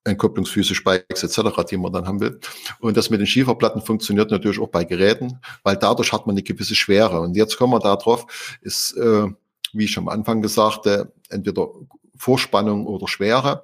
Entkopplungsfüße, 0.05 0.75
Spikes 0.75 1.23
etc., 1.23 1.63
die 1.69 1.77
man 1.77 1.91
dann 1.91 2.07
haben 2.07 2.21
will. 2.21 2.39
Und 2.79 2.95
das 2.95 3.09
mit 3.09 3.19
den 3.19 3.27
Schieferplatten 3.27 3.81
funktioniert 3.81 4.31
natürlich 4.31 4.59
auch 4.59 4.69
bei 4.69 4.83
Geräten, 4.83 5.39
weil 5.63 5.75
dadurch 5.75 6.13
hat 6.13 6.27
man 6.27 6.35
eine 6.35 6.43
gewisse 6.43 6.75
Schwere. 6.75 7.19
Und 7.19 7.35
jetzt 7.35 7.57
kommen 7.57 7.73
wir 7.73 7.79
da 7.79 7.95
drauf, 7.95 8.57
ist, 8.61 8.95
äh, 8.97 9.27
wie 9.73 9.85
ich 9.85 9.97
am 9.97 10.07
Anfang 10.07 10.41
gesagt, 10.41 10.85
äh, 10.85 11.05
entweder 11.29 11.67
Vorspannung 12.17 12.85
oder 12.85 13.07
Schwere, 13.07 13.63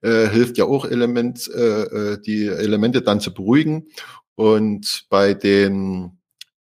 äh, 0.00 0.28
hilft 0.28 0.58
ja 0.58 0.64
auch 0.64 0.84
Element, 0.84 1.48
äh, 1.54 1.82
äh 1.82 2.20
die 2.20 2.46
Elemente 2.48 3.02
dann 3.02 3.20
zu 3.20 3.32
beruhigen. 3.32 3.86
Und 4.34 5.06
bei 5.08 5.34
den 5.34 6.18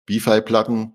BiFi-Platten 0.06 0.94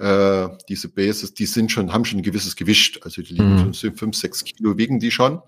äh, 0.00 0.48
diese 0.68 0.88
Bases, 0.88 1.34
die 1.34 1.44
sind 1.44 1.70
schon, 1.70 1.92
haben 1.92 2.06
schon 2.06 2.20
ein 2.20 2.22
gewisses 2.22 2.56
Gewicht. 2.56 3.04
Also 3.04 3.22
die 3.22 3.34
liegen 3.34 3.66
mhm. 3.66 3.74
schon 3.74 3.94
fünf, 3.94 4.16
sechs 4.16 4.42
Kilo 4.44 4.78
wiegen 4.78 4.98
die 4.98 5.10
schon. 5.10 5.42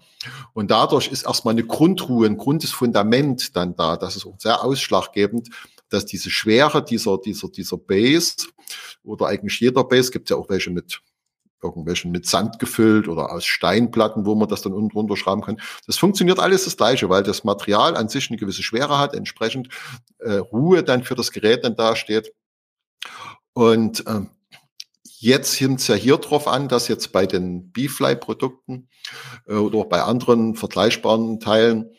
Und 0.53 0.70
dadurch 0.70 1.09
ist 1.09 1.24
erstmal 1.24 1.53
eine 1.53 1.65
Grundruhe, 1.65 2.27
ein 2.27 2.37
grundes 2.37 2.70
Fundament 2.70 3.57
dann 3.57 3.74
da. 3.74 3.97
Das 3.97 4.15
ist 4.15 4.27
auch 4.27 4.39
sehr 4.39 4.62
ausschlaggebend, 4.62 5.49
dass 5.89 6.05
diese 6.05 6.31
Schwere 6.31 6.85
dieser, 6.85 7.19
dieser, 7.19 7.49
dieser 7.49 7.79
Base 7.79 8.49
oder 9.03 9.27
eigentlich 9.27 9.59
jeder 9.59 9.85
Base, 9.85 10.11
gibt 10.11 10.29
ja 10.29 10.37
auch 10.37 10.51
welche 10.51 10.70
mit 10.70 11.01
irgendwelchen 11.62 12.11
mit 12.11 12.27
Sand 12.27 12.59
gefüllt 12.59 13.09
oder 13.09 13.31
aus 13.33 13.47
Steinplatten, 13.47 14.27
wo 14.27 14.35
man 14.35 14.49
das 14.49 14.62
dann 14.62 14.73
unten 14.73 14.91
drunter 14.91 15.16
schrauben 15.16 15.43
kann. 15.43 15.61
Das 15.87 15.97
funktioniert 15.97 16.41
alles 16.41 16.65
das 16.65 16.77
Gleiche, 16.77 17.09
weil 17.09 17.23
das 17.23 17.45
Material 17.45 17.97
an 17.97 18.09
sich 18.09 18.29
eine 18.29 18.39
gewisse 18.39 18.65
Schwere 18.65 18.99
hat, 18.99 19.15
entsprechend 19.15 19.69
äh, 20.19 20.35
Ruhe 20.35 20.83
dann 20.83 21.05
für 21.05 21.15
das 21.15 21.31
Gerät 21.31 21.65
dann 21.65 21.77
dasteht. 21.77 22.33
Und 23.55 24.07
äh, 24.07 24.23
jetzt 25.23 25.53
sind 25.53 25.81
es 25.81 25.86
ja 25.86 25.94
hier 25.94 26.16
drauf 26.16 26.49
an, 26.49 26.69
dass 26.69 26.89
jetzt 26.89 27.12
bei 27.12 27.27
den 27.27 27.70
B-Fly-Produkten 27.70 28.89
äh, 29.47 29.55
oder 29.55 29.78
auch 29.78 29.86
bei 29.89 30.03
anderen 30.03 30.57
vergleichbaren 30.57 31.39
Teilen 31.39 31.90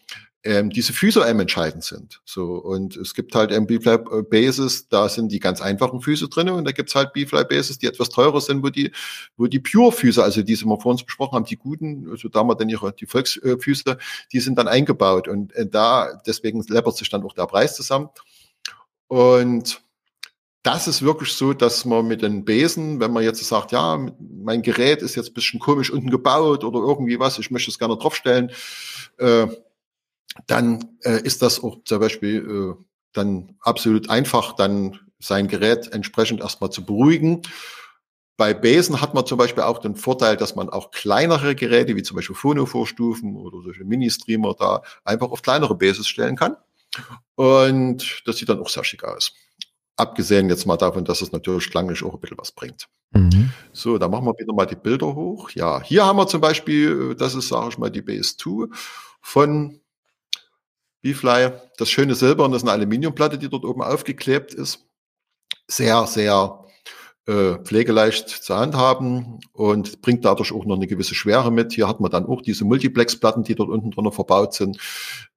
ähm, 0.43 0.69
diese 0.69 0.91
Füße 0.91 1.23
einem 1.23 1.39
entscheidend 1.39 1.85
sind. 1.85 2.21
So 2.25 2.55
und 2.55 2.97
es 2.97 3.13
gibt 3.13 3.33
halt 3.33 3.51
B-Fly 3.65 4.23
Bases, 4.29 4.89
da 4.89 5.07
sind 5.07 5.31
die 5.31 5.39
ganz 5.39 5.61
einfachen 5.61 6.01
Füße 6.01 6.27
drin 6.27 6.49
und 6.49 6.65
da 6.65 6.73
gibt's 6.73 6.95
halt 6.95 7.13
B-Fly 7.13 7.45
Bases, 7.45 7.77
die 7.77 7.87
etwas 7.87 8.09
teurer 8.09 8.41
sind, 8.41 8.61
wo 8.61 8.69
die 8.69 8.91
wo 9.37 9.47
die 9.47 9.61
Pure 9.61 9.93
Füße, 9.93 10.21
also 10.21 10.41
diese 10.41 10.65
wir 10.65 10.77
vorhin 10.77 11.05
besprochen 11.05 11.35
haben, 11.37 11.45
die 11.45 11.55
guten, 11.55 12.09
also 12.11 12.27
da 12.27 12.43
mal 12.43 12.55
dann 12.55 12.67
ihre 12.67 12.91
die 12.91 13.05
Volksfüße, 13.05 13.97
die 14.33 14.39
sind 14.41 14.57
dann 14.57 14.67
eingebaut 14.67 15.29
und 15.29 15.53
äh, 15.53 15.65
da 15.65 16.21
deswegen 16.27 16.61
läppert 16.67 16.97
sich 16.97 17.09
dann 17.09 17.23
auch 17.23 17.33
der 17.33 17.47
Preis 17.47 17.77
zusammen 17.77 18.09
und 19.07 19.81
das 20.63 20.87
ist 20.87 21.01
wirklich 21.01 21.33
so, 21.33 21.53
dass 21.53 21.83
man 21.83 22.07
mit 22.07 22.21
den 22.21 22.45
Besen, 22.45 23.01
wenn 23.01 23.11
man 23.11 23.23
jetzt 23.23 23.43
sagt, 23.43 23.73
ja, 23.73 24.07
mein 24.19 24.61
Gerät 24.61 25.01
ist 25.01 25.15
jetzt 25.15 25.33
bisschen 25.33 25.59
komisch 25.59 25.91
unten 25.91 26.09
gebaut 26.09 26.63
oder 26.63 26.79
irgendwie 26.79 27.19
was, 27.19 27.37
ich 27.37 27.51
möchte 27.51 27.69
es 27.69 27.77
gerne 27.77 27.97
draufstellen, 27.97 28.49
äh, 29.17 29.47
dann 30.47 30.97
äh, 31.03 31.21
ist 31.21 31.41
das 31.41 31.61
auch 31.61 31.83
zum 31.83 31.99
Beispiel 31.99 32.77
äh, 32.79 32.83
dann 33.11 33.55
absolut 33.59 34.09
einfach, 34.09 34.55
dann 34.55 34.99
sein 35.19 35.49
Gerät 35.49 35.91
entsprechend 35.91 36.39
erstmal 36.39 36.69
zu 36.69 36.85
beruhigen. 36.85 37.41
Bei 38.37 38.53
Besen 38.53 39.01
hat 39.01 39.13
man 39.13 39.25
zum 39.25 39.37
Beispiel 39.37 39.63
auch 39.63 39.79
den 39.79 39.95
Vorteil, 39.95 40.37
dass 40.37 40.55
man 40.55 40.69
auch 40.69 40.91
kleinere 40.91 41.55
Geräte, 41.55 41.95
wie 41.95 42.03
zum 42.03 42.15
Beispiel 42.15 42.35
Phono-Vorstufen 42.35 43.35
oder 43.35 43.61
solche 43.61 43.83
Mini-Streamer 43.83 44.55
da 44.57 44.81
einfach 45.03 45.29
auf 45.29 45.41
kleinere 45.41 45.75
Bases 45.75 46.07
stellen 46.07 46.35
kann. 46.35 46.55
Und 47.35 48.23
das 48.25 48.37
sieht 48.37 48.49
dann 48.49 48.59
auch 48.59 48.69
sehr 48.69 48.83
schick 48.83 49.03
aus. 49.03 49.33
Abgesehen 49.95 50.49
jetzt 50.49 50.65
mal 50.65 50.77
davon, 50.77 51.05
dass 51.05 51.21
es 51.21 51.31
natürlich 51.31 51.69
klanglich 51.69 52.03
auch 52.03 52.15
ein 52.15 52.19
bisschen 52.19 52.37
was 52.37 52.51
bringt. 52.51 52.87
Mhm. 53.11 53.51
So, 53.71 53.97
dann 53.97 54.09
machen 54.09 54.25
wir 54.25 54.33
wieder 54.37 54.53
mal 54.53 54.65
die 54.65 54.75
Bilder 54.75 55.13
hoch. 55.13 55.51
Ja, 55.51 55.81
hier 55.83 56.05
haben 56.05 56.17
wir 56.17 56.27
zum 56.27 56.41
Beispiel, 56.41 57.11
äh, 57.11 57.15
das 57.15 57.35
ist, 57.35 57.49
sage 57.49 57.69
ich 57.69 57.77
mal, 57.77 57.91
die 57.91 58.01
BS2 58.01 58.69
von 59.21 59.79
B-Fly, 61.01 61.51
das 61.77 61.89
schöne 61.89 62.15
Silber 62.15 62.45
und 62.45 62.53
das 62.53 62.63
ist 62.63 62.67
eine 62.67 62.73
Aluminiumplatte, 62.73 63.37
die 63.37 63.49
dort 63.49 63.65
oben 63.65 63.83
aufgeklebt 63.83 64.53
ist. 64.53 64.87
Sehr, 65.67 66.07
sehr 66.07 66.62
äh, 67.25 67.55
pflegeleicht 67.63 68.29
zu 68.29 68.55
handhaben 68.55 69.39
und 69.53 70.01
bringt 70.01 70.25
dadurch 70.25 70.51
auch 70.51 70.65
noch 70.65 70.75
eine 70.75 70.87
gewisse 70.87 71.15
Schwere 71.15 71.51
mit. 71.51 71.73
Hier 71.73 71.87
hat 71.87 71.99
man 71.99 72.11
dann 72.11 72.25
auch 72.25 72.41
diese 72.41 72.65
Multiplex-Platten, 72.65 73.43
die 73.43 73.55
dort 73.55 73.69
unten 73.69 73.91
drunter 73.91 74.11
verbaut 74.11 74.53
sind, 74.53 74.77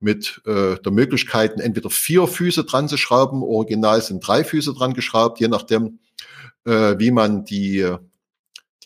mit 0.00 0.42
äh, 0.46 0.76
der 0.76 0.92
Möglichkeit, 0.92 1.60
entweder 1.60 1.90
vier 1.90 2.26
Füße 2.26 2.64
dran 2.64 2.88
zu 2.88 2.96
schrauben, 2.96 3.42
original 3.42 4.02
sind 4.02 4.26
drei 4.26 4.44
Füße 4.44 4.74
dran 4.74 4.94
geschraubt, 4.94 5.40
je 5.40 5.48
nachdem, 5.48 6.00
äh, 6.64 6.98
wie 6.98 7.10
man 7.10 7.44
die 7.44 7.96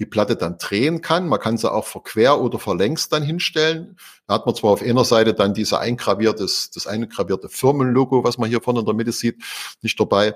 die 0.00 0.06
Platte 0.06 0.34
dann 0.34 0.56
drehen 0.56 1.02
kann. 1.02 1.28
Man 1.28 1.38
kann 1.38 1.58
sie 1.58 1.70
auch 1.70 1.86
verquer 1.86 2.40
oder 2.40 2.58
verlängst 2.58 3.12
dann 3.12 3.22
hinstellen. 3.22 3.98
Da 4.26 4.34
hat 4.34 4.46
man 4.46 4.54
zwar 4.54 4.70
auf 4.70 4.82
einer 4.82 5.04
Seite 5.04 5.34
dann 5.34 5.52
diese 5.52 5.78
eingraviertes, 5.78 6.70
das 6.70 6.86
eingravierte 6.86 7.50
Firmenlogo, 7.50 8.24
was 8.24 8.38
man 8.38 8.48
hier 8.48 8.62
vorne 8.62 8.80
in 8.80 8.86
der 8.86 8.94
Mitte 8.94 9.12
sieht, 9.12 9.42
nicht 9.82 10.00
dabei. 10.00 10.34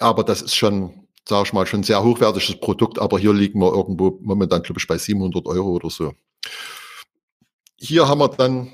Aber 0.00 0.24
das 0.24 0.42
ist 0.42 0.56
schon, 0.56 1.06
sage 1.28 1.44
ich 1.46 1.52
mal, 1.52 1.66
schon 1.66 1.80
ein 1.80 1.84
sehr 1.84 2.02
hochwertiges 2.02 2.60
Produkt. 2.60 2.98
Aber 2.98 3.18
hier 3.18 3.32
liegen 3.32 3.60
wir 3.60 3.72
irgendwo 3.72 4.18
momentan, 4.22 4.62
glaube 4.62 4.80
ich, 4.80 4.86
bei 4.86 4.98
700 4.98 5.46
Euro 5.46 5.70
oder 5.70 5.90
so. 5.90 6.12
Hier 7.76 8.08
haben 8.08 8.20
wir 8.20 8.28
dann, 8.28 8.72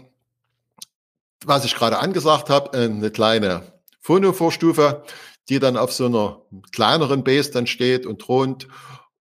was 1.44 1.64
ich 1.64 1.74
gerade 1.74 1.98
angesagt 1.98 2.50
habe, 2.50 2.76
eine 2.76 3.10
kleine 3.10 3.62
Phono-Vorstufe, 4.00 5.04
die 5.48 5.58
dann 5.58 5.76
auf 5.76 5.92
so 5.92 6.06
einer 6.06 6.42
kleineren 6.72 7.22
Base 7.22 7.50
dann 7.52 7.66
steht 7.66 8.06
und 8.06 8.20
thront 8.20 8.68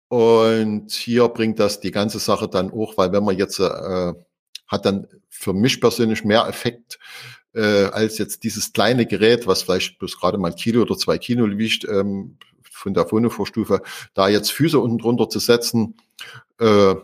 und 0.09 0.93
hier 0.93 1.29
bringt 1.29 1.59
das 1.59 1.81
die 1.81 1.91
ganze 1.91 2.19
Sache 2.19 2.49
dann 2.49 2.71
auch, 2.71 2.97
weil 2.97 3.13
wenn 3.13 3.25
man 3.25 3.37
jetzt 3.37 3.59
äh, 3.59 4.13
hat 4.69 4.87
dann 4.87 5.09
für 5.29 5.53
mich 5.53 5.81
persönlich 5.81 6.25
mehr 6.25 6.47
Effekt 6.47 6.99
äh, 7.53 7.87
als 7.87 8.19
jetzt 8.19 8.45
dieses 8.45 8.73
kleine 8.73 9.07
Gerät, 9.07 9.47
was 9.47 9.63
vielleicht 9.63 9.99
bloß 9.99 10.19
gerade 10.19 10.39
mal 10.39 10.53
ein 10.53 10.57
Kilo 10.57 10.83
oder 10.83 10.97
zwei 10.97 11.19
Kilo 11.19 11.47
wiegt, 11.59 11.85
ähm, 11.89 12.39
von 12.85 12.93
der 12.93 13.07
Phonovorstufe, 13.07 13.83
da 14.13 14.29
jetzt 14.29 14.53
Füße 14.53 14.79
unten 14.79 14.99
drunter 14.99 15.31
zu 15.31 15.39
setzen, 15.39 15.97
äh, 16.61 16.95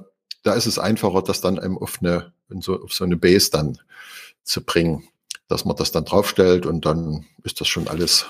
da 0.43 0.53
ist 0.53 0.67
es 0.67 0.79
einfacher, 0.79 1.23
das 1.23 1.41
dann 1.41 1.57
eben 1.57 1.79
auf 1.79 1.99
eine, 2.01 2.33
so, 2.61 2.83
auf 2.83 2.93
so 2.93 3.05
eine 3.05 3.17
Base 3.17 3.51
dann 3.51 3.79
zu 4.43 4.63
bringen, 4.63 5.09
dass 5.49 5.65
man 5.65 5.77
das 5.77 5.91
dann 5.91 6.05
draufstellt 6.05 6.67
und 6.67 6.85
dann 6.85 7.27
ist 7.45 7.61
das 7.61 7.69
schon 7.69 7.89
alles 7.89 8.27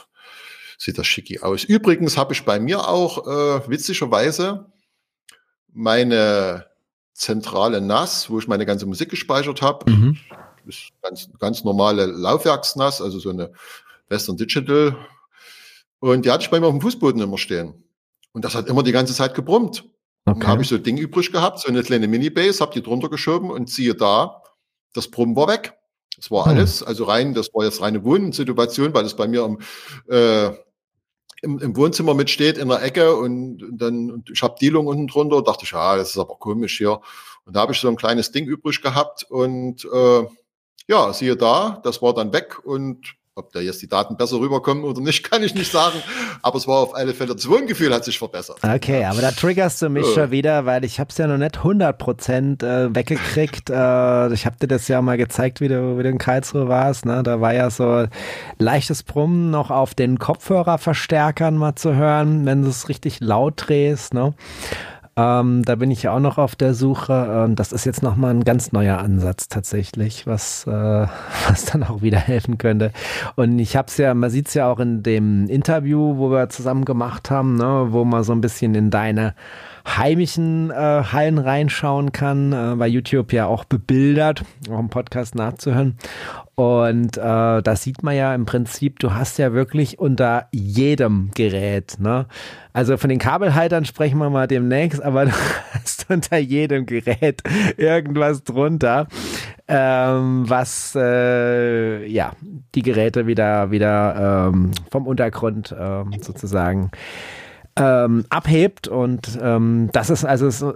sieht 0.78 0.97
das 0.97 1.06
schicki 1.06 1.40
aus. 1.40 1.64
Übrigens 1.64 2.16
habe 2.16 2.32
ich 2.32 2.47
bei 2.47 2.59
mir 2.59 2.89
auch 2.89 3.27
äh, 3.27 3.68
witzigerweise 3.68 4.64
meine 5.72 6.66
zentrale 7.12 7.82
NAS, 7.82 8.31
wo 8.31 8.39
ich 8.39 8.48
meine 8.48 8.64
ganze 8.64 8.86
Musik 8.86 9.10
gespeichert 9.10 9.60
habe. 9.60 9.90
Mhm. 9.90 10.16
Ist 10.64 10.89
ganz, 11.02 11.28
ganz 11.39 11.64
normale 11.64 12.06
Laufwerks-NAS, 12.06 13.02
also 13.02 13.18
so 13.18 13.28
eine 13.28 13.52
Western 14.09 14.39
Digital. 14.39 14.97
Und 16.01 16.24
die 16.24 16.31
hatte 16.31 16.44
ich 16.44 16.51
bei 16.51 16.60
mir 16.60 16.66
auf 16.66 16.72
dem 16.72 16.81
Fußboden 16.81 17.20
immer 17.20 17.39
stehen. 17.39 17.85
Und 18.32 18.44
das 18.44 18.55
hat 18.55 18.68
immer 18.68 18.82
die 18.82 18.93
ganze 18.93 19.14
Zeit 19.14 19.35
gebrummt. 19.35 19.85
Okay. 20.24 20.40
Dann 20.40 20.48
habe 20.48 20.62
ich 20.62 20.68
so 20.68 20.77
ein 20.77 20.82
Ding 20.82 20.98
übrig 20.98 21.32
gehabt, 21.32 21.60
so 21.60 21.68
eine 21.68 21.82
kleine 21.82 22.09
Mini-Base, 22.09 22.60
habe 22.60 22.72
die 22.72 22.82
drunter 22.82 23.09
geschoben 23.09 23.51
und 23.51 23.70
siehe 23.70 23.94
da, 23.94 24.43
das 24.93 25.09
Brummen 25.09 25.36
war 25.36 25.48
weg. 25.48 25.74
Das 26.16 26.31
war 26.31 26.44
hm. 26.44 26.52
alles, 26.52 26.82
also 26.82 27.05
rein, 27.05 27.35
das 27.35 27.52
war 27.55 27.64
jetzt 27.64 27.81
reine 27.81 28.05
Wohnsituation, 28.05 28.94
weil 28.94 29.05
es 29.05 29.14
bei 29.14 29.28
mir 29.28 29.43
am 29.43 29.59
äh, 30.09 30.51
im, 31.43 31.59
im 31.59 31.77
Wohnzimmer 31.77 32.14
mitsteht 32.14 32.59
in 32.59 32.68
der 32.68 32.82
Ecke 32.82 33.16
und, 33.16 33.62
und 33.62 33.78
dann 33.78 34.10
und 34.10 34.31
ich 34.31 34.43
habe 34.43 34.56
Dielung 34.60 34.86
unten 34.86 35.06
drunter, 35.06 35.43
dachte 35.43 35.64
ich, 35.64 35.72
ja, 35.72 35.97
das 35.97 36.10
ist 36.10 36.18
aber 36.18 36.36
komisch 36.36 36.77
hier. 36.77 37.01
Und 37.44 37.56
da 37.56 37.60
habe 37.60 37.72
ich 37.72 37.81
so 37.81 37.89
ein 37.89 37.97
kleines 37.97 38.31
Ding 38.31 38.47
übrig 38.47 38.82
gehabt 38.82 39.24
und 39.24 39.86
äh, 39.90 40.27
ja, 40.86 41.12
siehe 41.12 41.36
da, 41.36 41.81
das 41.82 42.02
war 42.02 42.14
dann 42.14 42.32
weg 42.32 42.64
und 42.64 43.14
ob 43.40 43.52
da 43.52 43.60
jetzt 43.60 43.82
die 43.82 43.88
Daten 43.88 44.16
besser 44.16 44.38
rüberkommen 44.38 44.84
oder 44.84 45.00
nicht, 45.00 45.22
kann 45.30 45.42
ich 45.42 45.54
nicht 45.54 45.72
sagen. 45.72 46.00
Aber 46.42 46.56
es 46.56 46.66
war 46.66 46.78
auf 46.78 46.94
alle 46.94 47.14
Fälle, 47.14 47.34
das 47.34 47.48
Wohngefühl 47.48 47.92
hat 47.92 48.04
sich 48.04 48.18
verbessert. 48.18 48.58
Okay, 48.62 49.04
aber 49.04 49.20
da 49.20 49.30
triggerst 49.30 49.82
du 49.82 49.88
mich 49.88 50.06
ja. 50.06 50.14
schon 50.14 50.30
wieder, 50.30 50.66
weil 50.66 50.84
ich 50.84 51.00
habe 51.00 51.10
es 51.10 51.18
ja 51.18 51.26
noch 51.26 51.38
nicht 51.38 51.58
100% 51.58 52.64
äh, 52.64 52.94
weggekriegt. 52.94 53.70
Äh, 53.80 54.32
ich 54.32 54.46
habe 54.46 54.56
dir 54.60 54.66
das 54.66 54.88
ja 54.88 55.00
mal 55.00 55.16
gezeigt, 55.16 55.60
wie 55.60 55.68
du, 55.68 55.96
wie 55.96 56.02
du 56.02 56.08
in 56.08 56.18
Karlsruhe 56.18 56.68
warst. 56.68 57.06
Ne? 57.06 57.22
Da 57.22 57.40
war 57.40 57.54
ja 57.54 57.70
so 57.70 58.06
leichtes 58.58 59.02
Brummen 59.02 59.50
noch 59.50 59.70
auf 59.70 59.94
den 59.94 60.18
Kopfhörerverstärkern 60.18 61.56
mal 61.56 61.76
zu 61.76 61.94
hören, 61.94 62.46
wenn 62.46 62.62
du 62.62 62.68
es 62.68 62.88
richtig 62.88 63.20
laut 63.20 63.54
drehst. 63.56 64.12
Ne? 64.12 64.34
Ähm, 65.16 65.65
da 65.65 65.74
bin 65.74 65.91
ich 65.91 66.05
ja 66.05 66.12
auch 66.15 66.20
noch 66.20 66.39
auf 66.39 66.55
der 66.55 66.74
Suche. 66.74 67.12
Ähm, 67.28 67.57
das 67.57 67.73
ist 67.73 67.85
jetzt 67.85 68.03
nochmal 68.03 68.32
ein 68.32 68.45
ganz 68.45 68.73
neuer 68.73 68.99
Ansatz 68.99 69.49
tatsächlich, 69.49 70.27
was, 70.27 70.66
äh, 70.66 70.70
was 71.49 71.65
dann 71.66 71.82
auch 71.82 72.03
wieder 72.03 72.19
helfen 72.19 72.59
könnte. 72.59 72.93
Und 73.37 73.59
ich 73.59 73.77
habe 73.77 73.89
es 73.89 73.97
ja, 73.97 74.15
man 74.15 74.31
sieht 74.31 74.49
es 74.49 74.55
ja 74.55 74.70
auch 74.70 74.78
in 74.78 75.03
dem 75.03 75.49
Interview, 75.49 76.16
wo 76.16 76.31
wir 76.31 76.49
zusammen 76.49 76.85
gemacht 76.85 77.31
haben, 77.31 77.57
ne, 77.57 77.89
wo 77.91 78.05
man 78.05 78.23
so 78.23 78.32
ein 78.32 78.41
bisschen 78.41 78.74
in 78.74 78.91
deine 78.91 79.35
heimischen 79.86 80.70
äh, 80.70 80.74
Hallen 80.74 81.39
reinschauen 81.39 82.12
kann, 82.12 82.52
äh, 82.52 82.77
bei 82.77 82.86
YouTube 82.86 83.32
ja 83.32 83.47
auch 83.47 83.65
bebildert, 83.65 84.44
auch 84.70 84.78
im 84.78 84.89
Podcast 84.89 85.35
nachzuhören. 85.35 85.97
Und 86.55 87.16
äh, 87.16 87.62
da 87.62 87.77
sieht 87.77 88.02
man 88.02 88.15
ja 88.15 88.35
im 88.35 88.44
Prinzip, 88.44 88.98
du 88.98 89.15
hast 89.15 89.39
ja 89.39 89.55
wirklich 89.55 89.98
unter 89.98 90.48
jedem 90.52 91.31
Gerät, 91.35 91.97
ne? 91.98 92.27
Also 92.74 92.98
von 92.98 93.09
den 93.09 93.19
Kabelhaltern 93.19 93.85
sprechen 93.85 94.19
wir 94.19 94.28
mal 94.28 94.47
demnächst, 94.47 95.02
aber 95.02 95.24
du 95.27 95.32
hast 95.73 96.11
unter 96.11 96.36
jedem 96.36 96.85
Gerät 96.85 97.43
irgendwas 97.78 98.44
drunter, 98.44 99.09
ähm, 99.69 100.44
was 100.48 100.94
äh, 100.97 102.07
ja 102.07 102.32
die 102.74 102.82
Geräte 102.82 103.27
wieder 103.27 103.70
wieder 103.70 104.48
ähm, 104.52 104.73
vom 104.90 105.07
Untergrund 105.07 105.74
ähm, 105.78 106.12
sozusagen 106.20 106.90
ähm, 107.76 108.24
abhebt. 108.28 108.88
Und 108.88 109.38
ähm, 109.40 109.90
das 109.92 110.10
ist 110.10 110.24
also 110.24 110.51
so, 110.51 110.72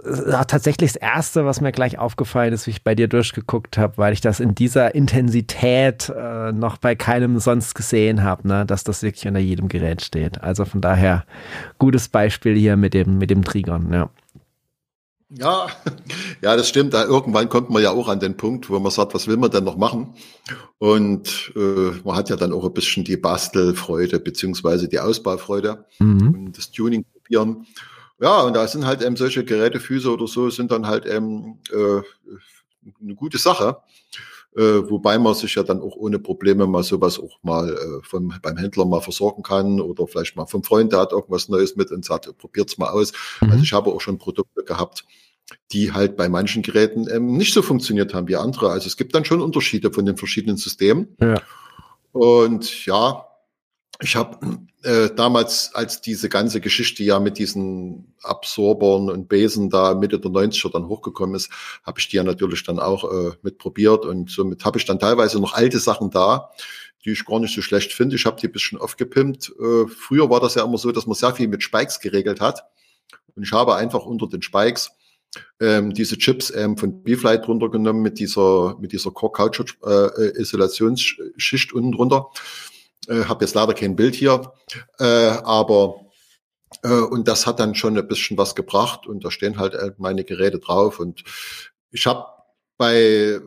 tatsächlich 0.47 0.93
das 0.93 1.01
Erste, 1.01 1.45
was 1.45 1.61
mir 1.61 1.71
gleich 1.71 1.97
aufgefallen 1.97 2.53
ist, 2.53 2.67
wie 2.67 2.71
ich 2.71 2.83
bei 2.83 2.95
dir 2.95 3.07
durchgeguckt 3.07 3.77
habe, 3.77 3.97
weil 3.97 4.13
ich 4.13 4.21
das 4.21 4.39
in 4.39 4.55
dieser 4.55 4.95
Intensität 4.95 6.09
äh, 6.09 6.51
noch 6.51 6.77
bei 6.77 6.95
keinem 6.95 7.39
sonst 7.39 7.75
gesehen 7.75 8.23
habe, 8.23 8.47
ne? 8.47 8.65
dass 8.65 8.83
das 8.83 9.03
wirklich 9.03 9.27
unter 9.27 9.39
jedem 9.39 9.67
Gerät 9.67 10.01
steht. 10.01 10.41
Also 10.41 10.65
von 10.65 10.81
daher 10.81 11.25
gutes 11.77 12.07
Beispiel 12.09 12.55
hier 12.55 12.77
mit 12.77 12.93
dem, 12.93 13.17
mit 13.17 13.29
dem 13.29 13.43
Trigon, 13.43 13.91
ja. 13.93 14.09
Ja, 15.29 15.67
ja, 16.43 16.55
das 16.55 16.69
stimmt. 16.69 16.93
Da 16.93 17.03
irgendwann 17.03 17.49
kommt 17.49 17.69
man 17.69 17.81
ja 17.81 17.91
auch 17.91 18.07
an 18.07 18.19
den 18.19 18.37
Punkt, 18.37 18.69
wo 18.69 18.79
man 18.79 18.91
sagt, 18.91 19.13
was 19.15 19.27
will 19.27 19.37
man 19.37 19.49
denn 19.49 19.63
noch 19.63 19.77
machen? 19.77 20.13
Und 20.77 21.51
äh, 21.55 21.91
man 22.03 22.15
hat 22.15 22.29
ja 22.29 22.35
dann 22.35 22.53
auch 22.53 22.63
ein 22.63 22.73
bisschen 22.73 23.03
die 23.03 23.17
Bastelfreude 23.17 24.19
beziehungsweise 24.19 24.87
die 24.87 24.99
Ausbaufreude 24.99 25.85
mhm. 25.99 26.33
und 26.33 26.57
das 26.57 26.71
Tuning 26.71 27.05
probieren. 27.05 27.65
Ja, 28.19 28.41
und 28.41 28.55
da 28.55 28.67
sind 28.67 28.85
halt 28.85 29.01
eben 29.01 29.17
solche 29.17 29.43
Gerätefüße 29.43 30.11
oder 30.11 30.27
so, 30.27 30.49
sind 30.49 30.71
dann 30.71 30.87
halt 30.87 31.05
eben 31.05 31.59
äh, 31.71 32.01
eine 33.01 33.15
gute 33.15 33.39
Sache. 33.39 33.77
Äh, 34.55 34.89
wobei 34.89 35.19
man 35.19 35.33
sich 35.33 35.55
ja 35.55 35.63
dann 35.63 35.81
auch 35.81 35.97
ohne 35.97 36.17
Probleme 36.17 36.65
mal 36.65 36.83
sowas 36.83 37.19
auch 37.19 37.37
mal 37.41 37.73
äh, 37.73 38.03
vom, 38.03 38.33
beim 38.41 38.55
Händler 38.55 38.85
mal 38.85 39.01
versorgen 39.01 39.43
kann 39.43 39.81
oder 39.81 40.07
vielleicht 40.07 40.37
mal 40.37 40.45
vom 40.45 40.63
Freund, 40.63 40.93
der 40.93 41.01
hat 41.01 41.11
irgendwas 41.11 41.49
Neues 41.49 41.75
mit 41.75 41.91
und 41.91 42.05
sagt, 42.05 42.37
probiert's 42.37 42.77
mal 42.77 42.89
aus. 42.89 43.11
Mhm. 43.41 43.51
Also 43.51 43.63
ich 43.63 43.73
habe 43.73 43.91
auch 43.91 43.99
schon 43.99 44.17
Produkte 44.17 44.63
gehabt, 44.63 45.03
die 45.73 45.91
halt 45.91 46.15
bei 46.15 46.29
manchen 46.29 46.63
Geräten 46.63 47.07
ähm, 47.11 47.35
nicht 47.35 47.53
so 47.53 47.61
funktioniert 47.61 48.13
haben 48.13 48.29
wie 48.29 48.37
andere. 48.37 48.69
Also 48.69 48.87
es 48.87 48.95
gibt 48.95 49.13
dann 49.13 49.25
schon 49.25 49.41
Unterschiede 49.41 49.91
von 49.91 50.05
den 50.05 50.15
verschiedenen 50.15 50.57
Systemen. 50.57 51.15
Ja. 51.19 51.41
Und 52.13 52.85
ja, 52.85 53.25
ich 54.01 54.15
habe 54.15 54.59
äh, 54.83 55.09
damals, 55.15 55.73
als 55.73 56.01
diese 56.01 56.27
ganze 56.27 56.59
Geschichte 56.59 57.03
ja 57.03 57.19
mit 57.19 57.37
diesen 57.37 58.13
Absorbern 58.21 59.09
und 59.09 59.29
Besen 59.29 59.69
da 59.69 59.93
Mitte 59.93 60.19
der 60.19 60.31
90er 60.31 60.69
dann 60.71 60.87
hochgekommen 60.87 61.35
ist, 61.35 61.49
habe 61.83 61.99
ich 61.99 62.09
die 62.09 62.17
ja 62.17 62.23
natürlich 62.23 62.63
dann 62.63 62.79
auch 62.79 63.09
äh, 63.11 63.31
mit 63.41 63.57
probiert 63.57 64.05
und 64.05 64.29
somit 64.29 64.65
habe 64.65 64.79
ich 64.79 64.85
dann 64.85 64.99
teilweise 64.99 65.39
noch 65.39 65.53
alte 65.53 65.79
Sachen 65.79 66.11
da, 66.11 66.51
die 67.05 67.11
ich 67.11 67.25
gar 67.25 67.39
nicht 67.39 67.55
so 67.55 67.61
schlecht 67.61 67.93
finde. 67.93 68.17
Ich 68.17 68.25
habe 68.25 68.37
die 68.39 68.47
ein 68.47 68.51
bisschen 68.51 68.79
aufgepimpt. 68.79 69.53
Äh, 69.59 69.87
früher 69.87 70.29
war 70.29 70.41
das 70.41 70.55
ja 70.55 70.65
immer 70.65 70.77
so, 70.77 70.91
dass 70.91 71.07
man 71.07 71.15
sehr 71.15 71.33
viel 71.33 71.47
mit 71.47 71.63
Spikes 71.63 72.01
geregelt 72.01 72.41
hat. 72.41 72.65
Und 73.35 73.43
ich 73.43 73.53
habe 73.53 73.75
einfach 73.75 74.05
unter 74.05 74.27
den 74.27 74.41
Spikes 74.41 74.91
ähm, 75.59 75.93
diese 75.93 76.17
Chips 76.17 76.49
ähm, 76.51 76.77
von 76.77 77.03
B-Flight 77.03 77.45
runtergenommen 77.47 78.01
mit 78.01 78.19
dieser, 78.19 78.75
mit 78.79 78.91
dieser 78.91 79.11
Core-Couch-Isolationsschicht 79.11 81.71
äh, 81.71 81.75
unten 81.75 81.91
drunter 81.91 82.31
äh, 83.07 83.25
habe 83.25 83.45
jetzt 83.45 83.55
leider 83.55 83.73
kein 83.73 83.95
Bild 83.95 84.15
hier, 84.15 84.53
äh, 84.99 85.03
aber 85.03 86.01
äh, 86.83 86.89
und 86.89 87.27
das 87.27 87.45
hat 87.45 87.59
dann 87.59 87.75
schon 87.75 87.97
ein 87.97 88.07
bisschen 88.07 88.37
was 88.37 88.55
gebracht 88.55 89.07
und 89.07 89.23
da 89.23 89.31
stehen 89.31 89.57
halt 89.57 89.73
äh, 89.73 89.91
meine 89.97 90.23
Geräte 90.23 90.59
drauf 90.59 90.99
und 90.99 91.23
ich 91.91 92.05
habe 92.07 92.25
bei 92.77 93.39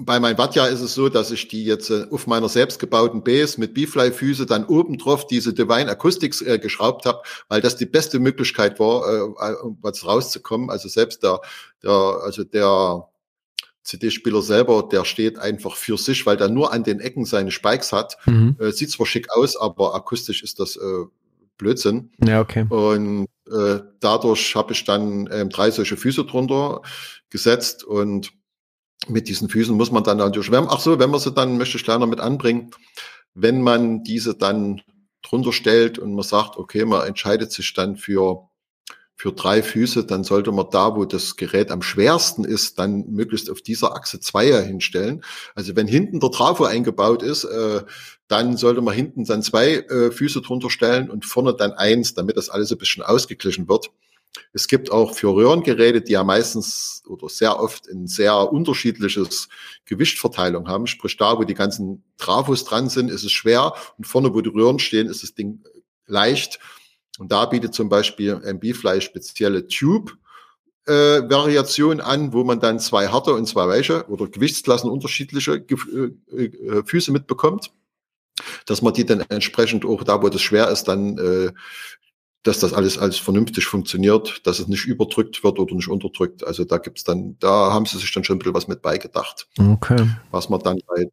bei 0.00 0.20
meinem 0.20 0.38
Wattja 0.38 0.66
ist 0.66 0.80
es 0.80 0.94
so, 0.94 1.08
dass 1.08 1.32
ich 1.32 1.48
die 1.48 1.64
jetzt 1.64 1.90
äh, 1.90 2.06
auf 2.10 2.28
meiner 2.28 2.48
selbstgebauten 2.48 3.24
Base 3.24 3.58
mit 3.58 3.74
B-Fly-Füße 3.74 4.46
dann 4.46 4.64
oben 4.64 4.96
drauf 4.96 5.26
diese 5.26 5.52
Divine 5.52 5.90
Acoustics 5.90 6.40
äh, 6.40 6.58
geschraubt 6.60 7.04
habe, 7.04 7.22
weil 7.48 7.60
das 7.60 7.76
die 7.76 7.86
beste 7.86 8.20
Möglichkeit 8.20 8.78
war, 8.78 9.12
äh, 9.12 9.54
um 9.54 9.78
was 9.82 10.06
rauszukommen. 10.06 10.70
Also 10.70 10.88
selbst 10.88 11.24
der, 11.24 11.40
der 11.82 11.90
also 11.90 12.44
der 12.44 13.08
CD-Spieler 13.88 14.42
selber, 14.42 14.86
der 14.86 15.06
steht 15.06 15.38
einfach 15.38 15.74
für 15.74 15.96
sich, 15.96 16.26
weil 16.26 16.36
der 16.36 16.50
nur 16.50 16.74
an 16.74 16.84
den 16.84 17.00
Ecken 17.00 17.24
seine 17.24 17.50
Spikes 17.50 17.90
hat. 17.90 18.18
Mhm. 18.26 18.56
Äh, 18.60 18.70
sieht 18.70 18.90
zwar 18.90 19.06
schick 19.06 19.32
aus, 19.32 19.56
aber 19.56 19.94
akustisch 19.94 20.42
ist 20.42 20.60
das 20.60 20.76
äh, 20.76 21.04
Blödsinn. 21.56 22.10
Ja, 22.22 22.42
okay. 22.42 22.66
Und 22.68 23.28
äh, 23.50 23.80
dadurch 24.00 24.54
habe 24.54 24.74
ich 24.74 24.84
dann 24.84 25.26
ähm, 25.32 25.48
drei 25.48 25.70
solche 25.70 25.96
Füße 25.96 26.26
drunter 26.26 26.82
gesetzt 27.30 27.82
und 27.82 28.32
mit 29.06 29.26
diesen 29.26 29.48
Füßen 29.48 29.74
muss 29.74 29.90
man 29.90 30.04
dann 30.04 30.18
natürlich, 30.18 30.50
wenn, 30.50 30.66
ach 30.68 30.80
so, 30.80 30.98
wenn 30.98 31.10
man 31.10 31.20
sie 31.20 31.32
dann, 31.32 31.56
möchte 31.56 31.78
ich 31.78 31.84
kleiner 31.84 32.06
mit 32.06 32.20
anbringen, 32.20 32.72
wenn 33.32 33.62
man 33.62 34.02
diese 34.02 34.36
dann 34.36 34.82
drunter 35.22 35.52
stellt 35.54 35.98
und 35.98 36.14
man 36.14 36.24
sagt, 36.24 36.58
okay, 36.58 36.84
man 36.84 37.06
entscheidet 37.06 37.52
sich 37.52 37.72
dann 37.72 37.96
für 37.96 38.47
für 39.18 39.32
drei 39.32 39.64
Füße, 39.64 40.04
dann 40.04 40.22
sollte 40.22 40.52
man 40.52 40.70
da, 40.70 40.94
wo 40.94 41.04
das 41.04 41.34
Gerät 41.34 41.72
am 41.72 41.82
schwersten 41.82 42.44
ist, 42.44 42.78
dann 42.78 43.04
möglichst 43.10 43.50
auf 43.50 43.60
dieser 43.60 43.96
Achse 43.96 44.20
Zweier 44.20 44.62
hinstellen. 44.62 45.24
Also 45.56 45.74
wenn 45.74 45.88
hinten 45.88 46.20
der 46.20 46.30
Trafo 46.30 46.64
eingebaut 46.64 47.24
ist, 47.24 47.42
äh, 47.42 47.82
dann 48.28 48.56
sollte 48.56 48.80
man 48.80 48.94
hinten 48.94 49.24
dann 49.24 49.42
zwei 49.42 49.74
äh, 49.74 50.12
Füße 50.12 50.40
drunter 50.40 50.70
stellen 50.70 51.10
und 51.10 51.24
vorne 51.24 51.52
dann 51.52 51.72
eins, 51.72 52.14
damit 52.14 52.36
das 52.36 52.48
alles 52.48 52.70
ein 52.70 52.78
bisschen 52.78 53.02
ausgeglichen 53.02 53.68
wird. 53.68 53.90
Es 54.52 54.68
gibt 54.68 54.92
auch 54.92 55.16
für 55.16 55.34
Röhrengeräte, 55.34 56.00
die 56.00 56.12
ja 56.12 56.22
meistens 56.22 57.02
oder 57.08 57.28
sehr 57.28 57.58
oft 57.58 57.88
ein 57.88 58.06
sehr 58.06 58.52
unterschiedliches 58.52 59.48
Gewichtverteilung 59.84 60.68
haben. 60.68 60.86
Sprich, 60.86 61.16
da, 61.16 61.36
wo 61.38 61.42
die 61.42 61.54
ganzen 61.54 62.04
Trafos 62.18 62.64
dran 62.64 62.88
sind, 62.88 63.10
ist 63.10 63.24
es 63.24 63.32
schwer 63.32 63.74
und 63.96 64.06
vorne, 64.06 64.32
wo 64.32 64.40
die 64.42 64.50
Röhren 64.50 64.78
stehen, 64.78 65.08
ist 65.08 65.24
das 65.24 65.34
Ding 65.34 65.64
leicht. 66.06 66.60
Und 67.18 67.32
da 67.32 67.46
bietet 67.46 67.74
zum 67.74 67.88
Beispiel 67.88 68.40
MB-Fly 68.42 69.00
spezielle 69.00 69.66
Tube. 69.66 70.16
Äh, 70.86 71.20
an, 72.00 72.32
wo 72.32 72.44
man 72.44 72.60
dann 72.60 72.80
zwei 72.80 73.08
harte 73.08 73.34
und 73.34 73.46
zwei 73.46 73.68
weiche 73.68 74.08
oder 74.08 74.26
Gewichtsklassen 74.26 74.88
unterschiedliche 74.88 75.56
äh, 75.56 76.44
äh, 76.44 76.82
Füße 76.82 77.12
mitbekommt, 77.12 77.72
dass 78.64 78.80
man 78.80 78.94
die 78.94 79.04
dann 79.04 79.20
entsprechend 79.28 79.84
auch 79.84 80.02
da, 80.02 80.22
wo 80.22 80.30
das 80.30 80.40
schwer 80.40 80.70
ist, 80.70 80.84
dann, 80.84 81.18
äh, 81.18 81.52
dass 82.42 82.60
das 82.60 82.72
alles 82.72 82.96
alles 82.96 83.18
vernünftig 83.18 83.66
funktioniert, 83.66 84.46
dass 84.46 84.60
es 84.60 84.68
nicht 84.68 84.86
überdrückt 84.86 85.44
wird 85.44 85.58
oder 85.58 85.74
nicht 85.74 85.88
unterdrückt. 85.88 86.46
Also 86.46 86.64
da 86.64 86.78
gibt's 86.78 87.04
dann, 87.04 87.36
da 87.38 87.70
haben 87.70 87.84
sie 87.84 87.98
sich 87.98 88.12
dann 88.14 88.24
schon 88.24 88.36
ein 88.36 88.38
bisschen 88.38 88.54
was 88.54 88.68
mit 88.68 88.80
beigedacht. 88.80 89.46
Okay. 89.58 90.08
Was 90.30 90.48
man 90.48 90.60
dann 90.60 90.78
bei, 90.86 91.04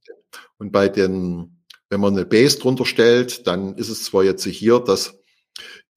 und 0.58 0.72
bei 0.72 0.88
den, 0.88 1.64
wenn 1.90 2.00
man 2.00 2.14
eine 2.14 2.26
Base 2.26 2.60
drunter 2.60 2.86
stellt, 2.86 3.46
dann 3.46 3.76
ist 3.76 3.90
es 3.90 4.06
zwar 4.06 4.24
jetzt 4.24 4.46
hier, 4.46 4.80
dass 4.80 5.20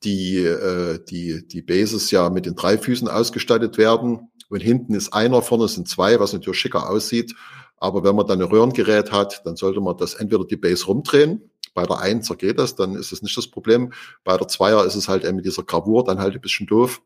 die, 0.05 0.39
äh, 0.39 0.99
die, 1.05 1.47
die 1.47 1.63
Bases 1.63 2.11
ja 2.11 2.31
mit 2.31 2.47
den 2.47 2.55
drei 2.55 2.79
Füßen 2.79 3.09
ausgestattet 3.09 3.79
werden. 3.79 4.31
Und 4.49 4.61
hinten 4.61 4.95
ist 4.95 5.13
einer, 5.13 5.43
vorne 5.43 5.69
sind 5.69 5.89
zwei, 5.89 6.19
was 6.21 6.33
natürlich 6.33 6.59
schicker 6.59 6.89
aussieht. 6.89 7.35
Aber 7.77 8.03
wenn 8.03 8.17
man 8.17 8.27
dann 8.27 8.41
ein 8.41 8.49
Röhrengerät 8.49 9.13
hat, 9.13 9.43
dann 9.45 9.57
sollte 9.57 9.81
man 9.81 9.97
das 9.97 10.15
entweder 10.15 10.45
die 10.45 10.57
Base 10.57 10.87
rumdrehen. 10.87 11.51
Bei 11.75 11.85
der 11.85 11.99
Einser 11.99 12.35
geht 12.35 12.59
das, 12.59 12.75
dann 12.75 12.95
ist 12.95 13.13
es 13.13 13.23
nicht 13.23 13.37
das 13.37 13.47
Problem. 13.47 13.93
Bei 14.25 14.37
der 14.37 14.49
Zweier 14.49 14.85
ist 14.85 14.97
es 14.97 15.09
halt 15.09 15.31
mit 15.33 15.45
dieser 15.45 15.63
Gravur 15.63 16.05
dann 16.05 16.19
halt 16.19 16.35
ein 16.35 16.41
bisschen 16.41 16.67
doof. 16.67 17.03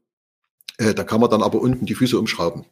Äh, 0.79 0.95
da 0.95 1.05
kann 1.05 1.21
man 1.21 1.31
dann 1.31 1.43
aber 1.43 1.61
unten 1.61 1.85
die 1.85 1.95
Füße 1.95 2.19
umschrauben. 2.19 2.65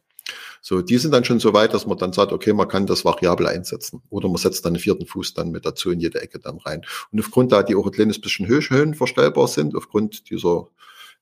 So, 0.62 0.82
die 0.82 0.98
sind 0.98 1.12
dann 1.12 1.24
schon 1.24 1.40
so 1.40 1.52
weit, 1.54 1.72
dass 1.74 1.86
man 1.86 1.98
dann 1.98 2.12
sagt, 2.12 2.32
okay, 2.32 2.52
man 2.52 2.68
kann 2.68 2.86
das 2.86 3.04
variabel 3.04 3.46
einsetzen. 3.46 4.02
Oder 4.10 4.28
man 4.28 4.36
setzt 4.36 4.64
dann 4.64 4.74
einen 4.74 4.80
vierten 4.80 5.06
Fuß 5.06 5.34
dann 5.34 5.50
mit 5.50 5.64
dazu 5.64 5.90
in 5.90 6.00
jede 6.00 6.20
Ecke 6.20 6.38
dann 6.38 6.58
rein. 6.58 6.82
Und 7.12 7.20
aufgrund 7.20 7.52
da 7.52 7.62
die 7.62 7.74
auch 7.74 7.86
ein 7.86 7.92
kleines 7.92 8.20
bisschen 8.20 8.46
höhenverstellbar 8.46 9.48
sind, 9.48 9.74
aufgrund 9.74 10.30
dieser, 10.30 10.68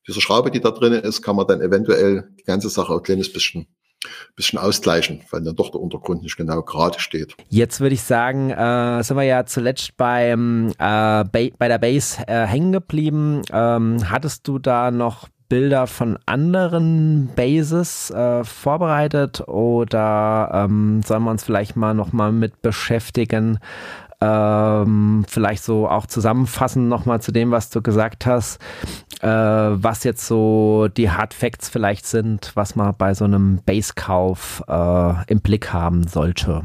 dieser 0.06 0.20
Schraube, 0.20 0.50
die 0.50 0.60
da 0.60 0.70
drin 0.70 0.92
ist, 0.92 1.22
kann 1.22 1.36
man 1.36 1.46
dann 1.46 1.60
eventuell 1.60 2.28
die 2.38 2.44
ganze 2.44 2.68
Sache 2.68 2.92
auch 2.92 2.98
ein 2.98 3.04
kleines 3.04 3.32
bisschen 3.32 3.66
bisschen 4.36 4.58
ausgleichen, 4.58 5.22
weil 5.30 5.42
dann 5.42 5.56
doch 5.56 5.70
der 5.70 5.80
Untergrund 5.80 6.22
nicht 6.22 6.36
genau 6.36 6.62
gerade 6.62 7.00
steht. 7.00 7.34
Jetzt 7.48 7.80
würde 7.80 7.94
ich 7.94 8.02
sagen, 8.02 8.50
äh, 8.50 9.02
sind 9.02 9.16
wir 9.16 9.24
ja 9.24 9.44
zuletzt 9.44 9.96
beim, 9.96 10.72
äh, 10.78 11.24
bei 11.24 11.68
der 11.68 11.78
Base 11.78 12.22
äh, 12.26 12.46
hängen 12.46 12.72
geblieben. 12.72 13.42
Ähm, 13.52 14.08
hattest 14.08 14.46
du 14.46 14.58
da 14.58 14.90
noch 14.90 15.28
Bilder 15.48 15.86
von 15.86 16.18
anderen 16.26 17.30
Bases 17.34 18.10
äh, 18.10 18.44
vorbereitet 18.44 19.40
oder 19.48 20.50
ähm, 20.52 21.02
sollen 21.02 21.24
wir 21.24 21.30
uns 21.30 21.44
vielleicht 21.44 21.76
mal 21.76 21.94
nochmal 21.94 22.32
mit 22.32 22.60
beschäftigen? 22.60 23.58
Ähm, 24.20 25.24
vielleicht 25.28 25.62
so 25.62 25.88
auch 25.88 26.06
zusammenfassen 26.06 26.88
nochmal 26.88 27.22
zu 27.22 27.30
dem, 27.30 27.50
was 27.52 27.70
du 27.70 27.80
gesagt 27.80 28.26
hast, 28.26 28.60
äh, 29.20 29.28
was 29.28 30.04
jetzt 30.04 30.26
so 30.26 30.88
die 30.88 31.10
Hard 31.10 31.34
Facts 31.34 31.68
vielleicht 31.68 32.04
sind, 32.04 32.52
was 32.54 32.74
man 32.74 32.94
bei 32.98 33.14
so 33.14 33.24
einem 33.24 33.60
Base-Kauf 33.64 34.64
äh, 34.68 35.14
im 35.28 35.40
Blick 35.40 35.72
haben 35.72 36.08
sollte. 36.08 36.64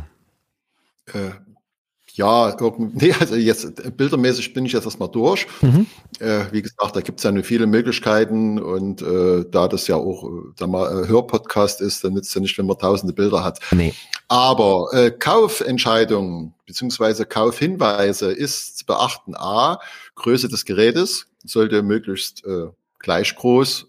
Äh, 2.17 2.19
ja, 2.19 2.55
nee, 2.93 3.13
also 3.19 3.35
jetzt 3.35 3.97
bildermäßig 3.97 4.53
bin 4.53 4.65
ich 4.65 4.73
jetzt 4.73 4.85
erstmal 4.85 5.09
durch. 5.09 5.47
Mhm. 5.61 5.87
Äh, 6.19 6.45
wie 6.51 6.61
gesagt, 6.61 6.95
da 6.95 7.01
gibt 7.01 7.19
es 7.19 7.23
ja 7.23 7.31
nur 7.31 7.43
viele 7.43 7.67
Möglichkeiten 7.67 8.59
und 8.59 9.01
äh, 9.01 9.45
da 9.49 9.67
das 9.67 9.87
ja 9.87 9.95
auch 9.95 10.29
da 10.57 10.67
mal 10.67 11.03
äh, 11.03 11.07
Hörpodcast 11.07 11.81
ist, 11.81 12.03
dann 12.03 12.13
nützt 12.13 12.29
es 12.29 12.35
ja 12.35 12.41
nicht, 12.41 12.57
wenn 12.57 12.65
man 12.65 12.77
tausende 12.77 13.13
Bilder 13.13 13.43
hat. 13.43 13.59
Nee. 13.71 13.93
Aber 14.27 14.89
äh, 14.93 15.11
Kaufentscheidungen 15.11 16.53
beziehungsweise 16.65 17.25
Kaufhinweise 17.25 18.31
ist 18.31 18.79
zu 18.79 18.85
beachten. 18.85 19.35
A, 19.35 19.79
Größe 20.15 20.49
des 20.49 20.65
Gerätes 20.65 21.27
sollte 21.43 21.83
möglichst 21.83 22.45
äh, 22.45 22.67
gleich 22.99 23.35
groß 23.35 23.87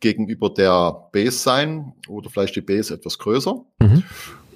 gegenüber 0.00 0.50
der 0.50 1.08
Base 1.12 1.38
sein 1.38 1.92
oder 2.08 2.30
vielleicht 2.30 2.56
die 2.56 2.60
Base 2.60 2.94
etwas 2.94 3.18
größer. 3.18 3.64
Mhm. 3.80 4.02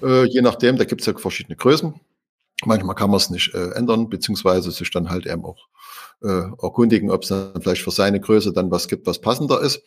Äh, 0.01 0.25
je 0.25 0.41
nachdem, 0.41 0.77
da 0.77 0.85
gibt 0.85 1.01
es 1.01 1.07
ja 1.07 1.17
verschiedene 1.17 1.55
Größen. 1.55 1.93
Manchmal 2.65 2.95
kann 2.95 3.09
man 3.09 3.17
es 3.17 3.29
nicht 3.29 3.53
äh, 3.53 3.71
ändern, 3.71 4.09
beziehungsweise 4.09 4.71
sich 4.71 4.91
dann 4.91 5.09
halt 5.09 5.25
eben 5.25 5.45
auch 5.45 5.67
äh, 6.21 6.49
erkundigen, 6.61 7.11
ob 7.11 7.23
es 7.23 7.29
dann 7.29 7.61
vielleicht 7.61 7.83
für 7.83 7.91
seine 7.91 8.19
Größe 8.19 8.53
dann 8.53 8.71
was 8.71 8.87
gibt, 8.87 9.05
was 9.07 9.19
passender 9.19 9.61
ist. 9.61 9.81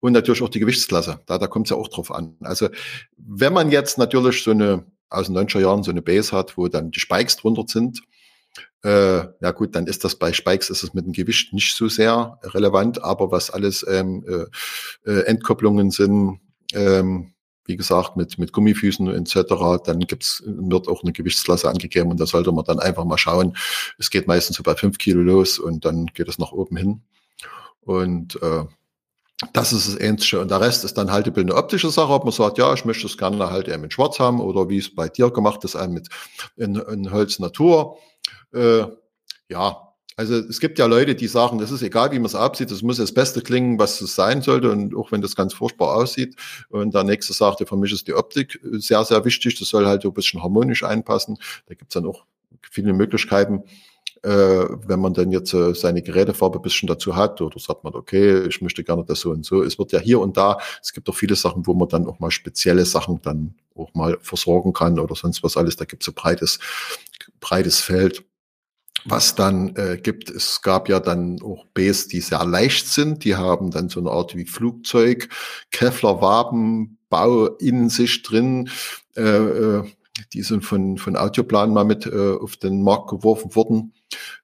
Und 0.00 0.12
natürlich 0.12 0.42
auch 0.42 0.48
die 0.48 0.60
Gewichtsklasse. 0.60 1.20
Da, 1.26 1.38
da 1.38 1.46
kommt 1.46 1.66
es 1.66 1.70
ja 1.70 1.76
auch 1.76 1.88
drauf 1.88 2.12
an. 2.12 2.36
Also 2.40 2.68
wenn 3.16 3.52
man 3.52 3.70
jetzt 3.70 3.98
natürlich 3.98 4.42
so 4.42 4.52
eine 4.52 4.84
aus 5.10 5.26
den 5.26 5.36
90er 5.36 5.60
Jahren 5.60 5.82
so 5.82 5.90
eine 5.90 6.02
Base 6.02 6.32
hat, 6.32 6.56
wo 6.56 6.68
dann 6.68 6.90
die 6.90 7.00
Spikes 7.00 7.36
drunter 7.36 7.64
sind, 7.66 8.00
äh, 8.82 9.24
ja 9.40 9.50
gut, 9.52 9.74
dann 9.74 9.86
ist 9.86 10.04
das 10.04 10.16
bei 10.16 10.32
Spikes 10.32 10.70
ist 10.70 10.82
es 10.82 10.94
mit 10.94 11.04
dem 11.06 11.12
Gewicht 11.12 11.52
nicht 11.52 11.76
so 11.76 11.88
sehr 11.88 12.38
relevant, 12.42 13.02
aber 13.02 13.30
was 13.30 13.50
alles 13.50 13.86
ähm, 13.88 14.24
äh, 14.26 15.10
äh 15.10 15.24
Entkopplungen 15.26 15.90
sind, 15.90 16.40
ähm, 16.74 17.31
wie 17.64 17.76
gesagt, 17.76 18.16
mit, 18.16 18.38
mit 18.38 18.52
Gummifüßen 18.52 19.08
etc., 19.08 19.84
dann 19.84 20.00
gibt's, 20.00 20.42
wird 20.46 20.88
auch 20.88 21.02
eine 21.02 21.12
Gewichtsklasse 21.12 21.68
angegeben 21.68 22.10
und 22.10 22.20
da 22.20 22.26
sollte 22.26 22.52
man 22.52 22.64
dann 22.64 22.80
einfach 22.80 23.04
mal 23.04 23.18
schauen. 23.18 23.56
Es 23.98 24.10
geht 24.10 24.26
meistens 24.26 24.56
so 24.56 24.62
bei 24.62 24.74
fünf 24.74 24.98
Kilo 24.98 25.20
los 25.22 25.58
und 25.58 25.84
dann 25.84 26.06
geht 26.06 26.28
es 26.28 26.38
nach 26.38 26.52
oben 26.52 26.76
hin. 26.76 27.02
Und 27.82 28.40
äh, 28.42 28.64
das 29.52 29.72
ist 29.72 29.88
das 29.88 30.00
Ähnliche. 30.00 30.40
Und 30.40 30.50
der 30.50 30.60
Rest 30.60 30.84
ist 30.84 30.94
dann 30.94 31.10
Haltebild 31.10 31.50
eine 31.50 31.58
optische 31.58 31.90
Sache, 31.90 32.12
ob 32.12 32.24
man 32.24 32.32
sagt, 32.32 32.58
ja, 32.58 32.72
ich 32.74 32.84
möchte 32.84 33.06
es 33.06 33.18
gerne 33.18 33.50
halt 33.50 33.68
eben 33.68 33.84
in 33.84 33.90
Schwarz 33.90 34.18
haben 34.18 34.40
oder 34.40 34.68
wie 34.68 34.78
es 34.78 34.94
bei 34.94 35.08
dir 35.08 35.30
gemacht 35.30 35.64
ist, 35.64 35.74
mit 35.88 36.08
in, 36.56 36.76
in 36.76 37.10
Holz 37.10 37.38
Natur. 37.38 37.98
Äh, 38.52 38.84
ja, 39.48 39.91
also 40.16 40.34
es 40.34 40.60
gibt 40.60 40.78
ja 40.78 40.86
Leute, 40.86 41.14
die 41.14 41.26
sagen, 41.26 41.58
das 41.58 41.70
ist 41.70 41.82
egal, 41.82 42.12
wie 42.12 42.18
man 42.18 42.26
es 42.26 42.34
absieht, 42.34 42.70
das 42.70 42.82
muss 42.82 42.98
das 42.98 43.12
Beste 43.12 43.40
klingen, 43.40 43.78
was 43.78 44.00
es 44.00 44.14
sein 44.14 44.42
sollte 44.42 44.70
und 44.70 44.94
auch 44.94 45.12
wenn 45.12 45.22
das 45.22 45.36
ganz 45.36 45.54
furchtbar 45.54 45.94
aussieht. 45.96 46.36
Und 46.68 46.94
der 46.94 47.04
nächste 47.04 47.32
sagte, 47.32 47.66
für 47.66 47.76
mich 47.76 47.92
ist 47.92 48.06
die 48.08 48.14
Optik 48.14 48.60
sehr, 48.62 49.04
sehr 49.04 49.24
wichtig, 49.24 49.58
das 49.58 49.68
soll 49.68 49.86
halt 49.86 50.02
so 50.02 50.08
ein 50.08 50.14
bisschen 50.14 50.42
harmonisch 50.42 50.82
einpassen. 50.82 51.38
Da 51.66 51.74
gibt 51.74 51.90
es 51.90 51.94
dann 51.94 52.06
auch 52.06 52.24
viele 52.70 52.92
Möglichkeiten 52.92 53.64
äh, 54.22 54.28
wenn 54.86 55.00
man 55.00 55.14
dann 55.14 55.32
jetzt 55.32 55.52
äh, 55.52 55.74
seine 55.74 56.02
Gerätefarbe 56.02 56.58
ein 56.58 56.62
bisschen 56.62 56.86
dazu 56.86 57.16
hat 57.16 57.40
oder 57.40 57.58
sagt 57.58 57.84
man, 57.84 57.94
okay, 57.94 58.46
ich 58.46 58.62
möchte 58.62 58.84
gerne 58.84 59.04
das 59.04 59.20
so 59.20 59.30
und 59.30 59.44
so. 59.44 59.62
Es 59.62 59.78
wird 59.78 59.92
ja 59.92 59.98
hier 59.98 60.20
und 60.20 60.36
da, 60.36 60.58
es 60.80 60.92
gibt 60.92 61.08
auch 61.08 61.14
viele 61.14 61.34
Sachen, 61.34 61.66
wo 61.66 61.74
man 61.74 61.88
dann 61.88 62.06
auch 62.06 62.20
mal 62.20 62.30
spezielle 62.30 62.84
Sachen 62.84 63.20
dann 63.22 63.54
auch 63.74 63.92
mal 63.94 64.18
versorgen 64.20 64.72
kann 64.72 64.98
oder 64.98 65.14
sonst 65.16 65.42
was 65.42 65.56
alles. 65.56 65.76
Da 65.76 65.84
gibt 65.84 66.02
es 66.02 66.06
so 66.06 66.12
breites, 66.14 66.60
breites 67.40 67.80
Feld. 67.80 68.24
Was 69.04 69.34
dann 69.34 69.74
äh, 69.76 69.98
gibt, 70.00 70.30
es 70.30 70.62
gab 70.62 70.88
ja 70.88 71.00
dann 71.00 71.40
auch 71.42 71.66
Bs, 71.74 72.08
die 72.08 72.20
sehr 72.20 72.44
leicht 72.44 72.88
sind. 72.88 73.24
Die 73.24 73.36
haben 73.36 73.70
dann 73.70 73.88
so 73.88 74.00
eine 74.00 74.10
Art 74.10 74.36
wie 74.36 74.46
Flugzeug, 74.46 75.28
Kevlar-Waben, 75.70 76.98
Bau 77.08 77.46
in 77.46 77.88
sich 77.88 78.22
drin. 78.22 78.70
Äh, 79.16 79.22
äh, 79.22 79.84
die 80.32 80.42
sind 80.42 80.64
von, 80.64 80.98
von 80.98 81.16
Audioplan 81.16 81.72
mal 81.72 81.84
mit 81.84 82.06
äh, 82.06 82.36
auf 82.36 82.56
den 82.56 82.82
Markt 82.82 83.10
geworfen 83.10 83.54
worden, 83.54 83.92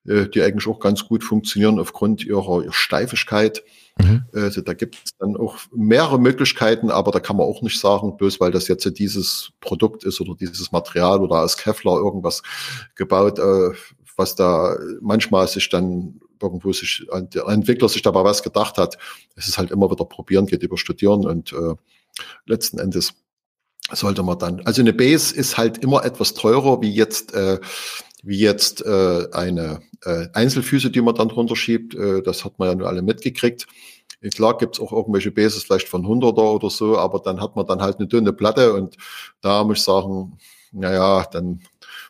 äh, 0.07 0.27
die 0.27 0.43
eigentlich 0.43 0.67
auch 0.67 0.81
ganz 0.81 1.07
gut 1.07 1.25
funktionieren 1.25 1.79
aufgrund 1.79 2.25
ihrer, 2.25 2.63
ihrer 2.63 2.73
Steifigkeit. 2.73 3.63
Mhm. 4.01 4.25
Also 4.33 4.61
da 4.61 4.75
gibt 4.75 4.97
es 5.05 5.17
dann 5.19 5.37
auch 5.37 5.59
mehrere 5.75 6.19
Möglichkeiten, 6.19 6.91
aber 6.91 7.11
da 7.11 7.21
kann 7.21 7.37
man 7.37 7.47
auch 7.47 7.63
nicht 7.63 7.81
sagen, 7.81 8.17
bloß 8.17 8.41
weil 8.41 8.53
das 8.53 8.69
jetzt 8.69 8.99
dieses 8.99 9.51
Produkt 9.61 10.05
ist 10.05 10.21
oder 10.21 10.35
dieses 10.35 10.73
Material 10.73 11.21
oder 11.21 11.43
aus 11.43 11.57
Kevlar 11.57 11.99
irgendwas 11.99 12.43
gebaut, 12.95 13.39
äh, 13.39 13.73
was 14.19 14.35
da 14.35 14.77
manchmal 15.01 15.49
sich 15.49 15.69
dann 15.71 16.21
irgendwo 16.43 16.73
sich 16.73 17.07
der 17.11 17.47
Entwickler 17.47 17.89
sich 17.89 18.03
dabei 18.03 18.25
was 18.25 18.43
gedacht 18.43 18.77
hat. 18.77 18.99
Es 19.37 19.49
ist 19.49 19.59
halt 19.59 19.71
immer 19.71 19.91
wieder 19.91 20.05
probieren, 20.05 20.47
geht 20.47 20.63
über 20.63 20.77
studieren 20.77 21.25
und 21.25 21.53
äh, 21.53 21.75
letzten 22.45 22.79
Endes 22.79 23.15
sollte 23.93 24.23
man 24.23 24.39
dann. 24.39 24.61
Also 24.67 24.83
eine 24.83 24.93
Base 24.93 25.35
ist 25.35 25.57
halt 25.57 25.79
immer 25.79 26.05
etwas 26.05 26.35
teurer 26.35 26.83
wie 26.83 26.93
jetzt 26.93 27.33
äh, 27.33 27.59
wie 28.25 28.41
jetzt 28.41 28.85
äh, 28.85 29.29
eine 29.33 29.81
äh, 30.05 30.27
Einzelfüße, 30.33 30.91
die 30.91 31.01
man 31.01 31.15
dann 31.15 31.29
drunter 31.29 31.55
schiebt. 31.55 31.95
Äh, 31.95 32.23
das 32.23 32.45
hat 32.45 32.59
man 32.59 32.69
ja 32.69 32.75
nur 32.75 32.89
alle 32.89 33.03
mitgekriegt. 33.03 33.67
Klar 34.35 34.59
gibt's 34.59 34.81
auch 34.81 34.93
irgendwelche 34.93 35.31
Bases 35.31 35.63
vielleicht 35.63 35.89
von 35.89 36.05
100er 36.05 36.53
oder 36.53 36.71
so, 36.71 36.99
aber 36.99 37.21
dann 37.21 37.41
hat 37.41 37.55
man 37.55 37.67
dann 37.67 37.81
halt 37.81 37.99
eine 37.99 38.09
dünne 38.09 38.33
Platte 38.33 38.73
und 38.75 38.97
da 39.41 39.63
muss 39.63 39.79
ich 39.79 39.85
sagen, 39.85 40.37
naja, 40.73 41.25
dann 41.31 41.61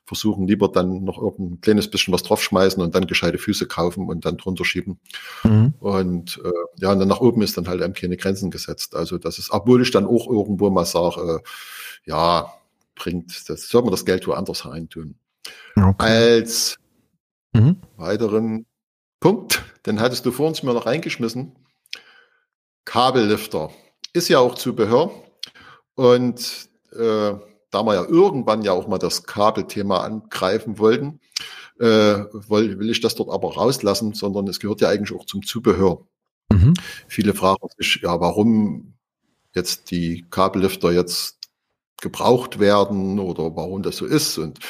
versuchen 0.09 0.49
lieber 0.49 0.69
dann 0.69 1.05
noch 1.05 1.21
irgendein 1.21 1.61
kleines 1.61 1.91
bisschen 1.91 2.15
was 2.15 2.23
draufschmeißen 2.23 2.83
und 2.83 2.95
dann 2.95 3.07
gescheite 3.07 3.37
Füße 3.37 3.67
kaufen 3.67 4.09
und 4.09 4.25
dann 4.25 4.39
drunter 4.39 4.65
schieben. 4.65 4.99
Mhm. 5.45 5.75
Und 5.81 6.41
äh, 6.43 6.51
ja, 6.81 6.93
und 6.93 6.99
dann 6.99 7.09
nach 7.09 7.21
oben 7.21 7.43
ist 7.43 7.59
dann 7.59 7.69
halt 7.69 7.83
eben 7.83 7.93
keine 7.93 8.17
Grenzen 8.17 8.51
gesetzt. 8.51 8.97
Also 8.97 9.19
das 9.19 9.39
ist, 9.39 9.51
obwohl 9.51 9.83
ich 9.83 9.91
dann 9.91 10.07
auch 10.07 10.27
irgendwo 10.27 10.71
mal 10.71 10.87
sage, 10.87 11.21
äh, 11.21 11.49
ja, 12.11 12.55
bringt, 12.95 13.49
das 13.51 13.69
soll 13.69 13.83
man 13.83 13.91
das 13.91 14.07
Geld 14.07 14.27
woanders 14.27 14.65
reintun. 14.65 15.17
Okay. 15.77 15.95
Als 15.99 16.79
mhm. 17.53 17.77
weiteren 17.99 18.65
Punkt, 19.21 19.63
den 19.85 20.01
hattest 20.01 20.25
du 20.25 20.33
vor 20.33 20.49
uns 20.49 20.63
mir 20.63 20.73
noch 20.73 20.87
reingeschmissen. 20.87 21.53
Kabellifter 22.87 23.71
ist 24.15 24.31
ja 24.31 24.39
auch 24.39 24.55
Zubehör 24.55 25.11
und 25.97 26.69
äh, 26.93 27.35
da 27.71 27.83
wir 27.83 27.95
ja 27.95 28.05
irgendwann 28.05 28.63
ja 28.63 28.73
auch 28.73 28.89
mal 28.89 28.99
das 28.99 29.25
Kabelthema 29.25 29.99
angreifen 30.01 30.79
wollten, 30.79 31.21
äh, 31.79 31.85
will, 31.85 32.79
will 32.79 32.91
ich 32.91 33.01
das 33.01 33.15
dort 33.15 33.31
aber 33.31 33.55
rauslassen, 33.55 34.15
sondern 34.15 34.49
es 34.49 34.61
gehört 34.61 34.81
ja 34.81 34.89
eigentlich 34.89 35.19
auch 35.19 35.27
zum 35.27 35.45
Zubehör. 35.45 36.07
Mhm. 36.51 36.75
Viele 37.07 37.35
fragen 37.35 37.69
sich, 37.77 38.01
ja, 38.03 38.21
warum 38.21 38.95
jetzt 39.55 39.91
die 39.91 40.27
Kabellifter 40.31 40.93
jetzt 40.93 41.39
gebraucht 42.01 42.61
werden 42.61 43.19
oder 43.19 43.57
warum 43.57 43.83
das 43.83 43.97
so 43.97 44.07
ist. 44.07 44.39
Und 44.39 44.61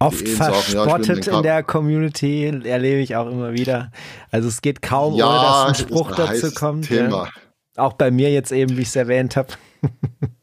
Oft 0.00 0.28
verspottet 0.28 1.26
ja, 1.26 1.36
in 1.36 1.42
der 1.42 1.62
Community, 1.62 2.44
erlebe 2.64 3.00
ich 3.00 3.16
auch 3.16 3.30
immer 3.30 3.52
wieder. 3.54 3.90
Also 4.30 4.48
es 4.48 4.60
geht 4.60 4.82
kaum, 4.82 5.14
ja, 5.14 5.26
ohne 5.26 5.38
dass 5.38 5.68
ein 5.68 5.86
Spruch 5.86 6.12
dazu 6.12 6.52
kommt. 6.52 6.86
Thema. 6.86 7.24
Ja. 7.24 7.30
Auch 7.76 7.94
bei 7.94 8.10
mir 8.10 8.30
jetzt 8.30 8.52
eben, 8.52 8.76
wie 8.76 8.82
ich 8.82 8.88
es 8.88 8.96
erwähnt 8.96 9.36
habe. 9.36 9.48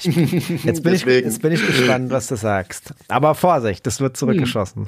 jetzt, 0.00 0.82
bin 0.82 0.94
ich, 0.94 1.04
jetzt 1.04 1.42
bin 1.42 1.52
ich 1.52 1.66
gespannt, 1.66 2.10
was 2.10 2.28
du 2.28 2.36
sagst. 2.36 2.94
Aber 3.08 3.34
Vorsicht, 3.34 3.86
das 3.86 4.00
wird 4.00 4.16
zurückgeschossen. 4.16 4.86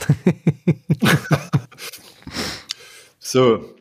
so, 3.19 3.75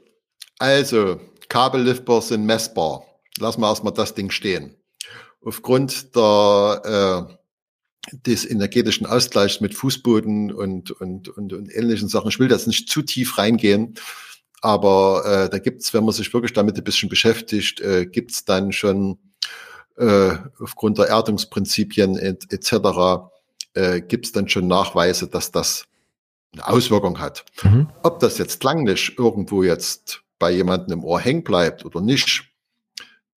also 0.57 1.19
Kabellifter 1.47 2.21
sind 2.21 2.45
messbar. 2.45 3.05
Lassen 3.39 3.61
wir 3.61 3.69
erstmal 3.69 3.93
das 3.93 4.13
Ding 4.13 4.31
stehen. 4.31 4.76
Aufgrund 5.41 6.15
der 6.15 7.27
äh, 7.30 7.39
des 8.11 8.49
energetischen 8.49 9.05
Ausgleichs 9.05 9.61
mit 9.61 9.76
Fußboden 9.76 10.51
und, 10.51 10.91
und, 10.91 11.30
und, 11.30 11.53
und 11.53 11.76
ähnlichen 11.76 12.07
Sachen. 12.07 12.30
Ich 12.30 12.39
will 12.39 12.47
das 12.47 12.67
nicht 12.67 12.89
zu 12.89 13.01
tief 13.01 13.38
reingehen. 13.38 13.95
Aber 14.61 15.23
äh, 15.26 15.49
da 15.49 15.59
gibt's, 15.59 15.93
wenn 15.93 16.03
man 16.03 16.13
sich 16.13 16.34
wirklich 16.34 16.53
damit 16.53 16.77
ein 16.77 16.84
bisschen 16.84 17.09
beschäftigt, 17.09 17.80
äh, 17.81 18.05
gibt's 18.05 18.45
dann 18.45 18.71
schon 18.71 19.17
äh, 19.99 20.38
aufgrund 20.59 20.97
der 20.97 21.07
Erdungsprinzipien 21.07 22.17
et, 22.17 22.51
etc. 22.51 23.30
Äh, 23.73 24.01
gibt's 24.01 24.31
dann 24.31 24.47
schon 24.49 24.67
Nachweise, 24.67 25.27
dass 25.27 25.51
das 25.51 25.85
eine 26.53 26.67
Auswirkung 26.67 27.19
hat. 27.19 27.45
Mhm. 27.63 27.89
Ob 28.01 28.19
das 28.19 28.38
jetzt 28.38 28.59
klanglich 28.59 29.17
irgendwo 29.17 29.63
jetzt 29.63 30.23
bei 30.39 30.51
jemandem 30.51 30.99
im 30.99 31.03
Ohr 31.03 31.19
hängen 31.19 31.43
bleibt 31.43 31.85
oder 31.85 32.01
nicht, 32.01 32.45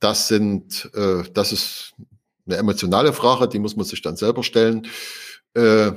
das 0.00 0.28
sind, 0.28 0.90
äh, 0.94 1.24
das 1.34 1.52
ist 1.52 1.94
eine 2.46 2.56
emotionale 2.56 3.12
Frage, 3.12 3.48
die 3.48 3.58
muss 3.58 3.76
man 3.76 3.84
sich 3.84 4.02
dann 4.02 4.16
selber 4.16 4.42
stellen. 4.42 4.86
Äh, 5.54 5.92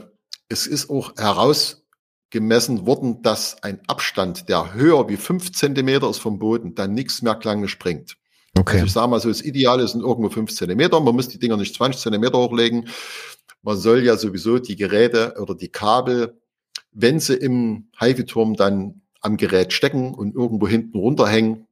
es 0.49 0.67
ist 0.67 0.89
auch 0.89 1.15
heraus 1.15 1.83
gemessen 2.29 2.85
worden, 2.85 3.21
dass 3.21 3.61
ein 3.63 3.79
Abstand, 3.87 4.49
der 4.49 4.73
höher 4.73 5.07
wie 5.09 5.17
fünf 5.17 5.51
Zentimeter 5.53 6.09
ist 6.09 6.19
vom 6.19 6.37
Boden, 6.37 6.75
dann 6.75 6.93
nichts 6.93 7.21
mehr 7.21 7.35
klanglich 7.35 7.79
bringt. 7.79 8.17
Okay. 8.57 8.75
Also 8.75 8.85
ich 8.85 8.93
sage 8.93 9.07
mal 9.09 9.19
so, 9.19 9.29
das 9.29 9.41
Ideale 9.41 9.87
sind 9.87 10.01
irgendwo 10.01 10.29
fünf 10.29 10.53
Zentimeter. 10.53 10.99
Man 10.99 11.15
muss 11.15 11.27
die 11.27 11.39
Dinger 11.39 11.57
nicht 11.57 11.75
20 11.75 12.01
Zentimeter 12.01 12.37
hochlegen. 12.37 12.87
Man 13.61 13.77
soll 13.77 14.03
ja 14.03 14.15
sowieso 14.17 14.59
die 14.59 14.75
Geräte 14.75 15.35
oder 15.39 15.55
die 15.55 15.69
Kabel, 15.69 16.39
wenn 16.91 17.19
sie 17.19 17.33
im 17.33 17.89
HIFI-Turm 17.99 18.55
dann 18.55 19.01
am 19.21 19.37
Gerät 19.37 19.73
stecken 19.73 20.13
und 20.13 20.35
irgendwo 20.35 20.67
hinten 20.67 20.97
runterhängen, 20.97 21.67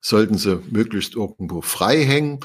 sollten 0.00 0.38
sie 0.38 0.62
möglichst 0.70 1.14
irgendwo 1.14 1.60
frei 1.60 2.04
hängen 2.04 2.40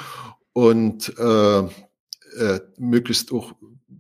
und 0.54 1.14
äh, 1.18 1.60
äh, 1.60 2.60
möglichst 2.78 3.32
auch 3.32 3.54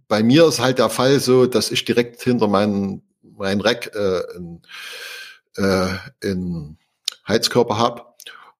bei 0.07 0.23
mir 0.23 0.47
ist 0.47 0.59
halt 0.59 0.79
der 0.79 0.89
Fall 0.89 1.19
so, 1.19 1.45
dass 1.45 1.71
ich 1.71 1.85
direkt 1.85 2.21
hinter 2.21 2.47
meinen 2.47 3.03
mein 3.21 3.61
Rack 3.61 3.91
äh, 3.95 4.21
in, 4.35 4.61
äh, 5.55 5.87
in 6.21 6.77
Heizkörper 7.27 7.77
habe. 7.77 8.08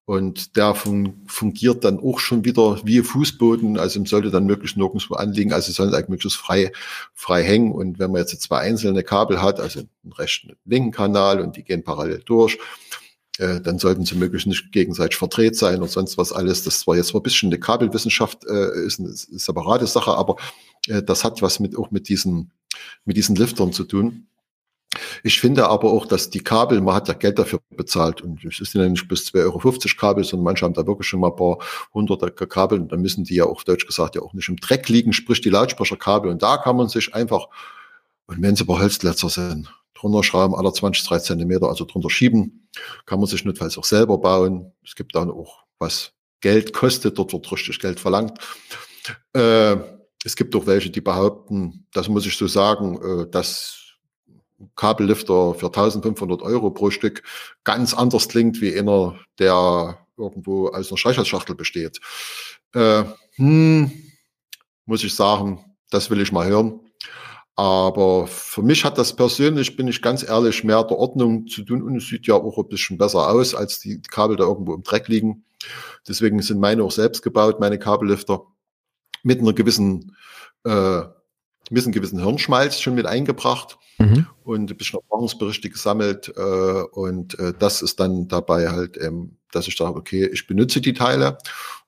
Und 0.09 0.57
der 0.57 0.73
fun 0.73 1.21
fungiert 1.27 1.83
dann 1.83 1.99
auch 1.99 2.19
schon 2.19 2.43
wieder 2.43 2.81
wie 2.83 3.03
Fußboden, 3.03 3.77
also 3.77 4.03
sollte 4.05 4.31
dann 4.31 4.47
möglichst 4.47 4.75
nirgendwo 4.75 5.13
anliegen, 5.13 5.53
also 5.53 5.71
soll 5.71 5.93
eigentlich 5.93 6.09
möglichst 6.09 6.39
frei, 6.39 6.71
frei 7.13 7.43
hängen. 7.43 7.71
Und 7.73 7.99
wenn 7.99 8.09
man 8.09 8.21
jetzt 8.21 8.41
zwei 8.41 8.57
einzelne 8.57 9.03
Kabel 9.03 9.39
hat, 9.39 9.59
also 9.59 9.81
einen 9.81 10.13
rechten, 10.13 10.55
linken 10.65 10.89
Kanal 10.89 11.39
und 11.41 11.57
die 11.57 11.63
gehen 11.63 11.83
parallel 11.83 12.23
durch, 12.25 12.57
äh, 13.37 13.61
dann 13.61 13.77
sollten 13.77 14.03
sie 14.03 14.15
möglichst 14.15 14.47
nicht 14.47 14.71
gegenseitig 14.71 15.15
verdreht 15.15 15.55
sein 15.55 15.79
und 15.79 15.91
sonst 15.91 16.17
was 16.17 16.33
alles. 16.33 16.63
Das 16.63 16.87
war 16.87 16.95
jetzt 16.95 17.09
zwar 17.09 17.21
ein 17.21 17.23
bisschen 17.23 17.49
eine 17.49 17.59
Kabelwissenschaft, 17.59 18.47
äh, 18.47 18.83
ist 18.87 18.99
eine 18.99 19.09
separate 19.11 19.85
Sache, 19.85 20.13
aber 20.13 20.37
äh, 20.87 21.03
das 21.03 21.23
hat 21.23 21.43
was 21.43 21.59
mit, 21.59 21.77
auch 21.77 21.91
mit 21.91 22.09
diesen, 22.09 22.49
mit 23.05 23.15
diesen 23.15 23.35
Liftern 23.35 23.73
zu 23.73 23.83
tun. 23.83 24.25
Ich 25.23 25.39
finde 25.39 25.67
aber 25.67 25.91
auch, 25.91 26.05
dass 26.05 26.29
die 26.29 26.39
Kabel, 26.39 26.81
man 26.81 26.95
hat 26.95 27.07
ja 27.07 27.13
Geld 27.13 27.37
dafür 27.37 27.59
bezahlt 27.69 28.21
und 28.21 28.43
es 28.43 28.59
ist 28.59 28.73
ja 28.73 28.87
nicht 28.87 29.07
bis 29.07 29.27
2,50 29.27 29.43
Euro 29.43 29.59
Kabel, 29.97 30.23
sondern 30.23 30.45
manche 30.45 30.65
haben 30.65 30.73
da 30.73 30.87
wirklich 30.87 31.07
schon 31.07 31.19
mal 31.19 31.29
ein 31.29 31.35
paar 31.35 31.59
hunderte 31.93 32.31
Kabel 32.31 32.79
und 32.79 32.91
dann 32.91 33.01
müssen 33.01 33.23
die 33.23 33.35
ja 33.35 33.45
auch, 33.45 33.63
deutsch 33.63 33.85
gesagt, 33.85 34.15
ja 34.15 34.21
auch 34.21 34.33
nicht 34.33 34.49
im 34.49 34.57
Dreck 34.57 34.89
liegen, 34.89 35.13
sprich 35.13 35.41
die 35.41 35.49
Lautsprecherkabel 35.49 36.31
und 36.31 36.41
da 36.41 36.57
kann 36.57 36.75
man 36.75 36.89
sich 36.89 37.13
einfach, 37.13 37.47
und 38.25 38.41
wenn 38.41 38.55
sie 38.55 38.65
bei 38.65 38.79
Holzglätzer 38.79 39.29
sind, 39.29 39.71
drunter 39.93 40.23
schrauben, 40.23 40.55
alle 40.55 40.73
20, 40.73 41.05
30 41.05 41.27
Zentimeter, 41.27 41.67
also 41.67 41.85
drunter 41.85 42.09
schieben, 42.09 42.69
kann 43.05 43.19
man 43.19 43.27
sich 43.27 43.45
notfalls 43.45 43.77
auch 43.77 43.83
selber 43.83 44.17
bauen. 44.17 44.71
Es 44.83 44.95
gibt 44.95 45.15
dann 45.15 45.29
auch, 45.29 45.63
was 45.77 46.13
Geld 46.41 46.73
kostet, 46.73 47.17
dort 47.17 47.33
wird 47.33 47.51
richtig 47.51 47.79
Geld 47.79 47.99
verlangt. 47.99 48.39
Äh, 49.33 49.75
es 50.23 50.35
gibt 50.35 50.55
auch 50.55 50.65
welche, 50.65 50.89
die 50.89 51.01
behaupten, 51.01 51.85
das 51.93 52.09
muss 52.09 52.25
ich 52.25 52.37
so 52.37 52.47
sagen, 52.47 52.99
äh, 53.01 53.29
dass 53.29 53.78
Kabellifter 54.75 55.53
für 55.53 55.67
1500 55.67 56.41
Euro 56.41 56.71
pro 56.71 56.91
Stück 56.91 57.23
ganz 57.63 57.93
anders 57.93 58.27
klingt 58.27 58.61
wie 58.61 58.77
einer, 58.77 59.19
der 59.37 59.97
irgendwo 60.17 60.67
aus 60.67 60.89
einer 60.89 60.97
Streichholzschachtel 60.97 61.55
besteht. 61.55 61.99
Äh, 62.73 63.03
hm, 63.35 63.91
muss 64.85 65.03
ich 65.03 65.15
sagen, 65.15 65.63
das 65.89 66.09
will 66.09 66.21
ich 66.21 66.31
mal 66.31 66.47
hören. 66.47 66.79
Aber 67.55 68.25
für 68.27 68.61
mich 68.61 68.85
hat 68.85 68.97
das 68.97 69.13
persönlich, 69.13 69.75
bin 69.75 69.89
ich 69.89 70.01
ganz 70.01 70.23
ehrlich, 70.23 70.63
mehr 70.63 70.83
der 70.83 70.97
Ordnung 70.97 71.45
zu 71.47 71.63
tun 71.63 71.81
und 71.81 71.97
es 71.97 72.07
sieht 72.07 72.25
ja 72.25 72.35
auch 72.35 72.57
ein 72.57 72.69
bisschen 72.69 72.97
besser 72.97 73.27
aus, 73.27 73.53
als 73.53 73.81
die 73.81 74.01
Kabel 74.01 74.37
da 74.37 74.45
irgendwo 74.45 74.73
im 74.73 74.83
Dreck 74.83 75.09
liegen. 75.09 75.43
Deswegen 76.07 76.41
sind 76.41 76.61
meine 76.61 76.83
auch 76.83 76.91
selbst 76.91 77.21
gebaut, 77.21 77.59
meine 77.59 77.77
Kabellifter, 77.77 78.43
mit 79.23 79.41
einer 79.41 79.51
gewissen, 79.51 80.15
äh, 80.63 81.01
mit 81.69 81.83
einem 81.83 81.93
gewissen 81.93 82.19
Hirnschmalz 82.19 82.79
schon 82.79 82.95
mit 82.95 83.05
eingebracht 83.05 83.77
mhm. 83.97 84.27
und 84.43 84.71
ein 84.71 84.77
bisschen 84.77 84.99
Erfahrungsberichte 84.99 85.69
gesammelt. 85.69 86.33
Äh, 86.35 86.41
und 86.41 87.37
äh, 87.39 87.53
das 87.57 87.81
ist 87.81 87.99
dann 87.99 88.27
dabei 88.27 88.69
halt, 88.69 88.97
ähm, 89.01 89.37
dass 89.51 89.67
ich 89.67 89.75
sage, 89.75 89.95
okay, 89.95 90.29
ich 90.31 90.47
benutze 90.47 90.81
die 90.81 90.93
Teile 90.93 91.37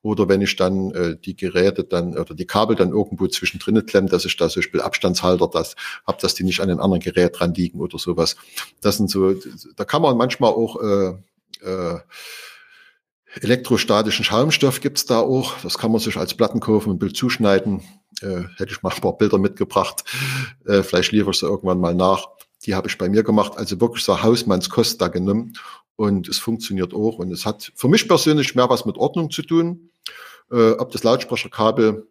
oder 0.01 0.27
wenn 0.27 0.41
ich 0.41 0.55
dann 0.55 0.91
äh, 0.91 1.15
die 1.17 1.35
Geräte 1.35 1.83
dann 1.83 2.17
oder 2.17 2.33
die 2.33 2.47
Kabel 2.47 2.75
dann 2.75 2.89
irgendwo 2.89 3.27
zwischendrin 3.27 3.85
klemme, 3.85 4.09
dass 4.09 4.25
ich 4.25 4.35
da 4.35 4.49
zum 4.49 4.61
Beispiel 4.61 4.81
Abstandshalter 4.81 5.47
das 5.47 5.75
habe, 6.07 6.17
dass 6.21 6.33
die 6.33 6.43
nicht 6.43 6.59
an 6.59 6.69
einem 6.69 6.79
anderen 6.79 7.01
Gerät 7.01 7.39
dran 7.39 7.53
liegen 7.53 7.79
oder 7.79 7.99
sowas. 7.99 8.35
Das 8.81 8.97
sind 8.97 9.09
so, 9.09 9.35
da 9.75 9.85
kann 9.85 10.01
man 10.01 10.17
manchmal 10.17 10.51
auch 10.51 10.81
äh, 10.81 11.13
äh, 11.63 11.99
elektrostatischen 13.41 14.25
Schaumstoff 14.25 14.81
gibt's 14.81 15.05
da 15.05 15.19
auch. 15.19 15.53
Das 15.61 15.77
kann 15.77 15.91
man 15.91 16.01
sich 16.01 16.17
als 16.17 16.33
Platten 16.33 16.59
kaufen 16.59 16.89
und 16.89 16.95
ein 16.95 16.99
Bild 16.99 17.15
zuschneiden. 17.15 17.81
Äh, 18.21 18.43
hätte 18.57 18.71
ich 18.71 18.81
mal 18.83 18.93
ein 18.93 19.01
paar 19.01 19.17
Bilder 19.17 19.37
mitgebracht. 19.37 20.03
Äh, 20.65 20.83
vielleicht 20.83 21.11
liefere 21.11 21.31
ich 21.31 21.39
sie 21.39 21.47
irgendwann 21.47 21.79
mal 21.79 21.95
nach. 21.95 22.27
Die 22.65 22.75
habe 22.75 22.87
ich 22.87 22.97
bei 22.97 23.09
mir 23.09 23.23
gemacht. 23.23 23.53
Also 23.57 23.79
wirklich 23.81 24.03
so 24.03 24.21
Hausmannskost 24.21 25.01
da 25.01 25.07
genommen. 25.07 25.53
Und 25.95 26.27
es 26.27 26.37
funktioniert 26.37 26.93
auch. 26.93 27.19
Und 27.19 27.31
es 27.31 27.45
hat 27.45 27.71
für 27.75 27.87
mich 27.87 28.07
persönlich 28.07 28.55
mehr 28.55 28.69
was 28.69 28.85
mit 28.85 28.97
Ordnung 28.97 29.31
zu 29.31 29.41
tun. 29.41 29.89
Äh, 30.51 30.71
ob 30.71 30.91
das 30.91 31.03
Lautsprecherkabel 31.03 32.07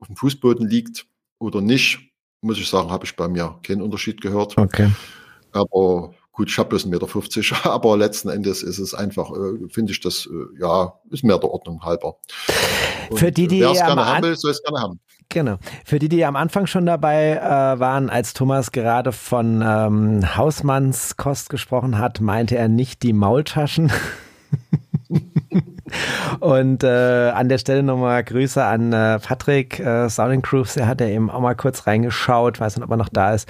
auf 0.00 0.06
dem 0.06 0.16
Fußboden 0.16 0.68
liegt 0.68 1.06
oder 1.38 1.60
nicht, 1.60 1.98
muss 2.40 2.58
ich 2.58 2.68
sagen, 2.68 2.90
habe 2.90 3.04
ich 3.04 3.16
bei 3.16 3.28
mir 3.28 3.58
keinen 3.62 3.82
Unterschied 3.82 4.20
gehört. 4.20 4.56
Okay. 4.58 4.90
Aber 5.52 6.14
gut, 6.32 6.48
ich 6.50 6.58
habe 6.58 6.68
bloß 6.70 6.86
1,50 6.86 7.38
Meter, 7.38 7.70
aber 7.70 7.96
letzten 7.96 8.28
Endes 8.28 8.62
ist 8.62 8.78
es 8.78 8.94
einfach, 8.94 9.30
äh, 9.32 9.68
finde 9.70 9.92
ich 9.92 10.00
das, 10.00 10.26
äh, 10.26 10.60
ja, 10.60 10.92
ist 11.10 11.24
mehr 11.24 11.38
der 11.38 11.50
Ordnung 11.50 11.82
halber. 11.82 12.18
Und 13.10 13.18
Für 13.18 13.32
die, 13.32 13.48
die 13.48 13.60
wer 13.60 13.70
es 13.70 13.78
gerne 13.78 14.06
haben 14.06 14.22
will, 14.22 14.36
soll 14.36 14.52
es 14.52 14.62
gerne 14.62 14.80
haben. 14.80 15.00
Genau. 15.30 15.58
Für 15.84 15.98
die, 15.98 16.08
die 16.08 16.24
am 16.24 16.36
Anfang 16.36 16.66
schon 16.66 16.86
dabei 16.86 17.32
äh, 17.36 17.78
waren, 17.80 18.08
als 18.08 18.32
Thomas 18.32 18.72
gerade 18.72 19.12
von 19.12 19.62
ähm, 19.62 20.36
Hausmannskost 20.36 21.50
gesprochen 21.50 21.98
hat, 21.98 22.20
meinte 22.20 22.56
er 22.56 22.68
nicht 22.68 23.02
die 23.02 23.12
Maultaschen. 23.12 23.92
Und 26.40 26.84
äh, 26.84 27.30
an 27.30 27.48
der 27.48 27.58
Stelle 27.58 27.82
nochmal 27.82 28.22
Grüße 28.24 28.62
an 28.62 28.92
äh, 28.92 29.18
Patrick 29.18 29.80
äh, 29.80 30.08
Sounding 30.08 30.42
Grooves. 30.42 30.76
Er 30.76 30.86
hat 30.86 31.00
ja 31.00 31.08
eben 31.08 31.30
auch 31.30 31.40
mal 31.40 31.54
kurz 31.54 31.86
reingeschaut, 31.86 32.60
weiß 32.60 32.76
nicht, 32.76 32.84
ob 32.84 32.90
er 32.90 32.96
noch 32.96 33.08
da 33.08 33.34
ist. 33.34 33.48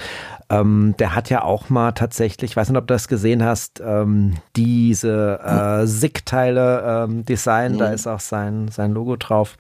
Ähm, 0.51 0.95
der 0.99 1.15
hat 1.15 1.31
ja 1.31 1.43
auch 1.43 1.69
mal 1.69 1.93
tatsächlich, 1.93 2.57
weiß 2.57 2.71
nicht, 2.71 2.79
ob 2.79 2.87
du 2.87 2.95
das 2.95 3.09
gesehen 3.09 3.45
hast, 3.45 3.83
ähm, 3.85 4.35
diese 4.57 5.41
äh, 5.45 5.87
SIG-Teile 5.87 7.07
ähm, 7.09 7.25
Design. 7.25 7.75
Mhm. 7.75 7.79
Da 7.79 7.89
ist 7.89 8.07
auch 8.07 8.21
sein, 8.21 8.69
sein 8.69 8.93
Logo 8.93 9.17
drauf. 9.17 9.57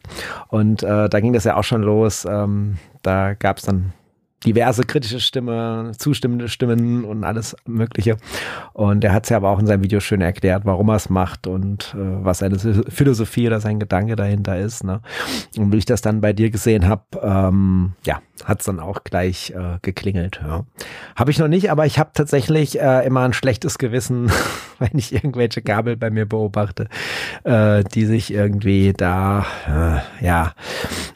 Und 0.48 0.82
äh, 0.82 1.08
da 1.08 1.20
ging 1.20 1.32
das 1.32 1.44
ja 1.44 1.56
auch 1.56 1.64
schon 1.64 1.82
los. 1.82 2.26
Ähm, 2.28 2.78
da 3.02 3.34
gab 3.34 3.58
es 3.58 3.64
dann 3.64 3.92
diverse 4.46 4.82
kritische 4.82 5.20
Stimme, 5.20 5.92
zustimmende 5.98 6.48
Stimmen 6.48 7.04
und 7.04 7.24
alles 7.24 7.56
Mögliche. 7.66 8.16
Und 8.72 9.04
er 9.04 9.12
hat 9.12 9.24
es 9.24 9.30
ja 9.30 9.36
aber 9.36 9.50
auch 9.50 9.58
in 9.58 9.66
seinem 9.66 9.82
Video 9.82 10.00
schön 10.00 10.20
erklärt, 10.20 10.64
warum 10.64 10.88
er 10.90 10.96
es 10.96 11.10
macht 11.10 11.46
und 11.46 11.94
äh, 11.94 12.24
was 12.24 12.38
seine 12.38 12.58
Philosophie 12.58 13.46
oder 13.48 13.60
sein 13.60 13.80
Gedanke 13.80 14.16
dahinter 14.16 14.58
ist. 14.58 14.84
Ne? 14.84 15.00
Und 15.56 15.72
wie 15.72 15.78
ich 15.78 15.86
das 15.86 16.02
dann 16.02 16.20
bei 16.20 16.32
dir 16.32 16.50
gesehen 16.50 16.86
habe, 16.86 17.02
ähm, 17.22 17.92
ja, 18.04 18.20
hat 18.44 18.60
es 18.60 18.66
dann 18.66 18.80
auch 18.80 19.04
gleich 19.04 19.50
äh, 19.50 19.78
geklingelt. 19.82 20.40
Ja. 20.42 20.64
Habe 21.16 21.30
ich 21.30 21.38
noch 21.38 21.48
nicht, 21.48 21.70
aber 21.70 21.86
ich 21.86 21.98
habe 21.98 22.10
tatsächlich 22.14 22.80
äh, 22.80 23.06
immer 23.06 23.22
ein 23.22 23.32
schlechtes 23.32 23.78
Gewissen, 23.78 24.30
wenn 24.78 24.90
ich 24.94 25.14
irgendwelche 25.14 25.62
Kabel 25.62 25.96
bei 25.96 26.10
mir 26.10 26.26
beobachte, 26.26 26.88
äh, 27.44 27.84
die 27.84 28.06
sich 28.06 28.32
irgendwie 28.32 28.92
da 28.96 29.46
äh, 29.66 30.24
ja 30.24 30.54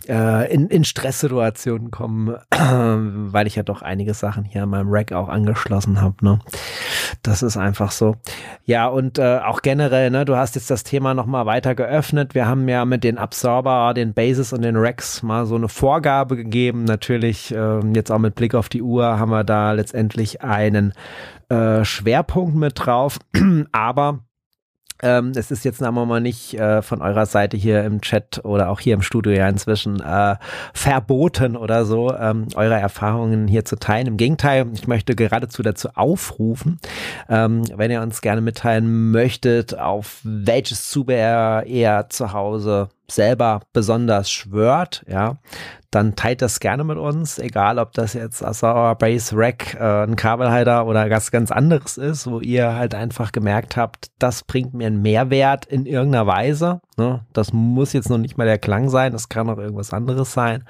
äh, 0.09 0.53
in, 0.53 0.69
in 0.69 0.85
Stresssituationen 0.85 1.91
kommen, 1.91 2.37
weil 2.51 3.47
ich 3.47 3.57
ja 3.57 3.63
doch 3.63 3.83
einige 3.83 4.15
Sachen 4.15 4.45
hier 4.45 4.65
an 4.65 4.71
meinem 4.71 4.89
Rack 4.91 5.13
auch 5.13 5.29
angeschlossen 5.29 6.01
habe. 6.01 6.17
Ne? 6.21 6.39
Das 7.23 7.43
ist 7.43 7.57
einfach 7.57 7.91
so. 7.91 8.17
Ja, 8.65 8.87
und 8.87 9.19
äh, 9.19 9.41
auch 9.45 9.63
generell, 9.63 10.11
ne, 10.11 10.25
du 10.25 10.37
hast 10.37 10.55
jetzt 10.55 10.71
das 10.71 10.85
Thema 10.85 11.15
nochmal 11.15 11.47
weiter 11.47 11.75
geöffnet. 11.75 12.35
Wir 12.35 12.47
haben 12.47 12.69
ja 12.69 12.85
mit 12.85 13.05
den 13.05 13.19
Absorber, 13.19 13.93
den 13.95 14.15
Bases 14.15 14.53
und 14.53 14.63
den 14.63 14.77
Racks 14.77 15.23
mal 15.23 15.47
so 15.47 15.55
eine 15.57 15.69
Vorgabe 15.69 16.37
gegeben. 16.37 16.85
Natürlich, 16.85 17.12
äh, 17.55 17.81
jetzt 17.95 18.11
auch 18.11 18.19
mit 18.19 18.35
Blick 18.35 18.55
auf 18.55 18.69
die 18.69 18.83
Uhr, 18.83 19.19
haben 19.19 19.31
wir 19.31 19.45
da 19.45 19.73
letztendlich 19.73 20.43
einen 20.43 20.93
äh, 21.49 21.85
Schwerpunkt 21.85 22.57
mit 22.57 22.73
drauf. 22.77 23.19
Aber 23.73 24.21
ähm, 25.03 25.33
es 25.35 25.51
ist 25.51 25.65
jetzt 25.65 25.81
wir 25.81 25.91
mal 25.91 26.21
nicht 26.21 26.55
äh, 26.55 26.81
von 26.81 27.03
eurer 27.03 27.27
Seite 27.27 27.57
hier 27.57 27.83
im 27.85 28.01
Chat 28.01 28.45
oder 28.45 28.71
auch 28.71 28.79
hier 28.79 28.95
im 28.95 29.03
Studio 29.03 29.33
ja 29.33 29.49
inzwischen 29.49 30.01
äh, 30.01 30.37
verboten 30.73 31.57
oder 31.57 31.85
so, 31.85 32.15
ähm, 32.15 32.47
eure 32.55 32.79
Erfahrungen 32.79 33.49
hier 33.49 33.65
zu 33.65 33.77
teilen. 33.77 34.07
Im 34.07 34.17
Gegenteil, 34.17 34.67
ich 34.73 34.87
möchte 34.87 35.17
geradezu 35.17 35.63
dazu 35.63 35.89
aufrufen, 35.95 36.79
ähm, 37.29 37.63
wenn 37.77 37.91
ihr 37.91 38.01
uns 38.01 38.21
gerne 38.21 38.41
mitteilen 38.41 39.11
möchtet, 39.11 39.77
auf 39.77 40.21
welches 40.23 40.89
Zubehör 40.89 41.67
ihr 41.67 42.07
zu 42.09 42.33
Hause 42.33 42.89
selber 43.11 43.63
besonders 43.73 44.31
schwört, 44.31 45.05
ja, 45.09 45.39
dann 45.91 46.17
teilt 46.17 46.41
das 46.41 46.59
gerne 46.61 46.85
mit 46.85 46.97
uns, 46.97 47.39
egal 47.39 47.79
ob 47.79 47.93
das 47.93 48.15
jetzt 48.15 48.43
Asauer 48.43 48.95
Base 48.97 49.37
Rack, 49.37 49.75
äh, 49.75 50.05
ein 50.05 50.17
Kabelhalter 50.17 50.87
oder 50.87 51.09
was 51.11 51.31
ganz 51.31 51.51
anderes 51.51 51.99
ist, 51.99 52.27
wo 52.27 52.41
ihr 52.41 52.75
halt 52.75 52.95
einfach 52.95 53.31
gemerkt 53.31 53.77
habt, 53.77 54.07
das 54.19 54.43
bringt 54.43 54.73
mir 54.73 54.87
einen 54.87 55.03
Mehrwert 55.03 55.67
in 55.67 55.85
irgendeiner 55.85 56.27
Weise. 56.27 56.81
Ne? 56.99 57.25
Das 57.33 57.53
muss 57.53 57.95
jetzt 57.95 58.11
noch 58.11 58.19
nicht 58.19 58.37
mal 58.37 58.47
der 58.47 58.59
Klang 58.59 58.91
sein, 58.91 59.13
das 59.13 59.31
kann 59.31 59.49
auch 59.49 59.57
irgendwas 59.57 59.95
anderes 59.95 60.33
sein. 60.33 60.65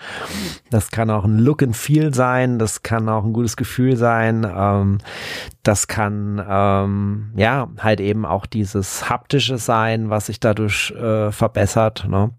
Das 0.71 0.91
kann 0.91 1.11
auch 1.11 1.25
ein 1.25 1.39
Look 1.39 1.63
and 1.63 1.77
Feel 1.77 2.15
sein, 2.15 2.61
das 2.61 2.83
kann 2.83 3.09
auch 3.09 3.25
ein 3.25 3.33
gutes 3.33 3.57
Gefühl 3.57 3.97
sein. 3.97 4.47
Ähm, 4.49 4.99
das 5.65 5.89
kann 5.89 6.45
ähm, 6.49 7.33
ja 7.37 7.69
halt 7.79 8.01
eben 8.01 8.25
auch 8.25 8.47
dieses 8.47 9.11
haptische 9.11 9.59
sein, 9.59 10.11
was 10.11 10.27
sich 10.27 10.39
dadurch 10.39 10.93
äh, 10.93 11.33
verbessert. 11.33 12.07
Ne? 12.09 12.31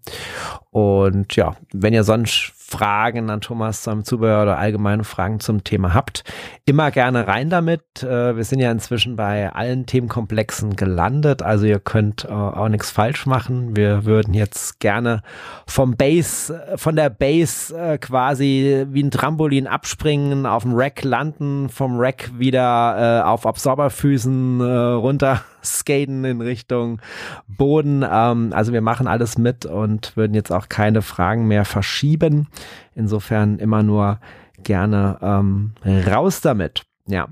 Und 0.70 1.36
ja, 1.36 1.56
wenn 1.72 1.92
ihr 1.92 2.04
sonst 2.04 2.52
Fragen 2.74 3.30
an 3.30 3.40
Thomas 3.40 3.82
zum 3.82 4.02
Zubehör 4.02 4.42
oder 4.42 4.58
allgemeine 4.58 5.04
Fragen 5.04 5.38
zum 5.38 5.62
Thema 5.62 5.94
habt, 5.94 6.24
immer 6.64 6.90
gerne 6.90 7.28
rein 7.28 7.48
damit. 7.48 8.02
Äh, 8.02 8.36
wir 8.36 8.42
sind 8.42 8.58
ja 8.58 8.72
inzwischen 8.72 9.14
bei 9.14 9.52
allen 9.52 9.86
Themenkomplexen 9.86 10.74
gelandet, 10.74 11.40
also 11.40 11.66
ihr 11.66 11.78
könnt 11.78 12.24
äh, 12.24 12.32
auch 12.32 12.68
nichts 12.68 12.90
falsch 12.90 13.26
machen. 13.26 13.76
Wir 13.76 14.04
würden 14.06 14.34
jetzt 14.34 14.80
gerne 14.80 15.22
vom 15.68 15.96
Base, 15.96 16.60
von 16.74 16.96
der 16.96 17.10
Base 17.10 17.98
quasi 18.00 18.86
wie 18.90 19.04
ein 19.04 19.12
Trampolin 19.12 19.68
abspringen, 19.68 20.44
auf 20.44 20.64
dem 20.64 20.72
Rack 20.74 21.04
landen, 21.04 21.68
vom 21.68 22.00
Rack 22.00 22.32
wieder 22.36 23.24
auf 23.26 23.46
Absorberfüßen 23.46 24.60
runter 24.60 25.42
skaten 25.64 26.24
in 26.24 26.40
Richtung 26.40 27.00
Boden. 27.48 28.04
Ähm, 28.08 28.52
also 28.52 28.72
wir 28.72 28.80
machen 28.80 29.06
alles 29.06 29.38
mit 29.38 29.66
und 29.66 30.16
würden 30.16 30.34
jetzt 30.34 30.52
auch 30.52 30.68
keine 30.68 31.02
Fragen 31.02 31.46
mehr 31.46 31.64
verschieben. 31.64 32.48
Insofern 32.94 33.58
immer 33.58 33.82
nur 33.82 34.20
gerne 34.62 35.18
ähm, 35.22 35.72
raus 35.84 36.40
damit. 36.40 36.82
Ja. 37.06 37.28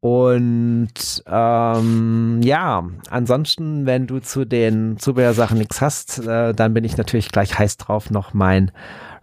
Und 0.00 1.24
ähm, 1.26 2.40
ja, 2.42 2.84
ansonsten, 3.10 3.86
wenn 3.86 4.06
du 4.06 4.20
zu 4.20 4.44
den 4.44 4.98
Zubehörsachen 4.98 5.58
nichts 5.58 5.80
hast, 5.80 6.24
äh, 6.24 6.54
dann 6.54 6.74
bin 6.74 6.84
ich 6.84 6.96
natürlich 6.96 7.32
gleich 7.32 7.58
heiß 7.58 7.78
drauf, 7.78 8.10
noch 8.10 8.32
mein 8.32 8.70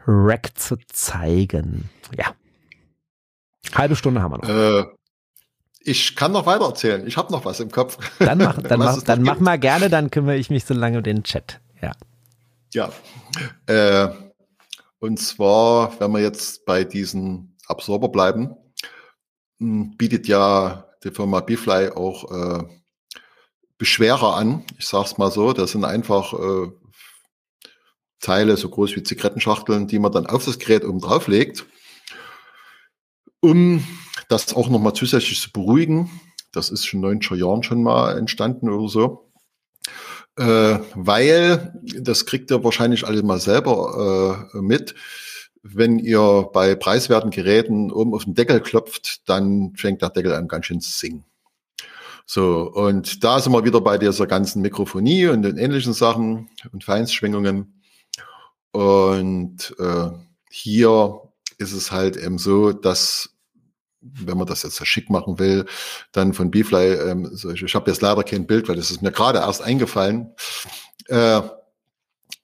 Rack 0.06 0.58
zu 0.58 0.76
zeigen. 0.88 1.90
Ja. 2.18 2.34
Halbe 3.74 3.96
Stunde 3.96 4.22
haben 4.22 4.34
wir 4.34 4.38
noch. 4.40 4.50
Äh, 4.50 4.86
ich 5.84 6.16
kann 6.16 6.32
noch 6.32 6.46
weiter 6.46 6.66
erzählen. 6.66 7.06
Ich 7.06 7.18
habe 7.18 7.32
noch 7.32 7.46
was 7.46 7.60
im 7.60 7.70
Kopf. 7.72 7.98
Dann 8.20 8.38
mach, 8.38 8.62
dann 8.62 8.80
mach, 8.80 9.02
dann 9.02 9.22
mach 9.22 9.40
mal 9.40 9.60
gerne, 9.60 9.90
dann 9.90 10.10
kümmere 10.10 10.38
ich 10.38 10.50
mich 10.50 10.66
so 10.66 10.74
lange 10.74 10.98
um 10.98 11.04
den 11.04 11.24
Chat. 11.24 11.60
Ja. 11.82 11.92
Ja. 12.74 12.92
Äh, 13.68 14.14
und 15.00 15.18
zwar, 15.20 16.00
wenn 16.00 16.12
wir 16.12 16.22
jetzt 16.22 16.66
bei 16.66 16.84
diesen 16.84 17.58
Absorber 17.68 18.10
bleiben, 18.10 18.56
hm, 19.60 19.98
bietet 19.98 20.28
ja 20.28 20.86
die 21.04 21.12
Firma 21.12 21.42
Bfly 21.42 21.90
auch 21.90 22.32
äh, 22.32 22.64
Beschwerer 23.78 24.36
an. 24.36 24.66
Ich 24.78 24.88
sag's 24.88 25.18
mal 25.18 25.32
so, 25.32 25.52
das 25.52 25.72
sind 25.72 25.84
einfach 25.84 26.34
äh, 26.34 26.72
Teile 28.22 28.56
so 28.56 28.70
groß 28.70 28.96
wie 28.96 29.04
Zigarettenschachteln, 29.04 29.88
die 29.88 30.00
man 30.00 30.14
dann 30.14 30.26
auf 30.26 30.46
das 30.46 30.58
Gerät 30.58 30.86
oben 30.86 31.02
drauf 31.02 31.28
legt, 31.28 31.66
um 33.42 33.86
das 34.34 34.56
auch 34.56 34.68
nochmal 34.68 34.94
zusätzlich 34.94 35.40
zu 35.40 35.52
beruhigen. 35.52 36.10
Das 36.52 36.70
ist 36.70 36.86
schon 36.86 37.06
90er 37.06 37.36
Jahren 37.36 37.64
schon 37.64 37.84
mal 37.84 38.18
entstanden 38.18 38.70
oder 38.70 38.90
so. 38.90 39.30
Äh, 40.36 40.80
weil, 40.96 41.80
das 42.00 42.26
kriegt 42.26 42.50
ihr 42.50 42.64
wahrscheinlich 42.64 43.06
alle 43.06 43.22
mal 43.22 43.40
selber 43.40 44.50
äh, 44.54 44.58
mit, 44.58 44.96
wenn 45.62 46.00
ihr 46.00 46.50
bei 46.52 46.76
preiswerten 46.76 47.30
Geräten 47.30 47.92
oben 47.92 48.14
auf 48.14 48.26
den 48.26 48.34
Deckel 48.34 48.60
klopft, 48.60 49.30
dann 49.30 49.74
fängt 49.76 50.02
der 50.02 50.10
Deckel 50.10 50.34
an 50.34 50.48
ganz 50.48 50.66
schön 50.66 50.82
zu 50.82 50.92
singen. 50.92 51.24
So, 52.26 52.72
und 52.72 53.24
da 53.24 53.40
sind 53.40 53.54
wir 53.54 53.66
wieder 53.66 53.82
bei 53.82 53.98
dieser 53.98 54.28
ganzen 54.28 54.62
Mikrofonie 54.62 55.28
und 55.28 55.44
den 55.44 55.58
ähnlichen 55.58 55.94
Sachen 55.94 56.50
und 56.72 56.84
Feinstschwingungen. 56.84 57.82
Und 58.72 59.76
äh, 59.78 60.10
hier 60.50 61.22
ist 61.60 61.74
es 61.74 61.92
halt 61.92 62.18
eben 62.18 62.40
so, 62.40 62.72
dass 62.72 63.33
wenn 64.04 64.38
man 64.38 64.48
das 64.48 64.64
jetzt 64.64 64.76
so 64.76 64.86
schick 64.86 65.10
machen 65.10 65.40
will, 65.40 65.66
dann 66.12 66.34
von 66.34 66.52
Beefly, 66.52 66.94
ähm, 66.94 67.30
solche, 67.32 67.66
ich 67.66 67.76
habe 67.76 67.90
jetzt 67.90 68.02
leider 68.02 68.24
kein 68.24 68.46
Bild, 68.46 68.68
weil 68.68 68.76
das 68.76 68.92
ist 68.92 69.02
mir 69.02 69.12
gerade 69.12 69.40
erst 69.40 69.62
eingefallen, 69.62 70.34
äh, 71.08 71.42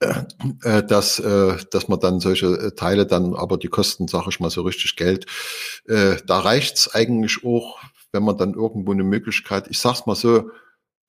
äh, 0.00 0.82
dass, 0.82 1.18
äh, 1.18 1.56
dass 1.70 1.88
man 1.88 2.00
dann 2.00 2.20
solche 2.20 2.46
äh, 2.46 2.70
Teile 2.72 3.06
dann, 3.06 3.34
aber 3.34 3.58
die 3.58 3.68
kosten, 3.68 4.08
sage 4.08 4.30
ich 4.30 4.40
mal, 4.40 4.50
so 4.50 4.62
richtig 4.62 4.96
Geld. 4.96 5.26
Äh, 5.86 6.16
da 6.26 6.40
reicht's 6.40 6.94
eigentlich 6.94 7.44
auch, 7.44 7.78
wenn 8.12 8.24
man 8.24 8.38
dann 8.38 8.54
irgendwo 8.54 8.92
eine 8.92 9.04
Möglichkeit, 9.04 9.68
ich 9.68 9.78
sag's 9.78 10.06
mal 10.06 10.16
so, 10.16 10.50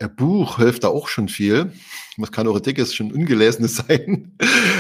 ein 0.02 0.15
Buch 0.15 0.57
hilft 0.57 0.84
da 0.84 0.90
auch 0.90 1.07
schon 1.07 1.30
viel. 1.30 1.72
Das 2.18 2.32
kann 2.32 2.48
auch 2.48 2.56
ein 2.56 2.61
dickes, 2.61 2.94
schon 2.94 3.11
ungelesenes 3.11 3.78
sein. 3.88 4.38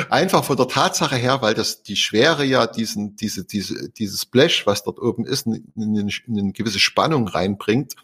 Einfach 0.09 0.43
von 0.43 0.57
der 0.57 0.67
Tatsache 0.67 1.15
her, 1.15 1.41
weil 1.41 1.53
das 1.53 1.83
die 1.83 1.95
Schwere 1.95 2.43
ja 2.43 2.67
diesen, 2.67 3.15
diese, 3.15 3.45
diese, 3.45 3.89
dieses 3.89 4.25
Blech, 4.25 4.63
was 4.65 4.83
dort 4.83 4.99
oben 4.99 5.25
ist, 5.25 5.45
in, 5.45 5.63
in, 5.75 6.09
in 6.27 6.39
eine 6.39 6.51
gewisse 6.51 6.79
Spannung 6.79 7.27
reinbringt, 7.27 7.95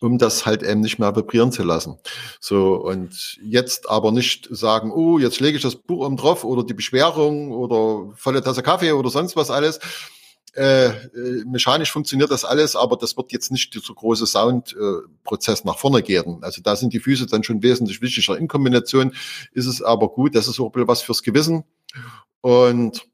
um 0.00 0.18
das 0.18 0.46
halt 0.46 0.62
eben 0.62 0.80
nicht 0.80 0.98
mehr 0.98 1.14
vibrieren 1.16 1.52
zu 1.52 1.62
lassen. 1.62 1.96
So, 2.40 2.74
und 2.74 3.38
jetzt 3.42 3.88
aber 3.88 4.12
nicht 4.12 4.48
sagen, 4.50 4.92
oh, 4.92 5.18
jetzt 5.18 5.40
lege 5.40 5.56
ich 5.56 5.62
das 5.62 5.76
Buch 5.76 6.04
oben 6.04 6.16
drauf 6.16 6.44
oder 6.44 6.64
die 6.64 6.74
Beschwerung 6.74 7.52
oder 7.52 8.12
volle 8.16 8.42
Tasse 8.42 8.62
Kaffee 8.62 8.92
oder 8.92 9.10
sonst 9.10 9.36
was 9.36 9.50
alles, 9.50 9.80
äh, 10.54 10.88
äh, 10.88 11.44
mechanisch 11.46 11.90
funktioniert 11.90 12.30
das 12.30 12.44
alles, 12.44 12.76
aber 12.76 12.96
das 12.96 13.16
wird 13.16 13.32
jetzt 13.32 13.50
nicht 13.50 13.74
dieser 13.74 13.94
große 13.94 14.26
Soundprozess 14.26 15.64
nach 15.64 15.78
vorne 15.78 16.02
gehen. 16.02 16.38
Also 16.42 16.60
da 16.62 16.76
sind 16.76 16.92
die 16.92 17.00
Füße 17.00 17.26
dann 17.26 17.42
schon 17.42 17.62
wesentlich 17.62 18.02
wichtiger. 18.02 18.36
In 18.36 18.48
Kombination 18.48 19.14
ist 19.52 19.66
es 19.66 19.82
aber 19.82 20.08
gut, 20.08 20.34
das 20.34 20.48
ist 20.48 20.60
auch 20.60 20.66
ein 20.66 20.72
bisschen 20.72 20.88
was 20.88 21.02
fürs 21.02 21.22
Gewissen. 21.22 21.64
Und 22.42 23.06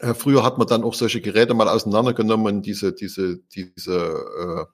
äh, 0.00 0.14
früher 0.14 0.42
hat 0.42 0.58
man 0.58 0.66
dann 0.66 0.82
auch 0.82 0.94
solche 0.94 1.20
Geräte 1.20 1.54
mal 1.54 1.68
auseinandergenommen 1.68 2.56
und 2.56 2.66
diese, 2.66 2.92
diese, 2.92 3.38
diese 3.54 3.94
äh, 3.94 4.73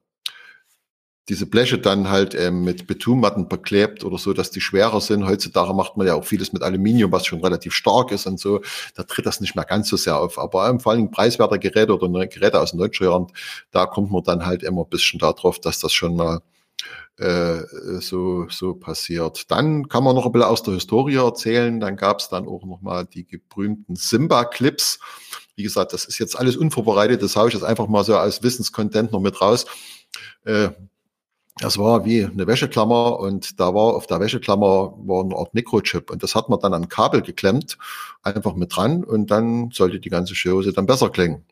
diese 1.29 1.47
Bleche 1.47 1.79
dann 1.79 2.11
halt 2.11 2.35
ähm, 2.35 2.65
mit 2.65 2.87
Betonmatten 2.87 3.49
beklebt 3.49 4.05
oder 4.05 4.19
so, 4.19 4.33
dass 4.33 4.51
die 4.51 4.61
schwerer 4.61 5.01
sind. 5.01 5.27
Heutzutage 5.27 5.75
macht 5.75 5.97
man 5.97 6.07
ja 6.07 6.15
auch 6.15 6.25
vieles 6.25 6.53
mit 6.53 6.63
Aluminium, 6.63 7.13
was 7.13 7.27
schon 7.27 7.43
relativ 7.43 7.73
stark 7.73 8.11
ist 8.11 8.27
und 8.27 8.41
so. 8.41 8.63
Da 8.95 9.05
tritt 9.05 9.27
das 9.27 9.41
nicht 9.41 9.55
mehr 9.55 9.65
ganz 9.65 9.89
so 9.89 9.97
sehr 9.97 10.19
auf. 10.19 10.39
Aber 10.39 10.69
ähm, 10.69 10.81
vor 10.81 10.93
allem 10.93 11.11
preiswerte 11.11 11.59
Geräte 11.59 11.97
oder 11.97 12.27
Geräte 12.27 12.61
aus 12.61 12.75
90 12.75 13.33
da 13.71 13.87
kommt 13.87 14.11
man 14.11 14.25
dann 14.25 14.47
halt 14.47 14.63
immer 14.63 14.83
ein 14.83 14.89
bisschen 14.91 15.21
darauf, 15.21 15.61
dass 15.61 15.79
das 15.79 15.93
schon 15.93 16.17
mal 16.17 16.41
äh, 17.21 17.61
so, 18.01 18.49
so 18.49 18.75
passiert. 18.75 19.51
Dann 19.51 19.89
kann 19.89 20.03
man 20.03 20.17
noch 20.17 20.27
ein 20.27 20.33
bisschen 20.33 20.49
aus 20.49 20.63
der 20.63 20.75
Historie 20.75 21.17
erzählen. 21.17 21.79
Dann 21.79 21.97
gab 21.97 22.21
es 22.21 22.29
dann 22.29 22.49
auch 22.49 22.65
noch 22.65 22.81
mal 22.81 23.05
die 23.05 23.27
berühmten 23.49 23.95
Simba-Clips. 23.95 24.99
Wie 25.55 25.63
gesagt, 25.63 25.93
das 25.93 26.07
ist 26.07 26.19
jetzt 26.19 26.39
alles 26.39 26.57
unvorbereitet. 26.57 27.23
Das 27.23 27.37
haue 27.37 27.49
ich 27.49 27.55
jetzt 27.55 27.63
einfach 27.63 27.87
mal 27.89 28.05
so 28.05 28.17
als 28.17 28.43
Wissenscontent 28.43 29.13
noch 29.13 29.21
mit 29.21 29.41
raus. 29.41 29.67
Äh, 30.45 30.71
das 31.59 31.79
war 31.79 32.05
wie 32.05 32.25
eine 32.25 32.47
Wäscheklammer 32.47 33.19
und 33.19 33.61
da 33.61 33.75
war 33.75 33.95
auf 33.95 34.07
der 34.07 34.21
Wäscheklammer 34.21 34.95
war 34.97 35.25
eine 35.25 35.37
Art 35.37 35.53
Mikrochip 35.55 36.11
und 36.11 36.23
das 36.23 36.35
hat 36.35 36.49
man 36.49 36.61
dann 36.61 36.75
an 36.75 36.89
Kabel 36.89 37.23
geklemmt, 37.23 37.77
einfach 38.23 38.55
mit 38.55 38.75
dran 38.75 39.05
und 39.05 39.31
dann 39.31 39.71
sollte 39.73 40.01
die 40.01 40.09
ganze 40.09 40.35
Chose 40.35 40.73
dann 40.73 40.87
besser 40.87 41.11
klingen. 41.11 41.45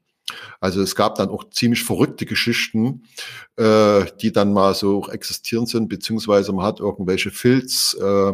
Also 0.60 0.82
es 0.82 0.94
gab 0.94 1.14
dann 1.16 1.30
auch 1.30 1.48
ziemlich 1.50 1.82
verrückte 1.84 2.26
Geschichten, 2.26 3.04
äh, 3.56 4.04
die 4.20 4.32
dann 4.32 4.52
mal 4.52 4.74
so 4.74 5.08
existieren 5.08 5.66
sind, 5.66 5.88
beziehungsweise 5.88 6.52
man 6.52 6.66
hat 6.66 6.80
irgendwelche 6.80 7.30
Filz, 7.30 7.96
äh, 8.00 8.32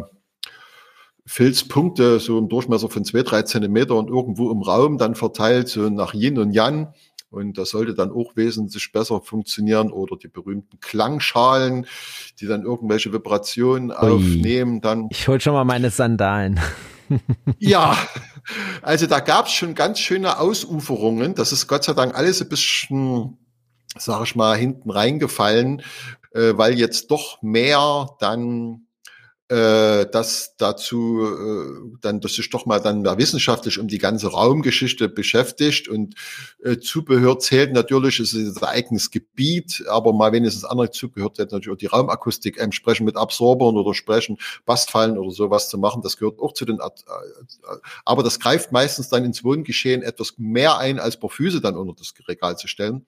Filzpunkte 1.25 2.19
so 2.19 2.37
im 2.37 2.49
Durchmesser 2.49 2.89
von 2.89 3.03
zwei, 3.03 3.23
drei 3.23 3.41
Zentimeter 3.43 3.95
und 3.95 4.09
irgendwo 4.09 4.51
im 4.51 4.61
Raum 4.61 4.97
dann 4.97 5.15
verteilt, 5.15 5.69
so 5.69 5.89
nach 5.89 6.13
Yin 6.13 6.37
und 6.37 6.51
Yang 6.51 6.93
und 7.35 7.57
das 7.57 7.69
sollte 7.69 7.93
dann 7.93 8.11
auch 8.11 8.35
wesentlich 8.35 8.91
besser 8.93 9.19
funktionieren 9.19 9.91
oder 9.91 10.15
die 10.15 10.29
berühmten 10.29 10.79
Klangschalen, 10.79 11.85
die 12.39 12.47
dann 12.47 12.63
irgendwelche 12.63 13.11
Vibrationen 13.11 13.91
Ui. 13.91 13.95
aufnehmen. 13.95 14.79
Dann 14.79 15.07
ich 15.09 15.27
hol 15.27 15.41
schon 15.41 15.53
mal 15.53 15.65
meine 15.65 15.89
Sandalen. 15.89 16.61
ja, 17.59 17.97
also 18.81 19.05
da 19.05 19.19
gab 19.19 19.47
es 19.47 19.51
schon 19.51 19.75
ganz 19.75 19.99
schöne 19.99 20.39
Ausuferungen. 20.39 21.35
Das 21.35 21.51
ist 21.51 21.67
Gott 21.67 21.83
sei 21.83 21.93
Dank 21.93 22.15
alles 22.15 22.41
ein 22.41 22.47
bisschen, 22.47 23.37
sag 23.97 24.23
ich 24.23 24.35
mal, 24.35 24.55
hinten 24.55 24.89
reingefallen, 24.89 25.81
äh, 26.31 26.53
weil 26.55 26.79
jetzt 26.79 27.11
doch 27.11 27.41
mehr 27.41 28.07
dann 28.19 28.84
äh, 29.47 30.07
das 30.11 30.55
dazu 30.57 31.21
äh, 31.23 31.97
dann, 32.01 32.19
dass 32.19 32.33
sich 32.33 32.49
doch 32.49 32.65
mal 32.65 32.79
dann 32.79 33.01
mehr 33.01 33.19
wissenschaftlich 33.19 33.77
um 33.77 33.87
die 33.87 33.99
ganze 33.99 34.31
Raumgeschichte 34.31 35.07
beschäftigt. 35.07 35.87
Und 35.87 36.15
äh, 36.63 36.77
Zubehör 36.77 37.37
zählt 37.37 37.71
natürlich, 37.71 38.19
es 38.19 38.33
ist 38.33 38.63
ein 38.63 38.69
eigenes 38.69 39.11
Gebiet, 39.11 39.83
aber 39.87 40.13
mal 40.13 40.31
wenigstens 40.31 40.65
andere 40.65 40.89
Zubehör 40.89 41.31
zählt 41.31 41.51
natürlich 41.51 41.75
auch 41.75 41.79
die 41.79 41.85
Raumakustik, 41.85 42.57
entsprechend 42.57 43.05
mit 43.05 43.17
Absorbern 43.17 43.77
oder 43.77 43.93
sprechen, 43.93 44.37
Bastfallen 44.65 45.17
oder 45.17 45.29
sowas 45.31 45.69
zu 45.69 45.77
machen, 45.77 46.01
das 46.01 46.17
gehört 46.17 46.39
auch 46.39 46.53
zu 46.53 46.65
den, 46.65 46.79
äh, 46.79 46.89
aber 48.03 48.23
das 48.23 48.39
greift 48.39 48.71
meistens 48.71 49.09
dann 49.09 49.25
ins 49.25 49.43
Wohngeschehen 49.43 50.01
etwas 50.01 50.33
mehr 50.37 50.79
ein, 50.79 50.99
als 50.99 51.19
Parfüse 51.19 51.61
dann 51.61 51.77
unter 51.77 51.93
das 51.95 52.13
Regal 52.27 52.57
zu 52.57 52.67
stellen. 52.67 53.05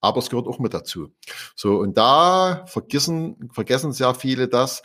Aber 0.00 0.18
es 0.18 0.30
gehört 0.30 0.46
auch 0.46 0.60
mit 0.60 0.74
dazu. 0.74 1.10
So, 1.56 1.78
und 1.78 1.96
da 1.96 2.64
vergessen, 2.66 3.50
vergessen 3.52 3.92
sehr 3.92 4.14
viele 4.14 4.46
das, 4.46 4.82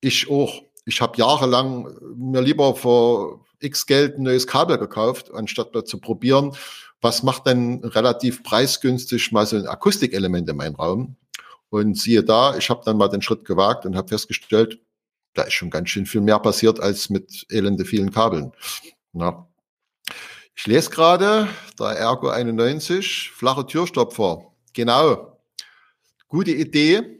ich 0.00 0.30
auch. 0.30 0.62
Ich 0.84 1.00
habe 1.00 1.18
jahrelang 1.18 1.94
mir 2.16 2.40
lieber 2.40 2.74
für 2.74 3.40
x 3.60 3.86
Geld 3.86 4.18
ein 4.18 4.22
neues 4.22 4.46
Kabel 4.46 4.78
gekauft, 4.78 5.32
anstatt 5.34 5.74
mal 5.74 5.84
zu 5.84 5.98
probieren, 5.98 6.56
was 7.00 7.22
macht 7.22 7.46
denn 7.46 7.84
relativ 7.84 8.42
preisgünstig 8.42 9.32
mal 9.32 9.46
so 9.46 9.56
ein 9.56 9.66
Akustikelement 9.66 10.48
in 10.48 10.56
meinem 10.56 10.76
Raum. 10.76 11.16
Und 11.70 11.98
siehe 11.98 12.24
da, 12.24 12.56
ich 12.56 12.70
habe 12.70 12.82
dann 12.84 12.96
mal 12.96 13.08
den 13.08 13.20
Schritt 13.20 13.44
gewagt 13.44 13.84
und 13.84 13.96
habe 13.96 14.08
festgestellt, 14.08 14.80
da 15.34 15.42
ist 15.42 15.52
schon 15.52 15.70
ganz 15.70 15.90
schön 15.90 16.06
viel 16.06 16.22
mehr 16.22 16.38
passiert 16.38 16.80
als 16.80 17.10
mit 17.10 17.46
elende 17.50 17.84
vielen 17.84 18.10
Kabeln. 18.10 18.52
Na. 19.12 19.46
Ich 20.56 20.66
lese 20.66 20.90
gerade, 20.90 21.48
der 21.78 21.90
Ergo 21.90 22.28
91, 22.30 23.30
flache 23.30 23.66
Türstopfer. 23.66 24.50
Genau. 24.72 25.38
Gute 26.28 26.50
Idee 26.50 27.17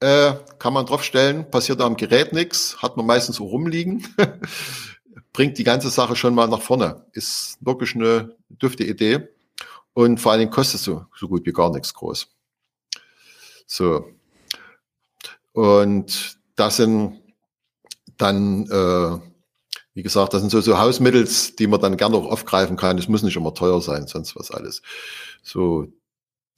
äh, 0.00 0.34
kann 0.58 0.72
man 0.72 0.86
draufstellen, 0.86 1.50
passiert 1.50 1.80
am 1.80 1.96
Gerät 1.96 2.32
nichts, 2.32 2.78
hat 2.82 2.96
man 2.96 3.06
meistens 3.06 3.36
so 3.36 3.44
rumliegen, 3.44 4.06
bringt 5.32 5.58
die 5.58 5.64
ganze 5.64 5.90
Sache 5.90 6.16
schon 6.16 6.34
mal 6.34 6.48
nach 6.48 6.62
vorne. 6.62 7.06
Ist 7.12 7.58
wirklich 7.60 7.94
eine 7.94 8.34
dürfte 8.48 8.84
Idee 8.84 9.28
und 9.92 10.18
vor 10.18 10.32
allen 10.32 10.40
Dingen 10.40 10.50
kostet 10.50 10.80
so, 10.80 11.04
so 11.16 11.28
gut 11.28 11.46
wie 11.46 11.52
gar 11.52 11.70
nichts 11.70 11.94
groß. 11.94 12.28
So. 13.66 14.06
Und 15.52 16.38
das 16.56 16.76
sind 16.76 17.20
dann, 18.16 18.66
äh, 18.66 19.18
wie 19.94 20.02
gesagt, 20.02 20.34
das 20.34 20.40
sind 20.40 20.50
so, 20.50 20.60
so 20.60 20.78
Hausmittels, 20.78 21.56
die 21.56 21.66
man 21.66 21.80
dann 21.80 21.96
gerne 21.96 22.16
auch 22.16 22.26
aufgreifen 22.26 22.76
kann. 22.76 22.98
Es 22.98 23.08
muss 23.08 23.22
nicht 23.22 23.36
immer 23.36 23.54
teuer 23.54 23.80
sein, 23.80 24.06
sonst 24.06 24.36
was 24.36 24.50
alles. 24.50 24.82
So, 25.42 25.92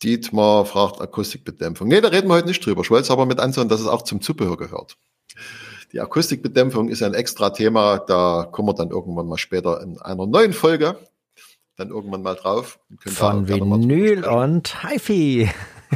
Dietmar 0.03 0.65
fragt 0.65 1.01
Akustikbedämpfung. 1.01 1.89
Nee, 1.89 2.01
da 2.01 2.09
reden 2.09 2.29
wir 2.29 2.35
heute 2.35 2.49
nicht 2.49 2.65
drüber. 2.65 2.83
Ich 2.83 2.91
wollte 2.91 3.05
es 3.05 3.11
aber 3.11 3.27
mit 3.27 3.39
ansehen, 3.41 3.69
dass 3.69 3.81
es 3.81 3.87
auch 3.87 4.03
zum 4.03 4.21
Zubehör 4.21 4.57
gehört. 4.57 4.97
Die 5.93 6.01
Akustikbedämpfung 6.01 6.89
ist 6.89 7.03
ein 7.03 7.15
extra 7.15 7.51
Thema. 7.51 7.99
Da 7.99 8.49
kommen 8.51 8.69
wir 8.69 8.75
dann 8.75 8.91
irgendwann 8.91 9.27
mal 9.27 9.39
später 9.39 9.83
in 9.83 10.01
einer 10.01 10.27
neuen 10.27 10.53
Folge 10.53 10.97
dann 11.77 11.91
irgendwann 11.91 12.23
mal 12.23 12.35
drauf. 12.35 12.79
Von 13.07 13.49
Vinyl 13.49 14.25
und 14.25 14.83
HiFi. 14.83 15.51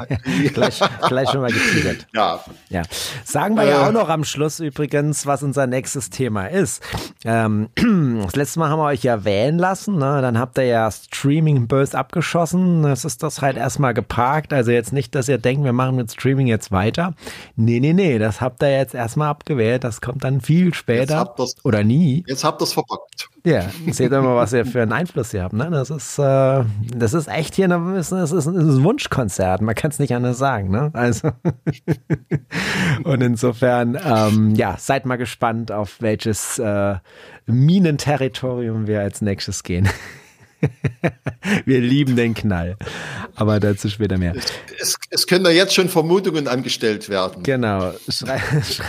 gleich, 0.54 0.80
gleich 1.08 1.30
schon 1.30 1.40
mal 1.40 1.50
geteasert. 1.50 2.06
Ja. 2.14 2.40
ja. 2.68 2.82
Sagen 3.24 3.56
wir 3.56 3.64
äh, 3.64 3.70
ja 3.70 3.86
auch 3.86 3.92
noch 3.92 4.08
am 4.08 4.24
Schluss 4.24 4.60
übrigens, 4.60 5.26
was 5.26 5.42
unser 5.42 5.66
nächstes 5.66 6.10
Thema 6.10 6.46
ist. 6.46 6.82
Ähm, 7.24 7.68
das 8.22 8.36
letzte 8.36 8.58
Mal 8.58 8.70
haben 8.70 8.78
wir 8.78 8.86
euch 8.86 9.02
ja 9.02 9.24
wählen 9.24 9.58
lassen. 9.58 9.96
Ne? 9.96 10.20
Dann 10.22 10.38
habt 10.38 10.58
ihr 10.58 10.64
ja 10.64 10.90
Streaming 10.90 11.66
Birth 11.66 11.94
abgeschossen. 11.94 12.82
Das 12.82 13.04
ist 13.04 13.22
das 13.22 13.42
halt 13.42 13.56
erstmal 13.56 13.94
geparkt. 13.94 14.52
Also 14.52 14.70
jetzt 14.70 14.92
nicht, 14.92 15.14
dass 15.14 15.28
ihr 15.28 15.38
denkt, 15.38 15.64
wir 15.64 15.72
machen 15.72 15.96
mit 15.96 16.12
Streaming 16.12 16.46
jetzt 16.46 16.72
weiter. 16.72 17.14
Nee, 17.56 17.80
nee, 17.80 17.92
nee. 17.92 18.18
Das 18.18 18.40
habt 18.40 18.62
ihr 18.62 18.76
jetzt 18.76 18.94
erstmal 18.94 19.28
abgewählt. 19.28 19.84
Das 19.84 20.00
kommt 20.00 20.24
dann 20.24 20.40
viel 20.40 20.74
später. 20.74 21.34
Oder 21.64 21.84
nie. 21.84 22.24
Jetzt 22.26 22.44
habt 22.44 22.60
ihr 22.60 22.64
es 22.64 22.72
verpackt. 22.72 23.28
Ja, 23.46 23.70
seht 23.92 24.10
doch 24.10 24.24
mal, 24.24 24.34
was 24.34 24.52
ihr 24.52 24.66
für 24.66 24.82
einen 24.82 24.92
Einfluss 24.92 25.32
ihr 25.32 25.44
habt. 25.44 25.52
Ne? 25.52 25.68
Das, 25.70 25.88
ist, 25.88 26.18
äh, 26.18 26.64
das 26.96 27.14
ist 27.14 27.28
echt 27.28 27.54
hier 27.54 27.66
eine, 27.66 27.94
das 27.94 28.10
ist 28.10 28.46
ein 28.46 28.82
Wunschkonzert. 28.82 29.60
Man 29.60 29.76
kann 29.76 29.92
es 29.92 30.00
nicht 30.00 30.12
anders 30.12 30.36
sagen. 30.36 30.68
Ne? 30.68 30.90
Also 30.94 31.30
und 33.04 33.22
insofern, 33.22 33.96
ähm, 34.04 34.56
ja, 34.56 34.74
seid 34.78 35.06
mal 35.06 35.14
gespannt, 35.14 35.70
auf 35.70 36.02
welches 36.02 36.58
äh, 36.58 36.96
Minenterritorium 37.46 38.88
wir 38.88 39.00
als 39.00 39.22
nächstes 39.22 39.62
gehen. 39.62 39.88
Wir 41.64 41.80
lieben 41.80 42.16
den 42.16 42.34
Knall. 42.34 42.76
Aber 43.34 43.60
dazu 43.60 43.88
später 43.88 44.18
mehr. 44.18 44.34
Es, 44.34 44.52
es, 44.78 44.96
es, 45.10 45.26
können 45.26 45.44
da 45.44 45.50
jetzt 45.50 45.74
schon 45.74 45.88
Vermutungen 45.88 46.48
angestellt 46.48 47.08
werden. 47.08 47.42
Genau. 47.42 47.92
Schrei, 48.08 48.40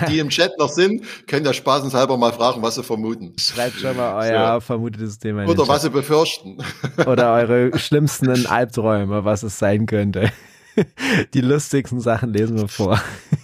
Die 0.10 0.19
im 0.19 0.30
Chat 0.30 0.57
noch 0.57 0.69
sind, 0.69 1.03
können 1.27 1.44
da 1.44 1.53
spaßenshalber 1.53 2.18
mal 2.18 2.31
fragen, 2.31 2.61
was 2.61 2.76
sie 2.76 2.84
vermuten. 2.84 3.34
Schreibt 3.38 3.80
schon 3.80 3.95
mal 3.98 4.15
euer 4.15 4.56
so. 4.56 4.60
vermutetes 4.61 5.19
Thema. 5.19 5.45
Oder 5.48 5.68
was 5.68 5.81
sie 5.81 5.89
befürchten. 5.89 6.57
Oder 7.06 7.34
eure 7.34 7.77
schlimmsten 7.77 8.48
Albträume, 8.48 9.26
was 9.26 9.44
es 9.44 9.60
sein 9.60 9.85
könnte. 9.85 10.31
Die 11.34 11.41
lustigsten 11.41 11.99
Sachen 11.99 12.34
lesen 12.34 12.57
wir 12.57 12.68
vor. 12.68 13.02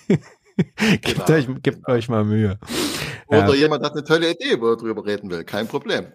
gebt, 0.08 1.26
genau, 1.26 1.26
euch, 1.32 1.48
gebt 1.62 1.84
genau. 1.84 1.90
euch 1.90 2.10
mal 2.10 2.24
Mühe. 2.24 2.60
Oder 3.38 3.56
jemand 3.56 3.84
hat 3.84 3.94
eine 3.94 4.04
tolle 4.04 4.32
Idee, 4.32 4.60
wo 4.60 4.70
er 4.70 4.78
drüber 4.78 5.06
reden 5.06 5.30
will. 5.30 5.44
Kein 5.44 5.68
Problem. 5.68 6.06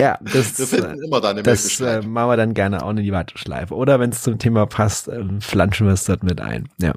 Ja, 0.00 0.18
das, 0.32 0.58
wir 0.58 0.66
finden 0.66 1.02
immer 1.02 1.20
da 1.20 1.30
eine 1.30 1.42
das. 1.42 1.80
Äh, 1.80 2.02
machen 2.02 2.30
wir 2.30 2.36
dann 2.36 2.54
gerne 2.54 2.82
auch 2.82 2.90
in 2.90 2.96
die 2.96 3.12
Warteschleife. 3.12 3.74
Oder 3.74 4.00
wenn 4.00 4.10
es 4.10 4.22
zum 4.22 4.38
Thema 4.38 4.66
passt, 4.66 5.08
äh, 5.08 5.22
flanschen 5.40 5.86
wir 5.86 5.94
es 5.94 6.04
dort 6.04 6.22
mit 6.22 6.40
ein. 6.40 6.68
Ja. 6.80 6.94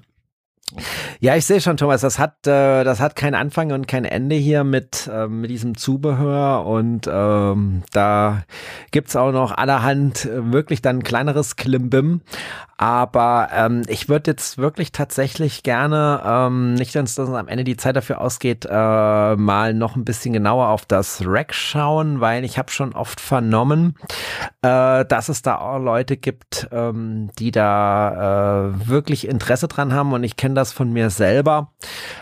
Ja, 1.19 1.35
ich 1.35 1.45
sehe 1.45 1.59
schon, 1.59 1.77
Thomas, 1.77 2.01
das 2.01 2.17
hat, 2.17 2.47
äh, 2.47 2.83
das 2.83 2.99
hat 2.99 3.15
kein 3.15 3.35
Anfang 3.35 3.71
und 3.71 3.87
kein 3.87 4.05
Ende 4.05 4.35
hier 4.35 4.63
mit, 4.63 5.09
äh, 5.11 5.27
mit 5.27 5.49
diesem 5.49 5.75
Zubehör 5.75 6.65
und 6.65 7.09
ähm, 7.11 7.83
da 7.91 8.43
gibt's 8.91 9.15
auch 9.15 9.31
noch 9.31 9.51
allerhand 9.51 10.25
äh, 10.25 10.51
wirklich 10.53 10.81
dann 10.81 11.03
kleineres 11.03 11.57
Klimbim. 11.57 12.21
Aber 12.81 13.49
ähm, 13.53 13.83
ich 13.87 14.09
würde 14.09 14.31
jetzt 14.31 14.57
wirklich 14.57 14.91
tatsächlich 14.91 15.61
gerne, 15.61 16.19
ähm, 16.25 16.73
nicht, 16.73 16.95
dass 16.95 17.19
uns 17.19 17.29
am 17.29 17.47
Ende 17.47 17.63
die 17.63 17.77
Zeit 17.77 17.95
dafür 17.95 18.19
ausgeht, 18.19 18.65
äh, 18.67 19.35
mal 19.35 19.75
noch 19.75 19.95
ein 19.95 20.03
bisschen 20.03 20.33
genauer 20.33 20.69
auf 20.69 20.87
das 20.87 21.21
Rack 21.23 21.53
schauen, 21.53 22.21
weil 22.21 22.43
ich 22.43 22.57
habe 22.57 22.71
schon 22.71 22.93
oft 22.93 23.21
vernommen, 23.21 23.97
äh, 24.63 25.05
dass 25.05 25.29
es 25.29 25.43
da 25.43 25.59
auch 25.59 25.77
Leute 25.77 26.17
gibt, 26.17 26.69
ähm, 26.71 27.29
die 27.37 27.51
da 27.51 28.71
äh, 28.71 28.87
wirklich 28.87 29.27
Interesse 29.27 29.67
dran 29.67 29.93
haben. 29.93 30.11
Und 30.11 30.23
ich 30.23 30.35
kenne 30.35 30.55
das 30.55 30.73
von 30.73 30.91
mir 30.91 31.11
selber, 31.11 31.73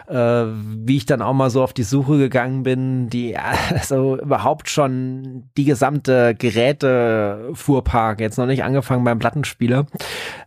äh, 0.09 0.15
wie 0.15 0.97
ich 0.97 1.05
dann 1.05 1.21
auch 1.21 1.31
mal 1.31 1.51
so 1.51 1.63
auf 1.63 1.71
die 1.71 1.83
Suche 1.83 2.17
gegangen 2.17 2.63
bin, 2.63 3.09
die 3.09 3.37
also 3.69 4.17
überhaupt 4.17 4.67
schon 4.67 5.49
die 5.55 5.63
gesamte 5.63 6.35
Gerätefuhrpark, 6.35 8.19
jetzt 8.19 8.37
noch 8.37 8.45
nicht 8.45 8.65
angefangen 8.65 9.05
beim 9.05 9.19
Plattenspieler, 9.19 9.85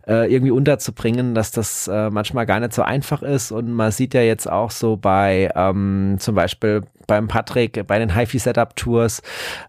äh, 0.07 0.31
irgendwie 0.31 0.51
unterzubringen, 0.51 1.35
dass 1.35 1.51
das 1.51 1.87
äh, 1.87 2.09
manchmal 2.09 2.45
gar 2.45 2.59
nicht 2.59 2.73
so 2.73 2.81
einfach 2.81 3.21
ist. 3.21 3.51
Und 3.51 3.71
man 3.71 3.91
sieht 3.91 4.13
ja 4.13 4.21
jetzt 4.21 4.49
auch 4.49 4.71
so 4.71 4.97
bei 4.97 5.51
ähm, 5.55 6.17
zum 6.19 6.35
Beispiel 6.35 6.83
beim 7.07 7.27
Patrick 7.27 7.85
bei 7.85 7.99
den 7.99 8.15
HiFi-Setup-Tours 8.15 9.21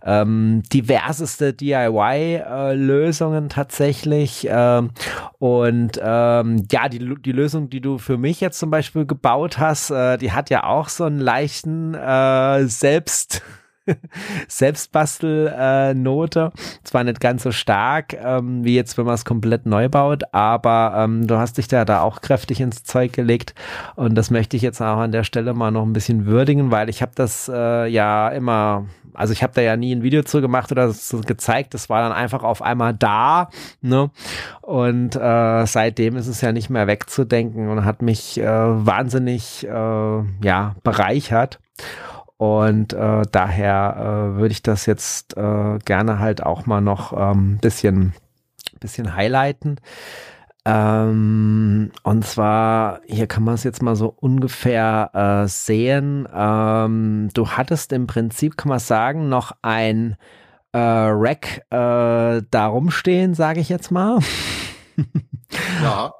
ähm, 0.04 0.62
diverseste 0.72 1.52
DIY-Lösungen 1.52 3.46
äh, 3.46 3.48
tatsächlich. 3.48 4.46
Ähm, 4.50 4.90
und 5.38 6.00
ähm, 6.02 6.66
ja, 6.70 6.88
die, 6.88 7.14
die 7.20 7.32
Lösung, 7.32 7.70
die 7.70 7.80
du 7.80 7.98
für 7.98 8.18
mich 8.18 8.40
jetzt 8.40 8.58
zum 8.58 8.70
Beispiel 8.70 9.06
gebaut 9.06 9.58
hast, 9.58 9.90
äh, 9.90 10.16
die 10.16 10.32
hat 10.32 10.50
ja 10.50 10.64
auch 10.64 10.88
so 10.88 11.04
einen 11.04 11.18
leichten 11.18 11.94
äh, 11.94 12.66
Selbst- 12.66 13.42
Selbstbastelnote. 14.48 16.52
Äh, 16.54 16.58
Zwar 16.84 17.04
nicht 17.04 17.20
ganz 17.20 17.42
so 17.42 17.52
stark, 17.52 18.14
ähm, 18.14 18.64
wie 18.64 18.74
jetzt, 18.74 18.96
wenn 18.98 19.06
man 19.06 19.14
es 19.14 19.24
komplett 19.24 19.66
neu 19.66 19.88
baut, 19.88 20.22
aber 20.32 20.94
ähm, 20.96 21.26
du 21.26 21.36
hast 21.36 21.58
dich 21.58 21.68
da, 21.68 21.84
da 21.84 22.00
auch 22.00 22.20
kräftig 22.20 22.60
ins 22.60 22.84
Zeug 22.84 23.12
gelegt 23.12 23.54
und 23.96 24.14
das 24.14 24.30
möchte 24.30 24.56
ich 24.56 24.62
jetzt 24.62 24.80
auch 24.80 24.98
an 24.98 25.12
der 25.12 25.24
Stelle 25.24 25.54
mal 25.54 25.70
noch 25.70 25.82
ein 25.82 25.92
bisschen 25.92 26.26
würdigen, 26.26 26.70
weil 26.70 26.88
ich 26.88 27.02
habe 27.02 27.12
das 27.14 27.50
äh, 27.52 27.86
ja 27.86 28.28
immer, 28.28 28.86
also 29.12 29.32
ich 29.32 29.42
habe 29.42 29.52
da 29.54 29.62
ja 29.62 29.76
nie 29.76 29.94
ein 29.94 30.02
Video 30.02 30.22
zu 30.22 30.40
gemacht 30.40 30.72
oder 30.72 30.90
so 30.90 31.20
gezeigt, 31.20 31.74
das 31.74 31.88
war 31.88 32.02
dann 32.02 32.12
einfach 32.12 32.42
auf 32.42 32.62
einmal 32.62 32.94
da, 32.94 33.50
ne? 33.80 34.10
Und 34.62 35.16
äh, 35.16 35.66
seitdem 35.66 36.16
ist 36.16 36.26
es 36.26 36.40
ja 36.40 36.52
nicht 36.52 36.70
mehr 36.70 36.86
wegzudenken 36.86 37.68
und 37.68 37.84
hat 37.84 38.02
mich 38.02 38.40
äh, 38.40 38.46
wahnsinnig 38.46 39.66
äh, 39.66 40.22
ja 40.42 40.74
bereichert. 40.82 41.60
Und 42.36 42.92
äh, 42.92 43.22
daher 43.30 43.96
äh, 43.96 44.38
würde 44.38 44.52
ich 44.52 44.62
das 44.62 44.86
jetzt 44.86 45.36
äh, 45.36 45.78
gerne 45.84 46.18
halt 46.18 46.42
auch 46.42 46.66
mal 46.66 46.80
noch 46.80 47.12
ein 47.12 47.32
ähm, 47.32 47.58
bisschen, 47.58 48.12
bisschen 48.80 49.14
highlighten. 49.14 49.76
Ähm, 50.66 51.92
und 52.02 52.24
zwar, 52.24 53.00
hier 53.06 53.26
kann 53.26 53.44
man 53.44 53.54
es 53.54 53.64
jetzt 53.64 53.82
mal 53.82 53.96
so 53.96 54.14
ungefähr 54.18 55.10
äh, 55.44 55.48
sehen. 55.48 56.26
Ähm, 56.34 57.28
du 57.34 57.48
hattest 57.50 57.92
im 57.92 58.06
Prinzip, 58.06 58.56
kann 58.56 58.70
man 58.70 58.78
sagen, 58.78 59.28
noch 59.28 59.52
ein 59.62 60.16
äh, 60.72 60.78
Rack 60.78 61.66
äh, 61.70 62.42
da 62.50 62.66
rumstehen, 62.66 63.34
sage 63.34 63.60
ich 63.60 63.68
jetzt 63.68 63.90
mal. 63.90 64.18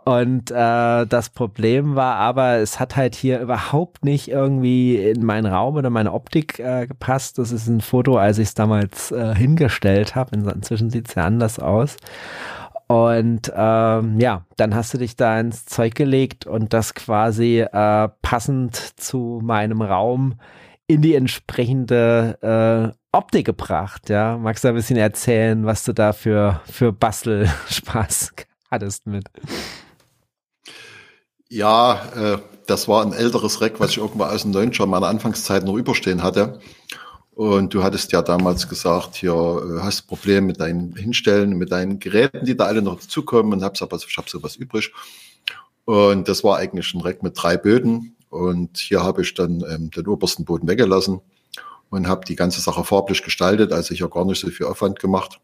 Und 0.04 0.50
äh, 0.50 1.06
das 1.06 1.30
Problem 1.30 1.96
war 1.96 2.16
aber, 2.16 2.56
es 2.56 2.78
hat 2.78 2.96
halt 2.96 3.14
hier 3.14 3.40
überhaupt 3.40 4.04
nicht 4.04 4.28
irgendwie 4.28 4.96
in 4.96 5.24
meinen 5.24 5.46
Raum 5.46 5.76
oder 5.76 5.90
meine 5.90 6.12
Optik 6.12 6.58
äh, 6.58 6.86
gepasst. 6.86 7.38
Das 7.38 7.50
ist 7.50 7.66
ein 7.66 7.80
Foto, 7.80 8.16
als 8.16 8.38
ich 8.38 8.48
es 8.48 8.54
damals 8.54 9.10
äh, 9.10 9.34
hingestellt 9.34 10.14
habe. 10.14 10.36
Inzwischen 10.36 10.90
sieht 10.90 11.08
es 11.08 11.14
ja 11.14 11.24
anders 11.24 11.58
aus. 11.58 11.96
Und 12.86 13.50
ähm, 13.56 14.20
ja, 14.20 14.44
dann 14.56 14.74
hast 14.74 14.92
du 14.94 14.98
dich 14.98 15.16
da 15.16 15.40
ins 15.40 15.64
Zeug 15.64 15.94
gelegt 15.94 16.46
und 16.46 16.72
das 16.72 16.94
quasi 16.94 17.60
äh, 17.60 18.08
passend 18.22 18.76
zu 18.76 19.40
meinem 19.42 19.80
Raum 19.80 20.34
in 20.86 21.00
die 21.00 21.14
entsprechende 21.14 22.92
äh, 22.92 23.16
Optik 23.16 23.46
gebracht. 23.46 24.10
Ja, 24.10 24.36
magst 24.36 24.64
du 24.64 24.68
ein 24.68 24.74
bisschen 24.74 24.98
erzählen, 24.98 25.64
was 25.64 25.84
du 25.84 25.94
da 25.94 26.12
für 26.12 26.60
für 26.66 26.92
Bastelspaß 26.92 28.34
hattest 28.74 29.06
mit? 29.06 29.24
Ja, 31.48 32.02
äh, 32.14 32.38
das 32.66 32.88
war 32.88 33.04
ein 33.04 33.12
älteres 33.12 33.60
Rack, 33.60 33.78
was 33.78 33.92
ich 33.92 33.98
irgendwann 33.98 34.30
aus 34.30 34.42
den 34.42 34.50
90 34.50 34.86
meiner 34.86 35.06
Anfangszeit 35.06 35.64
noch 35.64 35.76
überstehen 35.76 36.22
hatte. 36.22 36.58
Und 37.32 37.74
du 37.74 37.82
hattest 37.82 38.12
ja 38.12 38.22
damals 38.22 38.68
gesagt, 38.68 39.16
hier 39.16 39.32
äh, 39.32 39.82
hast 39.82 40.02
Probleme 40.02 40.48
mit 40.48 40.60
deinen 40.60 40.94
Hinstellen, 40.96 41.56
mit 41.56 41.72
deinen 41.72 41.98
Geräten, 41.98 42.44
die 42.44 42.56
da 42.56 42.66
alle 42.66 42.82
noch 42.82 43.00
dazukommen 43.00 43.52
und 43.52 43.64
hab's 43.64 43.82
aber, 43.82 43.96
ich 43.96 44.16
habe 44.16 44.30
sowas 44.30 44.56
übrig. 44.56 44.92
Und 45.84 46.28
das 46.28 46.42
war 46.44 46.58
eigentlich 46.58 46.94
ein 46.94 47.00
Rack 47.00 47.22
mit 47.22 47.34
drei 47.40 47.56
Böden. 47.56 48.16
Und 48.30 48.78
hier 48.78 49.02
habe 49.02 49.22
ich 49.22 49.34
dann 49.34 49.64
ähm, 49.68 49.90
den 49.90 50.06
obersten 50.08 50.44
Boden 50.44 50.66
weggelassen 50.66 51.20
und 51.90 52.08
habe 52.08 52.24
die 52.24 52.36
ganze 52.36 52.60
Sache 52.60 52.82
farblich 52.84 53.22
gestaltet, 53.22 53.72
also 53.72 53.94
ich 53.94 54.02
habe 54.02 54.12
gar 54.12 54.24
nicht 54.24 54.40
so 54.40 54.48
viel 54.48 54.66
Aufwand 54.66 54.98
gemacht. 54.98 55.40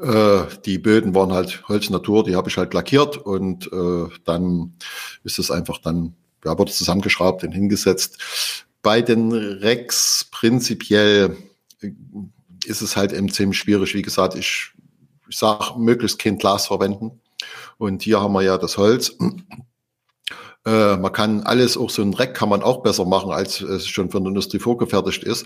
Äh, 0.00 0.44
die 0.64 0.78
Böden 0.78 1.14
waren 1.14 1.32
halt 1.32 1.68
Holznatur, 1.68 2.24
die 2.24 2.36
habe 2.36 2.48
ich 2.48 2.56
halt 2.56 2.72
lackiert 2.74 3.18
und 3.18 3.70
äh, 3.72 4.08
dann 4.24 4.74
ist 5.24 5.38
es 5.38 5.50
einfach 5.50 5.78
dann, 5.78 6.14
ja, 6.44 6.58
wurde 6.58 6.72
zusammengeschraubt 6.72 7.44
und 7.44 7.52
hingesetzt. 7.52 8.18
Bei 8.82 9.02
den 9.02 9.32
Rex 9.32 10.26
prinzipiell 10.30 11.36
äh, 11.82 11.90
ist 12.64 12.80
es 12.80 12.96
halt 12.96 13.12
eben 13.12 13.30
ziemlich 13.30 13.58
schwierig. 13.58 13.94
Wie 13.94 14.02
gesagt, 14.02 14.34
ich, 14.34 14.72
ich 15.28 15.36
sage, 15.36 15.78
möglichst 15.78 16.18
kein 16.18 16.38
Glas 16.38 16.66
verwenden. 16.66 17.20
Und 17.76 18.02
hier 18.02 18.20
haben 18.20 18.32
wir 18.32 18.42
ja 18.42 18.58
das 18.58 18.78
Holz. 18.78 19.16
Äh, 20.64 20.96
man 20.96 21.10
kann 21.10 21.40
alles, 21.42 21.76
auch 21.76 21.90
so 21.90 22.02
ein 22.02 22.14
Reck 22.14 22.34
kann 22.34 22.48
man 22.48 22.62
auch 22.62 22.84
besser 22.84 23.04
machen, 23.04 23.32
als 23.32 23.60
es 23.60 23.88
schon 23.88 24.10
von 24.10 24.22
der 24.22 24.28
Industrie 24.28 24.60
vorgefertigt 24.60 25.24
ist. 25.24 25.44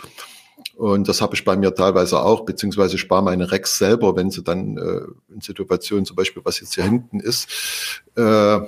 Und 0.76 1.08
das 1.08 1.22
habe 1.22 1.34
ich 1.34 1.42
bei 1.42 1.56
mir 1.56 1.74
teilweise 1.74 2.20
auch, 2.20 2.44
beziehungsweise 2.44 2.98
spare 2.98 3.22
meine 3.22 3.50
Rex 3.50 3.78
selber, 3.78 4.14
wenn 4.14 4.30
sie 4.30 4.42
dann 4.42 4.76
äh, 4.76 5.32
in 5.32 5.40
Situationen, 5.40 6.04
zum 6.04 6.16
Beispiel, 6.16 6.44
was 6.44 6.60
jetzt 6.60 6.74
hier 6.74 6.84
hinten 6.84 7.18
ist, 7.18 7.48
äh, 8.14 8.60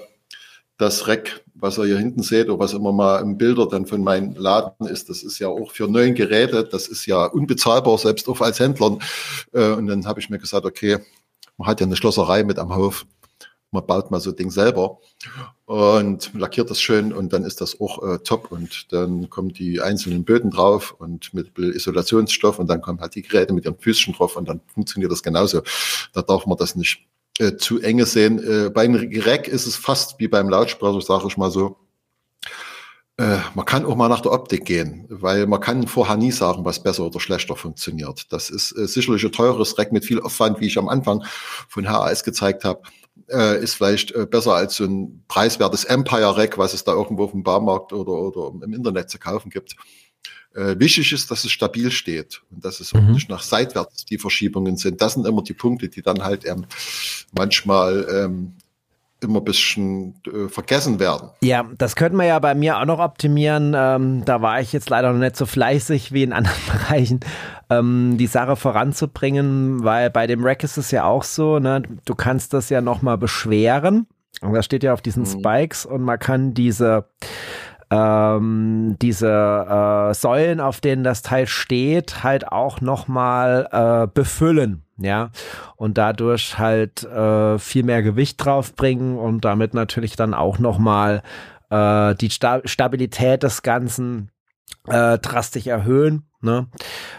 das 0.79 1.07
Rack, 1.07 1.43
was 1.55 1.77
ihr 1.77 1.85
hier 1.85 1.99
hinten 1.99 2.23
seht 2.23 2.49
oder 2.49 2.61
was 2.61 2.73
immer 2.73 2.93
mal 2.93 3.21
im 3.21 3.37
Bilder 3.37 3.67
dann 3.69 3.85
von 3.85 4.03
meinem 4.03 4.35
Laden 4.37 4.87
ist, 4.87 5.11
das 5.11 5.23
ist 5.23 5.39
ja 5.39 5.49
auch 5.49 5.71
für 5.71 5.87
neuen 5.87 6.15
Geräte, 6.15 6.65
das 6.65 6.89
ist 6.89 7.05
ja 7.05 7.27
unbezahlbar, 7.27 7.99
selbst 7.99 8.27
auch 8.29 8.41
als 8.41 8.59
Händler. 8.59 8.99
Äh, 9.53 9.73
und 9.73 9.87
dann 9.87 10.07
habe 10.07 10.21
ich 10.21 10.31
mir 10.31 10.39
gesagt, 10.39 10.65
okay, 10.65 10.99
man 11.59 11.69
hat 11.69 11.81
ja 11.81 11.87
eine 11.87 11.97
Schlosserei 11.97 12.43
mit 12.43 12.59
am 12.59 12.75
Hof 12.75 13.05
man 13.71 13.87
baut 13.87 14.11
mal 14.11 14.21
so 14.21 14.33
Ding 14.33 14.51
selber 14.51 14.99
und 15.67 16.33
lackiert 16.35 16.71
das 16.71 16.81
schön 16.81 17.13
und 17.13 17.33
dann 17.33 17.45
ist 17.45 17.61
das 17.61 17.81
auch 17.81 18.03
äh, 18.03 18.19
top 18.19 18.51
und 18.51 18.93
dann 18.93 19.29
kommen 19.29 19.53
die 19.53 19.81
einzelnen 19.81 20.25
Böden 20.25 20.51
drauf 20.51 20.95
und 20.99 21.35
mit 21.35 21.59
Isolationsstoff 21.59 22.59
und 22.59 22.69
dann 22.69 22.81
kommen 22.81 23.01
halt 23.01 23.15
die 23.15 23.23
Geräte 23.23 23.53
mit 23.53 23.65
ihren 23.65 23.79
Füßchen 23.79 24.15
drauf 24.15 24.37
und 24.37 24.49
dann 24.49 24.61
funktioniert 24.73 25.13
das 25.13 25.23
genauso. 25.23 25.63
Da 26.15 26.23
darf 26.23 26.47
man 26.47 26.57
das 26.57 26.77
nicht 26.77 27.07
äh, 27.39 27.57
zu 27.57 27.81
enge 27.81 28.07
sehen. 28.07 28.39
Äh, 28.39 28.71
beim 28.71 28.95
Rack 28.95 29.49
ist 29.49 29.67
es 29.67 29.77
fast 29.77 30.19
wie 30.19 30.29
beim 30.29 30.49
Lautsprecher, 30.49 31.01
sage 31.01 31.27
ich 31.29 31.37
mal 31.37 31.51
so. 31.51 31.77
Äh, 33.19 33.39
man 33.55 33.65
kann 33.65 33.85
auch 33.85 33.97
mal 33.97 34.09
nach 34.09 34.21
der 34.21 34.33
Optik 34.33 34.65
gehen, 34.65 35.07
weil 35.09 35.47
man 35.47 35.61
kann 35.61 35.89
vorher 35.89 36.17
nie 36.17 36.31
sagen, 36.31 36.65
was 36.65 36.83
besser 36.83 37.05
oder 37.05 37.19
schlechter 37.19 37.57
funktioniert. 37.57 38.33
Das 38.33 38.49
ist 38.49 38.73
äh, 38.79 38.87
sicherlich 38.87 39.25
ein 39.25 39.33
teures 39.33 39.77
Rack 39.77 39.91
mit 39.91 40.05
viel 40.05 40.21
Aufwand, 40.21 40.61
wie 40.61 40.67
ich 40.67 40.79
am 40.79 40.89
Anfang 40.89 41.25
von 41.69 41.89
HAS 41.89 42.23
gezeigt 42.23 42.65
habe. 42.65 42.83
Äh, 43.31 43.63
ist 43.63 43.75
vielleicht 43.75 44.13
äh, 44.13 44.27
besser 44.27 44.55
als 44.55 44.77
so 44.77 44.85
ein 44.85 45.23
preiswertes 45.29 45.85
Empire 45.85 46.37
Rack, 46.37 46.57
was 46.57 46.73
es 46.73 46.85
da 46.85 46.93
irgendwo 46.93 47.25
auf 47.25 47.33
dem 47.33 47.43
Barmarkt 47.43 47.93
oder, 47.93 48.13
oder 48.13 48.53
im 48.65 48.73
Internet 48.73 49.11
zu 49.11 49.19
kaufen 49.19 49.51
gibt. 49.51 49.77
Äh, 50.55 50.79
wichtig 50.79 51.13
ist, 51.13 51.31
dass 51.31 51.45
es 51.45 51.51
stabil 51.51 51.91
steht 51.91 52.43
und 52.51 52.65
dass 52.65 52.81
es 52.81 52.95
mhm. 52.95 53.13
nicht 53.13 53.29
nach 53.29 53.43
seitwärts 53.43 54.07
die 54.07 54.19
Verschiebungen 54.19 54.79
sind. 54.79 55.03
Das 55.03 55.13
sind 55.13 55.27
immer 55.27 55.43
die 55.43 55.53
Punkte, 55.53 55.91
die 55.91 56.01
dann 56.01 56.25
halt 56.25 56.47
ähm, 56.47 56.65
manchmal 57.33 58.07
ähm, 58.11 58.55
immer 59.23 59.41
ein 59.41 59.45
bisschen 59.45 60.15
äh, 60.27 60.49
vergessen 60.49 61.01
werden. 61.01 61.31
Ja, 61.41 61.65
das 61.77 61.97
könnte 61.97 62.17
man 62.17 62.27
ja 62.27 62.39
bei 62.39 62.55
mir 62.55 62.79
auch 62.79 62.85
noch 62.85 62.99
optimieren. 62.99 63.75
Ähm, 63.77 64.25
da 64.25 64.43
war 64.43 64.61
ich 64.61 64.73
jetzt 64.73 64.91
leider 64.91 65.13
noch 65.13 65.19
nicht 65.19 65.37
so 65.37 65.47
fleißig 65.47 66.13
wie 66.13 66.23
in 66.23 66.33
anderen 66.33 66.59
Bereichen, 66.67 67.21
ähm, 67.71 68.17
die 68.19 68.27
Sache 68.27 68.57
voranzubringen, 68.57 69.83
weil 69.85 70.11
bei 70.11 70.27
dem 70.27 70.45
Rack 70.45 70.63
ist 70.65 70.77
es 70.77 70.91
ja 70.91 71.05
auch 71.05 71.25
so, 71.25 71.59
ne, 71.59 71.83
du 72.05 72.15
kannst 72.15 72.55
das 72.55 72.69
ja 72.71 72.81
nochmal 72.81 73.19
beschweren. 73.19 74.07
Und 74.41 74.53
das 74.55 74.65
steht 74.65 74.85
ja 74.85 74.93
auf 74.93 75.03
diesen 75.03 75.25
mhm. 75.25 75.27
Spikes 75.27 75.85
und 75.85 76.03
man 76.03 76.19
kann 76.19 76.55
diese 76.55 77.07
ähm, 77.91 78.97
diese 79.01 79.29
äh, 79.29 80.15
Säulen, 80.15 80.61
auf 80.61 80.81
denen 80.81 81.05
das 81.05 81.23
Teil 81.23 81.47
steht, 81.47 82.23
halt 82.23 82.49
auch 82.49 82.81
nochmal 82.81 83.69
äh, 83.73 84.07
befüllen 84.13 84.85
ja, 85.01 85.31
und 85.77 85.97
dadurch 85.97 86.59
halt 86.59 87.05
äh, 87.05 87.59
viel 87.59 87.85
mehr 87.85 88.03
Gewicht 88.03 88.45
draufbringen 88.45 89.17
und 89.17 89.45
damit 89.45 89.73
natürlich 89.73 90.17
dann 90.17 90.35
auch 90.35 90.59
nochmal 90.59 91.23
äh, 91.71 92.15
die 92.17 92.31
Sta 92.31 92.61
Stabilität 92.65 93.43
des 93.45 93.63
Ganzen 93.63 94.31
äh, 94.89 95.19
drastisch 95.19 95.67
erhöhen. 95.67 96.25
Ne? 96.41 96.67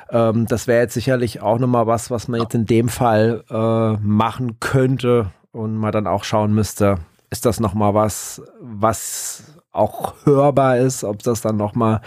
Ähm, 0.10 0.46
das 0.46 0.68
wäre 0.68 0.82
jetzt 0.82 0.94
sicherlich 0.94 1.42
auch 1.42 1.60
nochmal 1.60 1.88
was, 1.88 2.12
was 2.12 2.28
man 2.28 2.42
jetzt 2.42 2.56
in 2.56 2.66
dem 2.66 2.90
Fall 2.90 3.44
äh, 3.50 3.98
machen 4.06 4.60
könnte 4.60 5.32
und 5.52 5.76
man 5.76 5.92
dann 5.92 6.08
auch 6.08 6.24
schauen 6.24 6.54
müsste, 6.54 7.00
ist 7.30 7.46
das 7.46 7.60
nochmal 7.60 7.94
was, 7.94 8.42
was 8.62 9.59
auch 9.72 10.16
hörbar 10.26 10.78
ist, 10.78 11.04
ob 11.04 11.24
das 11.24 11.42
dann 11.42 11.58
nochmal 11.58 12.02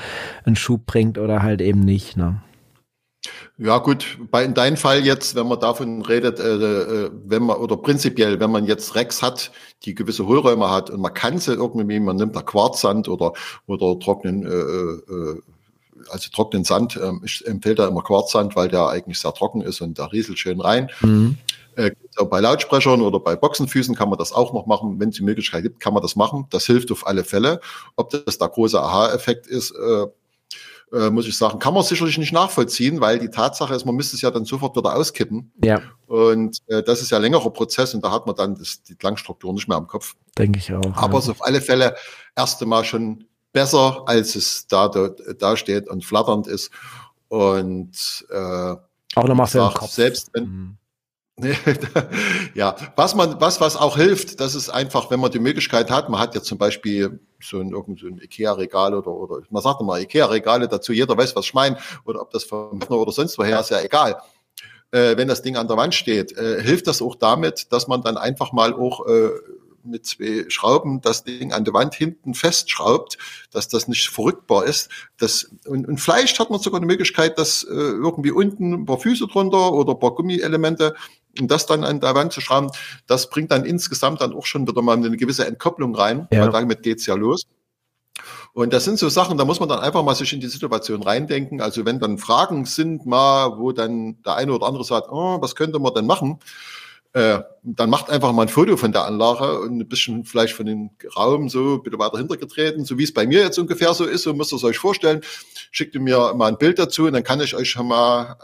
einen 0.44 0.56
Schub 0.56 0.86
bringt 0.86 1.18
oder 1.18 1.42
halt 1.42 1.60
eben 1.60 1.80
nicht. 1.80 2.16
Ne? 2.16 2.42
Ja 3.56 3.78
gut, 3.78 4.18
bei 4.30 4.44
in 4.44 4.54
deinem 4.54 4.76
Fall 4.76 5.04
jetzt, 5.04 5.36
wenn 5.36 5.46
man 5.46 5.60
davon 5.60 6.02
redet, 6.02 6.40
äh, 6.40 6.54
äh, 6.54 7.10
wenn 7.24 7.44
man 7.44 7.58
oder 7.58 7.76
prinzipiell, 7.76 8.40
wenn 8.40 8.50
man 8.50 8.64
jetzt 8.66 8.96
Rex 8.96 9.22
hat, 9.22 9.52
die 9.84 9.94
gewisse 9.94 10.26
Hohlräume 10.26 10.68
hat 10.70 10.90
und 10.90 11.00
man 11.00 11.14
kann 11.14 11.38
sie 11.38 11.52
irgendwie, 11.52 12.00
man 12.00 12.16
nimmt 12.16 12.34
da 12.34 12.42
Quarzsand 12.42 13.08
oder 13.08 13.32
oder 13.66 13.98
trockenen, 14.00 14.44
äh, 14.44 15.12
äh, 15.12 15.40
also 16.10 16.30
trockenen 16.32 16.64
Sand, 16.64 16.96
äh, 16.96 17.12
ich 17.24 17.46
empfehle 17.46 17.76
da 17.76 17.86
immer 17.86 18.02
Quarzsand, 18.02 18.56
weil 18.56 18.68
der 18.68 18.88
eigentlich 18.88 19.20
sehr 19.20 19.34
trocken 19.34 19.60
ist 19.60 19.80
und 19.80 19.98
da 19.98 20.06
rieselt 20.06 20.40
schön 20.40 20.60
rein. 20.60 20.90
Mhm. 21.00 21.38
Äh, 21.76 21.92
bei 22.28 22.40
Lautsprechern 22.40 23.00
oder 23.00 23.20
bei 23.20 23.36
Boxenfüßen 23.36 23.94
kann 23.94 24.08
man 24.08 24.18
das 24.18 24.32
auch 24.32 24.52
noch 24.52 24.66
machen. 24.66 25.00
Wenn 25.00 25.10
es 25.10 25.16
die 25.16 25.22
Möglichkeit 25.22 25.62
gibt, 25.62 25.80
kann 25.80 25.94
man 25.94 26.02
das 26.02 26.16
machen. 26.16 26.46
Das 26.50 26.66
hilft 26.66 26.90
auf 26.92 27.06
alle 27.06 27.24
Fälle. 27.24 27.60
Ob 27.96 28.10
das 28.10 28.38
der 28.38 28.48
große 28.48 28.80
Aha-Effekt 28.80 29.46
ist, 29.46 29.72
äh, 29.72 30.06
äh, 30.92 31.10
muss 31.10 31.26
ich 31.26 31.36
sagen, 31.36 31.58
kann 31.58 31.72
man 31.72 31.82
sicherlich 31.82 32.18
nicht 32.18 32.32
nachvollziehen, 32.32 33.00
weil 33.00 33.18
die 33.18 33.30
Tatsache 33.30 33.74
ist, 33.74 33.86
man 33.86 33.94
müsste 33.94 34.16
es 34.16 34.22
ja 34.22 34.30
dann 34.30 34.44
sofort 34.44 34.76
wieder 34.76 34.94
auskippen. 34.94 35.50
Ja. 35.64 35.80
Und 36.06 36.58
äh, 36.66 36.82
das 36.82 37.00
ist 37.00 37.10
ja 37.10 37.16
ein 37.16 37.22
längerer 37.22 37.50
Prozess 37.50 37.94
und 37.94 38.04
da 38.04 38.10
hat 38.10 38.26
man 38.26 38.36
dann 38.36 38.56
das, 38.56 38.82
die 38.82 38.94
Klangstruktur 38.94 39.52
nicht 39.54 39.68
mehr 39.68 39.78
am 39.78 39.86
Kopf. 39.86 40.14
Denke 40.36 40.58
ich 40.58 40.72
auch. 40.72 40.96
Aber 40.96 41.14
ja. 41.14 41.18
es 41.18 41.24
ist 41.24 41.30
auf 41.30 41.44
alle 41.44 41.62
Fälle 41.62 41.96
erste 42.36 42.66
Mal 42.66 42.84
schon 42.84 43.24
besser, 43.52 44.02
als 44.06 44.34
es 44.34 44.66
da, 44.66 44.88
da, 44.88 45.08
da 45.08 45.56
steht 45.56 45.88
und 45.88 46.04
flatternd 46.04 46.46
ist. 46.46 46.70
Und 47.28 48.26
äh, 48.30 48.74
auch 49.14 49.24
nochmal 49.24 49.46
für 49.46 49.58
den 49.58 49.74
Kopf. 49.74 49.90
Selbst 49.90 50.30
wenn, 50.34 50.44
mhm. 50.44 50.76
ja, 52.54 52.76
was 52.94 53.14
man, 53.14 53.40
was, 53.40 53.60
was 53.60 53.76
auch 53.76 53.96
hilft, 53.96 54.38
das 54.38 54.54
ist 54.54 54.68
einfach, 54.68 55.10
wenn 55.10 55.18
man 55.18 55.30
die 55.30 55.38
Möglichkeit 55.38 55.90
hat, 55.90 56.10
man 56.10 56.20
hat 56.20 56.34
ja 56.34 56.42
zum 56.42 56.58
Beispiel 56.58 57.20
so 57.40 57.58
ein, 57.58 57.70
irgend 57.70 58.00
so 58.00 58.06
ein 58.06 58.18
Ikea-Regal 58.18 58.94
oder, 58.94 59.10
oder, 59.10 59.40
man 59.48 59.62
sagt 59.62 59.80
immer 59.80 59.98
Ikea-Regale 59.98 60.68
dazu, 60.68 60.92
jeder 60.92 61.16
weiß, 61.16 61.34
was 61.34 61.46
ich 61.46 61.54
meine, 61.54 61.78
oder 62.04 62.20
ob 62.20 62.30
das 62.30 62.44
vom 62.44 62.80
oder 62.88 63.12
sonst 63.12 63.38
woher, 63.38 63.60
ist 63.60 63.70
ja 63.70 63.80
egal. 63.80 64.20
Äh, 64.90 65.16
wenn 65.16 65.26
das 65.26 65.40
Ding 65.40 65.56
an 65.56 65.68
der 65.68 65.78
Wand 65.78 65.94
steht, 65.94 66.36
äh, 66.36 66.62
hilft 66.62 66.86
das 66.86 67.00
auch 67.00 67.14
damit, 67.14 67.72
dass 67.72 67.88
man 67.88 68.02
dann 68.02 68.18
einfach 68.18 68.52
mal 68.52 68.74
auch 68.74 69.06
äh, 69.06 69.30
mit 69.84 70.06
zwei 70.06 70.44
Schrauben 70.48 71.00
das 71.00 71.24
Ding 71.24 71.52
an 71.52 71.64
der 71.64 71.74
Wand 71.74 71.94
hinten 71.94 72.34
festschraubt, 72.34 73.18
dass 73.50 73.68
das 73.68 73.88
nicht 73.88 74.08
verrückbar 74.08 74.64
ist. 74.64 74.88
Das, 75.18 75.50
und, 75.66 75.86
und 75.88 75.98
vielleicht 75.98 76.38
hat 76.38 76.50
man 76.50 76.60
sogar 76.60 76.78
eine 76.78 76.86
Möglichkeit, 76.86 77.38
dass 77.38 77.64
äh, 77.64 77.72
irgendwie 77.72 78.30
unten 78.30 78.72
ein 78.74 78.86
paar 78.86 78.98
Füße 78.98 79.26
drunter 79.26 79.72
oder 79.72 79.92
ein 79.92 79.98
paar 79.98 80.14
Gummielemente 80.14 80.94
und 81.40 81.50
das 81.50 81.66
dann 81.66 81.84
an 81.84 82.00
der 82.00 82.14
Wand 82.14 82.32
zu 82.32 82.40
schrauben, 82.40 82.70
das 83.06 83.30
bringt 83.30 83.50
dann 83.50 83.64
insgesamt 83.64 84.20
dann 84.20 84.34
auch 84.34 84.46
schon 84.46 84.66
wieder 84.66 84.82
mal 84.82 84.96
eine 84.96 85.16
gewisse 85.16 85.46
Entkopplung 85.46 85.94
rein, 85.94 86.28
ja. 86.30 86.42
weil 86.42 86.50
damit 86.50 86.82
geht's 86.82 87.06
ja 87.06 87.14
los. 87.14 87.46
Und 88.54 88.72
das 88.74 88.84
sind 88.84 88.98
so 88.98 89.08
Sachen, 89.08 89.38
da 89.38 89.46
muss 89.46 89.60
man 89.60 89.68
dann 89.68 89.80
einfach 89.80 90.02
mal 90.02 90.14
sich 90.14 90.32
in 90.32 90.40
die 90.40 90.48
Situation 90.48 91.02
reindenken. 91.02 91.62
Also 91.62 91.86
wenn 91.86 92.00
dann 92.00 92.18
Fragen 92.18 92.66
sind 92.66 93.06
mal, 93.06 93.58
wo 93.58 93.72
dann 93.72 94.22
der 94.22 94.36
eine 94.36 94.52
oder 94.52 94.66
andere 94.66 94.84
sagt, 94.84 95.08
oh, 95.10 95.40
was 95.40 95.56
könnte 95.56 95.78
man 95.78 95.94
denn 95.94 96.06
machen? 96.06 96.38
Äh, 97.14 97.40
dann 97.62 97.90
macht 97.90 98.10
einfach 98.10 98.32
mal 98.32 98.42
ein 98.42 98.48
Foto 98.48 98.76
von 98.76 98.92
der 98.92 99.04
Anlage 99.04 99.60
und 99.60 99.78
ein 99.78 99.88
bisschen 99.88 100.24
vielleicht 100.24 100.54
von 100.54 100.66
dem 100.66 100.90
Raum 101.14 101.48
so 101.48 101.78
bitte 101.78 101.98
weiter 101.98 102.18
hintergetreten, 102.18 102.84
so 102.84 102.96
wie 102.96 103.04
es 103.04 103.12
bei 103.12 103.26
mir 103.26 103.40
jetzt 103.40 103.58
ungefähr 103.58 103.92
so 103.92 104.04
ist, 104.04 104.22
so 104.22 104.32
müsst 104.32 104.52
ihr 104.52 104.56
es 104.56 104.64
euch 104.64 104.78
vorstellen. 104.78 105.20
Schickt 105.70 105.94
ihr 105.94 106.00
mir 106.00 106.32
mal 106.34 106.48
ein 106.48 106.58
Bild 106.58 106.78
dazu 106.78 107.04
und 107.04 107.12
dann 107.12 107.24
kann 107.24 107.40
ich 107.40 107.54
euch 107.54 107.70
schon 107.70 107.88
mal 107.88 108.36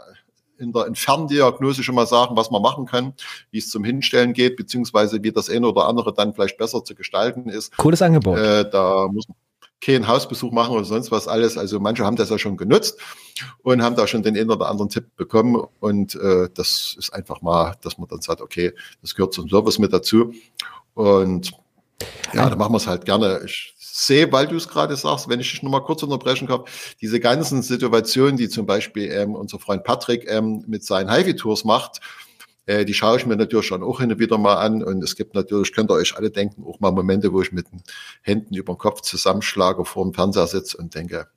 in 0.59 0.71
der 0.71 0.85
Entferndiagnose 0.85 1.83
schon 1.83 1.95
mal 1.95 2.07
sagen, 2.07 2.35
was 2.35 2.51
man 2.51 2.61
machen 2.61 2.85
kann, 2.85 3.13
wie 3.51 3.57
es 3.59 3.69
zum 3.69 3.83
Hinstellen 3.83 4.33
geht, 4.33 4.55
beziehungsweise 4.55 5.23
wie 5.23 5.31
das 5.31 5.49
eine 5.49 5.67
oder 5.67 5.85
andere 5.87 6.13
dann 6.13 6.33
vielleicht 6.33 6.57
besser 6.57 6.83
zu 6.83 6.95
gestalten 6.95 7.49
ist. 7.49 7.75
Cooles 7.77 8.01
Angebot. 8.01 8.37
Äh, 8.37 8.69
da 8.69 9.07
muss 9.07 9.27
man 9.27 9.35
keinen 9.81 10.07
Hausbesuch 10.07 10.51
machen 10.51 10.75
oder 10.75 10.83
sonst 10.83 11.11
was 11.11 11.27
alles. 11.27 11.57
Also 11.57 11.79
manche 11.79 12.05
haben 12.05 12.15
das 12.15 12.29
ja 12.29 12.37
schon 12.37 12.57
genutzt 12.57 12.99
und 13.63 13.81
haben 13.81 13.95
da 13.95 14.07
schon 14.07 14.23
den 14.23 14.37
einen 14.37 14.51
oder 14.51 14.69
anderen 14.69 14.89
Tipp 14.89 15.15
bekommen. 15.15 15.63
Und 15.79 16.15
äh, 16.15 16.49
das 16.53 16.95
ist 16.97 17.13
einfach 17.13 17.41
mal, 17.41 17.75
dass 17.81 17.97
man 17.97 18.07
dann 18.09 18.21
sagt, 18.21 18.41
okay, 18.41 18.73
das 19.01 19.15
gehört 19.15 19.33
zum 19.33 19.49
Service 19.49 19.79
mit 19.79 19.93
dazu. 19.93 20.33
Und 20.93 21.51
ja, 22.33 22.49
da 22.49 22.55
machen 22.55 22.73
wir 22.73 22.77
es 22.77 22.87
halt 22.87 23.05
gerne. 23.05 23.41
Ich 23.45 23.73
sehe, 24.05 24.31
weil 24.31 24.47
du 24.47 24.55
es 24.55 24.67
gerade 24.67 24.95
sagst, 24.95 25.29
wenn 25.29 25.39
ich 25.39 25.51
dich 25.51 25.63
nur 25.63 25.71
mal 25.71 25.81
kurz 25.81 26.03
unterbrechen 26.03 26.47
kann, 26.47 26.63
diese 27.01 27.19
ganzen 27.19 27.61
Situationen, 27.61 28.37
die 28.37 28.49
zum 28.49 28.65
Beispiel 28.65 29.11
ähm, 29.11 29.35
unser 29.35 29.59
Freund 29.59 29.83
Patrick 29.83 30.29
ähm, 30.29 30.63
mit 30.67 30.83
seinen 30.83 31.11
HIFI-Tours 31.11 31.65
macht, 31.65 32.01
äh, 32.69 32.85
die 32.85 32.93
schaue 32.93 33.17
ich 33.17 33.25
mir 33.25 33.35
natürlich 33.35 33.65
schon 33.65 33.81
auch 33.81 33.99
hin 33.99 34.11
und 34.11 34.19
wieder 34.19 34.37
mal 34.37 34.57
an. 34.57 34.83
Und 34.83 35.03
es 35.03 35.15
gibt 35.15 35.33
natürlich, 35.33 35.73
könnt 35.73 35.89
ihr 35.89 35.95
euch 35.95 36.15
alle 36.15 36.29
denken, 36.29 36.63
auch 36.67 36.79
mal 36.79 36.91
Momente, 36.91 37.33
wo 37.33 37.41
ich 37.41 37.51
mit 37.51 37.71
den 37.71 37.81
Händen 38.21 38.53
über 38.53 38.73
den 38.73 38.77
Kopf 38.77 39.01
zusammenschlage, 39.01 39.85
vor 39.85 40.03
dem 40.03 40.13
Fernseher 40.13 40.45
sitze 40.45 40.77
und 40.77 40.93
denke, 40.93 41.27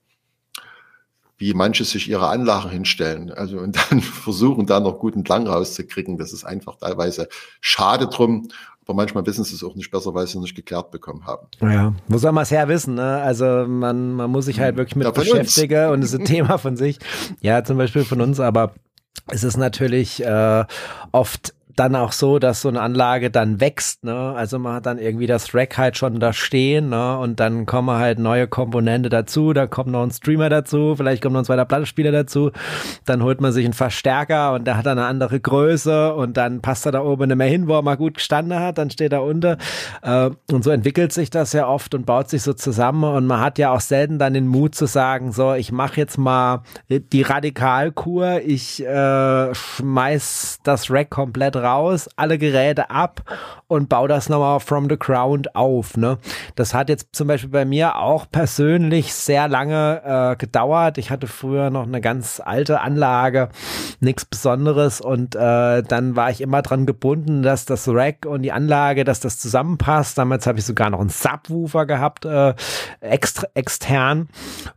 wie 1.38 1.54
manche 1.54 1.84
sich 1.84 2.08
ihre 2.08 2.28
Anlagen 2.28 2.70
hinstellen. 2.70 3.32
Also 3.32 3.58
und 3.58 3.76
dann 3.76 4.00
versuchen, 4.02 4.66
da 4.66 4.78
noch 4.78 4.98
guten 4.98 5.24
Klang 5.24 5.46
rauszukriegen. 5.46 6.18
Das 6.18 6.34
ist 6.34 6.44
einfach 6.44 6.76
teilweise 6.76 7.28
schade 7.62 8.08
drum. 8.08 8.48
Aber 8.84 8.94
manchmal 8.94 9.24
wissen 9.26 9.44
sie 9.44 9.54
es 9.54 9.62
auch 9.62 9.74
nicht 9.74 9.90
besser, 9.90 10.12
weil 10.14 10.26
sie 10.26 10.38
es 10.38 10.42
nicht 10.42 10.56
geklärt 10.56 10.90
bekommen 10.90 11.24
haben. 11.26 11.46
Ja, 11.60 11.94
wo 12.08 12.18
soll 12.18 12.32
man 12.32 12.42
es 12.42 12.50
her 12.50 12.66
wissen? 12.68 12.94
Ne? 12.94 13.22
Also 13.22 13.64
man, 13.66 14.12
man 14.14 14.30
muss 14.30 14.46
sich 14.46 14.58
halt 14.58 14.72
hm. 14.72 14.78
wirklich 14.78 14.96
mit 14.96 15.06
ja, 15.06 15.12
beschäftigen 15.12 15.86
uns. 15.86 15.92
und 15.94 16.02
es 16.02 16.12
ist 16.12 16.20
ein 16.20 16.24
Thema 16.26 16.58
von 16.58 16.76
sich. 16.76 16.98
Ja, 17.40 17.62
zum 17.62 17.76
Beispiel 17.76 18.04
von 18.04 18.20
uns, 18.20 18.40
aber 18.40 18.74
es 19.28 19.44
ist 19.44 19.56
natürlich 19.56 20.24
äh, 20.24 20.64
oft 21.12 21.54
dann 21.76 21.96
auch 21.96 22.12
so, 22.12 22.38
dass 22.38 22.62
so 22.62 22.68
eine 22.68 22.80
Anlage 22.80 23.30
dann 23.30 23.60
wächst, 23.60 24.04
ne? 24.04 24.34
Also 24.36 24.58
man 24.58 24.74
hat 24.74 24.86
dann 24.86 24.98
irgendwie 24.98 25.26
das 25.26 25.54
Rack 25.54 25.78
halt 25.78 25.96
schon 25.96 26.20
da 26.20 26.32
stehen, 26.32 26.90
ne? 26.90 27.18
Und 27.18 27.40
dann 27.40 27.66
kommen 27.66 27.96
halt 27.98 28.18
neue 28.18 28.46
Komponente 28.46 29.08
dazu, 29.08 29.52
da 29.52 29.66
kommt 29.66 29.90
noch 29.90 30.02
ein 30.02 30.10
Streamer 30.10 30.48
dazu, 30.48 30.94
vielleicht 30.96 31.22
kommt 31.22 31.34
noch 31.34 31.42
ein 31.42 31.44
zweiter 31.44 31.64
Plattenspieler 31.64 32.12
dazu, 32.12 32.50
dann 33.04 33.22
holt 33.22 33.40
man 33.40 33.52
sich 33.52 33.64
einen 33.64 33.74
Verstärker 33.74 34.52
und 34.54 34.66
der 34.66 34.76
hat 34.76 34.86
dann 34.86 34.98
eine 34.98 35.06
andere 35.06 35.40
Größe 35.40 36.14
und 36.14 36.36
dann 36.36 36.60
passt 36.60 36.86
er 36.86 36.92
da 36.92 37.02
oben 37.02 37.28
nicht 37.28 37.36
mehr 37.36 37.46
hin, 37.46 37.68
wo 37.68 37.74
er 37.74 37.82
mal 37.82 37.96
gut 37.96 38.14
gestanden 38.14 38.58
hat, 38.58 38.78
dann 38.78 38.90
steht 38.90 39.12
er 39.12 39.22
unter. 39.22 39.56
Äh, 40.02 40.30
und 40.50 40.64
so 40.64 40.70
entwickelt 40.70 41.12
sich 41.12 41.30
das 41.30 41.52
ja 41.52 41.68
oft 41.68 41.94
und 41.94 42.06
baut 42.06 42.28
sich 42.28 42.42
so 42.42 42.52
zusammen 42.52 43.04
und 43.04 43.26
man 43.26 43.40
hat 43.40 43.58
ja 43.58 43.72
auch 43.72 43.80
selten 43.80 44.18
dann 44.18 44.34
den 44.34 44.46
Mut 44.46 44.74
zu 44.74 44.86
sagen, 44.86 45.32
so, 45.32 45.54
ich 45.54 45.72
mache 45.72 45.96
jetzt 45.96 46.18
mal 46.18 46.62
die 46.88 47.22
Radikalkur, 47.22 48.40
ich 48.44 48.84
äh, 48.84 49.54
schmeiß 49.54 50.60
das 50.62 50.90
Rack 50.90 51.10
komplett 51.10 51.56
raus, 51.62 52.08
alle 52.16 52.38
Geräte 52.38 52.90
ab 52.90 53.22
und 53.68 53.88
baue 53.88 54.08
das 54.08 54.28
nochmal 54.28 54.60
from 54.60 54.88
the 54.88 54.98
ground 54.98 55.54
auf. 55.54 55.96
Ne? 55.96 56.18
Das 56.56 56.74
hat 56.74 56.88
jetzt 56.88 57.08
zum 57.12 57.28
Beispiel 57.28 57.50
bei 57.50 57.64
mir 57.64 57.96
auch 57.96 58.26
persönlich 58.30 59.14
sehr 59.14 59.48
lange 59.48 60.02
äh, 60.04 60.36
gedauert. 60.36 60.98
Ich 60.98 61.10
hatte 61.10 61.26
früher 61.26 61.70
noch 61.70 61.84
eine 61.84 62.00
ganz 62.00 62.40
alte 62.44 62.80
Anlage, 62.80 63.48
nichts 64.00 64.24
Besonderes 64.24 65.00
und 65.00 65.34
äh, 65.34 65.82
dann 65.82 66.16
war 66.16 66.30
ich 66.30 66.40
immer 66.40 66.62
dran 66.62 66.86
gebunden, 66.86 67.42
dass 67.42 67.64
das 67.64 67.88
Rack 67.88 68.26
und 68.26 68.42
die 68.42 68.52
Anlage, 68.52 69.04
dass 69.04 69.20
das 69.20 69.38
zusammenpasst. 69.38 70.18
Damals 70.18 70.46
habe 70.46 70.58
ich 70.58 70.64
sogar 70.64 70.90
noch 70.90 71.00
einen 71.00 71.08
Subwoofer 71.08 71.86
gehabt, 71.86 72.24
äh, 72.24 72.54
extra, 73.00 73.46
extern. 73.54 74.28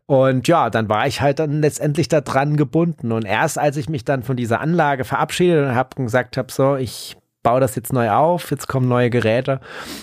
Und 0.05 0.47
ja, 0.47 0.69
dann 0.69 0.87
war 0.89 1.07
ich 1.07 1.21
halt 1.21 1.39
dann 1.39 1.61
letztendlich 1.61 2.07
da 2.07 2.21
dran 2.21 2.57
gebunden. 2.57 3.11
Und 3.11 3.25
erst 3.25 3.57
als 3.57 3.77
ich 3.77 3.89
mich 3.89 4.05
dann 4.05 4.23
von 4.23 4.37
dieser 4.37 4.61
Anlage 4.61 5.03
verabschiedet 5.03 5.67
und 5.67 5.75
habe 5.75 5.95
gesagt 5.95 6.37
habe, 6.37 6.51
so, 6.51 6.74
ich 6.77 7.17
baue 7.43 7.59
das 7.59 7.75
jetzt 7.75 7.93
neu 7.93 8.09
auf, 8.11 8.49
jetzt 8.51 8.67
kommen 8.67 8.87
neue 8.87 9.09
Geräte, 9.09 9.59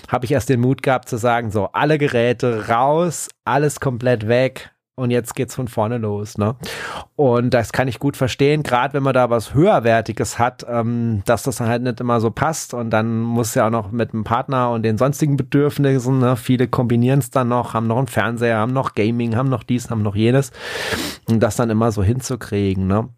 habe 0.09 0.25
ich 0.25 0.33
erst 0.33 0.49
den 0.49 0.61
Mut 0.61 0.83
gehabt 0.83 1.09
zu 1.09 1.17
sagen, 1.17 1.51
so, 1.51 1.67
alle 1.73 1.99
Geräte 1.99 2.69
raus, 2.69 3.29
alles 3.45 3.81
komplett 3.81 4.29
weg, 4.29 4.73
und 4.95 5.11
jetzt 5.11 5.35
geht's 5.35 5.55
von 5.55 5.69
vorne 5.69 5.99
los. 5.99 6.37
Ne? 6.37 6.55
Und 7.17 7.55
das 7.55 7.73
kann 7.73 7.89
ich 7.89 7.99
gut 7.99 8.17
verstehen, 8.17 8.63
gerade 8.63 8.95
wenn 8.95 9.03
man 9.03 9.15
da 9.15 9.31
was 9.31 9.55
höherwertiges 9.55 10.39
hat, 10.39 10.67
ähm, 10.69 11.23
dass 11.25 11.45
das 11.45 11.61
halt 11.61 11.83
nicht 11.83 12.01
immer 12.01 12.21
so 12.21 12.31
passt 12.31 12.75
und 12.75 12.91
dann 12.91 13.21
muss 13.21 13.55
ja 13.55 13.67
auch 13.67 13.71
noch 13.71 13.91
mit 13.91 14.13
dem 14.13 14.25
Partner 14.25 14.71
und 14.71 14.83
den 14.83 14.99
sonstigen 14.99 15.37
Bedürfnissen, 15.37 16.19
ne? 16.19 16.37
viele 16.37 16.69
kombinieren 16.69 17.21
es 17.21 17.31
dann 17.31 17.49
noch, 17.49 17.73
haben 17.73 17.87
noch 17.87 17.99
einen 17.99 18.07
Fernseher, 18.07 18.59
haben 18.59 18.73
noch 18.73 18.95
Gaming, 18.95 19.35
haben 19.35 19.49
noch 19.49 19.63
dies, 19.63 19.91
haben 19.91 20.03
noch 20.03 20.15
jenes 20.15 20.53
und 21.27 21.41
das 21.41 21.57
dann 21.57 21.71
immer 21.71 21.91
so 21.91 22.03
hinzukriegen. 22.03 22.87
Ne? 22.87 23.09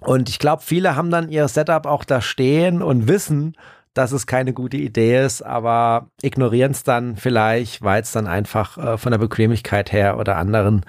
Und 0.00 0.28
ich 0.28 0.38
glaube, 0.38 0.62
viele 0.62 0.96
haben 0.96 1.10
dann 1.10 1.28
ihr 1.28 1.48
Setup 1.48 1.86
auch 1.86 2.04
da 2.04 2.20
stehen 2.20 2.82
und 2.82 3.08
wissen, 3.08 3.56
dass 3.94 4.10
es 4.10 4.26
keine 4.26 4.52
gute 4.52 4.76
Idee 4.76 5.24
ist, 5.24 5.42
aber 5.42 6.08
ignorieren 6.20 6.72
es 6.72 6.82
dann 6.82 7.16
vielleicht, 7.16 7.80
weil 7.82 8.02
es 8.02 8.10
dann 8.10 8.26
einfach 8.26 8.76
äh, 8.76 8.98
von 8.98 9.12
der 9.12 9.18
Bequemlichkeit 9.18 9.92
her 9.92 10.18
oder 10.18 10.36
anderen 10.36 10.84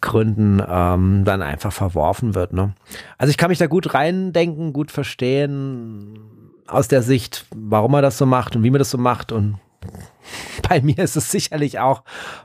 Gründen 0.00 0.60
ähm, 0.68 1.24
dann 1.24 1.42
einfach 1.42 1.72
verworfen 1.72 2.34
wird. 2.34 2.52
Ne? 2.52 2.74
Also 3.18 3.30
ich 3.30 3.38
kann 3.38 3.50
mich 3.50 3.58
da 3.58 3.68
gut 3.68 3.94
reindenken, 3.94 4.72
gut 4.72 4.90
verstehen 4.90 6.18
aus 6.66 6.88
der 6.88 7.02
Sicht, 7.02 7.46
warum 7.54 7.94
er 7.94 8.02
das 8.02 8.18
so 8.18 8.26
macht 8.26 8.56
und 8.56 8.64
wie 8.64 8.70
man 8.70 8.80
das 8.80 8.90
so 8.90 8.98
macht 8.98 9.30
und 9.30 9.58
bei 10.68 10.80
mir 10.80 10.98
ist 10.98 11.16
es 11.16 11.30
sicherlich 11.30 11.78
auch 11.78 12.02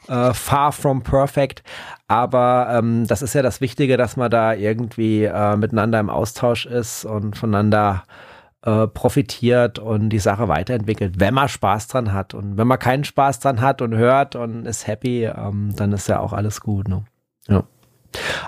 äh, 0.07 0.33
far 0.33 0.71
from 0.71 1.03
perfect, 1.03 1.63
aber 2.07 2.67
ähm, 2.71 3.07
das 3.07 3.21
ist 3.21 3.33
ja 3.33 3.41
das 3.41 3.61
Wichtige, 3.61 3.97
dass 3.97 4.17
man 4.17 4.29
da 4.29 4.53
irgendwie 4.53 5.23
äh, 5.23 5.55
miteinander 5.55 5.99
im 5.99 6.09
Austausch 6.09 6.65
ist 6.65 7.05
und 7.05 7.37
voneinander 7.37 8.03
äh, 8.65 8.87
profitiert 8.87 9.79
und 9.79 10.09
die 10.09 10.19
Sache 10.19 10.47
weiterentwickelt, 10.47 11.19
wenn 11.19 11.33
man 11.33 11.47
Spaß 11.47 11.87
dran 11.87 12.13
hat. 12.13 12.33
Und 12.33 12.57
wenn 12.57 12.67
man 12.67 12.79
keinen 12.79 13.03
Spaß 13.03 13.39
dran 13.39 13.61
hat 13.61 13.81
und 13.81 13.95
hört 13.95 14.35
und 14.35 14.65
ist 14.65 14.87
happy, 14.87 15.25
ähm, 15.25 15.73
dann 15.75 15.93
ist 15.93 16.07
ja 16.07 16.19
auch 16.19 16.33
alles 16.33 16.61
gut. 16.61 16.87
Ne? 16.87 17.05
Ja. 17.47 17.63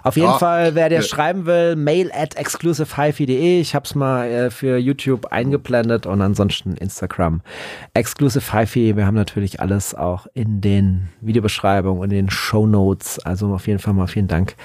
Auf 0.03 0.15
jeden 0.15 0.29
ah, 0.29 0.37
Fall, 0.37 0.75
wer 0.75 0.89
dir 0.89 0.95
ja. 0.95 1.01
schreiben 1.01 1.45
will, 1.45 1.75
mail 1.75 2.11
at 2.13 2.35
exclusivehifi.de. 2.35 3.59
Ich 3.59 3.75
habe 3.75 3.85
es 3.85 3.95
mal 3.95 4.27
äh, 4.27 4.49
für 4.49 4.77
YouTube 4.77 5.27
eingeblendet 5.27 6.05
und 6.05 6.21
ansonsten 6.21 6.75
Instagram 6.75 7.41
exclusivehifi. 7.93 8.95
Wir 8.95 9.05
haben 9.05 9.15
natürlich 9.15 9.59
alles 9.59 9.95
auch 9.95 10.27
in 10.33 10.61
den 10.61 11.09
Videobeschreibungen 11.21 12.01
und 12.01 12.09
den 12.09 12.29
Show 12.29 12.67
Notes. 12.67 13.19
Also 13.19 13.53
auf 13.53 13.67
jeden 13.67 13.79
Fall 13.79 13.93
mal 13.93 14.07
vielen 14.07 14.27
Dank 14.27 14.55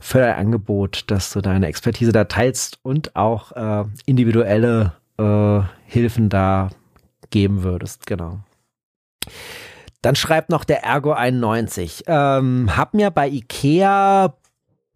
für 0.00 0.18
dein 0.18 0.36
Angebot, 0.36 1.04
dass 1.08 1.32
du 1.32 1.40
deine 1.40 1.66
Expertise 1.66 2.12
da 2.12 2.24
teilst 2.24 2.78
und 2.82 3.16
auch 3.16 3.52
äh, 3.52 3.84
individuelle 4.06 4.92
äh, 5.18 5.60
Hilfen 5.86 6.28
da 6.28 6.70
geben 7.30 7.62
würdest. 7.62 8.06
Genau. 8.06 8.40
Dann 10.02 10.14
schreibt 10.14 10.50
noch 10.50 10.64
der 10.64 10.84
Ergo 10.84 11.12
91. 11.12 12.04
Ähm, 12.06 12.76
hab 12.76 12.94
mir 12.94 13.10
bei 13.10 13.28
Ikea 13.28 14.34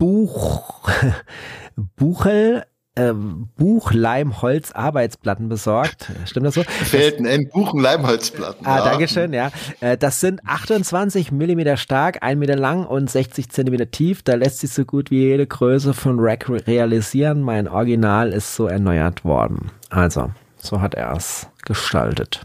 Buch, 0.01 0.89
Buchel, 1.97 2.65
äh, 2.95 3.13
Buchleimholz 3.13 4.73
Arbeitsplatten 4.73 5.51
besorgt. 5.51 6.11
Stimmt 6.25 6.47
das 6.47 6.55
so? 6.55 6.63
Fehlten 6.67 7.27
ein 7.27 7.51
Buchenleimholzplatten. 7.53 8.67
Ah, 8.67 8.79
ja. 8.79 8.85
Dankeschön, 8.85 9.35
ja. 9.35 9.51
Äh, 9.81 9.99
das 9.99 10.21
sind 10.21 10.41
28 10.47 11.33
Millimeter 11.33 11.77
stark, 11.77 12.23
1 12.23 12.41
Meter 12.41 12.57
lang 12.57 12.87
und 12.87 13.11
60 13.11 13.51
Zentimeter 13.51 13.91
tief. 13.91 14.23
Da 14.23 14.37
lässt 14.37 14.61
sich 14.61 14.73
so 14.73 14.87
gut 14.87 15.11
wie 15.11 15.21
jede 15.21 15.47
Größe 15.47 15.93
von 15.93 16.17
Rack 16.19 16.49
realisieren. 16.49 17.43
Mein 17.43 17.69
Original 17.69 18.33
ist 18.33 18.57
so 18.57 18.69
erneuert 18.69 19.23
worden. 19.23 19.71
Also, 19.91 20.31
so 20.57 20.81
hat 20.81 20.95
er 20.95 21.13
es 21.13 21.47
gestaltet. 21.67 22.41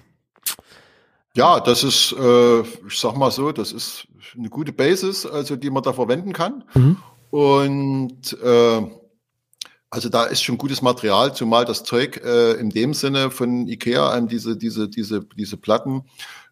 Ja, 1.35 1.61
das 1.61 1.85
ist, 1.85 2.13
äh, 2.19 2.59
ich 2.59 2.99
sag 2.99 3.15
mal 3.15 3.31
so, 3.31 3.53
das 3.53 3.71
ist 3.71 4.07
eine 4.37 4.49
gute 4.49 4.73
Basis, 4.73 5.25
also 5.25 5.55
die 5.55 5.69
man 5.69 5.83
da 5.83 5.93
verwenden 5.93 6.33
kann. 6.33 6.65
Mhm. 6.73 6.97
Und 7.29 8.37
äh, 8.41 8.81
also 9.89 10.09
da 10.09 10.25
ist 10.25 10.43
schon 10.43 10.57
gutes 10.57 10.81
Material, 10.81 11.33
zumal 11.33 11.65
das 11.65 11.83
Zeug 11.83 12.21
äh, 12.23 12.53
in 12.53 12.69
dem 12.69 12.93
Sinne 12.93 13.31
von 13.31 13.67
Ikea, 13.67 14.17
ähm, 14.17 14.27
diese, 14.27 14.57
diese, 14.57 14.89
diese, 14.89 15.25
diese 15.37 15.57
Platten, 15.57 16.03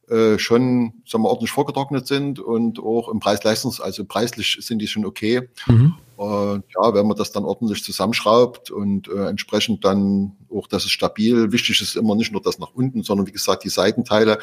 äh, 0.07 0.37
schon 0.37 0.93
sagen 1.05 1.23
wir, 1.23 1.29
ordentlich 1.29 1.51
vorgetrocknet 1.51 2.07
sind 2.07 2.39
und 2.39 2.79
auch 2.79 3.09
im 3.09 3.19
Preis-Leistungs-, 3.19 3.81
also 3.81 4.05
preislich 4.05 4.57
sind 4.61 4.79
die 4.79 4.87
schon 4.87 5.05
okay. 5.05 5.49
Mhm. 5.67 5.95
Und 6.15 6.63
ja, 6.75 6.93
wenn 6.93 7.07
man 7.07 7.17
das 7.17 7.31
dann 7.31 7.43
ordentlich 7.43 7.83
zusammenschraubt 7.83 8.69
und 8.69 9.07
äh, 9.07 9.27
entsprechend 9.27 9.83
dann 9.83 10.37
auch, 10.53 10.67
dass 10.67 10.85
es 10.85 10.91
stabil, 10.91 11.51
wichtig 11.51 11.81
ist 11.81 11.95
immer 11.95 12.15
nicht 12.15 12.31
nur 12.31 12.41
das 12.41 12.59
nach 12.59 12.73
unten, 12.73 13.03
sondern 13.03 13.27
wie 13.27 13.31
gesagt 13.31 13.63
die 13.63 13.69
Seitenteile, 13.69 14.39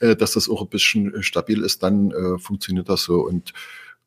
äh, 0.00 0.16
dass 0.16 0.32
das 0.32 0.48
auch 0.48 0.62
ein 0.62 0.68
bisschen 0.68 1.14
äh, 1.14 1.22
stabil 1.22 1.62
ist, 1.62 1.82
dann 1.82 2.10
äh, 2.10 2.38
funktioniert 2.38 2.88
das 2.88 3.02
so. 3.04 3.20
Und 3.20 3.52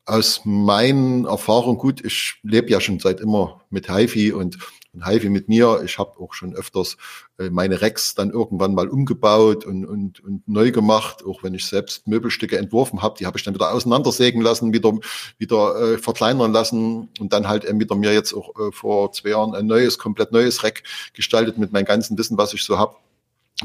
aus 0.05 0.41
meinen 0.43 1.25
Erfahrungen, 1.25 1.77
gut, 1.77 2.03
ich 2.05 2.35
lebe 2.43 2.69
ja 2.69 2.79
schon 2.79 2.99
seit 2.99 3.19
immer 3.19 3.61
mit 3.71 3.89
HiFi 3.89 4.33
und, 4.33 4.57
und 4.93 5.07
HiFi 5.07 5.29
mit 5.29 5.49
mir. 5.49 5.81
Ich 5.83 5.97
habe 5.97 6.19
auch 6.19 6.33
schon 6.33 6.53
öfters 6.53 6.97
äh, 7.39 7.49
meine 7.49 7.81
Rex 7.81 8.13
dann 8.13 8.29
irgendwann 8.29 8.75
mal 8.75 8.87
umgebaut 8.87 9.65
und, 9.65 9.83
und, 9.83 10.23
und 10.23 10.47
neu 10.47 10.71
gemacht, 10.71 11.25
auch 11.25 11.41
wenn 11.41 11.55
ich 11.55 11.65
selbst 11.65 12.07
Möbelstücke 12.07 12.57
entworfen 12.57 13.01
habe, 13.01 13.17
die 13.17 13.25
habe 13.25 13.37
ich 13.37 13.43
dann 13.43 13.55
wieder 13.55 13.73
auseinandersägen 13.73 14.41
lassen, 14.41 14.73
wieder, 14.73 14.93
wieder 15.39 15.93
äh, 15.93 15.97
verkleinern 15.97 16.53
lassen 16.53 17.09
und 17.19 17.33
dann 17.33 17.47
halt 17.47 17.65
äh, 17.65 17.77
wieder 17.79 17.95
mir 17.95 18.13
jetzt 18.13 18.33
auch 18.33 18.55
äh, 18.59 18.71
vor 18.71 19.11
zwei 19.11 19.29
Jahren 19.29 19.55
ein 19.55 19.65
neues, 19.65 19.97
komplett 19.97 20.31
neues 20.31 20.63
Rack 20.63 20.83
gestaltet 21.13 21.57
mit 21.57 21.73
meinem 21.73 21.85
ganzen 21.85 22.15
Wissen, 22.17 22.37
was 22.37 22.53
ich 22.53 22.63
so 22.63 22.77
habe 22.77 22.95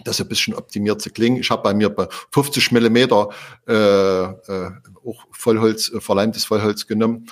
das 0.05 0.21
ein 0.21 0.29
bisschen 0.29 0.55
optimiert 0.55 1.03
zu 1.03 1.11
klingen. 1.11 1.39
Ich 1.39 1.51
habe 1.51 1.63
bei 1.63 1.75
mir 1.75 1.91
bei 1.91 2.09
50 2.31 2.73
Millimeter 2.73 3.29
äh, 3.67 3.75
äh, 3.75 4.71
auch 5.05 5.25
Vollholz, 5.33 5.93
äh, 5.93 6.01
verleimtes 6.01 6.45
Vollholz 6.45 6.87
genommen. 6.87 7.27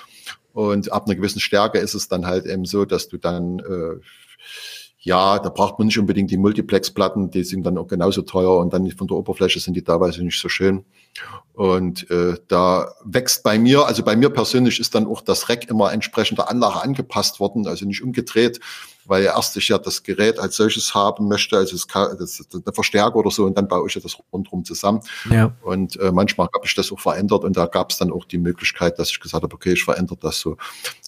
Und 0.53 0.91
ab 0.91 1.05
einer 1.05 1.15
gewissen 1.15 1.39
Stärke 1.39 1.77
ist 1.77 1.93
es 1.93 2.07
dann 2.07 2.25
halt 2.25 2.45
eben 2.45 2.65
so, 2.65 2.85
dass 2.85 3.07
du 3.07 3.17
dann 3.17 3.59
äh, 3.59 3.99
ja, 5.01 5.39
da 5.39 5.49
braucht 5.49 5.79
man 5.79 5.87
nicht 5.87 5.97
unbedingt 5.97 6.29
die 6.29 6.37
Multiplex-Platten, 6.37 7.31
die 7.31 7.43
sind 7.43 7.63
dann 7.63 7.77
auch 7.77 7.87
genauso 7.87 8.21
teuer 8.21 8.57
und 8.57 8.73
dann 8.73 8.89
von 8.91 9.07
der 9.07 9.15
Oberfläche 9.15 9.59
sind 9.59 9.75
die 9.75 9.83
teilweise 9.83 10.23
nicht 10.23 10.39
so 10.39 10.49
schön. 10.49 10.83
Und 11.53 12.09
äh, 12.09 12.35
da 12.47 12.93
wächst 13.03 13.43
bei 13.43 13.59
mir, 13.59 13.85
also 13.85 14.01
bei 14.03 14.15
mir 14.15 14.29
persönlich 14.29 14.79
ist 14.79 14.95
dann 14.95 15.05
auch 15.05 15.19
das 15.21 15.49
Rack 15.49 15.69
immer 15.69 15.91
entsprechend 15.91 16.37
der 16.37 16.49
Anlage 16.49 16.81
angepasst 16.81 17.41
worden, 17.41 17.67
also 17.67 17.85
nicht 17.85 18.01
umgedreht, 18.01 18.61
weil 19.05 19.23
erst 19.23 19.57
ich 19.57 19.67
ja 19.67 19.77
das 19.77 20.03
Gerät 20.03 20.39
als 20.39 20.55
solches 20.55 20.93
haben 20.93 21.27
möchte, 21.27 21.57
also 21.57 21.75
es 21.75 21.85
das, 21.87 22.45
das, 22.49 22.63
der 22.63 22.73
Verstärker 22.73 23.17
oder 23.17 23.31
so, 23.31 23.45
und 23.45 23.57
dann 23.57 23.67
baue 23.67 23.87
ich 23.87 23.95
ja 23.95 24.01
das 24.01 24.17
rundherum 24.31 24.63
zusammen. 24.63 25.01
Ja. 25.29 25.53
Und 25.61 25.99
äh, 25.99 26.11
manchmal 26.13 26.47
habe 26.53 26.65
ich 26.65 26.75
das 26.75 26.91
auch 26.93 26.99
verändert 26.99 27.43
und 27.43 27.57
da 27.57 27.65
gab 27.65 27.91
es 27.91 27.97
dann 27.97 28.11
auch 28.11 28.23
die 28.23 28.37
Möglichkeit, 28.37 28.97
dass 28.97 29.09
ich 29.09 29.19
gesagt 29.19 29.43
habe, 29.43 29.53
okay, 29.53 29.73
ich 29.73 29.83
verändere 29.83 30.17
das 30.21 30.39
so. 30.39 30.55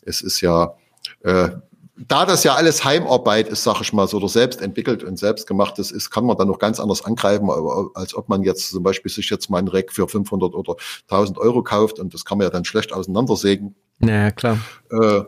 Es 0.03 0.21
ist 0.21 0.41
ja 0.41 0.73
äh, 1.21 1.51
da 1.97 2.25
das 2.25 2.43
ja 2.43 2.55
alles 2.55 2.83
Heimarbeit 2.83 3.49
ist, 3.49 3.63
sag 3.63 3.81
ich 3.81 3.93
mal, 3.93 4.07
so 4.07 4.17
oder 4.17 4.29
selbst 4.29 4.61
entwickelt 4.61 5.03
und 5.03 5.17
selbst 5.19 5.45
gemachtes 5.45 5.91
ist, 5.91 6.09
kann 6.09 6.25
man 6.25 6.37
dann 6.37 6.47
noch 6.47 6.59
ganz 6.59 6.79
anders 6.79 7.03
angreifen, 7.03 7.49
als 7.93 8.15
ob 8.15 8.29
man 8.29 8.43
jetzt 8.43 8.69
zum 8.69 8.83
Beispiel 8.83 9.11
sich 9.11 9.29
jetzt 9.29 9.49
mal 9.49 9.59
ein 9.59 9.67
Rack 9.67 9.91
für 9.91 10.07
500 10.07 10.53
oder 10.53 10.75
1000 11.09 11.37
Euro 11.37 11.63
kauft 11.63 11.99
und 11.99 12.13
das 12.13 12.25
kann 12.25 12.37
man 12.37 12.45
ja 12.45 12.51
dann 12.51 12.65
schlecht 12.65 12.93
auseinandersägen. 12.93 13.75
Ja, 13.99 14.31
klar. 14.31 14.57
Äh, 14.89 15.23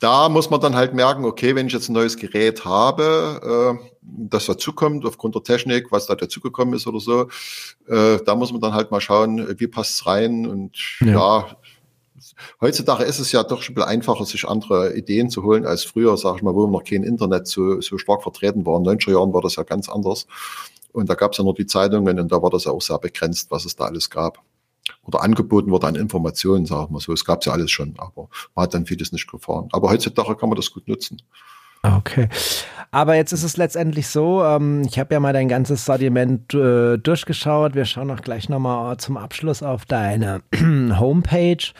da 0.00 0.28
muss 0.28 0.48
man 0.48 0.60
dann 0.60 0.76
halt 0.76 0.94
merken, 0.94 1.24
okay, 1.24 1.56
wenn 1.56 1.66
ich 1.66 1.72
jetzt 1.72 1.88
ein 1.88 1.94
neues 1.94 2.16
Gerät 2.16 2.64
habe, 2.64 3.78
äh, 3.80 3.88
das 4.00 4.46
dazukommt 4.46 5.04
aufgrund 5.04 5.34
der 5.34 5.42
Technik, 5.42 5.90
was 5.90 6.06
da 6.06 6.14
dazugekommen 6.14 6.74
ist 6.74 6.86
oder 6.86 7.00
so, 7.00 7.28
äh, 7.88 8.18
da 8.24 8.36
muss 8.36 8.52
man 8.52 8.60
dann 8.60 8.74
halt 8.74 8.90
mal 8.92 9.00
schauen, 9.00 9.58
wie 9.58 9.66
passt's 9.66 10.06
rein 10.06 10.46
und 10.46 10.76
ja, 11.00 11.08
ja 11.08 11.46
Heutzutage 12.60 13.04
ist 13.04 13.18
es 13.18 13.32
ja 13.32 13.42
doch 13.42 13.62
schon 13.62 13.72
ein 13.72 13.76
bisschen 13.76 13.90
einfacher, 13.90 14.24
sich 14.24 14.46
andere 14.46 14.94
Ideen 14.94 15.30
zu 15.30 15.42
holen 15.42 15.66
als 15.66 15.84
früher, 15.84 16.16
sag 16.16 16.36
ich 16.36 16.42
mal, 16.42 16.54
wo 16.54 16.66
noch 16.66 16.84
kein 16.84 17.02
Internet 17.02 17.46
so, 17.46 17.80
so 17.80 17.98
stark 17.98 18.22
vertreten 18.22 18.66
war. 18.66 18.78
In 18.78 18.84
den 18.84 18.98
90er 18.98 19.12
Jahren 19.12 19.32
war 19.32 19.42
das 19.42 19.56
ja 19.56 19.62
ganz 19.62 19.88
anders. 19.88 20.26
Und 20.92 21.08
da 21.08 21.14
gab 21.14 21.32
es 21.32 21.38
ja 21.38 21.44
nur 21.44 21.54
die 21.54 21.66
Zeitungen 21.66 22.18
und 22.18 22.32
da 22.32 22.42
war 22.42 22.50
das 22.50 22.64
ja 22.64 22.72
auch 22.72 22.82
sehr 22.82 22.98
begrenzt, 22.98 23.50
was 23.50 23.64
es 23.64 23.76
da 23.76 23.84
alles 23.84 24.10
gab. 24.10 24.42
Oder 25.02 25.22
angeboten 25.22 25.70
wurde 25.70 25.86
an 25.86 25.94
Informationen, 25.94 26.66
sagen 26.66 26.88
wir 26.88 26.94
mal 26.94 27.00
so. 27.00 27.12
Es 27.12 27.24
gab 27.24 27.44
ja 27.44 27.52
alles 27.52 27.70
schon, 27.70 27.94
aber 27.98 28.28
man 28.54 28.64
hat 28.64 28.74
dann 28.74 28.86
vieles 28.86 29.12
nicht 29.12 29.30
gefahren. 29.30 29.68
Aber 29.72 29.90
heutzutage 29.90 30.34
kann 30.36 30.48
man 30.48 30.56
das 30.56 30.70
gut 30.70 30.88
nutzen. 30.88 31.20
Okay. 31.82 32.28
Aber 32.90 33.16
jetzt 33.16 33.32
ist 33.32 33.42
es 33.42 33.56
letztendlich 33.56 34.08
so, 34.08 34.42
ähm, 34.42 34.82
ich 34.88 34.98
habe 34.98 35.14
ja 35.14 35.20
mal 35.20 35.32
dein 35.32 35.48
ganzes 35.48 35.84
Sortiment 35.84 36.54
äh, 36.54 36.96
durchgeschaut. 36.96 37.74
Wir 37.74 37.84
schauen 37.84 38.10
auch 38.10 38.22
gleich 38.22 38.48
nochmal 38.48 38.96
zum 38.96 39.16
Abschluss 39.16 39.62
auf 39.62 39.84
deine 39.84 40.40
Homepage. 40.98 41.72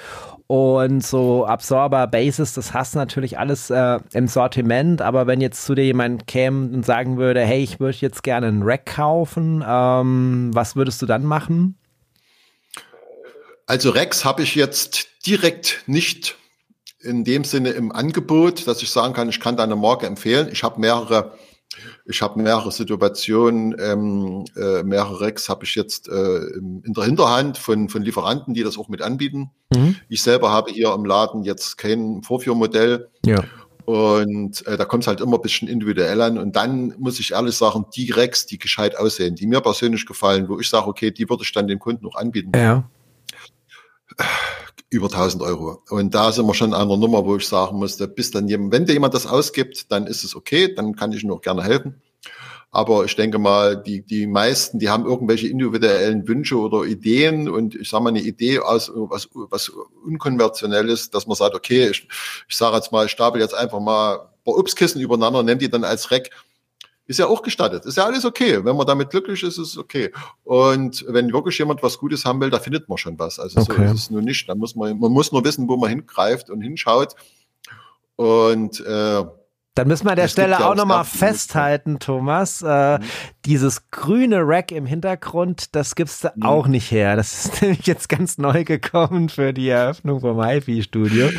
Und 0.47 1.05
so 1.05 1.45
Absorber, 1.45 2.07
Basis, 2.07 2.55
das 2.55 2.73
hast 2.73 2.95
du 2.95 2.99
natürlich 2.99 3.39
alles 3.39 3.69
äh, 3.69 4.01
im 4.15 4.29
Sortiment. 4.29 5.03
Aber 5.03 5.27
wenn 5.27 5.41
jetzt 5.41 5.65
zu 5.65 5.75
dir 5.75 5.85
jemand 5.85 6.27
käme 6.27 6.75
und 6.75 6.87
sagen 6.87 7.19
würde, 7.19 7.43
hey, 7.43 7.63
ich 7.63 7.81
würde 7.81 7.99
jetzt 8.01 8.23
gerne 8.23 8.49
einen 8.49 8.63
Rack 8.63 8.87
kaufen, 8.87 9.63
ähm, 9.67 10.51
was 10.55 10.75
würdest 10.75 11.01
du 11.03 11.07
dann 11.07 11.25
machen? 11.25 11.79
Also 13.67 13.91
Rex 13.91 14.25
habe 14.25 14.43
ich 14.43 14.55
jetzt 14.55 15.09
direkt 15.27 15.83
nicht 15.87 16.37
in 17.01 17.25
dem 17.25 17.45
Sinne 17.45 17.71
im 17.71 17.93
Angebot, 17.93 18.67
dass 18.67 18.83
ich 18.83 18.91
sagen 18.91 19.15
kann, 19.15 19.29
ich 19.29 19.41
kann 19.41 19.57
deine 19.57 19.77
Marke 19.77 20.07
empfehlen. 20.07 20.49
Ich 20.53 20.63
habe 20.63 20.81
mehrere, 20.81 21.33
ich 22.05 22.23
habe 22.23 22.41
mehrere 22.41 22.73
Situationen, 22.73 23.77
ähm, 23.79 24.45
äh, 24.57 24.83
mehrere 24.83 25.21
Rex 25.21 25.49
habe 25.49 25.65
ich 25.65 25.75
jetzt 25.75 26.09
äh, 26.09 26.39
in 26.59 26.93
der 26.97 27.05
Hinterhand 27.05 27.59
von, 27.59 27.89
von 27.89 28.03
Lieferanten, 28.03 28.55
die 28.55 28.65
das 28.65 28.79
auch 28.79 28.89
mit 28.89 29.03
anbieten. 29.03 29.51
Mhm. 29.75 29.97
Ich 30.09 30.23
selber 30.23 30.51
habe 30.51 30.73
hier 30.73 30.93
im 30.93 31.05
Laden 31.05 31.45
jetzt 31.45 31.79
kein 31.79 32.23
Vorführmodell. 32.23 33.09
Ja. 33.25 33.45
Und 33.85 34.67
äh, 34.67 34.77
da 34.77 34.85
kommt 34.85 35.05
es 35.05 35.07
halt 35.07 35.21
immer 35.21 35.37
ein 35.37 35.43
bisschen 35.43 35.67
individuell 35.67 36.21
an. 36.21 36.37
Und 36.37 36.57
dann 36.57 36.95
muss 36.99 37.21
ich 37.21 37.33
ehrlich 37.33 37.55
sagen, 37.55 37.87
die 37.95 38.11
Rex, 38.11 38.45
die 38.45 38.59
gescheit 38.59 38.99
aussehen, 38.99 39.35
die 39.35 39.47
mir 39.47 39.63
persönlich 39.63 40.05
gefallen, 40.05 40.49
wo 40.49 40.59
ich 40.59 40.69
sage, 40.69 40.89
okay, 40.89 41.11
die 41.11 41.31
würde 41.31 41.43
ich 41.43 41.53
dann 41.53 41.69
den 41.69 41.79
Kunden 41.79 42.05
noch 42.05 42.17
anbieten. 42.17 42.53
Ja 42.55 42.91
über 44.91 45.07
1000 45.07 45.43
Euro. 45.43 45.83
Und 45.91 46.15
da 46.15 46.33
sind 46.33 46.47
wir 46.47 46.55
schon 46.55 46.73
an 46.73 46.83
einer 46.83 46.97
Nummer, 46.97 47.25
wo 47.25 47.37
ich 47.37 47.47
sagen 47.47 47.79
musste, 47.79 48.09
bis 48.09 48.31
dann 48.31 48.49
jemand, 48.49 48.73
wenn 48.73 48.87
dir 48.87 48.95
jemand 48.95 49.15
das 49.15 49.27
ausgibt, 49.27 49.91
dann 49.91 50.07
ist 50.07 50.25
es 50.25 50.35
okay, 50.35 50.75
dann 50.75 50.97
kann 50.97 51.13
ich 51.13 51.29
auch 51.31 51.41
gerne 51.41 51.63
helfen. 51.63 52.01
Aber 52.71 53.07
ich 53.07 53.17
denke 53.17 53.39
mal, 53.39 53.83
die, 53.83 54.03
die 54.03 54.27
meisten, 54.27 54.79
die 54.79 54.91
haben 54.91 55.07
irgendwelche 55.07 55.49
individuellen 55.49 56.29
Wünsche 56.29 56.59
oder 56.59 56.85
Ideen 56.85 57.49
und 57.49 57.75
ich 57.75 57.89
sage 57.89 58.05
mal 58.05 58.11
eine 58.11 58.21
Idee 58.21 58.59
aus 58.59 58.93
was, 58.95 59.29
was 59.33 59.71
unkonventionelles, 60.05 61.11
dass 61.11 61.27
man 61.27 61.37
sagt, 61.37 61.55
okay, 61.55 61.89
ich, 61.89 62.07
ich 62.47 62.57
sage 62.57 62.77
jetzt 62.77 62.93
mal, 62.93 63.07
ich 63.07 63.13
stapel 63.13 63.41
jetzt 63.41 63.55
einfach 63.55 63.81
mal 63.81 64.17
ein 64.17 64.45
paar 64.45 64.59
Obstkissen 64.59 65.01
übereinander, 65.01 65.43
nehme 65.43 65.59
die 65.59 65.71
dann 65.71 65.85
als 65.85 66.11
Reck 66.11 66.31
ist 67.09 67.19
ja 67.19 67.27
auch 67.27 67.43
gestattet. 67.43 67.87
Ist 67.87 67.97
ja 67.97 68.05
alles 68.05 68.25
okay. 68.25 68.65
Wenn 68.65 68.77
man 68.77 68.87
damit 68.87 69.11
glücklich 69.11 69.43
ist, 69.43 69.59
ist 69.59 69.69
es 69.71 69.79
okay. 69.79 70.13
Und 70.45 71.05
wenn 71.09 71.33
wirklich 71.33 71.59
jemand 71.59 71.83
was 71.83 71.99
Gutes 71.99 72.25
haben 72.25 72.41
will, 72.41 72.51
da 72.51 72.61
findet 72.61 72.89
man 72.89 72.99
schon 72.99 73.19
was. 73.19 73.39
Also 73.39 73.61
okay. 73.61 73.75
so 73.77 73.83
ist 73.95 74.01
es 74.03 74.11
nur 74.11 74.21
nicht. 74.21 74.47
Da 74.49 74.55
muss 74.55 74.77
man, 74.77 74.99
man 75.01 75.11
muss 75.11 75.33
nur 75.33 75.43
wissen, 75.43 75.67
wo 75.69 75.79
man 75.79 75.89
hingreift 75.89 76.51
und 76.51 76.61
hinschaut. 76.61 77.15
Und 78.17 78.81
äh, 78.81 79.25
dann 79.79 79.87
müssen 79.87 80.07
wir 80.07 80.11
an 80.11 80.17
der 80.17 80.27
Stelle 80.27 80.67
auch 80.67 80.75
nochmal 80.75 81.05
festhalten, 81.05 82.01
Thomas. 82.01 82.63
Äh, 82.63 82.99
mhm. 82.99 83.05
Dieses 83.47 83.89
grüne 83.93 84.41
Rack 84.41 84.73
im 84.73 84.87
Hintergrund, 84.87 85.77
das 85.77 85.95
gibst 85.95 86.25
du 86.25 86.31
mhm. 86.35 86.43
auch 86.43 86.67
nicht 86.67 86.91
her. 86.91 87.15
Das 87.15 87.45
ist 87.45 87.63
nämlich 87.63 87.87
jetzt 87.87 88.09
ganz 88.09 88.39
neu 88.39 88.65
gekommen 88.65 89.29
für 89.29 89.53
die 89.53 89.69
Eröffnung 89.69 90.21
vom 90.21 90.45
HiFi-Studio. 90.45 91.31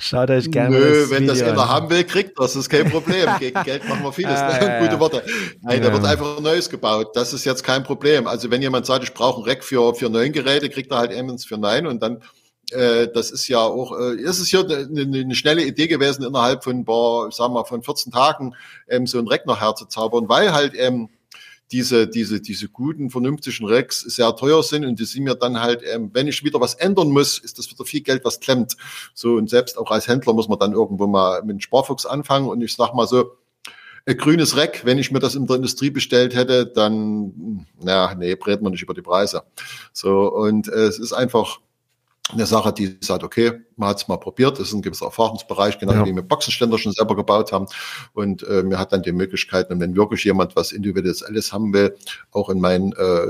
Schaut 0.00 0.30
euch 0.30 0.50
gerne 0.50 0.76
Nö, 0.76 1.02
das 1.02 1.10
wenn 1.10 1.22
Video 1.22 1.34
das 1.34 1.42
einer 1.44 1.68
haben 1.68 1.88
will, 1.88 2.02
kriegt 2.02 2.36
das. 2.36 2.56
ist 2.56 2.68
kein 2.68 2.90
Problem. 2.90 3.28
Gegen 3.38 3.62
Geld 3.62 3.88
machen 3.88 4.02
wir 4.02 4.12
vieles. 4.12 4.40
ah, 4.40 4.58
ja, 4.60 4.80
Gute 4.80 4.98
Worte. 4.98 5.22
Nein, 5.62 5.80
ja. 5.80 5.88
da 5.88 5.92
wird 5.92 6.04
einfach 6.04 6.40
Neues 6.40 6.68
gebaut. 6.68 7.14
Das 7.14 7.32
ist 7.32 7.44
jetzt 7.44 7.62
kein 7.62 7.84
Problem. 7.84 8.26
Also 8.26 8.50
wenn 8.50 8.60
jemand 8.60 8.86
sagt, 8.86 9.04
ich 9.04 9.14
brauche 9.14 9.40
ein 9.40 9.48
Rack 9.48 9.62
für, 9.62 9.94
für 9.94 10.10
neun 10.10 10.32
Geräte, 10.32 10.68
kriegt 10.68 10.90
er 10.90 10.98
halt 10.98 11.12
eins 11.12 11.44
für 11.44 11.58
neun 11.58 11.86
und 11.86 12.02
dann 12.02 12.22
äh, 12.74 13.08
das 13.12 13.30
ist 13.30 13.48
ja 13.48 13.60
auch, 13.60 13.98
äh, 13.98 14.16
ist 14.16 14.40
es 14.40 14.48
hier 14.48 14.60
eine, 14.60 15.02
eine 15.02 15.34
schnelle 15.34 15.64
Idee 15.64 15.86
gewesen, 15.86 16.24
innerhalb 16.24 16.64
von, 16.64 16.84
paar, 16.84 17.30
sagen 17.32 17.54
wir, 17.54 17.64
von 17.64 17.82
14 17.82 18.12
Tagen 18.12 18.54
ähm, 18.88 19.06
so 19.06 19.18
ein 19.18 19.28
Rechner 19.28 19.60
herzuzaubern, 19.60 20.28
weil 20.28 20.52
halt 20.52 20.74
ähm, 20.76 21.08
diese, 21.72 22.06
diese, 22.06 22.40
diese 22.40 22.68
guten, 22.68 23.10
vernünftigen 23.10 23.66
Rex 23.66 24.00
sehr 24.00 24.36
teuer 24.36 24.62
sind 24.62 24.84
und 24.84 25.00
die 25.00 25.04
sind 25.04 25.24
mir 25.24 25.34
dann 25.34 25.60
halt, 25.60 25.82
ähm, 25.84 26.10
wenn 26.12 26.28
ich 26.28 26.44
wieder 26.44 26.60
was 26.60 26.74
ändern 26.74 27.10
muss, 27.10 27.38
ist 27.38 27.58
das 27.58 27.70
wieder 27.70 27.84
viel 27.84 28.02
Geld, 28.02 28.24
was 28.24 28.40
klemmt. 28.40 28.76
So, 29.14 29.34
und 29.34 29.48
selbst 29.48 29.78
auch 29.78 29.90
als 29.90 30.06
Händler 30.06 30.34
muss 30.34 30.48
man 30.48 30.58
dann 30.58 30.72
irgendwo 30.72 31.06
mal 31.06 31.42
mit 31.42 31.52
dem 31.52 31.60
Sparfuchs 31.60 32.06
anfangen 32.06 32.48
und 32.48 32.60
ich 32.60 32.74
sag 32.74 32.94
mal 32.94 33.06
so, 33.06 33.32
ein 34.06 34.18
grünes 34.18 34.56
Reck, 34.56 34.82
wenn 34.84 34.98
ich 34.98 35.10
mir 35.10 35.18
das 35.18 35.34
in 35.34 35.46
der 35.46 35.56
Industrie 35.56 35.90
bestellt 35.90 36.34
hätte, 36.34 36.66
dann, 36.66 37.66
na, 37.80 38.14
nee, 38.14 38.34
brät 38.34 38.60
man 38.60 38.72
nicht 38.72 38.82
über 38.82 38.92
die 38.92 39.00
Preise. 39.02 39.44
So, 39.92 40.30
und 40.30 40.68
äh, 40.68 40.86
es 40.86 40.98
ist 40.98 41.14
einfach, 41.14 41.60
eine 42.32 42.46
Sache, 42.46 42.72
die 42.72 42.96
sagt, 43.00 43.22
okay, 43.22 43.52
man 43.76 43.90
hat 43.90 43.98
es 43.98 44.08
mal 44.08 44.16
probiert, 44.16 44.58
das 44.58 44.68
ist 44.68 44.74
ein 44.74 44.82
gewisser 44.82 45.06
Erfahrungsbereich, 45.06 45.78
genau 45.78 45.92
ja. 45.92 46.06
wie 46.06 46.14
wir 46.14 46.22
Boxenständer 46.22 46.78
schon 46.78 46.92
selber 46.92 47.16
gebaut 47.16 47.52
haben. 47.52 47.66
Und 48.14 48.42
äh, 48.44 48.62
mir 48.62 48.78
hat 48.78 48.92
dann 48.92 49.02
die 49.02 49.12
Möglichkeit, 49.12 49.70
und 49.70 49.80
wenn 49.80 49.94
wirklich 49.94 50.24
jemand 50.24 50.56
was 50.56 50.72
Individuelles 50.72 51.52
haben 51.52 51.72
will, 51.74 51.96
auch 52.32 52.48
in 52.48 52.60
mein 52.60 52.92
äh, 52.92 53.26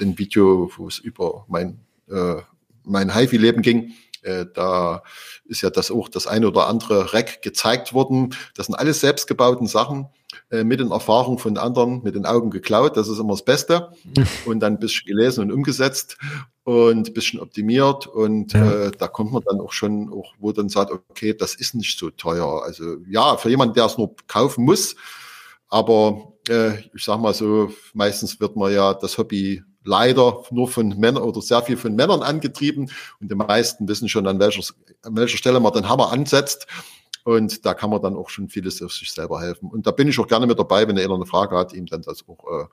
den 0.00 0.18
Video, 0.18 0.70
wo 0.76 0.88
es 0.88 0.98
über 0.98 1.44
mein, 1.48 1.80
äh, 2.08 2.36
mein 2.84 3.14
HIFI-Leben 3.14 3.60
ging, 3.60 3.92
äh, 4.22 4.46
da 4.52 5.02
ist 5.44 5.60
ja 5.60 5.70
das 5.70 5.90
auch 5.90 6.08
das 6.08 6.26
eine 6.26 6.48
oder 6.48 6.66
andere 6.66 7.12
Rack 7.12 7.42
gezeigt 7.42 7.92
worden. 7.92 8.34
Das 8.54 8.66
sind 8.66 8.74
alles 8.74 9.00
selbstgebauten 9.00 9.66
Sachen 9.66 10.08
äh, 10.50 10.64
mit 10.64 10.80
den 10.80 10.90
Erfahrungen 10.90 11.38
von 11.38 11.56
anderen, 11.56 12.02
mit 12.02 12.14
den 12.14 12.26
Augen 12.26 12.50
geklaut. 12.50 12.96
Das 12.96 13.08
ist 13.08 13.18
immer 13.18 13.34
das 13.34 13.44
Beste. 13.44 13.90
Und 14.46 14.60
dann 14.60 14.74
ein 14.74 14.78
bisschen 14.80 15.06
gelesen 15.06 15.44
und 15.44 15.52
umgesetzt 15.52 16.18
und 16.64 17.08
ein 17.08 17.14
bisschen 17.14 17.40
optimiert. 17.40 18.06
Und 18.06 18.52
ja. 18.52 18.86
äh, 18.86 18.90
da 18.90 19.08
kommt 19.08 19.32
man 19.32 19.42
dann 19.48 19.60
auch 19.60 19.72
schon, 19.72 20.12
auch, 20.12 20.34
wo 20.38 20.52
dann 20.52 20.68
sagt, 20.68 20.90
okay, 20.92 21.34
das 21.34 21.54
ist 21.54 21.74
nicht 21.74 21.98
so 21.98 22.10
teuer. 22.10 22.62
Also 22.64 22.96
ja, 23.08 23.36
für 23.36 23.48
jemanden, 23.48 23.74
der 23.74 23.86
es 23.86 23.98
nur 23.98 24.14
kaufen 24.26 24.64
muss. 24.64 24.96
Aber 25.68 26.32
äh, 26.48 26.78
ich 26.94 27.04
sag 27.04 27.20
mal 27.20 27.34
so, 27.34 27.72
meistens 27.94 28.40
wird 28.40 28.56
man 28.56 28.72
ja 28.72 28.94
das 28.94 29.18
Hobby 29.18 29.62
leider 29.84 30.42
nur 30.50 30.68
von 30.68 30.88
Männern 30.88 31.22
oder 31.22 31.40
sehr 31.40 31.62
viel 31.62 31.76
von 31.76 31.94
Männern 31.94 32.22
angetrieben. 32.22 32.90
Und 33.20 33.30
die 33.30 33.36
meisten 33.36 33.88
wissen 33.88 34.08
schon, 34.08 34.26
an 34.26 34.38
welcher, 34.38 34.62
an 35.02 35.16
welcher 35.16 35.38
Stelle 35.38 35.60
man 35.60 35.72
den 35.72 35.88
Hammer 35.88 36.12
ansetzt. 36.12 36.66
Und 37.24 37.64
da 37.66 37.74
kann 37.74 37.90
man 37.90 38.02
dann 38.02 38.16
auch 38.16 38.30
schon 38.30 38.48
vieles 38.48 38.82
auf 38.82 38.92
sich 38.92 39.12
selber 39.12 39.40
helfen. 39.40 39.68
Und 39.70 39.86
da 39.86 39.90
bin 39.90 40.08
ich 40.08 40.18
auch 40.18 40.26
gerne 40.26 40.46
mit 40.46 40.58
dabei, 40.58 40.86
wenn 40.88 40.98
einer 40.98 41.14
eine 41.14 41.26
Frage 41.26 41.56
hat, 41.56 41.72
ihm 41.72 41.86
dann 41.86 42.02
das 42.02 42.24
auch 42.28 42.62
äh, 42.62 42.66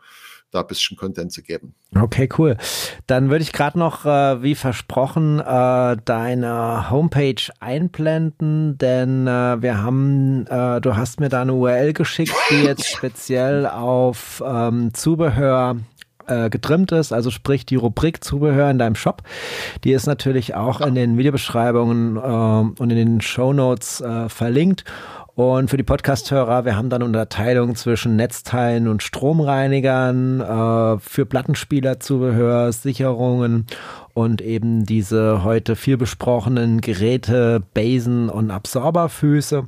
da 0.51 0.61
ein 0.61 0.67
bisschen 0.67 0.95
Content 0.97 1.31
zu 1.31 1.41
geben. 1.41 1.73
Okay, 1.95 2.29
cool. 2.37 2.57
Dann 3.05 3.29
würde 3.29 3.43
ich 3.43 3.51
gerade 3.51 3.77
noch, 3.77 4.05
äh, 4.05 4.41
wie 4.41 4.55
versprochen, 4.55 5.39
äh, 5.39 5.97
deine 6.05 6.89
Homepage 6.89 7.41
einblenden, 7.59 8.77
denn 8.77 9.27
äh, 9.27 9.61
wir 9.61 9.81
haben, 9.81 10.47
äh, 10.47 10.79
du 10.79 10.95
hast 10.95 11.19
mir 11.19 11.29
da 11.29 11.41
eine 11.41 11.53
URL 11.53 11.93
geschickt, 11.93 12.33
die 12.49 12.63
jetzt 12.63 12.87
speziell 12.87 13.65
auf 13.67 14.41
ähm, 14.45 14.93
Zubehör 14.93 15.77
äh, 16.27 16.49
getrimmt 16.49 16.91
ist, 16.91 17.13
also 17.13 17.31
sprich 17.31 17.65
die 17.65 17.75
Rubrik 17.75 18.23
Zubehör 18.23 18.69
in 18.69 18.77
deinem 18.77 18.95
Shop. 18.95 19.23
Die 19.83 19.91
ist 19.91 20.05
natürlich 20.05 20.55
auch 20.55 20.81
in 20.81 20.95
den 20.95 21.17
Videobeschreibungen 21.17 22.17
äh, 22.17 22.81
und 22.81 22.89
in 22.89 22.97
den 22.97 23.21
Show 23.21 23.53
Notes 23.53 24.01
äh, 24.01 24.29
verlinkt. 24.29 24.83
Und 25.37 25.69
für 25.69 25.77
die 25.77 25.83
Podcast-Hörer, 25.83 26.65
wir 26.65 26.75
haben 26.75 26.89
dann 26.89 27.03
Unterteilung 27.03 27.75
zwischen 27.75 28.15
Netzteilen 28.15 28.87
und 28.87 29.03
Stromreinigern, 29.03 30.41
äh, 30.41 30.99
für 30.99 31.27
Plattenspieler 31.27 31.99
Zubehör, 31.99 32.71
Sicherungen 32.71 33.67
und 34.15 34.41
eben 34.41 34.83
diese 34.83 35.43
heute 35.43 35.75
viel 35.75 35.95
besprochenen 35.95 36.81
Geräte, 36.81 37.61
Basen 37.75 38.29
und 38.29 38.49
Absorberfüße 38.49 39.67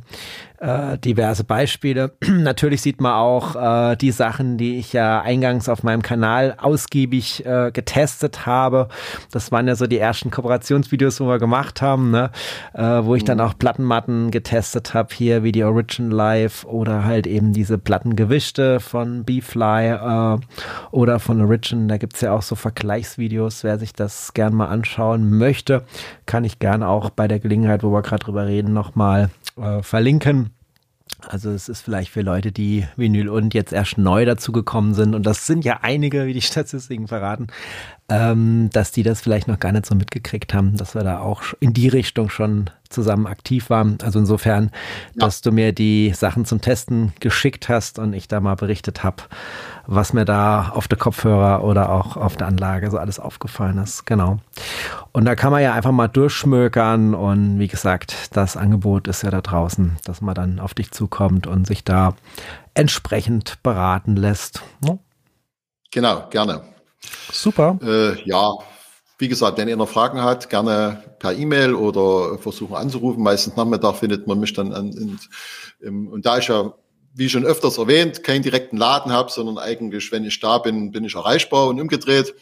äh, 0.60 0.98
diverse 0.98 1.44
Beispiele. 1.44 2.11
Natürlich 2.27 2.81
sieht 2.81 3.02
man 3.02 3.14
auch 3.14 3.56
äh, 3.56 3.95
die 3.95 4.11
Sachen, 4.11 4.57
die 4.57 4.77
ich 4.77 4.94
ja 4.94 5.22
eingangs 5.22 5.69
auf 5.69 5.84
meinem 5.84 6.02
Kanal 6.02 6.56
ausgiebig 6.57 7.45
äh, 7.45 7.72
getestet 7.72 8.45
habe. 8.45 8.90
Das 9.31 9.52
waren 9.52 9.68
ja 9.68 9.76
so 9.76 9.88
die 9.88 9.98
ersten 9.98 10.31
Kooperationsvideos, 10.31 11.19
wo 11.22 11.27
wir 11.27 11.40
gemacht 11.40 11.81
haben, 11.81 12.11
ne? 12.11 12.31
äh, 12.73 12.81
wo 12.81 13.15
ich 13.15 13.23
dann 13.23 13.38
mhm. 13.38 13.45
auch 13.45 13.57
Plattenmatten 13.57 14.31
getestet 14.31 14.94
habe, 14.94 15.14
hier 15.14 15.44
wie 15.44 15.52
die 15.52 15.64
Origin 15.64 16.11
Live 16.11 16.65
oder 16.65 17.06
halt 17.06 17.27
eben 17.27 17.53
diese 17.53 17.77
Plattengewischte 17.77 18.80
von 18.80 19.23
B-Fly 19.23 19.90
äh, 19.90 20.38
oder 20.91 21.19
von 21.19 21.41
Origin. 21.41 21.88
Da 21.88 21.98
gibt's 21.98 22.22
ja 22.22 22.34
auch 22.34 22.41
so 22.41 22.56
Vergleichsvideos. 22.56 23.64
Wer 23.64 23.80
sich 23.80 23.94
das 23.94 24.34
gern 24.34 24.53
mal 24.53 24.68
anschauen 24.68 25.38
möchte, 25.38 25.84
kann 26.26 26.44
ich 26.44 26.60
gern 26.60 26.84
auch 26.84 27.10
bei 27.10 27.27
der 27.27 27.40
Gelegenheit, 27.40 27.84
wo 27.84 27.91
wir 27.91 28.02
gerade 28.02 28.26
drüber 28.26 28.45
reden, 28.45 28.73
nochmal 28.73 29.30
äh, 29.57 29.81
verlinken. 29.81 30.49
Also 31.27 31.52
es 31.52 31.68
ist 31.68 31.81
vielleicht 31.81 32.11
für 32.11 32.22
Leute, 32.22 32.52
die 32.52 32.88
Vinyl 32.95 33.27
und 33.27 33.53
jetzt 33.53 33.73
erst 33.73 33.98
neu 33.98 34.23
dazugekommen 34.23 34.94
sind 34.94 35.15
und 35.15 35.26
das 35.26 35.45
sind 35.45 35.65
ja 35.65 35.80
einige, 35.81 36.26
wie 36.26 36.34
die 36.34 36.41
Statistiken 36.41 37.07
verraten, 37.07 37.48
ähm, 38.07 38.69
dass 38.72 38.91
die 38.91 39.03
das 39.03 39.22
vielleicht 39.22 39.48
noch 39.48 39.60
gar 39.60 39.72
nicht 39.72 39.86
so 39.86 39.95
mitgekriegt 39.95 40.53
haben, 40.53 40.77
dass 40.77 40.95
wir 40.95 41.03
da 41.03 41.19
auch 41.19 41.44
in 41.60 41.73
die 41.73 41.90
Richtung 41.90 42.30
schon 42.30 42.69
zusammen 42.90 43.27
aktiv 43.27 43.69
waren. 43.69 43.98
Also 44.02 44.19
insofern, 44.19 44.72
ja. 45.14 45.26
dass 45.26 45.41
du 45.41 45.52
mir 45.52 45.73
die 45.73 46.14
Sachen 46.15 46.45
zum 46.45 46.61
Testen 46.61 47.14
geschickt 47.19 47.69
hast 47.69 47.99
und 47.99 48.14
ich 48.14 48.27
da 48.27 48.40
mal 48.40 48.56
berichtet 48.56 49.03
habe, 49.03 49.23
was 49.91 50.14
mir 50.14 50.24
da 50.24 50.70
auf 50.70 50.88
der 50.88 50.99
Kopfhörer 50.99 51.64
oder 51.64 51.91
auch 51.91 52.16
auf 52.16 52.38
der 52.38 52.45
Anlage 52.45 52.91
so 52.91 52.99
alles 52.99 53.20
aufgefallen 53.20 53.80
ist. 53.80 54.06
Genau. 54.06 54.38
Und 55.11 55.26
da 55.26 55.34
kann 55.34 55.52
man 55.52 55.64
ja 55.64 55.74
einfach 55.74 55.91
mal 55.91 56.07
durchschmökern 56.07 57.16
und 57.16 57.57
wie 57.57 57.68
gesagt, 57.68 58.36
das 58.38 58.56
Angebot 58.56 59.07
ist 59.07 59.24
ja 59.24 59.32
da 59.32 59.41
draußen, 59.41 59.98
dass 60.06 60.22
man 60.22 60.36
dann 60.36 60.60
auf 60.60 60.76
dich 60.76 60.91
zukommt 60.91 61.48
und 61.48 61.66
sich 61.66 61.84
da 61.84 62.14
entsprechend 62.76 63.64
beraten 63.64 64.16
lässt. 64.16 64.61
No? 64.82 64.94
Ne? 64.94 64.99
Genau, 65.91 66.28
gerne. 66.30 66.61
Super. 67.32 67.80
Äh, 67.82 68.22
ja, 68.30 68.48
wie 69.18 69.28
gesagt, 69.28 69.57
wenn 69.57 69.68
ihr 69.68 69.76
noch 69.76 69.90
Fragen 69.90 70.22
hat, 70.22 70.52
gerne 70.52 71.03
per 71.18 71.34
E-Mail 71.34 71.74
oder 71.74 72.38
versuchen 72.38 72.76
anzurufen. 72.76 73.24
Meistens 73.24 73.56
Nachmittag 73.56 73.95
findet 73.95 74.28
man 74.28 74.40
mich 74.40 74.53
dann 74.53 74.72
an. 74.72 74.91
In, 74.91 75.20
in, 75.80 76.07
und 76.07 76.28
da 76.28 76.38
ich 76.38 76.48
ja, 76.48 76.74
wie 77.20 77.30
schon 77.30 77.46
öfters 77.46 77.78
erwähnt, 77.78 78.24
keinen 78.24 78.44
direkten 78.44 78.78
Laden 78.78 79.12
habe, 79.12 79.30
sondern 79.30 79.58
eigentlich, 79.58 80.12
wenn 80.12 80.24
ich 80.24 80.40
da 80.40 80.58
bin, 80.58 80.91
bin 80.91 81.04
ich 81.04 81.16
erreichbar 81.16 81.68
und 81.68 81.80
umgedreht. 81.80 82.34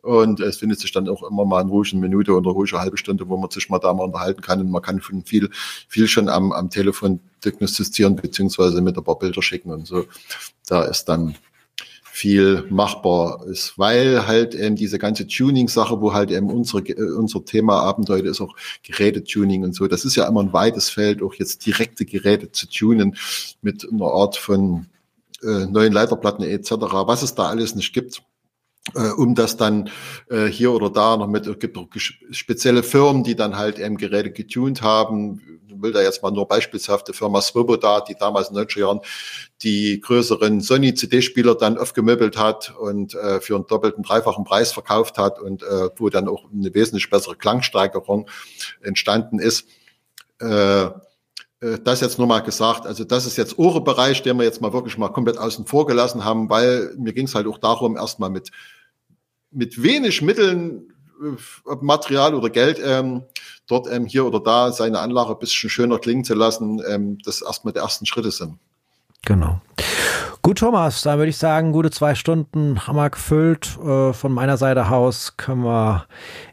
Und 0.00 0.40
es 0.40 0.56
findet 0.56 0.80
sich 0.80 0.90
dann 0.90 1.08
auch 1.08 1.22
immer 1.22 1.44
mal 1.44 1.60
eine 1.60 1.70
ruhige 1.70 1.96
Minute 1.96 2.32
oder 2.34 2.50
ruhige 2.50 2.80
halbe 2.80 2.96
Stunde, 2.96 3.28
wo 3.28 3.36
man 3.36 3.50
sich 3.50 3.68
mal 3.68 3.78
da 3.78 3.92
mal 3.94 4.04
unterhalten 4.04 4.40
kann. 4.40 4.60
Und 4.60 4.70
man 4.70 4.82
kann 4.82 5.00
viel, 5.24 5.50
viel 5.86 6.08
schon 6.08 6.28
am, 6.28 6.50
am 6.50 6.70
Telefon 6.70 7.20
diagnostizieren, 7.44 8.16
beziehungsweise 8.16 8.80
mit 8.80 8.96
ein 8.96 9.04
paar 9.04 9.18
Bilder 9.18 9.42
schicken 9.42 9.70
und 9.70 9.86
so. 9.86 10.06
Da 10.66 10.82
ist 10.84 11.04
dann 11.04 11.36
viel 12.14 12.66
machbar 12.68 13.46
ist, 13.46 13.78
weil 13.78 14.26
halt 14.26 14.54
eben 14.54 14.76
diese 14.76 14.98
ganze 14.98 15.26
Tuning-Sache, 15.26 16.02
wo 16.02 16.12
halt 16.12 16.30
eben 16.30 16.50
unsere, 16.50 16.82
äh, 16.86 17.16
unser 17.16 17.42
Thema 17.42 17.80
Abend 17.80 18.10
heute 18.10 18.28
ist 18.28 18.42
auch 18.42 18.54
Gerätetuning 18.82 19.64
und 19.64 19.74
so. 19.74 19.88
Das 19.88 20.04
ist 20.04 20.14
ja 20.16 20.28
immer 20.28 20.42
ein 20.42 20.52
weites 20.52 20.90
Feld, 20.90 21.22
auch 21.22 21.32
jetzt 21.32 21.64
direkte 21.64 22.04
Geräte 22.04 22.52
zu 22.52 22.68
tunen 22.68 23.16
mit 23.62 23.88
einer 23.90 24.08
Art 24.08 24.36
von 24.36 24.88
äh, 25.42 25.64
neuen 25.64 25.94
Leiterplatten 25.94 26.44
etc., 26.44 26.72
was 26.72 27.22
es 27.22 27.34
da 27.34 27.48
alles 27.48 27.74
nicht 27.74 27.94
gibt 27.94 28.22
äh, 28.94 29.10
um 29.12 29.34
das 29.34 29.56
dann 29.56 29.90
äh, 30.28 30.46
hier 30.46 30.72
oder 30.72 30.90
da 30.90 31.16
noch 31.16 31.28
mit, 31.28 31.46
es 31.46 31.58
gibt 31.58 31.78
auch 31.78 31.86
spezielle 32.30 32.82
Firmen, 32.82 33.24
die 33.24 33.36
dann 33.36 33.56
halt 33.56 33.78
eben 33.78 33.96
Geräte 33.96 34.32
getuned 34.32 34.82
haben. 34.82 35.40
Ich 35.68 35.80
will 35.80 35.92
da 35.92 36.02
jetzt 36.02 36.22
mal 36.22 36.30
nur 36.30 36.46
beispielhaft 36.46 37.14
Firma 37.14 37.40
Swoboda, 37.40 38.00
die 38.00 38.16
damals 38.16 38.50
in 38.50 38.56
den 38.56 38.66
90er 38.66 38.80
Jahren 38.80 39.00
die 39.62 40.00
größeren 40.00 40.60
Sony 40.60 40.94
CD-Spieler 40.94 41.54
dann 41.54 41.78
aufgemöbelt 41.78 42.36
hat 42.36 42.74
und 42.76 43.14
äh, 43.14 43.40
für 43.40 43.54
einen 43.54 43.66
doppelten, 43.66 44.02
dreifachen 44.02 44.44
Preis 44.44 44.72
verkauft 44.72 45.18
hat 45.18 45.38
und 45.38 45.62
äh, 45.62 45.88
wo 45.96 46.08
dann 46.08 46.28
auch 46.28 46.44
eine 46.52 46.74
wesentlich 46.74 47.08
bessere 47.10 47.36
Klangsteigerung 47.36 48.28
entstanden 48.80 49.38
ist. 49.38 49.66
Äh, 50.40 50.84
äh 50.84 50.90
das 51.84 52.00
jetzt 52.00 52.18
nur 52.18 52.26
mal 52.26 52.40
gesagt, 52.40 52.86
also 52.86 53.04
das 53.04 53.24
ist 53.24 53.36
jetzt 53.36 53.58
Ohre-Bereich, 53.58 54.22
den 54.22 54.36
wir 54.38 54.44
jetzt 54.44 54.60
mal 54.60 54.72
wirklich 54.72 54.98
mal 54.98 55.10
komplett 55.10 55.38
außen 55.38 55.66
vor 55.66 55.86
gelassen 55.86 56.24
haben, 56.24 56.50
weil 56.50 56.94
mir 56.98 57.12
ging 57.12 57.26
es 57.26 57.34
halt 57.34 57.46
auch 57.46 57.58
darum, 57.58 57.96
erstmal 57.96 58.30
mit, 58.30 58.50
mit 59.52 59.80
wenig 59.80 60.22
Mitteln, 60.22 60.92
äh, 61.22 61.76
Material 61.80 62.34
oder 62.34 62.50
Geld, 62.50 62.80
ähm, 62.84 63.22
dort 63.68 63.86
ähm, 63.92 64.06
hier 64.06 64.26
oder 64.26 64.40
da 64.40 64.72
seine 64.72 64.98
Anlage 64.98 65.30
ein 65.30 65.38
bisschen 65.38 65.70
schöner 65.70 66.00
klingen 66.00 66.24
zu 66.24 66.34
lassen, 66.34 66.82
ähm, 66.88 67.18
das 67.24 67.42
erstmal 67.42 67.72
die 67.72 67.78
ersten 67.78 68.06
Schritte 68.06 68.32
sind. 68.32 68.58
Genau. 69.24 69.60
Gut, 70.42 70.58
Thomas, 70.58 71.02
dann 71.02 71.18
würde 71.18 71.30
ich 71.30 71.36
sagen, 71.36 71.70
gute 71.70 71.90
zwei 71.92 72.16
Stunden 72.16 72.86
haben 72.86 72.96
wir 72.96 73.10
gefüllt. 73.10 73.78
Äh, 73.78 74.12
von 74.12 74.32
meiner 74.32 74.56
Seite 74.56 74.88
aus 74.88 75.36
können 75.36 75.62
wir 75.64 76.06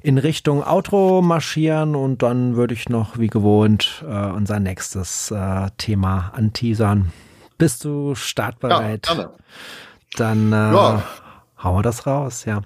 in 0.03 0.19
Richtung 0.19 0.63
Outro 0.63 1.23
marschieren 1.23 1.95
und 1.95 2.21
dann 2.21 2.55
würde 2.55 2.75
ich 2.75 2.87
noch 2.89 3.17
wie 3.17 3.27
gewohnt 3.27 4.03
äh, 4.07 4.27
unser 4.27 4.59
nächstes 4.59 5.31
äh, 5.31 5.69
Thema 5.77 6.31
anteasern. 6.35 7.11
Bist 7.57 7.83
du 7.83 8.13
startbereit? 8.13 9.07
Ja, 9.07 9.13
gerne. 9.15 9.29
Dann 10.15 10.51
ja 10.51 11.03
hauen 11.63 11.77
wir 11.77 11.81
das 11.81 12.07
raus, 12.07 12.45
ja. 12.45 12.61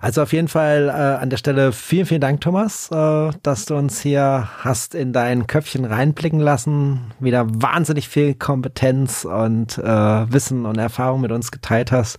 Also 0.00 0.22
auf 0.22 0.32
jeden 0.32 0.48
Fall 0.48 0.88
äh, 0.88 1.22
an 1.22 1.30
der 1.30 1.36
Stelle 1.36 1.72
vielen, 1.72 2.06
vielen 2.06 2.20
Dank, 2.20 2.40
Thomas, 2.40 2.90
äh, 2.90 3.30
dass 3.42 3.66
du 3.66 3.74
uns 3.74 4.00
hier 4.00 4.48
hast 4.58 4.94
in 4.94 5.12
dein 5.12 5.46
Köpfchen 5.46 5.84
reinblicken 5.84 6.40
lassen, 6.40 7.12
wieder 7.18 7.46
wahnsinnig 7.48 8.08
viel 8.08 8.34
Kompetenz 8.34 9.24
und 9.24 9.78
äh, 9.78 10.32
Wissen 10.32 10.66
und 10.66 10.78
Erfahrung 10.78 11.20
mit 11.20 11.32
uns 11.32 11.50
geteilt 11.50 11.92
hast. 11.92 12.18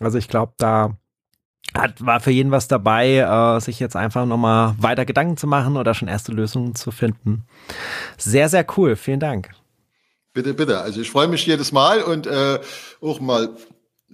Also 0.00 0.18
ich 0.18 0.28
glaube, 0.28 0.52
da 0.58 0.96
hat, 1.72 2.04
war 2.04 2.20
für 2.20 2.30
jeden 2.30 2.50
was 2.50 2.68
dabei, 2.68 3.18
äh, 3.18 3.60
sich 3.60 3.80
jetzt 3.80 3.96
einfach 3.96 4.26
nochmal 4.26 4.74
weiter 4.78 5.04
Gedanken 5.04 5.36
zu 5.36 5.46
machen 5.46 5.76
oder 5.76 5.94
schon 5.94 6.08
erste 6.08 6.32
Lösungen 6.32 6.74
zu 6.74 6.90
finden. 6.90 7.44
Sehr, 8.16 8.48
sehr 8.48 8.66
cool. 8.76 8.96
Vielen 8.96 9.20
Dank. 9.20 9.50
Bitte, 10.34 10.52
bitte. 10.52 10.80
Also 10.80 11.00
ich 11.00 11.10
freue 11.10 11.28
mich 11.28 11.46
jedes 11.46 11.72
Mal 11.72 12.02
und 12.02 12.26
äh, 12.26 12.58
auch 13.00 13.20
mal 13.20 13.50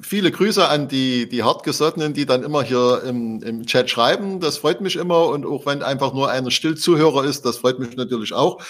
viele 0.02 0.30
Grüße 0.30 0.68
an 0.68 0.88
die, 0.88 1.28
die 1.28 1.42
Hartgesottenen, 1.42 2.14
die 2.14 2.26
dann 2.26 2.42
immer 2.42 2.62
hier 2.62 3.02
im, 3.04 3.42
im 3.42 3.66
Chat 3.66 3.90
schreiben. 3.90 4.40
Das 4.40 4.58
freut 4.58 4.80
mich 4.80 4.96
immer. 4.96 5.26
Und 5.26 5.46
auch 5.46 5.66
wenn 5.66 5.82
einfach 5.82 6.12
nur 6.12 6.30
einer 6.30 6.50
Stillzuhörer 6.50 7.24
ist, 7.24 7.44
das 7.44 7.58
freut 7.58 7.78
mich 7.78 7.96
natürlich 7.96 8.32
auch. 8.32 8.62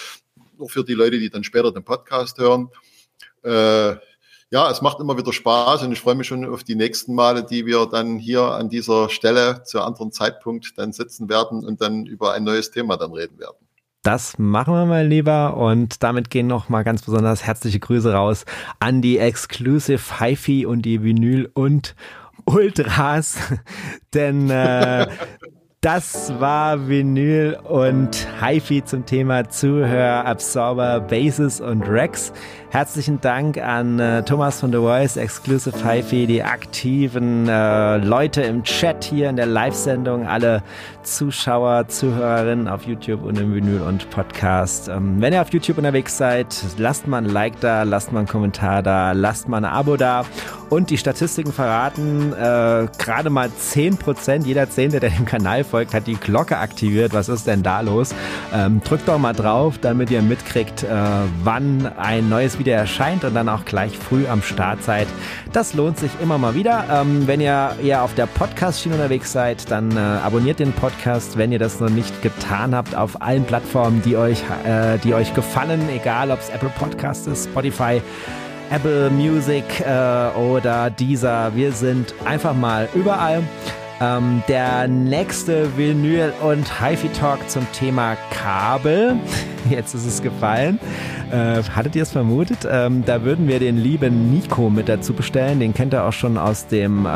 Auch 0.59 0.71
für 0.71 0.85
die 0.85 0.95
Leute, 0.95 1.19
die 1.19 1.31
dann 1.31 1.45
später 1.45 1.73
den 1.73 1.85
Podcast 1.85 2.39
hören. 2.39 2.71
Äh, 3.43 3.97
ja, 4.53 4.69
es 4.69 4.83
macht 4.83 4.99
immer 4.99 5.17
wieder 5.17 5.33
Spaß 5.33 5.85
und 5.85 5.93
ich 5.93 6.01
freue 6.01 6.17
mich 6.17 6.27
schon 6.27 6.45
auf 6.45 6.65
die 6.65 6.75
nächsten 6.75 7.15
Male, 7.15 7.45
die 7.45 7.67
wir 7.67 7.87
dann 7.87 8.19
hier 8.19 8.43
an 8.43 8.69
dieser 8.69 9.09
Stelle 9.09 9.63
zu 9.65 9.81
anderen 9.81 10.11
Zeitpunkt 10.11 10.77
dann 10.77 10.93
sitzen 10.93 11.29
werden 11.29 11.65
und 11.65 11.81
dann 11.81 12.05
über 12.07 12.33
ein 12.33 12.43
neues 12.43 12.73
Thema 12.73 12.97
dann 12.97 13.13
reden 13.13 13.39
werden. 13.39 13.57
Das 14.03 14.39
machen 14.39 14.73
wir 14.73 14.87
mal 14.87 15.07
lieber 15.07 15.59
und 15.59 16.03
damit 16.03 16.31
gehen 16.31 16.47
noch 16.47 16.71
mal 16.71 16.85
ganz 16.85 17.03
besonders 17.03 17.45
herzliche 17.45 17.81
Grüße 17.81 18.15
raus 18.15 18.47
an 18.79 19.03
die 19.03 19.19
Exclusive 19.19 20.19
HiFi 20.19 20.65
und 20.65 20.83
die 20.83 21.03
Vinyl 21.03 21.51
und 21.53 21.95
Ultras, 22.47 23.37
denn 24.15 24.49
äh, 24.49 25.07
das 25.83 26.33
war 26.41 26.89
Vinyl 26.89 27.59
und 27.63 28.27
HiFi 28.41 28.85
zum 28.85 29.05
Thema 29.05 29.49
Zuhör, 29.51 30.25
Absorber, 30.25 31.01
Bases 31.01 31.61
und 31.61 31.83
Rex. 31.83 32.33
Herzlichen 32.73 33.21
Dank 33.21 33.59
an 33.59 33.99
äh, 33.99 34.23
Thomas 34.23 34.61
von 34.61 34.71
The 34.71 34.79
Voice, 34.79 35.17
Exclusive 35.17 35.77
HiFi, 35.85 36.29
die 36.29 36.45
aktiven 36.45 37.49
äh, 37.49 37.97
Leute 37.97 38.43
im 38.43 38.63
Chat 38.63 39.03
hier 39.03 39.29
in 39.29 39.35
der 39.35 39.47
Live-Sendung, 39.47 40.29
alle 40.29 40.63
Zuschauer, 41.03 41.89
Zuhörerinnen 41.89 42.69
auf 42.69 42.85
YouTube 42.87 43.25
und 43.25 43.41
im 43.41 43.53
Vinyl 43.53 43.81
und 43.81 44.09
Podcast. 44.11 44.89
Ähm, 44.89 45.21
wenn 45.21 45.33
ihr 45.33 45.43
auf 45.43 45.53
YouTube 45.53 45.79
unterwegs 45.79 46.17
seid, 46.17 46.55
lasst 46.79 47.09
mal 47.09 47.19
ein 47.19 47.25
Like 47.25 47.59
da, 47.59 47.83
lasst 47.83 48.13
mal 48.13 48.21
einen 48.21 48.29
Kommentar 48.29 48.85
da, 48.85 49.11
lasst 49.13 49.49
mal 49.49 49.57
ein 49.57 49.65
Abo 49.65 49.97
da. 49.97 50.25
Und 50.69 50.91
die 50.91 50.99
Statistiken 50.99 51.53
verraten, 51.53 52.33
äh, 52.33 52.87
gerade 52.99 53.31
mal 53.31 53.49
10%, 53.49 54.47
jeder 54.47 54.71
Zehnte, 54.71 55.01
der 55.01 55.11
dem 55.11 55.25
Kanal 55.25 55.65
folgt, 55.65 55.93
hat 55.93 56.07
die 56.07 56.15
Glocke 56.15 56.59
aktiviert. 56.59 57.13
Was 57.13 57.29
ist 57.29 57.49
denn 57.49 57.65
da 57.65 57.81
los? 57.81 58.15
Ähm, 58.55 58.81
drückt 58.85 59.09
doch 59.09 59.19
mal 59.19 59.33
drauf, 59.33 59.79
damit 59.79 60.13
ihr 60.13 60.23
mitkriegt, 60.23 60.85
äh, 60.85 60.87
wann 61.43 61.91
ein 61.97 62.29
neues 62.29 62.60
wieder 62.61 62.77
erscheint 62.77 63.25
und 63.25 63.35
dann 63.35 63.49
auch 63.49 63.65
gleich 63.65 63.99
früh 63.99 64.29
am 64.29 64.43
Start 64.43 64.85
seid. 64.85 65.09
Das 65.53 65.75
lohnt 65.75 65.99
sich 65.99 66.13
immer 66.23 66.39
mal 66.39 66.55
wieder. 66.55 66.85
Ähm, 66.89 67.27
wenn 67.27 67.41
ihr 67.41 67.75
eher 67.83 68.05
auf 68.05 68.15
der 68.15 68.27
Podcast-Schiene 68.27 68.95
unterwegs 68.95 69.33
seid, 69.33 69.69
dann 69.71 69.97
äh, 69.97 69.99
abonniert 69.99 70.61
den 70.61 70.73
Podcast, 70.73 71.37
wenn 71.37 71.51
ihr 71.51 71.59
das 71.59 71.81
noch 71.81 71.91
nicht 71.91 72.23
getan 72.23 72.75
habt, 72.75 72.95
auf 72.95 73.21
allen 73.21 73.45
Plattformen, 73.45 74.01
die 74.03 74.17
euch, 74.17 74.45
äh, 74.65 74.99
die 74.99 75.13
euch 75.15 75.35
gefallen, 75.35 75.89
egal 75.89 76.31
ob 76.31 76.39
es 76.39 76.51
Apple 76.51 76.71
Podcast 76.79 77.27
ist, 77.27 77.51
Spotify, 77.51 78.01
Apple 78.71 79.11
Music 79.11 79.65
äh, 79.81 80.29
oder 80.39 80.91
dieser. 80.91 81.55
Wir 81.57 81.73
sind 81.73 82.15
einfach 82.25 82.55
mal 82.55 82.89
überall. 82.95 83.43
Ähm, 84.01 84.43
der 84.49 84.89
nächste 84.89 85.77
Vinyl 85.77 86.33
und 86.43 86.81
HiFi 86.81 87.09
Talk 87.11 87.51
zum 87.51 87.71
Thema 87.73 88.17
Kabel. 88.31 89.17
Jetzt 89.71 89.95
ist 89.95 90.07
es 90.07 90.23
gefallen. 90.23 90.81
Äh, 91.31 91.63
hattet 91.75 91.95
ihr 91.95 92.03
es 92.03 92.11
vermutet? 92.11 92.67
Ähm, 92.69 93.05
da 93.05 93.23
würden 93.23 93.47
wir 93.47 93.59
den 93.59 93.77
lieben 93.77 94.33
Nico 94.33 94.71
mit 94.71 94.89
dazu 94.89 95.13
bestellen. 95.13 95.61
Den 95.61 95.75
kennt 95.75 95.93
ihr 95.93 96.03
auch 96.03 96.15
schon 96.15 96.39
aus 96.39 96.67
dem 96.67 97.05
äh, 97.05 97.09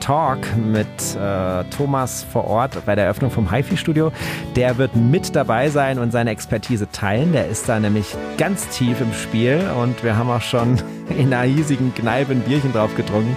Talk 0.00 0.38
mit 0.56 0.86
äh, 1.20 1.64
Thomas 1.64 2.24
vor 2.24 2.46
Ort 2.46 2.84
bei 2.86 2.94
der 2.94 3.04
Eröffnung 3.04 3.30
vom 3.30 3.52
HiFi 3.52 3.76
Studio. 3.76 4.10
Der 4.56 4.78
wird 4.78 4.96
mit 4.96 5.36
dabei 5.36 5.68
sein 5.68 5.98
und 5.98 6.12
seine 6.12 6.30
Expertise 6.30 6.88
teilen. 6.90 7.32
Der 7.32 7.46
ist 7.48 7.68
da 7.68 7.78
nämlich 7.78 8.16
ganz 8.38 8.66
tief 8.68 9.02
im 9.02 9.12
Spiel 9.12 9.60
und 9.78 10.02
wir 10.02 10.16
haben 10.16 10.30
auch 10.30 10.40
schon 10.40 10.80
in 11.18 11.32
einer 11.32 11.42
hiesigen 11.42 11.94
Kneipe 11.94 12.32
ein 12.32 12.40
Bierchen 12.40 12.72
drauf 12.72 12.96
getrunken. 12.96 13.36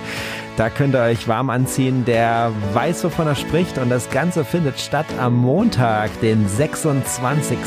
Da 0.58 0.70
könnt 0.70 0.96
ihr 0.96 1.02
euch 1.02 1.28
warm 1.28 1.50
anziehen. 1.50 2.06
Der 2.06 2.52
weiß, 2.74 3.04
wovon 3.04 3.28
er 3.28 3.36
spricht. 3.36 3.78
Und 3.78 3.90
das 3.90 4.10
Ganze 4.10 4.46
findet 4.46 4.80
statt 4.80 5.06
am 5.20 5.36
Montag, 5.36 6.10
den 6.22 6.48
26. 6.48 7.58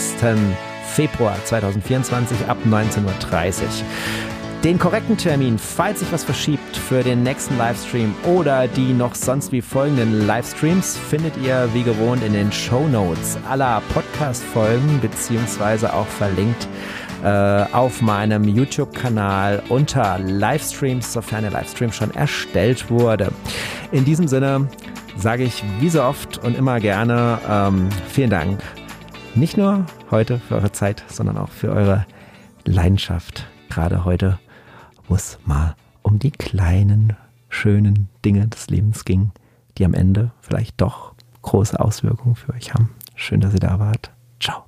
Februar 0.87 1.37
2024 1.45 2.49
ab 2.49 2.57
19.30 2.67 3.05
Uhr. 3.05 3.69
Den 4.65 4.77
korrekten 4.77 5.17
Termin, 5.17 5.57
falls 5.57 6.01
sich 6.01 6.11
was 6.11 6.25
verschiebt 6.25 6.77
für 6.77 7.05
den 7.05 7.23
nächsten 7.23 7.57
Livestream 7.57 8.13
oder 8.25 8.67
die 8.67 8.93
noch 8.93 9.15
sonst 9.15 9.53
wie 9.53 9.63
folgenden 9.63 10.27
Livestreams, 10.27 10.97
findet 10.97 11.37
ihr 11.37 11.69
wie 11.75 11.85
gewohnt 11.85 12.25
in 12.25 12.33
den 12.33 12.51
Show 12.51 12.89
Notes 12.89 13.39
aller 13.49 13.81
Podcast-Folgen 13.95 14.99
beziehungsweise 15.01 15.95
auch 15.95 16.09
verlinkt 16.09 16.67
äh, 17.25 17.65
auf 17.73 18.01
meinem 18.01 18.45
YouTube-Kanal 18.45 19.63
unter 19.69 20.19
Livestreams, 20.19 21.13
sofern 21.13 21.43
der 21.43 21.51
Livestream 21.51 21.93
schon 21.93 22.15
erstellt 22.15 22.91
wurde. 22.91 23.33
In 23.93 24.05
diesem 24.05 24.29
Sinne 24.29 24.69
sage 25.17 25.45
ich 25.45 25.63
wie 25.81 25.91
so 25.91 26.03
oft 26.03 26.39
und 26.39 26.57
immer 26.57 26.81
gerne 26.81 27.39
ähm, 27.49 27.89
vielen 28.09 28.31
Dank. 28.31 28.61
Nicht 29.35 29.57
nur 29.57 29.85
heute 30.11 30.39
für 30.39 30.57
eure 30.57 30.73
Zeit, 30.73 31.05
sondern 31.09 31.39
auch 31.39 31.51
für 31.51 31.71
eure 31.71 32.07
Leidenschaft. 32.65 33.47
Gerade 33.69 34.05
heute 34.05 34.39
wo 35.09 35.15
es 35.15 35.39
mal 35.45 35.75
um 36.03 36.19
die 36.19 36.31
kleinen, 36.31 37.17
schönen 37.49 38.09
Dinge 38.25 38.47
des 38.47 38.69
Lebens 38.69 39.05
ging, 39.05 39.33
die 39.77 39.85
am 39.85 39.95
Ende 39.95 40.31
vielleicht 40.41 40.81
doch 40.81 41.15
große 41.43 41.79
Auswirkungen 41.79 42.37
für 42.37 42.53
euch 42.53 42.75
haben. 42.75 42.91
Schön, 43.15 43.41
dass 43.41 43.55
ihr 43.55 43.61
da 43.61 43.79
wart. 43.79 44.11
Ciao. 44.39 44.68